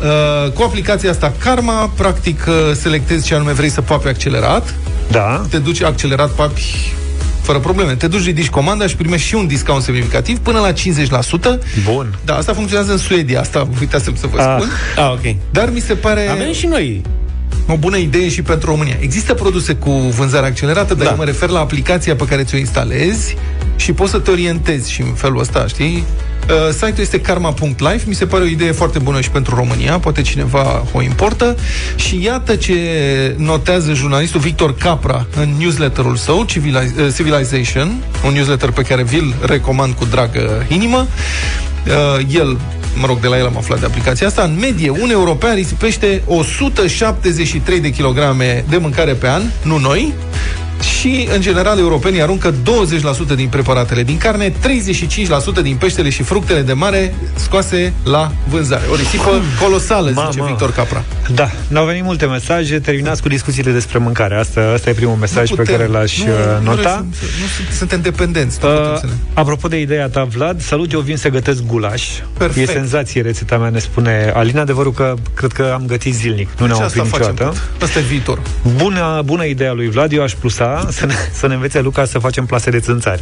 uh, 0.46 0.52
cu 0.52 0.64
aplicația 0.64 1.10
asta 1.10 1.34
Karma, 1.38 1.92
practic 1.98 2.46
uh, 2.48 2.54
selectezi 2.74 3.26
ce 3.26 3.36
anume 3.36 3.52
vrei 3.52 3.70
să 3.70 3.82
papi 3.82 4.08
accelerat, 4.08 4.74
Da. 5.12 5.42
te 5.50 5.58
duci 5.58 5.82
accelerat, 5.82 6.30
papi 6.30 6.94
fără 7.42 7.60
probleme. 7.60 7.94
Te 7.96 8.08
duci, 8.08 8.24
ridici 8.24 8.50
comanda 8.50 8.88
și 8.88 8.96
primești 8.96 9.28
și 9.28 9.36
un 9.36 9.48
discount 9.48 9.84
semnificativ 9.84 10.38
până 10.40 10.60
la 10.60 10.72
50%. 10.72 11.60
Bun. 11.84 12.18
Da, 12.26 12.36
asta 12.36 12.54
funcționează 12.54 12.92
în 12.92 12.98
Suedia. 12.98 13.40
Asta 13.40 13.68
uitasem 13.80 14.16
să 14.16 14.28
vă 14.28 14.40
Ah. 14.42 14.56
spun. 14.58 14.70
Ah, 15.06 15.12
ok. 15.12 15.36
Dar 15.52 15.70
mi 15.74 15.80
se 15.80 15.94
pare 15.94 16.28
Avem 16.28 16.54
și 16.54 16.66
noi. 16.68 17.02
O 17.68 17.76
bună 17.78 17.98
idee 17.98 18.30
și 18.30 18.42
pentru 18.42 18.70
România. 18.70 18.98
Există 19.00 19.34
produse 19.34 19.74
cu 19.74 19.92
vânzare 19.92 20.46
accelerată, 20.46 20.94
dar 20.94 21.04
Da. 21.06 21.12
eu 21.12 21.18
mă 21.18 21.24
refer 21.24 21.50
la 21.50 21.60
aplicația 21.60 22.16
pe 22.16 22.26
care 22.26 22.44
ți-o 22.44 22.58
instalezi 22.58 23.36
și 23.76 23.92
poți 23.94 24.12
să 24.12 24.20
te 24.20 24.32
orientezi 24.32 24.92
și 24.92 25.02
în 25.02 25.14
felul 25.14 25.40
ăsta, 25.40 25.66
știi? 25.68 26.04
Uh, 26.50 26.56
site-ul 26.74 26.94
este 26.98 27.22
karma.life, 27.22 28.04
mi 28.06 28.14
se 28.14 28.26
pare 28.26 28.44
o 28.44 28.48
idee 28.48 28.72
foarte 28.72 29.00
bună 29.00 29.22
și 29.22 29.30
pentru 29.30 29.56
România, 29.56 30.00
poate 30.00 30.22
cineva 30.22 30.84
o 30.92 31.02
importă. 31.02 31.56
Și 31.96 32.24
iată 32.24 32.56
ce 32.56 32.74
notează 33.38 33.94
jurnalistul 33.94 34.40
Victor 34.40 34.76
Capra 34.76 35.26
în 35.36 35.50
newsletterul 35.60 36.16
său, 36.16 36.46
Civiliz- 36.46 36.98
uh, 37.00 37.14
Civilization, 37.16 38.04
un 38.26 38.34
newsletter 38.34 38.72
pe 38.72 38.82
care 38.82 39.04
vi-l 39.04 39.34
recomand 39.46 39.94
cu 39.94 40.06
dragă 40.06 40.66
inimă. 40.68 41.08
Uh, 41.88 42.26
el, 42.36 42.58
mă 42.96 43.06
rog, 43.06 43.20
de 43.20 43.28
la 43.28 43.38
el 43.38 43.46
am 43.46 43.58
aflat 43.58 43.80
de 43.80 43.86
aplicația 43.86 44.28
asta, 44.28 44.44
în 44.44 44.58
medie, 44.60 44.90
un 44.90 45.10
european 45.10 45.56
risipește 45.56 46.22
173 46.26 47.80
de 47.80 47.90
kilograme 47.90 48.66
de 48.70 48.78
mâncare 48.78 49.14
pe 49.14 49.28
an, 49.28 49.42
nu 49.64 49.78
noi, 49.78 50.14
și, 50.82 51.28
în 51.34 51.42
general, 51.42 51.80
europenii 51.80 52.22
aruncă 52.22 52.54
20% 52.54 53.36
din 53.36 53.48
preparatele 53.48 54.04
din 54.04 54.18
carne, 54.18 54.50
35% 54.50 54.54
din 55.62 55.76
peștele 55.76 56.10
și 56.10 56.24
fructele 56.24 56.62
de 56.62 56.74
mare 56.74 57.16
scoase 57.36 57.94
la 58.04 58.32
vânzare. 58.48 58.84
O 58.92 58.96
risipă 58.96 59.42
colosală, 59.62 60.08
zice 60.08 60.20
Mamă. 60.38 60.46
Victor 60.48 60.72
Capra. 60.72 61.04
Da, 61.34 61.50
n-au 61.68 61.86
venit 61.86 62.04
multe 62.04 62.26
mesaje, 62.26 62.80
terminați 62.80 63.22
cu 63.22 63.28
discuțiile 63.28 63.72
despre 63.72 63.98
mâncare. 63.98 64.36
Asta, 64.36 64.72
asta 64.74 64.90
e 64.90 64.94
primul 64.94 65.16
mesaj 65.16 65.50
Nu 65.50 65.56
pe 65.56 65.62
putem. 65.62 65.78
care 65.78 65.90
l-aș 65.90 66.18
nu, 66.20 66.26
uh, 66.32 66.38
Nu, 66.60 66.64
nota. 66.70 66.90
rezum- 66.90 67.06
nu, 67.42 67.48
sunt- 67.56 67.78
suntem 67.78 68.02
dependenți. 68.02 68.58
Nu 68.62 68.68
putem 68.70 68.92
Uh, 68.92 68.98
să 69.00 69.06
ne... 69.06 69.12
apropo 69.34 69.68
de 69.68 69.80
ideea 69.80 70.08
ta, 70.10 70.24
Vlad, 70.24 70.62
salut, 70.62 70.92
eu 70.92 71.00
vin 71.00 71.18
să 71.18 71.30
gătesc 71.30 71.64
gulaș. 71.66 72.04
Perfect. 72.38 72.70
E 72.70 72.72
senzație 72.72 73.22
rețeta 73.22 73.58
mea, 73.58 73.70
ne 73.70 73.80
spune 73.80 74.32
Alina. 74.36 74.62
Adevărul 74.62 74.92
că 74.94 75.14
cred 75.34 75.52
că 75.52 75.72
am 75.74 75.84
gătit 75.88 76.14
zilnic. 76.14 76.50
Nu 76.60 76.66
ne-am 76.66 76.78
Și 76.78 76.84
oprit 76.86 77.02
asta 77.02 77.18
facem 77.18 77.32
niciodată. 77.32 77.58
tot. 77.78 77.84
Asta 77.88 78.00
e 78.00 78.02
viitor. 78.02 78.40
Bună, 78.76 79.22
bună 79.26 79.46
ideea 79.46 79.74
lui 79.74 79.90
Vlad, 79.90 80.12
eu 80.12 80.24
aș 80.24 80.32
plusa 80.34 80.69
să 80.90 81.06
ne, 81.06 81.14
să 81.34 81.48
ne 81.48 81.54
învețe 81.54 81.80
Luca 81.82 82.06
să 82.06 82.20
facem 82.20 82.46
plase 82.46 82.70
de 82.70 82.80
țânțari. 82.80 83.22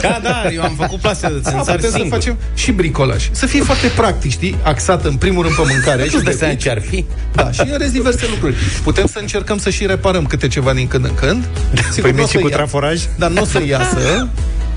Da, 0.00 0.20
da, 0.22 0.50
eu 0.54 0.62
am 0.62 0.74
făcut 0.74 1.00
plase 1.00 1.28
de 1.28 1.38
Da, 1.42 1.50
țânțari 1.50 1.76
putem 1.76 1.90
să 1.90 1.96
singur. 1.96 2.18
facem 2.18 2.36
și 2.54 2.72
bricolaj. 2.72 3.28
Să 3.32 3.46
fie 3.46 3.62
foarte 3.62 3.86
practic, 3.96 4.30
știi? 4.30 4.56
Axat 4.62 5.04
în 5.04 5.14
primul 5.16 5.42
rând 5.42 5.54
pe 5.54 5.62
mâncare. 5.72 6.02
Nu-ți 6.02 6.12
dai 6.12 6.22
de 6.22 6.38
seama 6.38 6.52
pic. 6.52 6.62
ce 6.62 6.70
ar 6.70 6.80
fi? 6.80 7.04
Da, 7.32 7.50
și 7.50 7.60
în 7.60 7.78
rest 7.78 7.92
diverse 7.92 8.26
lucruri. 8.30 8.54
Putem 8.82 9.06
să 9.06 9.18
încercăm 9.18 9.58
să 9.58 9.70
și 9.70 9.86
reparăm 9.86 10.26
câte 10.26 10.48
ceva 10.48 10.72
din 10.72 10.86
când 10.88 11.04
în 11.04 11.14
când. 11.14 11.44
Sigur, 11.92 12.10
Păi 12.10 12.20
n-o 12.20 12.26
și 12.26 12.32
să 12.32 12.38
cu 12.38 12.48
ia- 12.48 12.52
traforaj? 12.54 13.00
Dar 13.16 13.30
nu 13.30 13.40
o 13.42 13.44
să 13.44 13.62
iasă, 13.66 14.28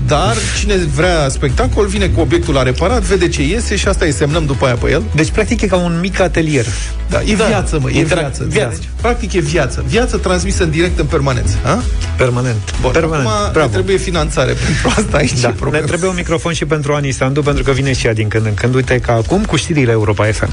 Dar 0.06 0.36
cine 0.60 0.74
vrea 0.94 1.28
spectacol 1.28 1.86
vine 1.86 2.06
cu 2.06 2.20
obiectul 2.20 2.54
la 2.54 2.62
reparat, 2.62 3.02
vede 3.02 3.28
ce 3.28 3.42
iese 3.42 3.76
și 3.76 3.88
asta 3.88 4.04
îi 4.04 4.12
semnăm 4.12 4.44
după 4.46 4.64
aia 4.66 4.74
pe 4.74 4.90
el. 4.90 5.02
Deci, 5.14 5.30
practic, 5.30 5.60
e 5.60 5.66
ca 5.66 5.76
un 5.76 5.98
mic 6.00 6.20
atelier. 6.20 6.66
Da, 7.10 7.20
e 7.24 7.34
Da. 7.34 7.44
viață, 7.44 7.78
mă, 7.80 7.90
e 7.90 7.98
Intera- 8.04 8.18
viață. 8.20 8.44
viață. 8.48 8.76
Deci, 8.78 8.88
practic 9.00 9.32
e 9.32 9.40
viață. 9.40 9.84
Viață 9.86 10.16
transmisă 10.16 10.62
în 10.62 10.70
direct 10.70 10.98
în 10.98 11.06
permanență. 11.06 11.54
Ha? 11.62 11.82
Permanent. 12.16 12.74
Bun, 12.80 12.90
Permanent. 12.90 13.28
acum 13.28 13.44
ne 13.44 13.50
Bravo. 13.52 13.72
trebuie 13.72 13.96
finanțare 13.96 14.52
pentru 14.52 14.88
asta 15.00 15.16
aici. 15.16 15.40
Da, 15.40 15.48
e 15.48 15.50
ne 15.50 15.56
problema. 15.58 15.86
trebuie 15.86 16.08
un 16.10 16.16
microfon 16.16 16.52
și 16.52 16.64
pentru 16.64 16.92
Ani 16.92 17.10
Sandu, 17.10 17.42
pentru 17.42 17.62
că 17.62 17.70
vine 17.70 17.92
și 17.92 18.06
ea 18.06 18.12
din 18.14 18.28
când 18.28 18.46
în 18.46 18.54
când. 18.54 18.74
Uite 18.74 18.98
ca 18.98 19.12
acum 19.12 19.44
cu 19.44 19.56
știrile 19.56 19.90
Europa 19.92 20.24
FM. 20.24 20.52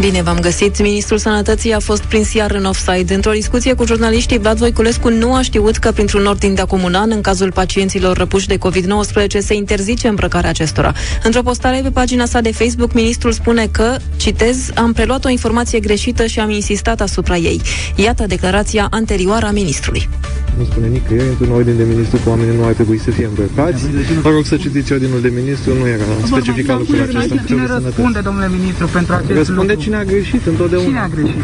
Bine 0.00 0.22
v-am 0.22 0.38
găsit. 0.40 0.82
Ministrul 0.82 1.18
Sănătății 1.18 1.72
a 1.72 1.78
fost 1.78 2.02
prins 2.02 2.32
iar 2.32 2.50
în 2.50 2.64
offside. 2.64 3.14
Într-o 3.14 3.30
discuție 3.32 3.74
cu 3.74 3.86
jurnaliștii, 3.86 4.38
Vlad 4.38 4.58
Voiculescu 4.58 5.08
nu 5.08 5.34
a 5.34 5.42
știut 5.42 5.76
că 5.76 5.90
printr-un 5.90 6.26
ordin 6.26 6.54
de 6.54 6.60
acomunan, 6.60 7.10
în 7.10 7.20
cazul 7.20 7.52
pacienților 7.52 8.16
răpuși 8.16 8.46
de 8.46 8.56
COVID-19, 8.56 9.38
se 9.38 9.54
interzice 9.54 10.08
îmbrăcarea 10.08 10.50
acestora. 10.50 10.92
Într-o 11.22 11.42
postare 11.42 11.80
pe 11.82 11.90
pagina 11.90 12.24
sa 12.24 12.40
de 12.40 12.52
Facebook, 12.52 12.92
ministrul 12.92 13.32
spune 13.32 13.68
că, 13.70 13.96
citez, 14.16 14.70
am 14.74 14.92
preluat 14.92 15.24
o 15.24 15.28
informație 15.28 15.80
greșită 15.80 16.26
și 16.26 16.40
am 16.40 16.50
insistat 16.50 17.00
asupra 17.00 17.36
ei. 17.36 17.60
Iată 17.96 18.24
declarația 18.26 18.86
anterioară 18.90 19.46
a 19.46 19.50
ministrului. 19.50 20.08
Nu 20.58 20.64
spune 20.64 20.86
nicăieri 20.86 21.28
într-un 21.28 21.50
ordin 21.50 21.76
de 21.76 21.84
ministru 21.84 22.18
că 22.24 22.28
oamenii 22.28 22.56
nu 22.56 22.64
ar 22.64 22.72
trebui 22.72 22.98
să 22.98 23.10
fie 23.10 23.24
îmbrăcați. 23.24 23.82
Vă 24.22 24.30
rog 24.30 24.44
să 24.44 24.56
citiți 24.56 24.92
ordinul 24.92 25.20
de 25.20 25.32
ministru, 25.34 25.74
nu 25.78 25.86
era 25.86 26.04
specificat 26.24 26.78
lucrul 26.78 27.00
acesta. 27.00 27.20
Cine 27.20 27.42
Trebuie 27.44 27.66
să 27.66 27.80
răspunde, 27.84 28.20
domnule 28.20 28.48
ministru, 28.58 28.86
pentru 28.86 29.12
acest 29.14 29.36
Răspunde 29.38 29.72
lucru? 29.72 29.81
Cine 29.82 29.96
a 29.96 30.04
greșit 30.04 30.46
întotdeauna. 30.46 30.86
Cine 30.88 30.98
a 30.98 31.08
greșit? 31.08 31.42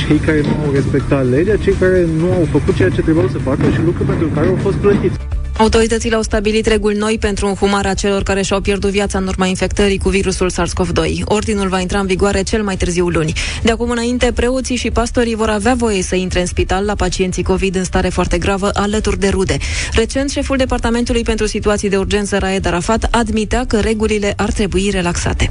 Cei 0.00 0.18
care 0.18 0.40
nu 0.40 0.54
au 0.64 0.72
respectat 0.72 1.28
legea, 1.28 1.56
cei 1.56 1.72
care 1.72 2.06
nu 2.18 2.32
au 2.32 2.44
făcut 2.50 2.74
ceea 2.74 2.88
ce 2.88 3.00
trebuiau 3.00 3.28
să 3.28 3.38
facă 3.38 3.62
și 3.74 3.80
lucruri 3.84 4.08
pentru 4.08 4.28
care 4.34 4.46
au 4.46 4.58
fost 4.66 4.76
plătiți. 4.76 5.18
Autoritățile 5.58 6.14
au 6.14 6.22
stabilit 6.22 6.66
reguli 6.66 6.96
noi 6.96 7.18
pentru 7.18 7.46
înhumarea 7.46 7.94
celor 7.94 8.22
care 8.22 8.42
și-au 8.42 8.60
pierdut 8.60 8.90
viața 8.90 9.18
în 9.18 9.26
urma 9.26 9.46
infectării 9.46 9.98
cu 9.98 10.08
virusul 10.08 10.50
SARS-CoV-2. 10.50 11.24
Ordinul 11.24 11.68
va 11.68 11.80
intra 11.80 11.98
în 11.98 12.06
vigoare 12.06 12.42
cel 12.42 12.62
mai 12.62 12.76
târziu 12.76 13.08
luni. 13.08 13.32
De 13.62 13.70
acum 13.70 13.90
înainte, 13.90 14.32
preoții 14.32 14.76
și 14.76 14.90
pastorii 14.90 15.34
vor 15.34 15.48
avea 15.48 15.74
voie 15.74 16.02
să 16.02 16.14
intre 16.14 16.40
în 16.40 16.46
spital 16.46 16.84
la 16.84 16.94
pacienții 16.94 17.42
COVID 17.42 17.76
în 17.76 17.84
stare 17.84 18.08
foarte 18.08 18.38
gravă, 18.38 18.70
alături 18.74 19.18
de 19.18 19.28
rude. 19.28 19.56
Recent, 19.92 20.30
șeful 20.30 20.56
Departamentului 20.56 21.22
pentru 21.22 21.46
Situații 21.46 21.88
de 21.88 21.96
Urgență, 21.96 22.38
Raed 22.38 22.66
Arafat, 22.66 23.08
admitea 23.10 23.64
că 23.64 23.80
regulile 23.80 24.32
ar 24.36 24.52
trebui 24.52 24.88
relaxate. 24.90 25.50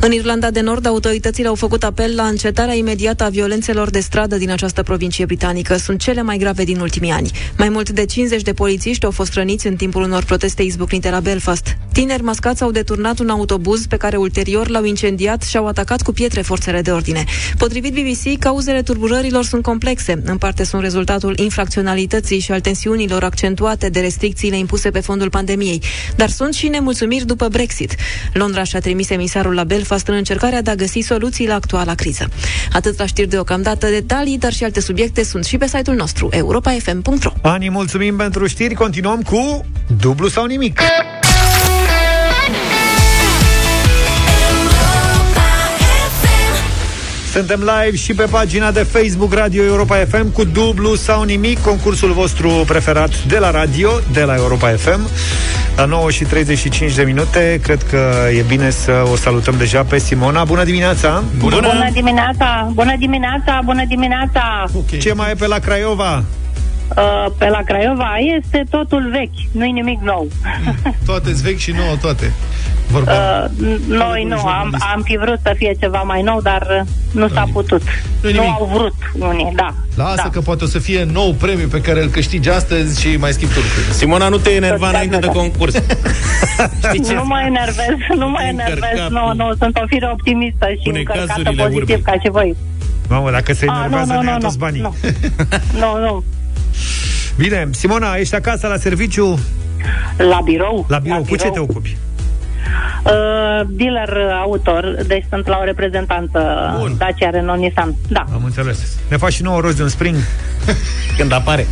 În 0.00 0.12
Irlanda 0.12 0.50
de 0.50 0.60
Nord, 0.60 0.86
autoritățile 0.86 1.48
au 1.48 1.54
făcut 1.54 1.84
apel 1.84 2.14
la 2.14 2.24
încetarea 2.24 2.74
imediată 2.74 3.24
a 3.24 3.28
violențelor 3.28 3.90
de 3.90 4.00
stradă 4.00 4.36
din 4.36 4.50
această 4.50 4.82
provincie 4.82 5.24
britanică. 5.24 5.76
Sunt 5.76 6.00
cele 6.00 6.22
mai 6.22 6.38
grave 6.38 6.64
din 6.64 6.80
ultimii 6.80 7.10
ani. 7.10 7.30
Mai 7.58 7.68
mult 7.68 7.90
de 7.90 8.04
50 8.04 8.42
de 8.42 8.52
polițiști 8.52 9.04
au 9.04 9.10
fost 9.10 9.30
răniți 9.42 9.66
în 9.66 9.76
timpul 9.76 10.02
unor 10.02 10.24
proteste 10.24 10.62
izbucnite 10.62 11.10
la 11.10 11.20
Belfast. 11.20 11.76
Tineri 11.92 12.22
mascați 12.22 12.62
au 12.62 12.70
deturnat 12.70 13.18
un 13.18 13.28
autobuz 13.28 13.86
pe 13.86 13.96
care 13.96 14.16
ulterior 14.16 14.68
l-au 14.68 14.84
incendiat 14.84 15.42
și 15.42 15.56
au 15.56 15.66
atacat 15.66 16.02
cu 16.02 16.12
pietre 16.12 16.40
forțele 16.40 16.80
de 16.82 16.90
ordine. 16.90 17.24
Potrivit 17.58 17.92
BBC, 17.92 18.38
cauzele 18.38 18.82
tulburărilor 18.82 19.44
sunt 19.44 19.62
complexe. 19.62 20.22
În 20.24 20.38
parte 20.38 20.64
sunt 20.64 20.82
rezultatul 20.82 21.36
infracționalității 21.36 22.38
și 22.38 22.52
al 22.52 22.60
tensiunilor 22.60 23.24
accentuate 23.24 23.88
de 23.88 24.00
restricțiile 24.00 24.58
impuse 24.58 24.90
pe 24.90 25.00
fondul 25.00 25.30
pandemiei. 25.30 25.82
Dar 26.16 26.28
sunt 26.28 26.54
și 26.54 26.68
nemulțumiri 26.68 27.26
după 27.26 27.48
Brexit. 27.48 27.94
Londra 28.32 28.62
și-a 28.62 28.80
trimis 28.80 29.10
emisarul 29.10 29.54
la 29.54 29.64
Belfast 29.64 30.08
în 30.08 30.14
încercarea 30.14 30.62
de 30.62 30.70
a 30.70 30.74
găsi 30.74 31.00
soluții 31.00 31.46
la 31.46 31.54
actuala 31.54 31.94
criză. 31.94 32.28
Atât 32.72 32.98
la 32.98 33.06
știri 33.06 33.28
deocamdată, 33.28 33.86
detalii, 33.86 34.38
dar 34.38 34.52
și 34.52 34.64
alte 34.64 34.80
subiecte 34.80 35.24
sunt 35.24 35.44
și 35.44 35.56
pe 35.56 35.66
site-ul 35.66 35.96
nostru, 35.96 36.28
europafm.ro. 36.30 37.32
Ani, 37.42 37.68
mulțumim 37.68 38.16
pentru 38.16 38.46
știri. 38.46 38.74
Continuăm 38.74 39.22
cu 39.22 39.31
dublu 39.86 40.28
sau 40.28 40.44
nimic. 40.44 40.80
Suntem 47.32 47.60
live 47.60 47.96
și 47.96 48.14
pe 48.14 48.24
pagina 48.30 48.70
de 48.70 48.82
Facebook 48.82 49.34
Radio 49.34 49.62
Europa 49.62 49.96
FM 49.96 50.32
cu 50.32 50.44
dublu 50.44 50.94
sau 50.94 51.22
nimic, 51.22 51.62
concursul 51.62 52.12
vostru 52.12 52.48
preferat 52.66 53.24
de 53.24 53.38
la 53.38 53.50
radio, 53.50 53.90
de 54.12 54.22
la 54.22 54.34
Europa 54.34 54.68
FM. 54.68 55.08
La 55.76 55.84
9 55.84 56.10
și 56.10 56.24
35 56.24 56.94
de 56.94 57.02
minute, 57.02 57.60
cred 57.62 57.82
că 57.82 58.28
e 58.36 58.44
bine 58.48 58.70
să 58.70 59.06
o 59.12 59.16
salutăm 59.16 59.54
deja 59.58 59.82
pe 59.82 59.98
Simona. 59.98 60.44
Bună 60.44 60.64
dimineața! 60.64 61.22
Bună, 61.38 61.54
bună 61.56 61.90
dimineața! 61.92 62.70
Bună 62.72 62.96
dimineața! 62.98 63.60
Bună 63.64 63.84
dimineața! 63.88 64.64
Okay. 64.74 64.98
Ce 64.98 65.12
mai 65.12 65.30
e 65.30 65.34
pe 65.34 65.46
la 65.46 65.58
Craiova? 65.58 66.24
Uh, 66.96 67.32
pe 67.38 67.48
la 67.48 67.60
Craiova 67.64 68.16
este 68.38 68.64
totul 68.70 69.08
vechi, 69.10 69.52
nu-i 69.52 69.70
nimic 69.72 70.00
nou. 70.00 70.28
Toate 71.06 71.30
vechi 71.42 71.58
și 71.58 71.70
nouă 71.70 71.94
toate. 72.00 72.32
Vorba. 72.90 73.12
Uh, 73.12 73.76
noi 73.88 74.24
nu, 74.28 74.36
am, 74.46 74.76
am 74.94 75.02
fi 75.04 75.16
vrut 75.16 75.38
să 75.42 75.52
fie 75.56 75.76
ceva 75.80 76.02
mai 76.02 76.22
nou, 76.22 76.40
dar 76.42 76.66
uh, 76.80 76.86
nu 77.12 77.28
s-a 77.28 77.44
putut. 77.52 77.82
Nu 77.82 78.28
Nu 78.30 78.40
nimic. 78.40 78.48
au 78.58 78.70
vrut 78.74 78.94
unii, 79.18 79.52
da. 79.56 79.74
Lasă 79.94 80.14
da. 80.22 80.28
că 80.32 80.40
poate 80.40 80.64
o 80.64 80.66
să 80.66 80.78
fie 80.78 81.04
nou 81.12 81.32
premiu 81.32 81.66
pe 81.68 81.80
care 81.80 82.02
îl 82.02 82.08
câștigi 82.08 82.48
astăzi 82.50 83.00
și 83.00 83.16
mai 83.16 83.32
schimbi 83.32 83.54
lucrurile. 83.54 83.92
Simona, 83.92 84.28
nu 84.28 84.36
te 84.36 84.50
enerva 84.50 84.88
înainte 84.88 85.16
de 85.16 85.26
concurs. 85.26 85.74
Știi 86.88 87.04
ce? 87.04 87.14
Nu 87.14 87.24
mă 87.24 87.42
enervez, 87.46 87.96
nu 88.20 88.28
mă 88.28 88.38
enervez, 88.48 88.74
Încărcat 88.82 89.10
nu, 89.10 89.20
cu- 89.26 89.34
nu, 89.36 89.54
sunt 89.58 89.76
o 89.82 89.84
fire 89.86 90.08
optimistă 90.12 90.66
și 90.70 90.80
Pune 90.84 90.98
încărcată 90.98 91.26
cazurile 91.26 91.62
pozitiv 91.62 91.88
urbe. 91.96 92.10
ca 92.10 92.12
și 92.22 92.30
voi. 92.30 92.56
Mamă, 93.08 93.30
dacă 93.30 93.52
se 93.52 93.66
Ah, 93.68 93.74
enervează, 93.78 94.12
nu, 94.12 94.18
ne 94.18 94.24
nu, 94.24 94.30
ia 94.30 94.36
nu, 94.36 94.42
toți 94.42 94.56
nu, 94.58 94.64
banii. 94.64 94.80
nu. 94.80 94.94
Nu, 95.78 95.98
nu. 96.06 96.24
Bine, 97.36 97.68
Simona, 97.70 98.14
ești 98.14 98.34
acasă 98.34 98.66
la 98.66 98.76
serviciu? 98.76 99.38
La 100.16 100.40
birou. 100.44 100.86
La 100.88 100.98
birou. 100.98 101.18
La 101.18 101.24
Cu 101.28 101.36
ce 101.36 101.48
birou. 101.48 101.52
te 101.52 101.58
ocupi? 101.70 101.96
Uh, 103.04 103.66
dealer 103.68 104.08
uh, 104.08 104.40
autor, 104.42 104.96
deci 105.06 105.24
sunt 105.30 105.46
la 105.46 105.58
o 105.60 105.64
reprezentanță 105.64 106.40
Bun. 106.78 106.94
Dacia 106.98 107.30
Renault 107.30 107.60
Nissan. 107.60 107.94
Da. 108.08 108.24
Am 108.34 108.44
înțeles. 108.44 108.96
Ne 109.08 109.16
faci 109.16 109.32
și 109.32 109.42
nouă 109.42 109.60
rost 109.60 109.76
de 109.76 109.82
un 109.82 109.88
spring? 109.88 110.16
Când 111.18 111.32
apare. 111.32 111.66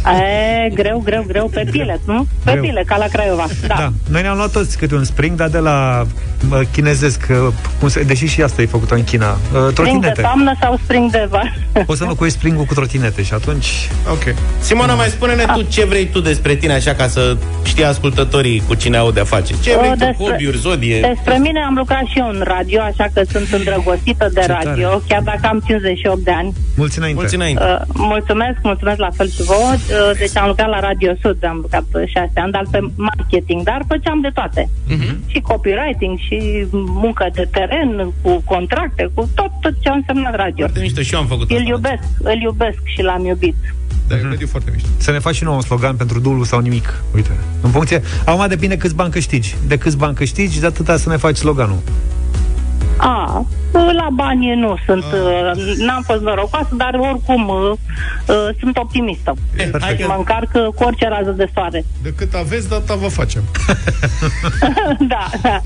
E, 0.64 0.68
greu, 0.74 1.00
greu, 1.04 1.24
greu, 1.26 1.46
pe 1.48 1.66
pile, 1.72 2.00
nu? 2.04 2.26
Pe 2.44 2.50
Greu. 2.50 2.62
pile, 2.62 2.82
ca 2.86 2.96
la 2.96 3.06
Craiova. 3.06 3.46
Da. 3.66 3.74
da. 3.78 3.92
Noi 4.08 4.22
ne-am 4.22 4.36
luat 4.36 4.50
toți 4.50 4.78
câte 4.78 4.94
un 4.94 5.04
spring, 5.04 5.36
dar 5.36 5.48
de 5.48 5.58
la 5.58 6.06
mă, 6.06 6.06
chinezesc, 6.72 7.26
uh, 7.30 7.36
cum 7.78 7.88
se, 7.88 8.02
deși 8.02 8.26
și 8.26 8.42
asta 8.42 8.62
e 8.62 8.66
făcută 8.66 8.94
în 8.94 9.04
China, 9.04 9.30
uh, 9.30 9.38
Spring 9.50 9.66
de 9.66 9.72
trotinete. 9.72 10.20
toamnă 10.20 10.52
sau 10.60 10.78
spring 10.84 11.10
de 11.10 11.26
vară? 11.30 11.52
Poți 11.86 11.98
să 11.98 12.02
înlocuiești 12.04 12.38
springul 12.38 12.64
cu 12.64 12.74
trotinete 12.74 13.22
și 13.22 13.34
atunci... 13.34 13.66
Ok. 14.10 14.34
Simona, 14.60 14.94
mai 14.94 15.06
spune-ne 15.08 15.44
tu 15.54 15.62
ce 15.62 15.84
vrei 15.84 16.06
tu 16.08 16.20
despre 16.20 16.54
tine, 16.54 16.72
așa 16.72 16.92
ca 16.94 17.08
să 17.08 17.36
știe 17.62 17.84
ascultătorii 17.84 18.62
cu 18.68 18.74
cine 18.74 18.96
au 18.96 19.10
de-a 19.10 19.24
face. 19.24 19.54
Ce 19.62 19.76
vrei 19.76 19.88
Uh, 19.90 19.96
tu, 20.16 20.22
hobby-uri, 20.24 20.56
zodie? 20.58 21.00
Despre 21.00 21.36
mine 21.38 21.60
am 21.60 21.74
lucrat 21.74 22.04
și 22.12 22.18
eu 22.18 22.28
în 22.28 22.42
radio, 22.44 22.80
așa 22.80 23.06
că 23.14 23.22
sunt 23.30 23.52
îndrăgostită 23.52 24.28
de 24.32 24.40
Ce 24.40 24.46
tare. 24.46 24.64
radio, 24.64 25.02
chiar 25.08 25.22
dacă 25.22 25.40
am 25.42 25.62
58 25.66 26.20
de 26.24 26.30
ani. 26.30 26.52
Mulți 26.76 26.98
înainte. 26.98 27.20
Mulți 27.20 27.34
înainte. 27.34 27.62
Uh, 27.62 27.80
mulțumesc, 27.94 28.56
mulțumesc 28.62 28.98
la 28.98 29.10
fel 29.16 29.28
și 29.30 29.42
vouă. 29.42 29.72
Uh, 29.72 30.18
deci 30.18 30.36
am 30.36 30.46
lucrat 30.48 30.68
la 30.68 30.80
Radio 30.80 31.12
Sud, 31.22 31.36
am 31.44 31.58
lucrat 31.64 31.84
uh, 31.92 32.02
șase 32.14 32.32
ani, 32.34 32.52
dar 32.52 32.64
pe 32.70 32.78
marketing, 32.96 33.62
dar 33.62 33.80
făceam 33.88 34.20
de 34.20 34.30
toate. 34.34 34.68
Mhm. 34.88 35.12
Și 35.32 35.38
copywriting, 35.40 36.18
și 36.18 36.29
muncă 36.72 37.28
de 37.34 37.48
teren, 37.50 38.12
cu 38.22 38.42
contracte, 38.44 39.10
cu 39.14 39.28
tot, 39.34 39.50
tot 39.60 39.74
ce 39.80 39.88
a 39.88 39.92
însemnat 39.92 40.34
radio. 40.34 40.64
Foarte 40.64 40.80
mișto 40.80 41.00
și 41.02 41.14
eu 41.14 41.20
am 41.20 41.26
făcut 41.26 41.50
Îl 41.50 41.56
asta. 41.56 41.68
iubesc, 41.68 42.02
îl 42.18 42.40
iubesc 42.40 42.78
și 42.84 43.02
l-am 43.02 43.24
iubit. 43.26 43.56
Da, 44.08 44.16
e 44.16 44.22
un 44.22 44.28
mediu 44.28 44.46
foarte 44.46 44.70
mișto. 44.72 44.88
Să 44.96 45.10
ne 45.10 45.18
faci 45.18 45.34
și 45.34 45.44
nouă 45.44 45.56
un 45.56 45.62
slogan 45.62 45.96
pentru 45.96 46.20
dublu 46.20 46.44
sau 46.44 46.60
nimic. 46.60 47.02
Uite, 47.14 47.30
în 47.60 47.70
funcție... 47.70 48.02
Acum 48.24 48.48
depinde 48.48 48.76
câți 48.76 48.94
bani 48.94 49.10
câștigi. 49.12 49.54
De 49.66 49.76
câți 49.78 49.96
bani 49.96 50.14
câștigi, 50.14 50.60
de 50.60 50.66
atâta 50.66 50.96
să 50.96 51.08
ne 51.08 51.16
faci 51.16 51.36
sloganul. 51.36 51.78
A, 53.00 53.46
la 53.72 54.08
bani 54.12 54.54
nu 54.54 54.76
sunt, 54.86 55.04
uh, 55.04 55.76
n-am 55.76 56.02
fost 56.02 56.20
norocoasă, 56.20 56.68
dar 56.76 56.94
oricum 56.94 57.48
uh, 57.48 57.72
uh, 58.26 58.48
sunt 58.60 58.76
optimistă. 58.76 59.34
Hai 59.80 59.90
Și 59.90 59.96
că 59.96 60.06
mă 60.06 60.14
încarc 60.18 60.50
uh, 60.54 60.66
cu 60.74 60.84
orice 60.84 61.08
rază 61.08 61.30
de 61.30 61.50
soare. 61.54 61.84
De 62.02 62.12
cât 62.16 62.34
aveți, 62.34 62.68
data 62.68 62.94
vă 62.94 63.08
facem. 63.08 63.42
da, 65.12 65.28
da. 65.42 65.60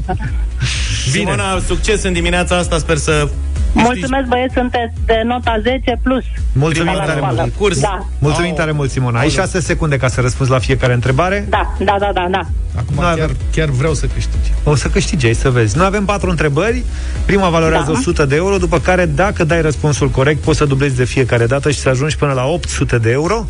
Simona, 1.10 1.58
succes 1.58 2.02
în 2.02 2.12
dimineața 2.12 2.56
asta, 2.56 2.78
sper 2.78 2.96
să 2.96 3.28
Mulțumesc, 3.74 4.26
băieți, 4.28 4.54
sunteți 4.54 4.92
de 5.06 5.20
nota 5.24 5.58
10 5.62 5.98
plus. 6.02 6.24
Mulțumim 6.52 6.92
Prima 6.92 7.04
tare 7.06 7.20
la 7.20 7.26
mult. 7.26 7.38
concurs. 7.38 7.80
Da, 7.80 8.06
Mulțumim 8.18 8.50
Au. 8.50 8.56
tare 8.56 8.70
mult, 8.72 8.90
Simona. 8.90 9.18
Ai 9.18 9.28
șase 9.28 9.60
secunde 9.60 9.96
ca 9.96 10.08
să 10.08 10.20
răspunzi 10.20 10.50
la 10.52 10.58
fiecare 10.58 10.92
întrebare. 10.92 11.46
da, 11.48 11.74
da, 11.78 11.96
da, 11.98 12.10
da, 12.14 12.26
da. 12.30 12.40
Acum 12.76 12.94
Nu 12.94 13.00
chiar, 13.00 13.12
avem. 13.12 13.30
chiar 13.52 13.68
vreau 13.68 13.94
să 13.94 14.06
câștigi. 14.06 14.52
O 14.64 14.74
să 14.74 14.88
câștigi, 14.88 15.26
ai 15.26 15.34
să 15.34 15.50
vezi. 15.50 15.76
Noi 15.76 15.86
avem 15.86 16.04
patru 16.04 16.30
întrebări. 16.30 16.82
Prima 17.26 17.48
valorează 17.48 17.92
Da. 17.92 17.98
100 17.98 18.24
de 18.24 18.36
euro, 18.36 18.56
după 18.56 18.78
care, 18.78 19.06
dacă 19.06 19.44
dai 19.44 19.62
răspunsul 19.62 20.08
corect, 20.08 20.40
poți 20.40 20.58
să 20.58 20.64
dublezi 20.64 20.96
de 20.96 21.04
fiecare 21.04 21.46
dată 21.46 21.70
și 21.70 21.78
să 21.78 21.88
ajungi 21.88 22.16
până 22.16 22.32
la 22.32 22.44
800 22.44 22.98
de 22.98 23.10
euro. 23.10 23.46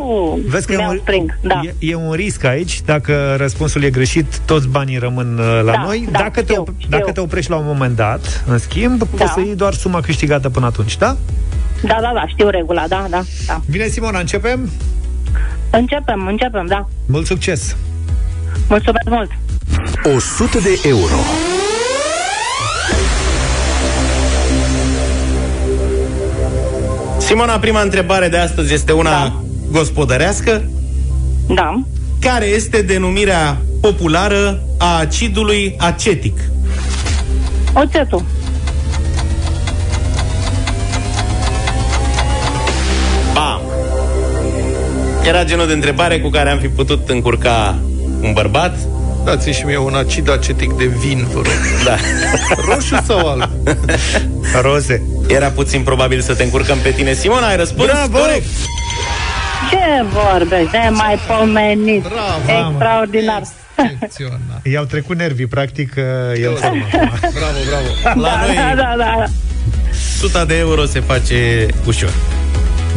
Uh, 0.00 0.40
Vezi 0.48 0.66
că 0.66 0.72
e 0.72 0.76
mi-au 0.76 0.90
un, 0.90 0.98
spring, 1.02 1.38
da. 1.40 1.60
e, 1.64 1.74
e 1.78 1.94
un 1.94 2.12
risc 2.12 2.44
aici. 2.44 2.80
Dacă 2.84 3.34
răspunsul 3.38 3.82
e 3.82 3.90
greșit, 3.90 4.38
toți 4.44 4.68
banii 4.68 4.98
rămân 4.98 5.38
uh, 5.38 5.60
la 5.64 5.72
Da, 5.72 5.82
noi. 5.84 6.08
da, 6.10 6.18
dacă, 6.18 6.42
te, 6.42 6.52
știu, 6.52 6.62
op- 6.62 6.74
știu. 6.78 6.88
dacă 6.98 7.12
te 7.12 7.20
oprești 7.20 7.50
la 7.50 7.56
un 7.56 7.64
moment 7.66 7.96
dat, 7.96 8.44
în 8.46 8.58
schimb, 8.58 8.98
Da. 9.16 9.24
Poți 9.26 9.38
să 9.38 9.46
iei 9.46 9.56
doar 9.56 9.74
suma 9.74 10.00
câștigată 10.00 10.50
până 10.50 10.66
atunci, 10.66 10.96
da? 10.96 11.16
Da, 11.82 11.98
da, 12.00 12.10
da, 12.14 12.26
știu 12.26 12.48
regula, 12.48 12.84
da, 12.88 13.06
da, 13.10 13.22
da. 13.46 13.60
Bine, 13.70 13.86
Simona, 13.86 14.18
începem? 14.18 14.70
Începem, 15.70 16.26
începem, 16.26 16.66
da. 16.66 16.88
Mult 17.06 17.26
succes! 17.26 17.76
Mulțumesc 18.68 19.08
mult! 19.08 19.30
100 20.16 20.58
de 20.58 20.80
euro. 20.84 21.14
Simona, 27.18 27.58
prima 27.58 27.80
întrebare 27.82 28.28
de 28.28 28.36
astăzi 28.36 28.74
este 28.74 28.92
una 28.92 29.10
da. 29.10 29.42
gospodărească. 29.70 30.70
Da. 31.48 31.82
Care 32.20 32.44
este 32.46 32.82
denumirea 32.82 33.60
populară 33.80 34.62
a 34.78 34.98
acidului 34.98 35.76
acetic? 35.78 36.38
Oțetul. 37.74 38.24
Bam! 43.36 43.60
Era 45.24 45.44
genul 45.44 45.66
de 45.66 45.72
întrebare 45.72 46.20
cu 46.20 46.28
care 46.28 46.50
am 46.50 46.58
fi 46.58 46.68
putut 46.68 47.08
încurca 47.08 47.78
un 48.20 48.32
bărbat. 48.32 48.78
Dați 49.24 49.50
și 49.50 49.64
mie 49.64 49.78
un 49.78 49.94
acid 49.94 50.30
acetic 50.30 50.72
de 50.72 50.84
vin, 50.84 51.26
vă 51.32 51.34
rog. 51.34 51.84
Da. 51.84 51.96
Roșu 52.68 52.96
sau 53.06 53.28
alb? 53.28 53.50
Roze. 54.62 55.02
Era 55.28 55.48
puțin 55.48 55.82
probabil 55.82 56.20
să 56.20 56.34
te 56.34 56.42
încurcăm 56.42 56.78
pe 56.78 56.90
tine. 56.90 57.12
Simona, 57.12 57.46
ai 57.46 57.56
răspuns? 57.56 57.90
Bravo! 57.90 58.18
Corect. 58.18 58.46
Ce 59.70 60.04
vorbești? 60.12 60.70
De 60.70 60.88
mai 60.90 61.18
pomenit. 61.26 62.02
Bravo. 62.02 62.68
Extraordinar. 62.70 63.42
I-au 64.62 64.84
trecut 64.84 65.16
nervii, 65.16 65.46
practic, 65.46 65.94
uh, 65.96 66.42
el 66.42 66.56
Bravo, 66.60 67.58
bravo. 67.68 68.20
La 68.20 68.28
da, 68.28 68.46
noi, 68.46 68.54
da, 68.56 68.74
da, 68.76 68.94
da. 68.96 69.24
100 70.18 70.44
de 70.44 70.58
euro 70.58 70.84
se 70.84 71.00
face 71.00 71.66
ușor. 71.86 72.12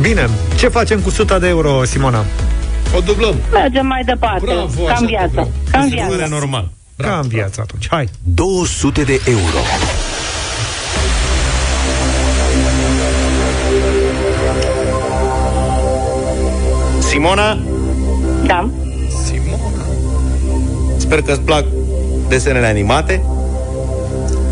Bine, 0.02 0.30
ce 0.58 0.68
facem 0.68 1.00
cu 1.00 1.08
100 1.10 1.38
de 1.40 1.48
euro, 1.48 1.84
Simona? 1.84 2.26
O 2.96 3.00
dublăm. 3.00 3.36
Mergem 3.52 3.86
mai 3.86 4.02
departe. 4.06 4.46
Bravo, 4.46 4.82
Cam 4.84 4.92
așa 4.96 5.06
viața. 5.06 5.28
vreau. 5.32 5.52
Cam 5.72 5.82
Este 5.84 5.96
viața. 5.96 6.26
normal. 6.28 6.70
Ca 6.98 7.20
în 7.24 7.28
viață 7.28 7.62
atunci. 7.62 7.88
Hai! 7.90 8.10
200 8.24 9.02
de 9.04 9.22
euro. 9.26 9.58
Simona, 17.00 17.58
Da. 18.46 18.70
Simona. 19.26 19.84
sper 20.98 21.22
că 21.22 21.32
îți 21.32 21.42
plac 21.42 21.66
desenele 22.28 22.66
animate. 22.66 23.24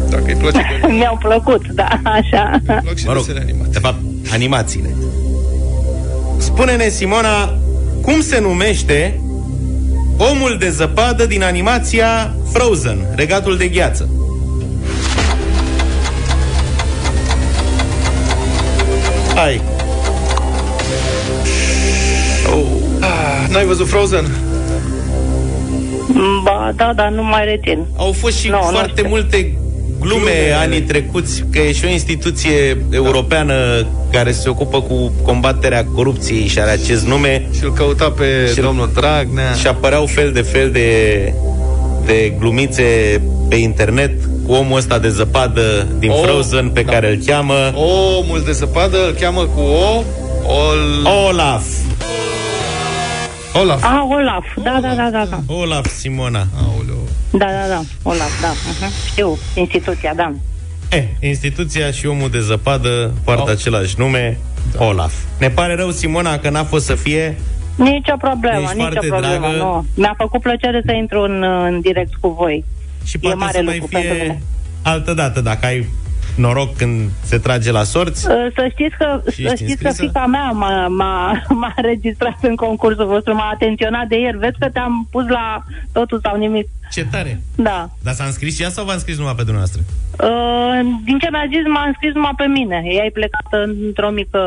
Dacă 0.10 0.24
îi 0.28 0.36
place 0.36 0.58
de 0.82 0.88
Mi-au 0.92 1.18
plăcut, 1.22 1.68
da, 1.68 1.88
așa. 2.04 2.60
plac 2.66 2.96
și 2.98 3.06
Mă 3.06 3.14
rog, 3.14 3.26
desene 3.26 3.40
animate. 3.50 3.70
de 3.70 3.80
fapt, 3.80 3.98
animațiile. 4.34 4.90
Spune-ne, 6.58 6.90
Simona, 6.90 7.54
cum 8.02 8.22
se 8.22 8.40
numește 8.40 9.20
omul 10.18 10.56
de 10.60 10.70
zăpadă 10.70 11.26
din 11.26 11.44
animația 11.44 12.34
Frozen, 12.52 12.98
regatul 13.16 13.58
de 13.58 13.68
gheață? 13.68 14.10
Hai. 19.36 19.62
Oh. 22.54 22.66
Ah, 23.02 23.48
N-ai 23.50 23.66
văzut 23.66 23.88
Frozen? 23.90 24.26
Ba, 26.44 26.72
da, 26.76 26.94
dar 26.96 27.10
nu 27.12 27.24
mai 27.24 27.46
rețin. 27.46 27.86
Au 27.98 28.12
fost 28.12 28.38
și 28.38 28.48
Nu, 28.50 28.56
nu 28.56 28.62
foarte 28.62 28.92
știu. 28.96 29.08
multe 29.08 29.58
glume, 30.00 30.22
Glume. 30.22 30.56
anii 30.62 30.82
trecuți, 30.82 31.44
că 31.52 31.60
e 31.60 31.72
și 31.72 31.86
o 31.86 31.90
instituție 31.90 32.86
europeană 32.92 33.88
care 34.12 34.32
se 34.32 34.50
ocupă 34.50 34.82
cu 34.82 35.12
combaterea 35.24 35.86
corupției 35.96 36.48
și 36.48 36.60
are 36.60 36.70
acest 36.72 37.06
nume 37.06 37.48
Și 37.58 37.64
îl 37.64 37.74
căuta 37.74 38.10
pe 38.12 38.26
Și- 38.54 38.62
domnul 38.62 38.90
Dragnea. 38.94 39.54
și 39.54 39.68
apăreau 39.68 40.06
fel 40.06 40.32
de 40.32 40.42
fel 40.42 40.72
de, 40.72 41.34
de 42.06 42.34
glumițe 42.40 43.22
pe 43.50 43.56
internet 43.56 44.12
cu 44.46 44.52
omul 44.54 44.78
ăsta 44.78 45.00
de 45.00 45.10
zăpadă 45.10 45.88
din 46.00 46.10
Oh, 46.10 46.20
Frozen 46.24 46.70
pe 46.70 46.82
da. 46.82 46.92
care 46.92 47.10
îl 47.10 47.20
cheamă 47.26 47.54
Omul 47.76 48.42
de 48.46 48.52
zăpadă 48.52 48.98
îl 49.08 49.16
cheamă 49.20 49.42
cu 49.56 49.60
O. 49.62 50.04
Ol... 50.50 51.08
Olaf. 51.30 51.64
Olaf. 53.60 53.84
A, 53.84 54.08
Olaf. 54.10 54.46
Da, 54.64 54.80
da, 54.82 54.94
da, 54.96 55.10
da, 55.10 55.26
da. 55.30 55.54
Olaf 55.54 55.88
Simona. 55.88 56.48
Aoleu. 56.58 57.08
Da, 57.32 57.46
da, 57.46 57.68
da. 57.70 57.82
Olaf, 58.04 58.42
da. 58.42 58.52
Uh-huh. 58.54 59.08
Știu, 59.12 59.38
instituția, 59.56 60.14
da. 60.16 60.32
Eh, 60.90 61.04
instituția 61.20 61.92
și 61.92 62.06
omul 62.08 62.30
de 62.30 62.40
zăpadă 62.42 63.12
poartă 63.24 63.42
Oh. 63.44 63.50
același 63.50 63.96
nume, 63.98 64.38
Olaf. 64.78 65.14
Ne 65.40 65.50
pare 65.50 65.76
rău, 65.76 65.92
Simona, 65.92 66.38
că 66.38 66.50
n-a 66.50 66.64
fost 66.64 66.86
să 66.86 66.96
fie 66.96 67.38
Nicio 67.76 68.16
problemă, 68.18 68.60
Ești 68.62 68.76
nicio 68.76 68.88
foarte 68.90 69.08
problemă. 69.08 69.38
dragă. 69.40 69.58
Nu. 69.58 69.86
Mi-a 69.96 70.14
făcut 70.18 70.42
plăcere 70.42 70.82
să 70.86 70.92
intru 70.94 71.22
în, 71.22 71.44
în 71.44 71.80
direct 71.82 72.16
cu 72.20 72.30
voi. 72.30 72.64
și 73.04 73.16
E 73.16 73.20
poate 73.22 73.38
mare 73.38 73.52
să 73.58 73.64
mai 73.64 73.74
lucru 73.78 73.90
pentru 73.92 74.12
fie 74.14 74.22
mine. 74.22 74.42
altă 74.82 75.14
dată, 75.14 75.42
dacă 75.42 75.66
ai 75.66 75.86
noroc 76.38 76.76
când 76.76 77.10
se 77.24 77.38
trage 77.38 77.72
la 77.72 77.84
sorți. 77.84 78.28
Uh, 78.28 78.34
Să 78.56 78.68
știți 78.72 78.96
că, 78.98 79.22
Și 79.32 79.42
să 79.44 79.52
ești 79.52 79.64
știți 79.64 79.82
că 79.82 79.88
înscrisă? 79.88 80.12
fica 80.12 80.26
mea 80.26 80.52
m-a, 80.52 80.88
m-a, 80.88 81.42
m-a 81.62 81.74
înregistrat 81.76 82.38
în 82.42 82.56
concursul 82.56 83.06
vostru, 83.06 83.34
m-a 83.36 83.50
atenționat 83.54 84.08
de 84.08 84.20
ieri. 84.20 84.38
Vezi 84.38 84.58
că 84.60 84.70
te-am 84.70 85.08
pus 85.12 85.28
la 85.28 85.64
totul 85.92 86.20
sau 86.24 86.38
nimic. 86.38 86.68
Ce 86.92 87.06
tare! 87.12 87.42
Da. 87.56 87.90
Dar 88.04 88.14
s-a 88.14 88.24
înscris 88.24 88.56
și 88.56 88.62
ea 88.64 88.70
sau 88.70 88.86
v-a 88.86 88.94
înscris 88.94 89.18
numai 89.18 89.34
pe 89.36 89.44
dumneavoastră? 89.44 89.82
Uh, 90.24 90.80
din 91.06 91.18
ce 91.20 91.28
mi-a 91.32 91.46
zis, 91.56 91.64
m-a 91.74 91.86
înscris 91.88 92.14
numai 92.14 92.34
pe 92.38 92.46
mine. 92.46 92.82
Ea 92.86 93.06
e 93.06 93.10
plecată 93.20 93.58
într-o 93.86 94.10
mică 94.10 94.42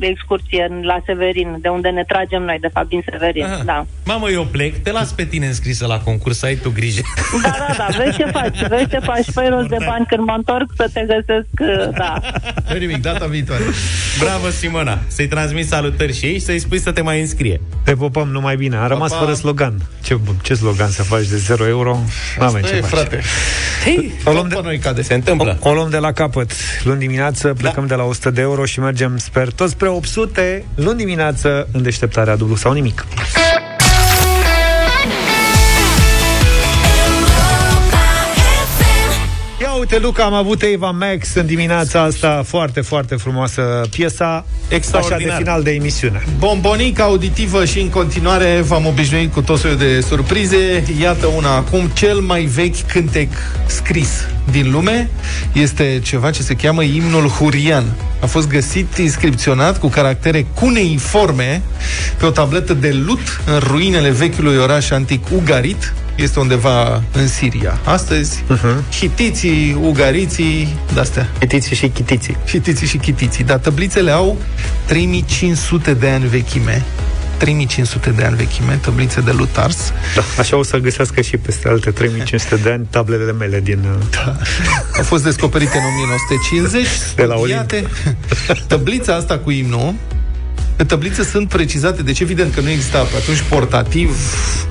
excursie 0.00 0.66
în- 0.70 0.82
la 0.84 0.98
Severin, 1.06 1.58
de 1.60 1.68
unde 1.68 1.88
ne 1.88 2.04
tragem 2.04 2.42
noi, 2.42 2.58
de 2.60 2.68
fapt, 2.72 2.88
din 2.88 3.02
Severin. 3.10 3.44
Aha. 3.44 3.62
Da. 3.64 3.86
Mamă, 4.04 4.28
eu 4.30 4.44
plec, 4.44 4.82
te 4.82 4.90
las 4.92 5.12
pe 5.12 5.24
tine 5.24 5.46
înscrisă 5.46 5.86
la 5.86 5.98
concurs, 5.98 6.42
ai 6.42 6.54
tu 6.54 6.70
grijă. 6.70 7.02
Da, 7.42 7.54
da, 7.58 7.74
da, 7.76 7.86
vezi 8.04 8.16
ce 8.16 8.24
faci, 8.24 8.66
vezi 8.68 8.88
ce 8.88 8.98
faci, 8.98 9.28
făi 9.32 9.48
rost 9.48 9.68
de 9.68 9.76
bani 9.86 10.06
când 10.08 10.22
mă 10.26 10.34
întorc 10.36 10.68
să 10.76 10.90
te 10.92 11.00
găsesc, 11.12 11.46
uh, 11.60 11.94
da. 11.96 12.20
Nu 12.72 12.76
nimic, 12.78 13.02
data 13.02 13.26
viitoare. 13.26 13.62
Bravo, 14.20 14.48
Simona! 14.48 14.98
Să-i 15.06 15.26
transmis 15.26 15.68
salutări 15.68 16.12
și 16.18 16.24
ei 16.26 16.32
și 16.34 16.40
să-i 16.40 16.58
spui 16.58 16.78
să 16.78 16.92
te 16.92 17.02
mai 17.02 17.20
înscrie. 17.20 17.60
Te 17.84 17.94
popăm 17.94 18.28
numai 18.28 18.56
bine. 18.56 18.76
A 18.76 18.86
rămas 18.86 19.10
pa. 19.12 19.16
fără 19.18 19.32
slogan. 19.34 19.74
Ce, 20.02 20.18
ce 20.42 20.54
slogan 20.54 20.88
să 20.88 21.02
faci 21.02 21.26
de 21.26 21.36
0 21.36 21.63
euro? 21.66 21.98
N-avem 22.38 22.62
ce 22.62 22.74
Ei, 22.74 22.80
face. 22.80 22.94
frate. 22.94 23.20
Hei, 23.84 24.12
O 24.24 24.32
luăm, 24.32 24.48
Pe 24.48 24.54
de, 24.54 24.60
noi 24.64 24.78
cade. 24.78 25.02
se 25.02 25.14
întâmplă. 25.14 25.56
o 25.60 25.72
luăm 25.74 25.90
de 25.90 25.96
la 25.98 26.12
capăt. 26.12 26.50
Luni 26.82 26.98
dimineață 26.98 27.54
plecăm 27.58 27.86
de 27.86 27.94
la 27.94 28.02
100 28.04 28.30
de 28.30 28.40
euro 28.40 28.64
și 28.64 28.80
mergem, 28.80 29.18
sper, 29.18 29.48
tot 29.52 29.68
spre 29.70 29.88
800 29.88 30.64
luni 30.74 30.98
dimineață 30.98 31.68
în 31.72 31.82
deșteptarea 31.82 32.36
dublu 32.36 32.56
sau 32.56 32.72
nimic. 32.72 33.04
Uite, 39.90 39.98
Luca, 39.98 40.24
am 40.24 40.34
avut 40.34 40.62
Eva 40.62 40.90
Max 40.90 41.34
în 41.34 41.46
dimineața 41.46 42.02
asta 42.02 42.42
Foarte, 42.46 42.80
foarte 42.80 43.14
frumoasă 43.14 43.80
piesa 43.90 44.24
Așa 44.24 44.44
de 44.68 44.74
Extraordinar. 44.74 45.36
final 45.36 45.62
de 45.62 45.70
emisiune 45.70 46.22
Bombonică 46.38 47.02
auditivă 47.02 47.64
și 47.64 47.80
în 47.80 47.88
continuare 47.88 48.60
v-am 48.66 48.86
obișnuit 48.86 49.32
cu 49.32 49.42
tot 49.42 49.58
soiul 49.58 49.76
de 49.76 50.00
surprize. 50.00 50.84
Iată 51.00 51.26
una 51.26 51.56
acum, 51.56 51.90
cel 51.92 52.18
mai 52.18 52.42
vechi 52.42 52.80
cântec 52.86 53.28
scris 53.66 54.26
din 54.50 54.70
lume 54.70 55.10
este 55.52 56.00
ceva 56.02 56.30
ce 56.30 56.42
se 56.42 56.54
cheamă 56.54 56.82
imnul 56.82 57.28
hurian. 57.28 57.84
A 58.20 58.26
fost 58.26 58.48
găsit 58.48 58.96
inscripționat 58.96 59.78
cu 59.78 59.88
caractere 59.88 60.46
cuneiforme 60.54 61.62
pe 62.18 62.26
o 62.26 62.30
tabletă 62.30 62.74
de 62.74 62.92
lut 62.92 63.40
în 63.46 63.58
ruinele 63.58 64.10
vechiului 64.10 64.56
oraș 64.56 64.90
antic 64.90 65.24
Ugarit. 65.34 65.92
Este 66.14 66.40
undeva 66.40 67.02
în 67.12 67.28
Siria. 67.28 67.80
Astăzi, 67.84 68.42
uh-huh. 68.42 68.96
hitiții, 68.98 69.78
ugariții, 69.80 70.76
de-astea. 70.92 71.28
Chitiții 71.38 71.76
și 71.76 71.88
chitiții 71.88 72.36
Hitiții 72.46 72.86
și 72.86 72.96
chitiții. 72.96 73.44
Dar 73.44 73.58
tablițele 73.58 74.10
au 74.10 74.36
3500 74.86 75.94
de 75.94 76.08
ani 76.08 76.26
vechime. 76.26 76.84
3500 77.36 78.10
de 78.10 78.24
ani 78.24 78.36
vechime, 78.36 78.78
tablițe 78.82 79.20
de 79.20 79.30
lutars. 79.30 79.92
da, 80.14 80.22
Așa 80.38 80.56
o 80.56 80.62
să 80.62 80.76
găsească 80.76 81.20
și 81.20 81.36
peste 81.36 81.68
alte 81.68 81.90
3500 81.90 82.56
de 82.56 82.70
ani 82.70 82.86
Tablele 82.90 83.32
mele 83.32 83.60
din... 83.60 83.84
Da. 84.10 84.36
Au 84.96 85.02
fost 85.02 85.24
descoperite 85.24 85.78
în 85.78 85.84
1950. 85.84 86.86
De 87.14 87.22
la 87.22 87.36
studiate. 87.36 87.84
Tablița 88.66 89.14
asta 89.14 89.38
cu 89.38 89.50
imnul 89.50 89.94
pe 90.76 90.84
tablițe 90.84 91.24
sunt 91.24 91.48
precizate, 91.48 92.02
deci 92.02 92.20
evident 92.20 92.54
că 92.54 92.60
nu 92.60 92.68
exista 92.70 92.98
pe 92.98 93.16
atunci 93.16 93.40
portativ, 93.48 94.16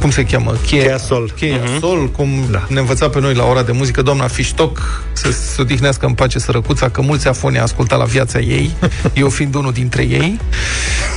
cum 0.02 0.12
se 0.12 0.24
cheamă? 0.26 0.56
Cheia 0.68 0.98
sol. 0.98 1.32
Cheia 1.36 1.60
Mhm. 1.64 1.80
sol, 1.80 2.10
cum 2.12 2.30
Da. 2.52 2.66
ne 2.70 2.80
învăța 2.80 3.10
pe 3.10 3.20
noi 3.20 3.34
la 3.34 3.44
ora 3.46 3.62
de 3.64 3.72
muzică 3.72 4.02
doamna 4.02 4.28
Fiștoc, 4.28 5.04
să 5.14 5.32
se 5.32 5.62
odihnească 5.62 6.06
în 6.06 6.14
pace 6.14 6.40
sărăcuța, 6.40 6.90
că 6.90 7.02
mulți 7.02 7.28
afoni 7.28 7.60
asculta 7.60 7.96
la 7.96 8.04
viața 8.04 8.40
ei, 8.40 8.72
eu 9.14 9.30
fiind 9.30 9.56
unul 9.56 9.72
dintre 9.72 10.02
ei, 10.04 10.40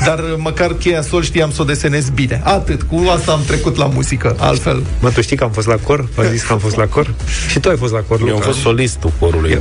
dar 0.05 0.25
măcar 0.37 0.73
cheia 0.73 1.03
sol 1.03 1.23
știam 1.23 1.51
să 1.53 1.63
o 1.63 1.65
desenez 1.65 2.09
bine. 2.09 2.41
Atât, 2.45 2.83
cu 2.83 3.05
asta 3.17 3.33
am 3.33 3.41
trecut 3.47 3.77
la 3.77 3.87
muzică, 3.87 4.37
altfel. 4.39 4.83
Mă, 5.01 5.11
tu 5.11 5.21
știi 5.23 5.37
că 5.37 5.45
am 5.45 5.51
fost 5.51 5.67
la 5.67 5.75
cor? 5.77 6.09
V-a 6.15 6.25
zis 6.25 6.43
că 6.43 6.53
am 6.53 6.59
fost 6.59 6.77
la 6.77 6.85
cor? 6.87 7.15
Și 7.51 7.59
tu 7.61 7.69
ai 7.69 7.77
fost 7.77 7.93
la 7.93 7.99
cor, 8.09 8.19
Luca. 8.19 8.31
Eu 8.31 8.37
am 8.37 8.43
fost 8.43 8.59
solistul 8.59 9.13
corului. 9.19 9.59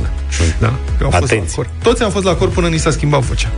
Da. 0.60 0.66
Eu 1.00 1.06
am 1.06 1.10
fost 1.10 1.12
la 1.12 1.16
Atenție. 1.18 1.54
cor. 1.54 1.68
Toți 1.82 2.02
am 2.02 2.10
fost 2.10 2.24
la 2.24 2.34
cor 2.34 2.48
până 2.48 2.68
ni 2.68 2.78
s-a 2.78 2.90
schimbat 2.90 3.20
vocea. 3.20 3.50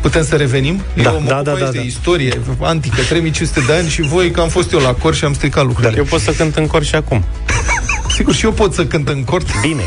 Putem 0.00 0.24
să 0.24 0.36
revenim? 0.36 0.82
Da, 0.94 1.12
eu 1.12 1.20
mă 1.20 1.28
da, 1.28 1.34
ocup 1.34 1.44
da, 1.44 1.52
aici 1.52 1.60
da, 1.60 1.70
de 1.70 1.78
da. 1.78 1.84
istorie 1.84 2.40
antică, 2.60 3.02
3500 3.08 3.60
de 3.66 3.72
ani 3.72 3.88
și 3.88 4.02
voi 4.02 4.30
că 4.30 4.40
am 4.40 4.48
fost 4.48 4.72
eu 4.72 4.78
la 4.78 4.92
cor 4.92 5.14
și 5.14 5.24
am 5.24 5.34
stricat 5.34 5.64
lucrurile. 5.64 5.96
Eu 5.96 6.04
pot 6.04 6.20
să 6.20 6.30
cânt 6.30 6.56
în 6.56 6.66
cor 6.66 6.84
și 6.84 6.94
acum. 6.94 7.24
Sigur, 8.16 8.34
și 8.34 8.44
eu 8.44 8.52
pot 8.52 8.74
să 8.74 8.86
cânt 8.86 9.08
în 9.08 9.24
cort. 9.24 9.60
Bine. 9.60 9.82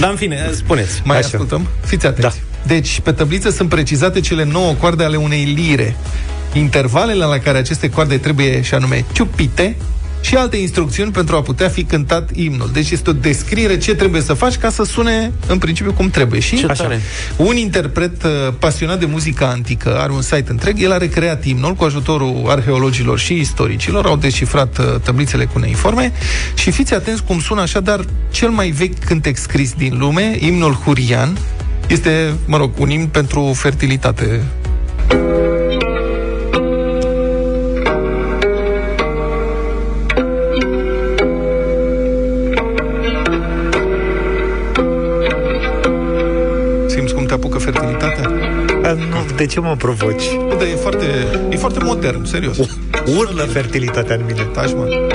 Dar 0.00 0.10
în 0.10 0.16
fine, 0.16 0.50
spuneți. 0.52 1.02
Mai 1.04 1.16
Așa. 1.16 1.26
ascultăm? 1.26 1.68
Fiți 1.84 2.06
atenți. 2.06 2.36
Da. 2.36 2.42
Deci, 2.66 3.00
pe 3.00 3.12
tabliță 3.12 3.50
sunt 3.50 3.68
precizate 3.68 4.20
cele 4.20 4.44
nouă 4.44 4.72
coarde 4.72 5.04
ale 5.04 5.16
unei 5.16 5.44
lire. 5.44 5.96
Intervalele 6.52 7.24
la 7.24 7.38
care 7.38 7.58
aceste 7.58 7.90
coarde 7.90 8.18
trebuie, 8.18 8.62
și 8.62 8.74
anume, 8.74 9.04
ciupite, 9.12 9.76
și 10.24 10.36
alte 10.36 10.56
instrucțiuni 10.56 11.10
pentru 11.10 11.36
a 11.36 11.42
putea 11.42 11.68
fi 11.68 11.84
cântat 11.84 12.30
imnul. 12.34 12.70
Deci 12.72 12.90
este 12.90 13.10
o 13.10 13.12
descriere 13.12 13.78
ce 13.78 13.94
trebuie 13.94 14.20
să 14.20 14.34
faci 14.34 14.56
ca 14.56 14.70
să 14.70 14.84
sune 14.84 15.32
în 15.46 15.58
principiu 15.58 15.92
cum 15.92 16.10
trebuie. 16.10 16.40
Și 16.40 16.56
Ce 16.56 16.66
tare. 16.66 17.00
un 17.36 17.56
interpret 17.56 18.22
uh, 18.22 18.30
pasionat 18.58 18.98
de 18.98 19.06
muzică 19.06 19.44
antică 19.44 19.98
are 19.98 20.12
un 20.12 20.22
site 20.22 20.44
întreg, 20.46 20.82
el 20.82 20.92
a 20.92 20.96
recreat 20.96 21.44
imnul 21.44 21.74
cu 21.74 21.84
ajutorul 21.84 22.44
arheologilor 22.46 23.18
și 23.18 23.34
istoricilor, 23.34 24.06
au 24.06 24.16
descifrat 24.16 24.78
uh, 24.78 25.00
tablițele 25.02 25.44
cu 25.44 25.58
neiforme 25.58 26.12
și 26.54 26.70
fiți 26.70 26.94
atenți 26.94 27.24
cum 27.24 27.40
sună 27.40 27.60
așadar 27.60 28.04
cel 28.30 28.48
mai 28.48 28.68
vechi 28.70 29.04
cântec 29.04 29.36
scris 29.36 29.72
din 29.72 29.98
lume, 29.98 30.36
imnul 30.38 30.72
hurian, 30.72 31.38
este, 31.86 32.34
mă 32.46 32.56
rog, 32.56 32.70
un 32.78 32.90
imn 32.90 33.06
pentru 33.06 33.52
fertilitate. 33.54 34.42
De 49.46 49.50
ce 49.50 49.60
mă 49.60 49.74
provoci? 49.76 50.36
Bă, 50.48 50.54
dar 50.54 50.66
e 50.66 50.74
foarte, 50.74 51.06
e 51.48 51.56
foarte 51.56 51.78
modern, 51.82 52.24
serios. 52.24 52.56
Urlă 53.18 53.42
fertilitatea 53.42 54.14
în 54.14 54.22
mine. 54.26 54.42
Taci, 54.42 54.72
mă. 54.72 55.08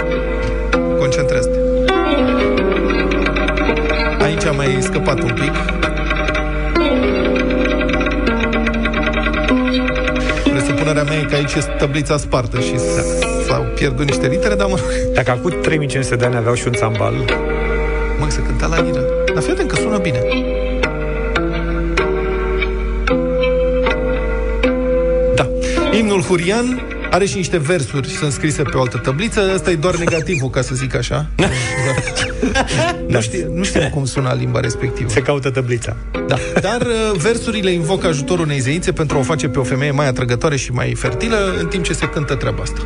Concentrează-te. 1.00 1.58
Aici 4.24 4.46
am 4.46 4.56
mai 4.56 4.78
scăpat 4.82 5.22
un 5.22 5.34
pic. 5.34 5.52
Presupunerea 10.52 11.04
mea 11.04 11.18
e 11.18 11.24
că 11.24 11.36
aici 11.36 11.54
este 11.54 11.72
tablița 11.78 12.18
spartă 12.18 12.60
și 12.60 12.78
s-au 13.48 13.66
pierdut 13.76 14.06
niște 14.06 14.28
litere, 14.28 14.56
dar 14.56 14.68
mă 14.68 14.76
rog. 14.76 15.14
Dacă 15.14 15.32
acum 15.32 15.54
3500 15.62 16.16
de 16.16 16.26
ani 16.26 16.36
aveau 16.36 16.54
și 16.54 16.68
un 16.68 16.74
țambal, 16.74 17.14
Mă, 18.20 18.30
se 18.30 18.42
cânta 18.42 18.68
la 18.68 18.82
liră. 18.82 19.04
Dar 19.34 19.44
fii 19.44 19.52
atent 19.52 19.70
că 19.70 19.76
sună 19.76 19.98
bine. 19.98 20.20
Imnul 26.10 26.24
Hurian 26.24 26.82
are 27.10 27.26
și 27.26 27.36
niște 27.36 27.58
versuri, 27.58 28.08
sunt 28.10 28.32
scrise 28.32 28.62
pe 28.62 28.78
o 28.78 28.82
altă 28.82 28.98
tabliță. 28.98 29.52
Ăsta 29.54 29.72
e 29.72 29.76
doar 29.76 29.96
negativul, 29.96 30.50
ca 30.50 30.62
să 30.62 30.76
zic 30.76 30.96
așa. 30.96 31.26
nu, 33.14 33.22
știu, 33.22 33.54
nu 33.54 33.64
știu 33.64 33.90
cum 33.94 34.06
sună 34.06 34.36
limba 34.38 34.60
respectivă. 34.60 35.10
se 35.10 35.22
caută 35.22 35.50
tablița. 35.50 35.96
Da. 36.28 36.36
Dar 36.62 36.82
uh, 36.82 37.18
versurile 37.18 37.72
invocă 37.72 38.08
ajutorul 38.08 38.46
unei 38.46 38.60
zeițe 38.60 38.92
pentru 38.92 39.18
a 39.18 39.20
o 39.20 39.24
face 39.24 39.48
pe 39.48 39.60
o 39.60 39.64
femeie 39.64 39.92
mai 39.92 40.08
atrăgătoare 40.08 40.56
și 40.56 40.72
mai 40.72 40.94
fertilă, 40.94 41.56
în 41.60 41.68
timp 41.68 41.84
ce 41.84 41.94
se 41.94 42.06
cântă 42.06 42.36
treaba 42.36 42.62
asta. 42.62 42.82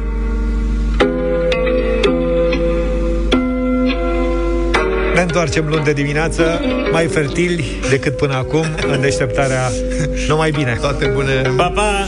Ne 5.15 5.21
întoarcem 5.21 5.67
luni 5.67 5.83
de 5.83 5.93
dimineață, 5.93 6.61
mai 6.91 7.07
fertili 7.07 7.79
decât 7.89 8.17
până 8.17 8.33
acum, 8.33 8.65
în 8.91 9.01
deșteptarea 9.01 9.71
numai 10.27 10.51
bine. 10.51 10.77
Toate 10.81 11.05
bune! 11.05 11.41
Pa, 11.55 11.69
pa! 11.69 12.07